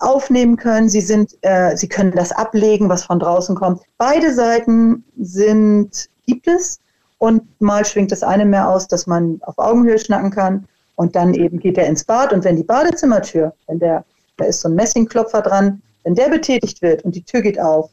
aufnehmen 0.00 0.56
können. 0.56 0.88
Sie 0.88 1.00
sind, 1.00 1.38
äh, 1.42 1.76
sie 1.76 1.88
können 1.88 2.12
das 2.12 2.32
ablegen, 2.32 2.88
was 2.88 3.04
von 3.04 3.20
draußen 3.20 3.54
kommt. 3.54 3.82
Beide 3.98 4.34
Seiten 4.34 5.04
sind, 5.16 6.08
gibt 6.26 6.48
es. 6.48 6.80
Und 7.22 7.60
mal 7.60 7.84
schwingt 7.84 8.10
das 8.10 8.24
eine 8.24 8.44
mehr 8.44 8.68
aus, 8.68 8.88
dass 8.88 9.06
man 9.06 9.38
auf 9.42 9.56
Augenhöhe 9.56 9.96
schnacken 9.96 10.32
kann. 10.32 10.66
Und 10.96 11.14
dann 11.14 11.34
eben 11.34 11.60
geht 11.60 11.78
er 11.78 11.86
ins 11.86 12.02
Bad. 12.02 12.32
Und 12.32 12.42
wenn 12.42 12.56
die 12.56 12.64
Badezimmertür, 12.64 13.52
wenn 13.68 13.78
der, 13.78 14.04
da 14.38 14.46
ist 14.46 14.60
so 14.60 14.68
ein 14.68 14.74
Messingklopfer 14.74 15.40
dran, 15.40 15.80
wenn 16.02 16.16
der 16.16 16.30
betätigt 16.30 16.82
wird 16.82 17.04
und 17.04 17.14
die 17.14 17.22
Tür 17.22 17.42
geht 17.42 17.60
auf, 17.60 17.90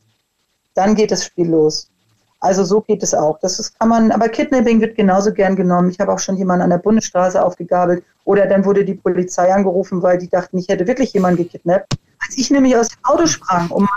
dann 0.74 0.96
geht 0.96 1.12
das 1.12 1.26
Spiel 1.26 1.48
los. 1.48 1.92
Also 2.40 2.64
so 2.64 2.82
geht 2.82 3.04
es 3.04 3.14
auch. 3.14 3.38
Das 3.40 3.60
ist, 3.60 3.78
kann 3.78 3.90
man, 3.90 4.10
aber 4.10 4.30
Kidnapping 4.30 4.82
wird 4.82 4.96
genauso 4.96 5.32
gern 5.32 5.56
genommen. 5.56 5.92
Ich 5.92 6.00
habe 6.00 6.12
auch 6.12 6.18
schon 6.18 6.36
jemanden 6.36 6.64
an 6.64 6.72
der 6.72 6.80
Bundesstraße 6.80 7.46
aufgegabelt 7.46 8.04
oder 8.26 8.48
dann 8.48 8.66
wurde 8.66 8.84
die 8.84 8.96
Polizei 8.96 9.54
angerufen, 9.54 10.02
weil 10.02 10.18
die 10.18 10.30
dachten, 10.30 10.58
ich 10.58 10.70
hätte 10.70 10.88
wirklich 10.88 11.14
jemanden 11.14 11.44
gekidnappt. 11.44 11.94
Als 12.26 12.36
ich 12.36 12.50
nämlich 12.50 12.76
aus 12.76 12.88
dem 12.88 12.98
Auto 13.04 13.28
sprang, 13.28 13.70
um 13.70 13.88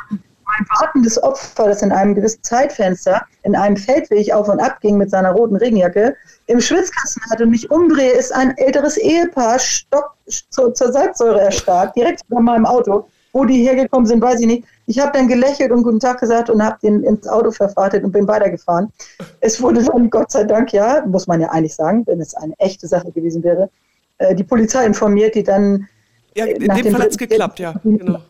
mein 0.59 0.67
wartendes 0.81 1.23
Opfer, 1.23 1.67
das 1.67 1.83
in 1.83 1.93
einem 1.93 2.15
gewissen 2.15 2.43
Zeitfenster 2.43 3.23
in 3.43 3.57
einem 3.57 3.77
Feldweg 3.77 4.33
auf 4.33 4.49
und 4.49 4.61
ab 4.61 4.81
ging 4.81 4.97
mit 4.97 5.11
seiner 5.11 5.33
roten 5.33 5.57
Regenjacke, 5.57 6.17
im 6.47 6.61
Schwitzkasten 6.61 7.23
hatte 7.31 7.45
und 7.45 7.51
mich 7.51 7.71
umdrehe, 7.71 8.13
ist 8.13 8.33
ein 8.33 8.57
älteres 8.57 8.97
Ehepaar 8.97 9.59
stock 9.59 10.15
zur, 10.51 10.75
zur 10.75 10.93
Salzsäure 10.93 11.41
erstarrt, 11.41 11.97
direkt 11.97 12.21
vor 12.29 12.41
meinem 12.41 12.67
Auto. 12.67 13.09
Wo 13.35 13.47
die 13.47 13.67
hergekommen 13.67 14.07
sind, 14.07 14.21
weiß 14.21 14.41
ich 14.41 14.47
nicht. 14.47 14.65
Ich 14.87 14.99
habe 14.99 15.17
dann 15.17 15.27
gelächelt 15.27 15.73
und 15.73 15.85
guten 15.85 16.01
Tag 16.01 16.21
gesagt 16.21 16.51
und 16.51 16.63
habe 16.63 16.77
den 16.83 17.03
ins 17.03 17.27
Auto 17.27 17.51
verfahrt 17.51 17.95
und 17.95 18.13
bin 18.13 18.29
weitergefahren. 18.29 18.93
Es 19.41 19.63
wurde 19.63 19.83
dann, 19.83 20.11
Gott 20.11 20.31
sei 20.31 20.45
Dank, 20.45 20.71
ja, 20.75 21.03
muss 21.07 21.27
man 21.27 21.41
ja 21.41 21.49
eigentlich 21.49 21.75
sagen, 21.75 22.07
wenn 22.07 22.21
es 22.21 22.35
eine 22.35 22.53
echte 22.59 22.87
Sache 22.87 23.11
gewesen 23.11 23.43
wäre, 23.43 23.71
äh, 24.19 24.35
die 24.35 24.45
Polizei 24.45 24.85
informiert, 24.85 25.35
die 25.35 25.43
dann. 25.43 25.89
Ja, 26.35 26.45
in 26.45 26.61
dem 26.61 26.93
Fall 26.93 27.05
hat 27.05 27.11
es 27.11 27.17
geklappt, 27.17 27.59
ja. 27.59 27.75
Genau 27.83 28.21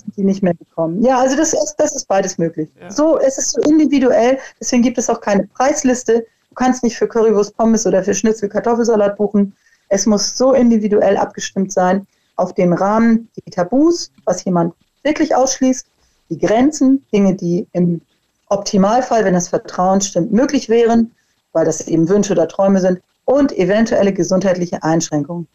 sind 0.00 0.16
die 0.16 0.24
nicht 0.24 0.42
mehr 0.42 0.54
gekommen. 0.54 1.02
Ja, 1.02 1.18
also 1.18 1.36
das 1.36 1.52
ist, 1.52 1.74
das 1.78 1.94
ist 1.94 2.06
beides 2.06 2.38
möglich. 2.38 2.68
Ja. 2.80 2.90
So, 2.90 3.18
es 3.18 3.38
ist 3.38 3.52
so 3.52 3.60
individuell, 3.62 4.38
deswegen 4.60 4.82
gibt 4.82 4.98
es 4.98 5.08
auch 5.08 5.20
keine 5.20 5.46
Preisliste. 5.46 6.26
Du 6.48 6.54
kannst 6.54 6.82
nicht 6.82 6.96
für 6.96 7.06
Currywurst 7.06 7.56
Pommes 7.56 7.86
oder 7.86 8.02
für 8.02 8.14
Schnitzel 8.14 8.48
Kartoffelsalat 8.48 9.16
buchen. 9.16 9.54
Es 9.88 10.06
muss 10.06 10.36
so 10.36 10.52
individuell 10.52 11.16
abgestimmt 11.16 11.72
sein 11.72 12.06
auf 12.36 12.54
den 12.54 12.72
Rahmen, 12.72 13.28
die 13.36 13.50
Tabus, 13.50 14.10
was 14.24 14.44
jemand 14.44 14.74
wirklich 15.02 15.34
ausschließt, 15.34 15.86
die 16.30 16.38
Grenzen, 16.38 17.04
Dinge, 17.12 17.34
die 17.34 17.66
im 17.72 18.00
Optimalfall, 18.48 19.24
wenn 19.24 19.34
das 19.34 19.48
Vertrauen 19.48 20.00
stimmt, 20.00 20.32
möglich 20.32 20.68
wären, 20.68 21.12
weil 21.52 21.64
das 21.64 21.86
eben 21.86 22.08
Wünsche 22.08 22.32
oder 22.32 22.48
Träume 22.48 22.80
sind, 22.80 23.00
und 23.24 23.56
eventuelle 23.56 24.12
gesundheitliche 24.12 24.82
Einschränkungen. 24.82 25.46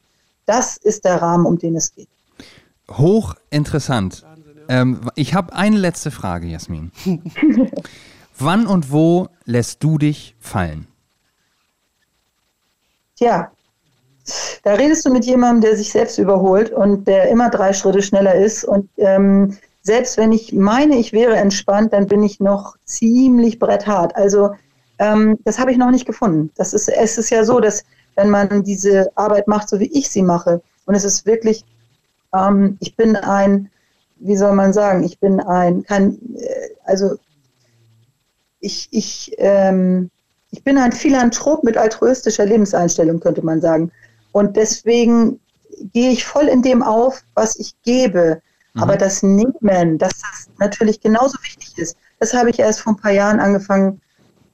Das 0.45 0.77
ist 0.77 1.03
der 1.03 1.21
Rahmen, 1.21 1.45
um 1.45 1.57
den 1.57 1.75
es 1.75 1.93
geht. 1.93 2.07
Hochinteressant. 2.89 4.23
Ähm, 4.69 5.09
ich 5.15 5.33
habe 5.33 5.53
eine 5.53 5.77
letzte 5.77 6.11
Frage, 6.11 6.47
Jasmin. 6.47 6.91
Wann 8.37 8.67
und 8.67 8.91
wo 8.91 9.29
lässt 9.45 9.83
du 9.83 9.97
dich 9.97 10.35
fallen? 10.39 10.87
Tja, 13.15 13.51
da 14.63 14.73
redest 14.73 15.05
du 15.05 15.11
mit 15.11 15.25
jemandem, 15.25 15.61
der 15.61 15.77
sich 15.77 15.91
selbst 15.91 16.17
überholt 16.17 16.71
und 16.71 17.07
der 17.07 17.29
immer 17.29 17.49
drei 17.49 17.71
Schritte 17.71 18.01
schneller 18.01 18.35
ist. 18.35 18.63
Und 18.63 18.89
ähm, 18.97 19.57
selbst 19.83 20.17
wenn 20.17 20.31
ich 20.31 20.51
meine, 20.51 20.97
ich 20.97 21.13
wäre 21.13 21.37
entspannt, 21.37 21.93
dann 21.93 22.07
bin 22.07 22.23
ich 22.23 22.39
noch 22.39 22.75
ziemlich 22.85 23.59
bretthart. 23.59 24.15
Also 24.15 24.51
ähm, 24.97 25.37
das 25.45 25.59
habe 25.59 25.71
ich 25.71 25.77
noch 25.77 25.91
nicht 25.91 26.05
gefunden. 26.05 26.51
Das 26.55 26.73
ist, 26.73 26.89
es 26.89 27.17
ist 27.17 27.29
ja 27.29 27.43
so, 27.45 27.59
dass 27.59 27.83
wenn 28.15 28.29
man 28.29 28.63
diese 28.63 29.11
Arbeit 29.15 29.47
macht, 29.47 29.69
so 29.69 29.79
wie 29.79 29.91
ich 29.91 30.09
sie 30.09 30.23
mache, 30.23 30.61
und 30.85 30.95
es 30.95 31.03
ist 31.03 31.25
wirklich, 31.25 31.65
ähm, 32.33 32.77
ich 32.79 32.95
bin 32.95 33.15
ein, 33.15 33.69
wie 34.17 34.37
soll 34.37 34.53
man 34.53 34.73
sagen, 34.73 35.03
ich 35.03 35.19
bin 35.19 35.39
ein, 35.39 35.83
kein, 35.83 36.17
äh, 36.37 36.69
also 36.83 37.17
ich, 38.59 38.87
ich, 38.91 39.35
ähm, 39.37 40.09
ich 40.51 40.63
bin 40.63 40.77
ein 40.77 40.91
Philanthrop 40.91 41.63
mit 41.63 41.77
altruistischer 41.77 42.45
Lebenseinstellung, 42.45 43.19
könnte 43.19 43.45
man 43.45 43.61
sagen. 43.61 43.91
Und 44.31 44.55
deswegen 44.55 45.39
gehe 45.93 46.11
ich 46.11 46.25
voll 46.25 46.47
in 46.47 46.61
dem 46.61 46.81
auf, 46.81 47.23
was 47.33 47.57
ich 47.57 47.75
gebe. 47.83 48.41
Mhm. 48.73 48.81
Aber 48.83 48.97
das 48.97 49.23
Nehmen, 49.23 49.97
dass 49.97 50.13
das 50.19 50.49
natürlich 50.57 51.01
genauso 51.01 51.37
wichtig 51.43 51.77
ist, 51.77 51.97
das 52.19 52.33
habe 52.33 52.49
ich 52.49 52.59
erst 52.59 52.81
vor 52.81 52.93
ein 52.93 52.97
paar 52.97 53.11
Jahren 53.11 53.39
angefangen 53.39 54.01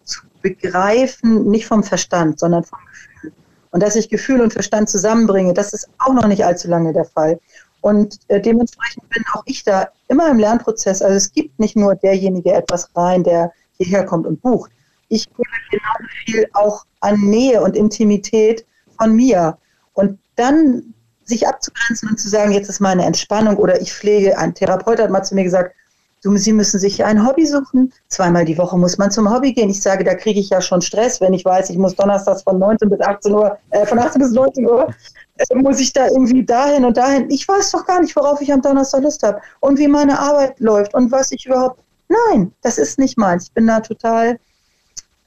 zu 0.04 0.22
begreifen, 0.42 1.50
nicht 1.50 1.68
vom 1.68 1.84
Verstand, 1.84 2.40
sondern 2.40 2.64
vom 2.64 2.80
Gefühl. 2.92 3.32
Und 3.72 3.84
dass 3.84 3.96
ich 3.96 4.10
Gefühl 4.10 4.42
und 4.42 4.54
Verstand 4.54 4.90
zusammenbringe, 4.90 5.54
das 5.54 5.74
ist 5.74 5.88
auch 6.00 6.14
noch 6.14 6.28
nicht 6.28 6.44
allzu 6.44 6.68
lange 6.68 6.94
der 6.94 7.06
Fall. 7.06 7.40
Und 7.82 8.20
äh, 8.28 8.40
dementsprechend 8.40 9.10
bin 9.10 9.24
auch 9.34 9.44
ich 9.46 9.64
da 9.64 9.90
immer 10.08 10.30
im 10.30 10.40
Lernprozess. 10.40 11.02
Also 11.02 11.16
es 11.16 11.32
gibt 11.32 11.60
nicht 11.60 11.76
nur 11.76 11.96
derjenige 11.96 12.54
etwas 12.54 12.90
rein, 12.96 13.24
der 13.24 13.52
hierher 13.78 14.06
kommt 14.06 14.28
und 14.28 14.42
bucht. 14.42 14.72
Ich 15.10 15.28
gebe 15.30 15.50
genauso 15.72 16.06
viel 16.26 16.48
auch 16.54 16.86
an 17.02 17.20
Nähe 17.22 17.62
und 17.62 17.76
Intimität 17.76 18.66
von 18.98 19.14
mir. 19.14 19.58
Und 19.94 20.20
dann 20.36 20.94
sich 21.24 21.48
abzugrenzen 21.48 22.10
und 22.10 22.20
zu 22.20 22.30
sagen, 22.30 22.52
jetzt 22.52 22.70
ist 22.70 22.80
meine 22.80 23.06
Entspannung 23.06 23.58
oder 23.58 23.82
ich 23.82 23.94
pflege, 23.94 24.38
ein 24.38 24.54
Therapeut 24.54 25.00
hat 25.00 25.10
mal 25.10 25.24
zu 25.24 25.36
mir 25.36 25.44
gesagt, 25.44 25.76
Sie 26.24 26.54
müssen 26.54 26.80
sich 26.80 27.04
ein 27.04 27.26
Hobby 27.26 27.48
suchen. 27.48 27.92
Zweimal 28.08 28.46
die 28.46 28.58
Woche 28.58 28.78
muss 28.78 28.98
man 28.98 29.10
zum 29.10 29.34
Hobby 29.34 29.54
gehen. 29.54 29.70
Ich 29.70 29.82
sage, 29.82 30.04
da 30.04 30.14
kriege 30.14 30.40
ich 30.40 30.50
ja 30.50 30.62
schon 30.62 30.82
Stress, 30.82 31.20
wenn 31.20 31.34
ich 31.34 31.44
weiß, 31.44 31.72
ich 31.72 31.78
muss 31.78 31.96
donnerstags 31.96 32.44
von 32.44 32.60
19 32.60 32.90
bis 32.90 33.02
18 33.02 33.34
Uhr, 33.34 33.58
äh, 33.72 33.86
von 33.88 33.98
18 33.98 34.22
bis 34.22 34.32
19 34.32 34.68
Uhr, 34.68 34.94
äh, 35.38 35.56
muss 35.56 35.80
ich 35.80 35.94
da 35.94 36.08
irgendwie 36.08 36.46
dahin 36.46 36.86
und 36.86 36.98
dahin. 36.98 37.30
Ich 37.32 37.48
weiß 37.48 37.72
doch 37.72 37.86
gar 37.86 38.02
nicht, 38.02 38.16
worauf 38.16 38.40
ich 38.40 38.54
am 38.54 38.62
Donnerstag 38.62 39.02
Lust 39.02 39.24
habe 39.24 39.42
und 39.62 39.80
wie 39.80 39.88
meine 39.88 40.20
Arbeit 40.20 40.60
läuft 40.60 40.94
und 40.94 41.12
was 41.12 41.32
ich 41.32 41.48
überhaupt. 41.48 41.80
Nein, 42.08 42.54
das 42.62 42.78
ist 42.78 43.00
nicht 43.00 43.18
meins. 43.18 43.46
Ich 43.46 43.54
bin 43.54 43.66
da 43.66 43.80
total, 43.80 44.40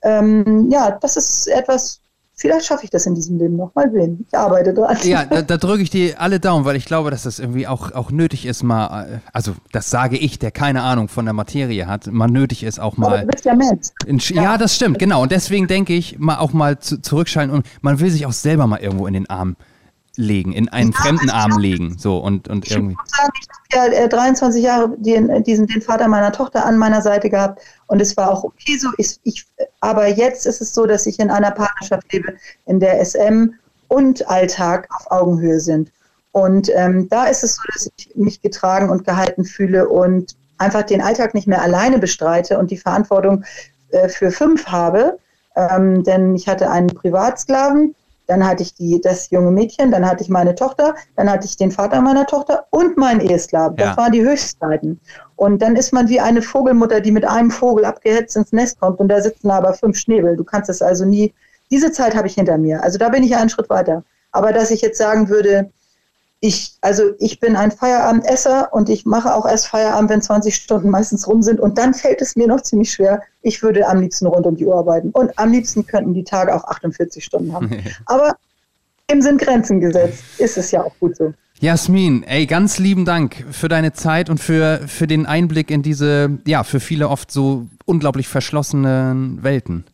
ähm, 0.03 0.71
ja, 0.71 0.93
das 0.93 1.17
ist 1.17 1.49
etwas, 1.49 1.99
Vielleicht 2.37 2.67
schaffe 2.67 2.85
ich 2.85 2.91
das 2.91 3.07
in 3.07 3.15
diesem 3.15 3.39
Leben 3.39 3.57
noch. 3.57 3.75
Mal 3.75 3.91
sehen. 3.93 4.25
Ich 4.27 4.37
arbeite 4.37 4.75
dran. 4.75 4.97
Ja, 5.05 5.25
da, 5.25 5.43
da 5.43 5.57
drücke 5.57 5.83
ich 5.83 5.91
dir 5.91 6.21
alle 6.21 6.41
Daumen, 6.41 6.65
weil 6.65 6.75
ich 6.75 6.85
glaube, 6.85 7.11
dass 7.11 7.23
das 7.23 7.39
irgendwie 7.39 7.67
auch, 7.67 7.93
auch 7.93 8.11
nötig 8.11 8.45
ist, 8.45 8.63
mal, 8.65 9.05
äh, 9.05 9.19
also 9.33 9.53
das 9.71 9.89
sage 9.91 10.17
ich, 10.17 10.39
der 10.41 10.51
keine 10.51 10.83
Ahnung 10.83 11.09
von 11.09 11.25
der 11.25 11.35
Materie 11.35 11.87
hat, 11.87 12.09
mal 12.09 12.29
nötig 12.29 12.65
ist 12.65 12.81
auch 12.81 12.97
mal. 12.97 13.07
Aber 13.07 13.19
du 13.19 13.27
bist 13.29 13.45
ja 13.45 13.55
Mensch. 13.55 13.89
In, 14.07 14.19
ja. 14.19 14.43
ja. 14.43 14.59
das 14.59 14.75
stimmt, 14.75 14.99
genau. 14.99 15.23
Und 15.23 15.31
deswegen 15.31 15.69
denke 15.69 15.95
ich, 15.95 16.19
mal 16.19 16.39
auch 16.39 16.53
mal 16.53 16.79
zu, 16.79 17.01
zurückschalten 17.01 17.55
und 17.55 17.67
man 17.83 18.01
will 18.01 18.11
sich 18.11 18.27
auch 18.27 18.33
selber 18.33 18.67
mal 18.67 18.81
irgendwo 18.81 19.07
in 19.07 19.15
den 19.15 19.31
Arm 19.31 19.57
legen, 20.17 20.53
in 20.53 20.69
einen 20.69 20.93
ja, 20.93 20.99
fremden 20.99 21.31
Arm 21.31 21.59
legen. 21.59 21.97
So 21.99 22.19
und, 22.19 22.49
und 22.49 22.67
ich 22.67 22.73
irgendwie. 22.73 22.97
Muss 22.97 23.11
sagen, 23.11 23.33
ich 23.41 23.79
habe 23.79 23.95
ja 23.95 24.09
23 24.09 24.63
äh, 24.63 24.67
Jahre 24.67 24.95
den, 24.97 25.43
diesen, 25.45 25.67
den 25.67 25.83
Vater 25.83 26.09
meiner 26.09 26.33
Tochter 26.33 26.65
an 26.65 26.79
meiner 26.79 27.03
Seite 27.03 27.31
gehabt 27.31 27.61
und 27.87 28.01
es 28.01 28.17
war 28.17 28.31
auch 28.31 28.45
okay 28.45 28.77
so. 28.79 28.89
Ich, 28.99 29.19
ich, 29.25 29.47
aber 29.81 30.09
jetzt 30.09 30.47
ist 30.47 30.61
es 30.61 30.75
so, 30.75 30.87
dass 30.87 31.07
ich 31.07 31.19
in 31.19 31.31
einer 31.31 31.51
Partnerschaft 31.51 32.13
lebe, 32.13 32.35
in 32.67 32.81
der 32.81 33.05
SM 33.05 33.55
und 33.89 34.29
Alltag 34.29 34.89
auf 34.91 35.11
Augenhöhe 35.11 35.61
sind. 35.61 35.91
Und 36.33 36.69
ähm, 36.75 37.09
da 37.09 37.27
ist 37.27 37.45
es 37.45 37.57
so, 37.57 37.63
dass 37.73 37.91
ich 37.97 38.11
mich 38.17 38.43
getragen 38.43 38.91
und 38.91 39.05
gehalten 39.05 39.45
fühle 39.45 39.89
und 39.89 40.35
einfach 40.59 40.83
den 40.83 41.01
Alltag 41.01 41.35
nicht 41.35 41.47
mehr 41.47 41.63
alleine 41.63 41.99
bestreite 41.99 42.59
und 42.59 42.71
die 42.71 42.77
Verantwortung 42.77 43.45
äh, 43.91 44.09
für 44.09 44.31
fünf 44.31 44.67
habe. 44.67 45.19
Ähm, 45.57 46.03
denn 46.03 46.35
ich 46.35 46.49
hatte 46.49 46.71
einen 46.71 46.89
Privatsklaven, 46.89 47.95
dann 48.27 48.47
hatte 48.47 48.63
ich 48.63 48.75
die, 48.75 49.01
das 49.01 49.31
junge 49.31 49.51
Mädchen, 49.51 49.91
dann 49.91 50.07
hatte 50.07 50.23
ich 50.23 50.31
meine 50.31 50.55
Tochter, 50.55 50.95
dann 51.17 51.31
hatte 51.31 51.47
ich 51.47 51.57
den 51.57 51.71
Vater 51.71 52.01
meiner 52.01 52.27
Tochter 52.27 52.67
und 52.71 52.97
meinen 52.97 53.21
Ehesklaven. 53.21 53.77
Das 53.77 53.89
ja. 53.89 53.97
waren 53.97 54.13
die 54.13 54.23
Höchstzeiten. 54.23 55.01
Und 55.37 55.61
dann 55.61 55.77
ist 55.77 55.93
man 55.93 56.09
wie 56.09 56.21
eine 56.21 56.43
Vogelmutter, 56.43 57.01
die 57.01 57.13
mit 57.13 57.25
einem 57.25 57.51
Vogel 57.51 57.85
abgehetzt 57.85 58.37
ins 58.37 58.53
Nest 58.53 58.81
kommt 58.81 59.01
und 59.01 59.09
da 59.09 59.21
sitzen 59.21 59.51
aber 59.51 59.75
fünf 59.75 59.99
Schnäbel. 59.99 60.37
Du 60.37 60.45
kannst 60.45 60.71
es 60.71 60.81
also 60.81 61.05
nie. 61.05 61.33
Diese 61.71 61.93
Zeit 61.93 62.15
habe 62.15 62.29
ich 62.29 62.35
hinter 62.35 62.59
mir. 62.59 62.83
Also 62.83 62.99
da 62.99 63.09
bin 63.09 63.23
ich 63.23 63.37
einen 63.37 63.51
Schritt 63.51 63.69
weiter. 63.69 64.05
Aber 64.33 64.53
dass 64.53 64.71
ich 64.71 64.81
jetzt 64.81 64.99
sagen 64.99 65.29
würde, 65.29 65.71
ich, 66.45 66.73
also 66.83 67.05
ich 67.21 67.41
bin 67.41 67.57
ein 67.57 67.71
Feierabendesser 67.71 68.69
und 68.71 68.91
ich 68.91 69.07
mache 69.07 69.35
auch 69.35 69.47
erst 69.47 69.69
Feierabend, 69.69 70.11
wenn 70.11 70.21
20 70.21 70.55
Stunden 70.55 70.91
meistens 70.91 71.27
rum 71.27 71.41
sind. 71.41 71.59
Und 71.59 71.79
dann 71.79 71.95
fällt 71.95 72.21
es 72.21 72.37
mir 72.37 72.47
noch 72.47 72.61
ziemlich 72.61 72.93
schwer. 72.93 73.23
Ich 73.41 73.63
würde 73.63 73.89
am 73.89 74.03
liebsten 74.03 74.27
rund 74.27 74.45
um 74.45 74.55
die 74.55 74.67
Uhr 74.67 74.77
arbeiten. 74.77 75.09
Und 75.13 75.39
am 75.39 75.53
liebsten 75.53 75.87
könnten 75.87 76.13
die 76.13 76.23
Tage 76.23 76.55
auch 76.55 76.65
48 76.65 77.25
Stunden 77.25 77.55
haben. 77.55 77.71
Aber 78.05 78.37
dem 79.11 79.23
sind 79.23 79.41
Grenzen 79.41 79.81
gesetzt. 79.81 80.23
Ist 80.37 80.59
es 80.59 80.71
ja 80.71 80.85
auch 80.85 80.93
gut 81.01 81.17
so. 81.17 81.33
Jasmin, 81.61 82.25
ey, 82.25 82.45
ganz 82.45 82.79
lieben 82.79 83.07
Dank 83.07 83.47
für 83.51 83.69
deine 83.69 83.95
Zeit 83.95 84.29
und 84.29 84.39
für, 84.39 84.83
für 84.87 85.07
den 85.07 85.25
Einblick 85.25 85.71
in 85.71 85.81
diese, 85.81 86.41
ja, 86.47 86.63
für 86.63 86.79
viele 86.79 87.09
oft 87.09 87.31
so 87.31 87.69
unglaublich 87.87 88.29
verschlossenen 88.29 89.43
Welten. 89.43 89.85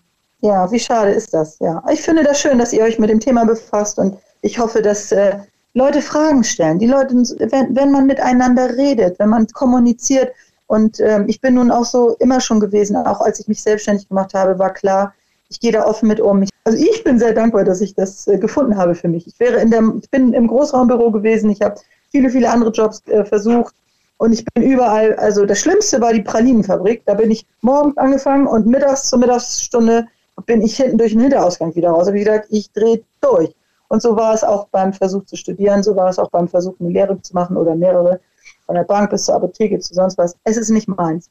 Ja, 0.40 0.68
wie 0.72 0.81
schade 0.81 1.12
ist 1.12 1.32
das, 1.32 1.60
ja. 1.60 1.81
Ich 1.93 2.01
finde 2.01 2.24
das 2.24 2.40
schön, 2.40 2.59
dass 2.59 2.72
ihr 2.72 2.82
euch 2.82 2.98
mit 2.98 3.09
dem 3.09 3.20
Thema 3.20 3.44
befasst 3.44 3.98
und 3.98 4.16
ich 4.43 4.59
hoffe, 4.59 4.82
dass 4.82 5.12
äh, 5.12 5.35
Leute 5.74 6.02
Fragen 6.02 6.44
stellen. 6.44 6.78
Die 6.78 6.86
Leute, 6.86 7.14
wenn, 7.14 7.76
wenn 7.76 7.92
man 7.92 8.06
miteinander 8.06 8.76
redet, 8.76 9.18
wenn 9.18 9.28
man 9.28 9.47
kommuniziert. 9.48 10.32
Und 10.66 11.01
ähm, 11.01 11.24
ich 11.28 11.40
bin 11.40 11.55
nun 11.55 11.70
auch 11.70 11.84
so 11.84 12.16
immer 12.18 12.40
schon 12.40 12.60
gewesen, 12.60 12.97
auch 12.97 13.20
als 13.20 13.40
ich 13.40 13.48
mich 13.48 13.62
selbstständig 13.62 14.09
gemacht 14.09 14.34
habe, 14.34 14.59
war 14.59 14.72
klar, 14.72 15.14
ich 15.48 15.60
gehe 15.60 15.72
da 15.72 15.84
offen 15.84 16.09
mit 16.09 16.20
um. 16.20 16.44
Also 16.64 16.78
ich 16.78 17.02
bin 17.02 17.18
sehr 17.18 17.32
dankbar, 17.32 17.64
dass 17.64 17.80
ich 17.80 17.94
das 17.94 18.26
äh, 18.28 18.38
gefunden 18.38 18.76
habe 18.76 18.94
für 18.94 19.09
mich. 19.09 19.26
Ich 19.26 19.38
wäre 19.40 19.60
in 19.60 19.70
der, 19.70 19.82
ich 20.01 20.10
bin 20.10 20.32
im 20.32 20.47
Großraumbüro 20.47 21.10
gewesen, 21.10 21.51
ich 21.51 21.60
habe 21.60 21.80
viele, 22.10 22.30
viele 22.30 22.51
andere 22.51 22.70
Jobs 22.70 23.02
äh, 23.06 23.24
versucht 23.24 23.74
und 24.18 24.32
ich 24.32 24.44
bin 24.44 24.62
überall, 24.62 25.14
also 25.14 25.47
das 25.47 25.60
Schlimmste 25.60 26.01
war 26.01 26.12
die 26.12 26.22
Pralinenfabrik. 26.22 27.02
Da 27.06 27.14
bin 27.14 27.30
ich 27.30 27.47
morgens 27.62 27.97
angefangen 27.97 28.47
und 28.47 28.66
mittags 28.66 29.09
zur 29.09 29.18
Mittagsstunde 29.18 30.06
bin 30.47 30.62
ich 30.62 30.76
hinten 30.76 30.98
durch 30.98 31.12
den 31.12 31.20
Hinterausgang 31.20 31.74
wieder 31.74 31.90
raus. 31.90 32.06
Habe 32.06 32.18
ich 32.18 32.24
gedacht, 32.24 32.44
ich 32.51 32.70
drehe 32.72 33.02
durch. 33.20 33.55
Und 33.91 34.01
so 34.01 34.17
war 34.17 34.33
es 34.33 34.45
auch 34.45 34.69
beim 34.69 34.93
Versuch 34.93 35.25
zu 35.25 35.35
studieren, 35.37 35.83
so 35.83 35.97
war 35.97 36.09
es 36.09 36.19
auch 36.21 36.31
beim 36.31 36.47
Versuch, 36.47 36.77
eine 36.79 36.91
Lehre 36.91 37.21
zu 37.23 37.35
machen 37.35 37.57
oder 37.57 37.75
mehrere, 37.75 38.21
von 38.65 38.77
der 38.77 38.85
Bank 38.85 39.11
bis 39.11 39.25
zur 39.25 39.35
Apotheke 39.35 39.81
zu 39.81 39.95
sonst 39.95 40.17
was. 40.17 40.37
Es 40.45 40.57
ist 40.57 40.71
nicht 40.71 40.87
meins. 40.87 41.29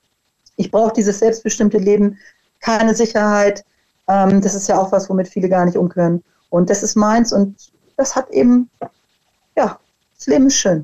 Ich 0.58 0.70
brauche 0.70 0.92
dieses 0.92 1.20
selbstbestimmte 1.20 1.78
Leben, 1.78 2.18
keine 2.60 2.94
Sicherheit. 2.94 3.64
Ähm, 4.10 4.42
das 4.42 4.56
ist 4.56 4.68
ja 4.68 4.78
auch 4.78 4.92
was, 4.92 5.10
womit 5.10 5.30
viele 5.30 5.48
gar 5.48 5.64
nicht 5.64 5.78
umkönnen. 5.78 6.22
Und 6.50 6.70
das 6.70 6.84
ist 6.84 6.96
meins 6.96 7.32
und 7.32 7.56
das 7.96 8.14
hat 8.14 8.30
eben, 8.32 8.70
ja, 9.56 9.80
das 10.18 10.28
Leben 10.28 10.48
ist 10.48 10.58
schön. 10.58 10.84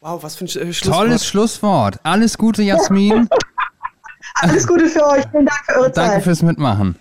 Wow, 0.00 0.22
was 0.22 0.36
für 0.36 0.44
ein 0.44 0.68
äh, 0.68 0.72
Schlusswort. 0.72 0.98
Tolles 1.00 1.26
Schlusswort. 1.26 2.00
Alles 2.04 2.38
Gute, 2.38 2.62
Jasmin. 2.62 3.28
Alles 4.34 4.68
Gute 4.68 4.86
für 4.86 5.04
euch. 5.04 5.24
Vielen 5.32 5.46
Dank 5.46 5.64
für 5.66 5.80
eure 5.80 5.90
Danke 5.90 6.14
Zeit. 6.14 6.22
fürs 6.22 6.42
Mitmachen. 6.42 6.96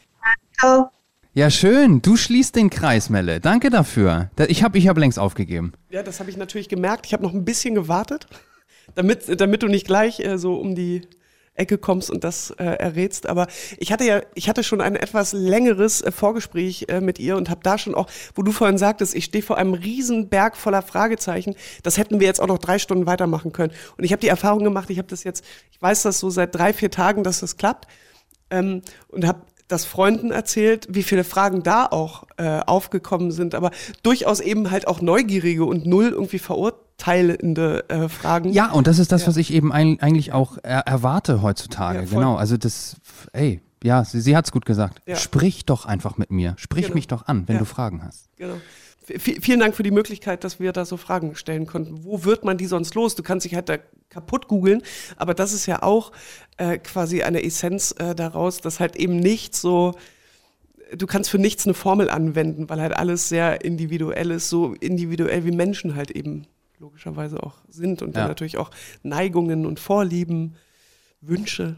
Ciao. 0.60 0.90
Ja, 1.34 1.50
schön. 1.50 2.02
Du 2.02 2.18
schließt 2.18 2.56
den 2.56 2.70
Kreis, 2.70 3.10
Melle. 3.10 3.40
Danke 3.40 3.70
dafür. 3.70 4.30
Da- 4.36 4.46
Ich 4.46 4.64
habe 4.64 4.78
ich 4.78 4.88
hab 4.88 4.98
längst 4.98 5.18
aufgegeben. 5.18 5.72
Ja, 5.90 6.04
das 6.04 6.20
habe 6.20 6.30
ich 6.30 6.36
natürlich 6.38 6.68
gemerkt. 6.68 7.06
Ich 7.06 7.14
habe 7.14 7.24
noch 7.24 7.34
ein 7.34 7.46
bisschen 7.46 7.74
gewartet, 7.74 8.28
damit, 8.96 9.40
damit 9.40 9.64
du 9.64 9.68
nicht 9.68 9.88
gleich 9.88 10.20
äh, 10.20 10.38
so 10.38 10.56
um 10.56 10.76
die 10.76 11.08
Ecke 11.54 11.78
kommst 11.78 12.10
und 12.10 12.24
das 12.26 12.52
äh, 12.52 12.64
errätst. 12.66 13.28
Aber 13.28 13.48
ich 13.78 13.94
hatte 13.94 14.04
ja, 14.04 14.22
ich 14.36 14.50
hatte 14.50 14.64
schon 14.64 14.82
ein 14.82 14.96
etwas 14.98 15.32
längeres 15.32 16.02
äh, 16.02 16.12
Vorgespräch 16.12 16.86
äh, 16.90 17.00
mit 17.00 17.18
ihr 17.18 17.38
und 17.38 17.50
habe 17.50 17.62
da 17.64 17.78
schon 17.78 17.96
auch, 17.96 18.10
wo 18.36 18.42
du 18.42 18.52
vorhin 18.52 18.78
sagtest, 18.78 19.16
ich 19.16 19.26
stehe 19.26 19.42
vor 19.44 19.58
einem 19.58 19.74
riesen 19.74 20.28
Berg 20.28 20.58
voller 20.58 20.82
Fragezeichen. 20.82 21.56
Das 21.84 21.98
hätten 21.98 22.20
wir 22.20 22.28
jetzt 22.28 22.42
auch 22.42 22.48
noch 22.48 22.58
drei 22.58 22.78
Stunden 22.78 23.06
weitermachen 23.06 23.54
können. 23.54 23.72
Und 23.98 24.04
ich 24.04 24.12
habe 24.12 24.20
die 24.22 24.28
Erfahrung 24.30 24.64
gemacht, 24.66 24.90
ich 24.90 24.98
habe 24.98 25.08
das 25.08 25.24
jetzt, 25.24 25.46
ich 25.72 25.82
weiß 25.82 26.02
das 26.04 26.20
so 26.20 26.30
seit 26.30 26.54
drei, 26.56 26.74
vier 26.74 26.92
Tagen, 26.92 27.24
dass 27.24 27.40
das 27.40 27.56
klappt. 27.56 27.88
Ähm, 28.50 28.82
und 29.08 29.26
habe 29.26 29.44
das 29.72 29.86
Freunden 29.86 30.32
erzählt, 30.32 30.88
wie 30.90 31.04
viele 31.04 31.24
Fragen 31.24 31.64
da 31.64 31.86
auch 31.86 32.24
äh, 32.38 32.60
aufgekommen 32.60 33.32
sind, 33.32 33.56
aber 33.56 33.72
durchaus 34.04 34.40
eben 34.40 34.72
halt 34.72 34.88
auch 34.88 35.02
neugierige 35.02 35.66
und 35.66 35.86
null 35.86 36.10
irgendwie 36.10 36.40
verurteilende 36.40 37.86
äh, 37.90 38.10
Fragen. 38.10 38.52
Ja, 38.52 38.72
und 38.72 38.88
das 38.88 39.00
ist 39.00 39.12
das, 39.12 39.28
was 39.28 39.38
ich 39.38 39.54
eben 39.54 39.72
ein, 39.72 40.00
eigentlich 40.02 40.34
auch 40.34 40.58
er 40.64 40.82
erwarte 40.82 41.42
heutzutage. 41.42 42.00
Ja, 42.00 42.06
genau. 42.06 42.36
Also 42.36 42.58
das, 42.58 42.98
ey, 43.34 43.62
ja, 43.84 44.04
sie, 44.06 44.22
sie 44.22 44.36
hat 44.36 44.46
es 44.46 44.52
gut 44.52 44.66
gesagt. 44.66 45.02
Ja. 45.08 45.16
Sprich 45.16 45.66
doch 45.66 45.86
einfach 45.86 46.18
mit 46.18 46.32
mir. 46.32 46.54
Sprich 46.58 46.86
Genau. 46.86 46.96
mich 46.96 47.08
doch 47.08 47.28
an, 47.28 47.48
wenn 47.48 47.56
Ja. 47.56 47.60
du 47.60 47.66
Fragen 47.66 48.04
hast. 48.04 48.30
Genau. 48.38 48.56
V 49.04 49.32
vielen 49.42 49.60
Dank 49.60 49.76
für 49.76 49.84
die 49.84 49.92
Möglichkeit, 49.92 50.44
dass 50.44 50.60
wir 50.60 50.72
da 50.74 50.86
so 50.86 50.96
Fragen 50.96 51.36
stellen 51.36 51.66
konnten. 51.66 52.04
Wo 52.04 52.24
wird 52.24 52.46
man 52.46 52.58
die 52.58 52.68
sonst 52.68 52.94
los? 52.94 53.16
Du 53.16 53.24
kannst 53.24 53.46
dich 53.46 53.56
halt 53.56 53.68
da 53.68 53.78
kaputt 54.12 54.48
googeln, 54.48 54.84
aber 55.18 55.34
das 55.34 55.54
ist 55.54 55.66
ja 55.66 55.82
auch 55.82 56.12
äh, 56.58 56.78
quasi 56.78 57.24
eine 57.24 57.44
Essenz 57.44 57.96
äh, 57.98 58.14
daraus, 58.14 58.62
dass 58.62 58.80
halt 58.80 58.96
eben 58.96 59.16
nicht 59.16 59.56
so, 59.56 59.96
du 60.96 61.08
kannst 61.08 61.30
für 61.32 61.40
nichts 61.40 61.66
eine 61.66 61.74
Formel 61.74 62.10
anwenden, 62.10 62.70
weil 62.70 62.80
halt 62.80 62.96
alles 62.96 63.30
sehr 63.30 63.64
individuell 63.66 64.30
ist, 64.32 64.50
so 64.50 64.74
individuell 64.76 65.46
wie 65.46 65.52
Menschen 65.52 65.96
halt 65.96 66.12
eben 66.12 66.46
logischerweise 66.78 67.42
auch 67.42 67.56
sind 67.70 68.02
und 68.02 68.16
dann 68.16 68.24
Ja. 68.24 68.28
natürlich 68.28 68.58
auch 68.58 68.70
Neigungen 69.02 69.66
und 69.66 69.80
Vorlieben, 69.80 70.56
Wünsche. 71.22 71.78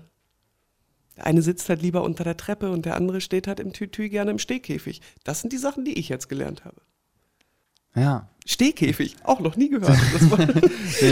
Der 1.17 1.27
eine 1.27 1.41
sitzt 1.41 1.69
halt 1.69 1.81
lieber 1.81 2.03
unter 2.03 2.23
der 2.23 2.37
Treppe 2.37 2.71
und 2.71 2.85
der 2.85 2.95
andere 2.95 3.21
steht 3.21 3.47
halt 3.47 3.59
im 3.59 3.73
Tütü 3.73 4.09
gerne 4.09 4.31
im 4.31 4.39
Stehkäfig. 4.39 5.01
Das 5.23 5.41
sind 5.41 5.53
die 5.53 5.57
Sachen, 5.57 5.85
die 5.85 5.99
ich 5.99 6.09
jetzt 6.09 6.29
gelernt 6.29 6.65
habe. 6.65 6.81
Ja. 7.95 8.29
Stehkäfig, 8.45 9.15
auch 9.23 9.39
noch 9.39 9.55
nie 9.55 9.69
gehört. 9.69 9.97
Das 10.13 10.29
war, 10.31 10.37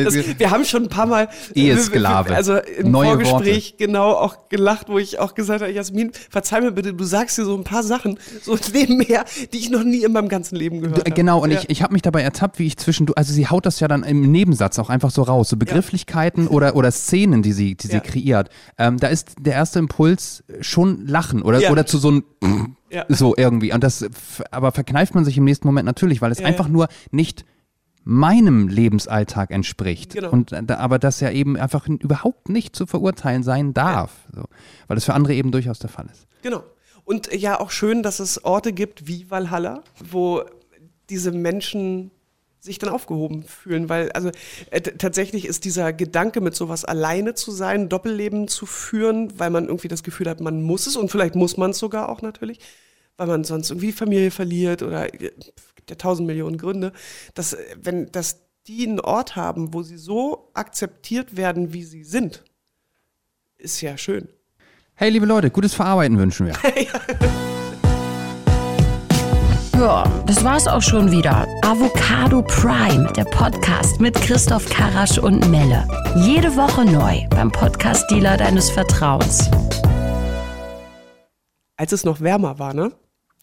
das, 0.04 0.16
wir 0.40 0.52
haben 0.52 0.66
schon 0.66 0.84
ein 0.84 0.90
paar 0.90 1.06
Mal 1.06 1.30
Ehesklave. 1.56 2.36
also 2.36 2.58
im 2.58 2.92
Neue 2.92 3.10
Vorgespräch 3.26 3.76
genau 3.78 4.12
auch 4.12 4.50
gelacht, 4.50 4.90
wo 4.90 4.98
ich 4.98 5.20
auch 5.20 5.34
gesagt 5.34 5.62
habe, 5.62 5.72
Jasmin, 5.72 6.12
verzeih 6.30 6.62
mir 6.62 6.72
bitte, 6.72 6.94
du 6.94 7.04
sagst 7.04 7.38
dir 7.38 7.46
so 7.46 7.56
ein 7.56 7.64
paar 7.64 7.84
Sachen 7.84 8.20
so 8.42 8.58
nebenher, 8.74 9.26
die 9.54 9.58
ich 9.58 9.70
noch 9.70 9.84
nie 9.84 10.04
in 10.04 10.12
meinem 10.12 10.30
ganzen 10.30 10.56
Leben 10.56 10.82
gehört 10.82 11.00
habe. 11.00 11.10
äh, 11.10 11.14
Genau, 11.14 11.42
und 11.42 11.52
ja. 11.52 11.60
ich, 11.60 11.70
ich 11.70 11.82
habe 11.84 11.94
mich 11.94 12.02
dabei 12.02 12.22
ertappt, 12.22 12.60
wie 12.60 12.68
ich 12.68 12.78
zwischendurch, 12.78 13.18
also 13.18 13.34
sie 13.34 13.48
haut 13.48 13.66
das 13.66 13.80
ja 13.80 13.88
dann 13.88 14.04
im 14.04 14.32
Nebensatz 14.32 14.78
auch 14.80 14.90
einfach 14.90 15.12
so 15.12 15.24
raus, 15.24 15.50
so 15.50 15.58
Begrifflichkeiten 15.58 16.48
oder, 16.48 16.76
oder 16.76 16.92
Szenen, 16.92 17.42
die 17.42 17.54
sie, 17.54 17.76
die 17.76 17.88
sie 17.88 17.94
Ja. 17.94 18.00
kreiert. 18.02 18.50
Ähm, 18.78 18.98
da 18.98 19.08
ist 19.08 19.36
der 19.40 19.54
erste 19.54 19.80
Impuls 19.80 20.44
schon 20.62 21.06
Lachen 21.08 21.42
oder, 21.42 21.60
Ja. 21.60 21.72
oder 21.72 21.86
zu 21.86 21.98
so 21.98 22.10
einem 22.10 22.24
Ja. 22.92 23.06
so 23.08 23.36
irgendwie. 23.38 23.74
Und 23.74 23.84
das, 23.84 24.06
aber 24.52 24.72
verkneift 24.72 25.16
man 25.16 25.26
sich 25.26 25.38
im 25.38 25.46
nächsten 25.46 25.68
Moment 25.68 25.86
natürlich, 25.86 26.22
weil 26.22 26.32
es 26.32 26.40
Ja, 26.40 26.46
einfach 26.48 26.66
ja. 26.66 26.72
nur 26.72 26.88
nicht 27.12 27.46
meinem 28.04 28.68
Lebensalltag 28.68 29.52
entspricht. 29.52 30.14
Genau. 30.14 30.32
Und 30.32 30.52
äh, 30.52 30.64
aber 30.70 31.00
das 31.00 31.20
ja 31.20 31.32
eben 31.32 31.58
einfach 31.58 31.88
überhaupt 31.88 32.50
nicht 32.50 32.76
zu 32.76 32.86
verurteilen 32.86 33.44
sein 33.44 33.74
darf. 33.74 34.12
So. 34.34 34.44
Weil 34.88 34.96
das 34.96 35.06
für 35.06 35.14
andere 35.14 35.34
eben 35.34 35.52
durchaus 35.52 35.80
der 35.80 35.90
Fall 35.90 36.08
ist. 36.12 36.28
Genau. 36.42 36.64
Und 37.04 37.34
ja, 37.34 37.60
auch 37.60 37.72
schön, 37.72 38.04
dass 38.04 38.20
es 38.20 38.44
Orte 38.44 38.74
gibt 38.74 39.08
wie 39.08 39.30
Valhalla, 39.30 39.84
wo 40.12 40.44
diese 41.10 41.32
Menschen 41.32 42.12
sich 42.62 42.78
dann 42.78 42.90
aufgehoben 42.90 43.44
fühlen, 43.44 43.90
weil 43.90 44.12
also 44.12 44.30
äh, 44.70 44.82
tatsächlich 44.82 45.46
ist 45.46 45.66
dieser 45.66 45.94
Gedanke, 45.94 46.42
mit 46.42 46.56
sowas 46.56 46.86
alleine 46.86 47.34
zu 47.34 47.52
sein, 47.52 47.90
Doppelleben 47.90 48.48
zu 48.48 48.68
führen, 48.68 49.38
weil 49.40 49.50
man 49.50 49.66
irgendwie 49.66 49.88
das 49.88 50.04
Gefühl 50.04 50.30
hat, 50.30 50.42
man 50.42 50.62
muss 50.62 50.86
es 50.86 50.96
und 50.96 51.10
vielleicht 51.10 51.36
muss 51.36 51.58
man 51.58 51.72
es 51.72 51.80
sogar 51.80 52.08
auch 52.08 52.22
natürlich, 52.22 52.60
weil 53.18 53.26
man 53.26 53.44
sonst 53.44 53.72
irgendwie 53.72 53.92
Familie 53.92 54.30
verliert 54.30 54.84
oder 54.84 55.12
äh, 55.12 55.32
gibt 55.76 55.90
ja 55.90 55.96
tausend 55.96 56.28
Millionen 56.28 56.58
Gründe, 56.58 56.94
dass 57.34 57.54
äh, 57.54 57.66
wenn 57.82 58.12
dass 58.12 58.42
die 58.68 58.88
einen 58.88 59.00
Ort 59.00 59.36
haben, 59.36 59.74
wo 59.74 59.82
sie 59.82 59.98
so 59.98 60.52
akzeptiert 60.54 61.36
werden, 61.36 61.74
wie 61.74 61.84
sie 61.84 62.04
sind, 62.04 62.44
ist 63.58 63.82
ja 63.82 63.98
schön. 63.98 64.30
Hey, 64.94 65.10
liebe 65.10 65.26
Leute, 65.26 65.50
gutes 65.50 65.74
Verarbeiten 65.74 66.20
wünschen 66.20 66.46
wir. 66.46 66.56
Ja, 69.82 70.04
das 70.28 70.44
war's 70.44 70.68
auch 70.68 70.84
schon 70.84 71.10
wieder. 71.10 71.48
Avocado 71.64 72.44
Prime, 72.44 73.12
der 73.14 73.24
Podcast 73.24 74.00
mit 74.00 74.14
Christoph 74.14 74.70
Karasch 74.70 75.18
und 75.18 75.50
Melle. 75.50 75.88
Jede 76.18 76.56
Woche 76.56 76.86
neu 76.86 77.28
beim 77.32 77.52
Podcast-Dealer 77.52 78.38
deines 78.38 78.70
Vertrauens. 78.70 79.50
als 81.78 81.94
es 81.94 82.04
noch 82.04 82.22
wärmer 82.22 82.60
war, 82.60 82.76
ne, 82.76 82.92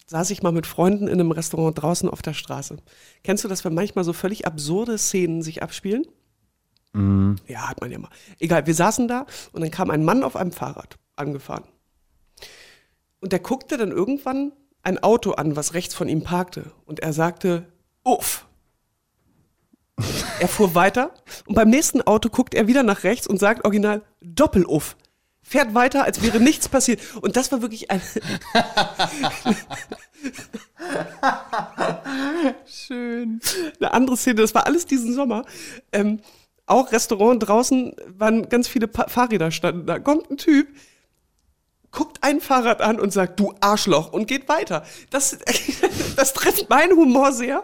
saß 0.05 0.29
ich 0.29 0.41
mal 0.41 0.53
mit 0.53 0.65
Freunden 0.65 1.09
in 1.09 1.19
einem 1.19 1.31
Restaurant 1.31 1.81
draußen 1.81 2.09
auf 2.09 2.21
der 2.21 2.33
Straße. 2.33 2.77
Kennst 3.21 3.43
du 3.43 3.49
das, 3.49 3.65
wenn 3.65 3.73
manchmal 3.73 4.05
so 4.05 4.13
völlig 4.13 4.47
absurde 4.47 4.97
Szenen 4.97 5.41
sich 5.41 5.61
abspielen? 5.61 6.07
Ja, 7.49 7.67
hat 7.67 7.81
man 7.81 7.91
ja 7.91 7.99
mal. 7.99 8.11
Egal, 8.39 8.65
wir 8.65 8.75
saßen 8.75 9.09
da 9.09 9.25
und 9.51 9.59
dann 9.59 9.71
kam 9.71 9.89
ein 9.89 10.05
Mann 10.05 10.23
auf 10.23 10.37
einem 10.37 10.53
Fahrrad 10.53 10.99
angefahren. 11.17 11.65
Und 13.19 13.33
der 13.33 13.39
guckte 13.39 13.75
dann 13.75 13.91
irgendwann 13.91 14.53
ein 14.89 15.01
Auto 15.01 15.31
an, 15.31 15.55
was 15.55 15.73
rechts 15.73 15.95
von 15.95 16.09
ihm 16.09 16.23
parkte. 16.23 16.71
Und 16.85 16.99
er 16.99 17.13
sagte, 17.13 17.65
uff. 18.03 18.45
er 20.39 20.47
fuhr 20.47 20.75
weiter 20.75 21.11
und 21.45 21.55
beim 21.55 21.69
nächsten 21.69 22.01
Auto 22.01 22.29
guckt 22.29 22.53
er 22.53 22.67
wieder 22.67 22.83
nach 22.83 23.03
rechts 23.03 23.27
und 23.27 23.39
sagt 23.39 23.65
original 23.65 24.01
Doppel-Uff. 24.21 24.95
Fährt 25.41 25.73
weiter, 25.73 26.03
als 26.03 26.21
wäre 26.21 26.39
nichts 26.39 26.69
passiert. 26.69 27.01
Und 27.21 27.35
das 27.35 27.51
war 27.51 27.61
wirklich 27.61 27.89
ein. 27.89 28.01
Schön. 32.67 33.39
eine 33.79 33.93
andere 33.93 34.17
Szene, 34.17 34.41
das 34.41 34.53
war 34.53 34.67
alles 34.67 34.85
diesen 34.85 35.13
Sommer. 35.13 35.45
Ähm, 35.91 36.19
auch 36.65 36.91
Restaurant 36.91 37.47
draußen 37.47 37.95
waren 38.17 38.47
ganz 38.47 38.67
viele 38.67 38.87
pa 38.87 39.07
Fahrräder 39.07 39.51
standen. 39.51 39.87
Da 39.87 39.97
kommt 39.97 40.29
ein 40.29 40.37
Typ, 40.37 40.67
guckt 41.91 42.17
ein 42.21 42.39
Fahrrad 42.41 42.81
an 42.81 42.99
und 42.99 43.11
sagt, 43.11 43.39
du 43.39 43.53
Arschloch, 43.61 44.11
und 44.11 44.27
geht 44.27 44.47
weiter. 44.49 44.83
Das, 45.09 45.37
das 46.15 46.33
trifft 46.33 46.69
meinen 46.69 46.95
Humor 46.97 47.31
sehr. 47.31 47.63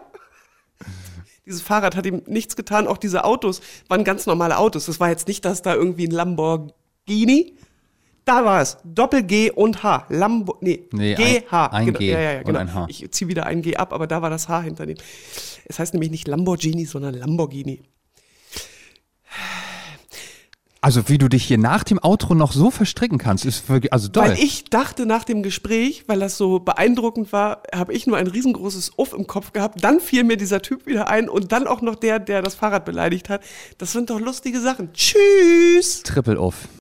Dieses 1.46 1.62
Fahrrad 1.62 1.96
hat 1.96 2.06
ihm 2.08 2.24
nichts 2.26 2.56
getan. 2.56 2.88
Auch 2.88 2.98
diese 2.98 3.24
Autos 3.24 3.62
waren 3.88 4.04
ganz 4.04 4.26
normale 4.26 4.58
Autos. 4.58 4.88
Das 4.88 5.00
war 5.00 5.10
jetzt 5.10 5.28
nicht, 5.28 5.46
dass 5.46 5.62
da 5.62 5.76
irgendwie 5.76 6.08
ein 6.08 6.12
Lamborghini. 6.12 7.56
Da 8.26 8.44
war 8.44 8.62
es. 8.62 8.78
Doppel 8.84 9.22
G 9.22 9.52
und 9.52 9.84
H. 9.84 10.08
Lambo, 10.10 10.58
nee, 10.62 10.88
Nee, 10.92 11.14
G, 11.14 11.24
ein- 11.24 11.52
H. 11.52 11.68
ein 11.68 11.86
genau. 11.86 12.00
G 12.00 12.12
ja, 12.12 12.20
ja, 12.20 12.32
ja, 12.32 12.38
und 12.40 12.46
genau. 12.46 12.60
ein 12.60 12.74
H. 12.74 12.86
Ich 12.90 13.12
ziehe 13.12 13.28
wieder 13.28 13.46
ein 13.46 13.62
G 13.62 13.76
ab, 13.76 13.94
aber 13.94 14.08
da 14.08 14.24
war 14.24 14.32
das 14.32 14.50
H 14.50 14.62
hinter 14.64 14.88
dem. 14.88 14.98
Es 15.66 15.78
heißt 15.78 15.94
nämlich 15.94 16.10
nicht 16.10 16.28
Lamborghini, 16.28 16.86
sondern 16.86 17.14
Lamborghini. 17.14 17.84
Also 20.86 21.10
wie 21.10 21.18
du 21.18 21.30
dich 21.30 21.45
hier 21.45 21.57
nach 21.57 21.84
dem 21.84 21.98
Outro 22.03 22.36
noch 22.36 22.52
so 22.52 22.70
verstricken 22.70 23.18
kannst, 23.18 23.44
ist 23.44 23.68
wirklich, 23.70 23.91
also 23.91 24.07
toll. 24.07 24.26
Weil 24.26 24.38
ich 24.38 24.66
dachte 24.66 25.07
nach 25.07 25.24
dem 25.24 25.41
Gespräch, 25.41 26.03
weil 26.06 26.20
das 26.20 26.38
so 26.38 26.60
beeindruckend 26.60 27.34
war, 27.34 27.64
habe 27.74 27.91
ich 27.91 28.06
nur 28.06 28.18
ein 28.18 28.28
riesengroßes 28.28 28.91
Uff 28.95 29.12
im 29.14 29.26
Kopf 29.26 29.52
gehabt. 29.52 29.84
Dann 29.84 29.99
fiel 29.99 30.24
mir 30.24 30.38
dieser 30.38 30.62
Typ 30.62 30.86
wieder 30.86 31.07
ein 31.07 31.28
und 31.28 31.52
dann 31.52 31.66
auch 31.66 31.82
noch 31.82 31.95
der, 31.95 32.20
der 32.20 32.44
das 32.44 32.53
Fahrrad 32.53 32.86
beleidigt 32.86 33.30
hat. 33.30 33.41
Das 33.80 33.94
sind 33.94 34.12
doch 34.12 34.20
lustige 34.20 34.62
Sachen. 34.62 34.94
Tschüss! 34.94 36.03
Triple 36.03 36.40
Uff. 36.40 36.68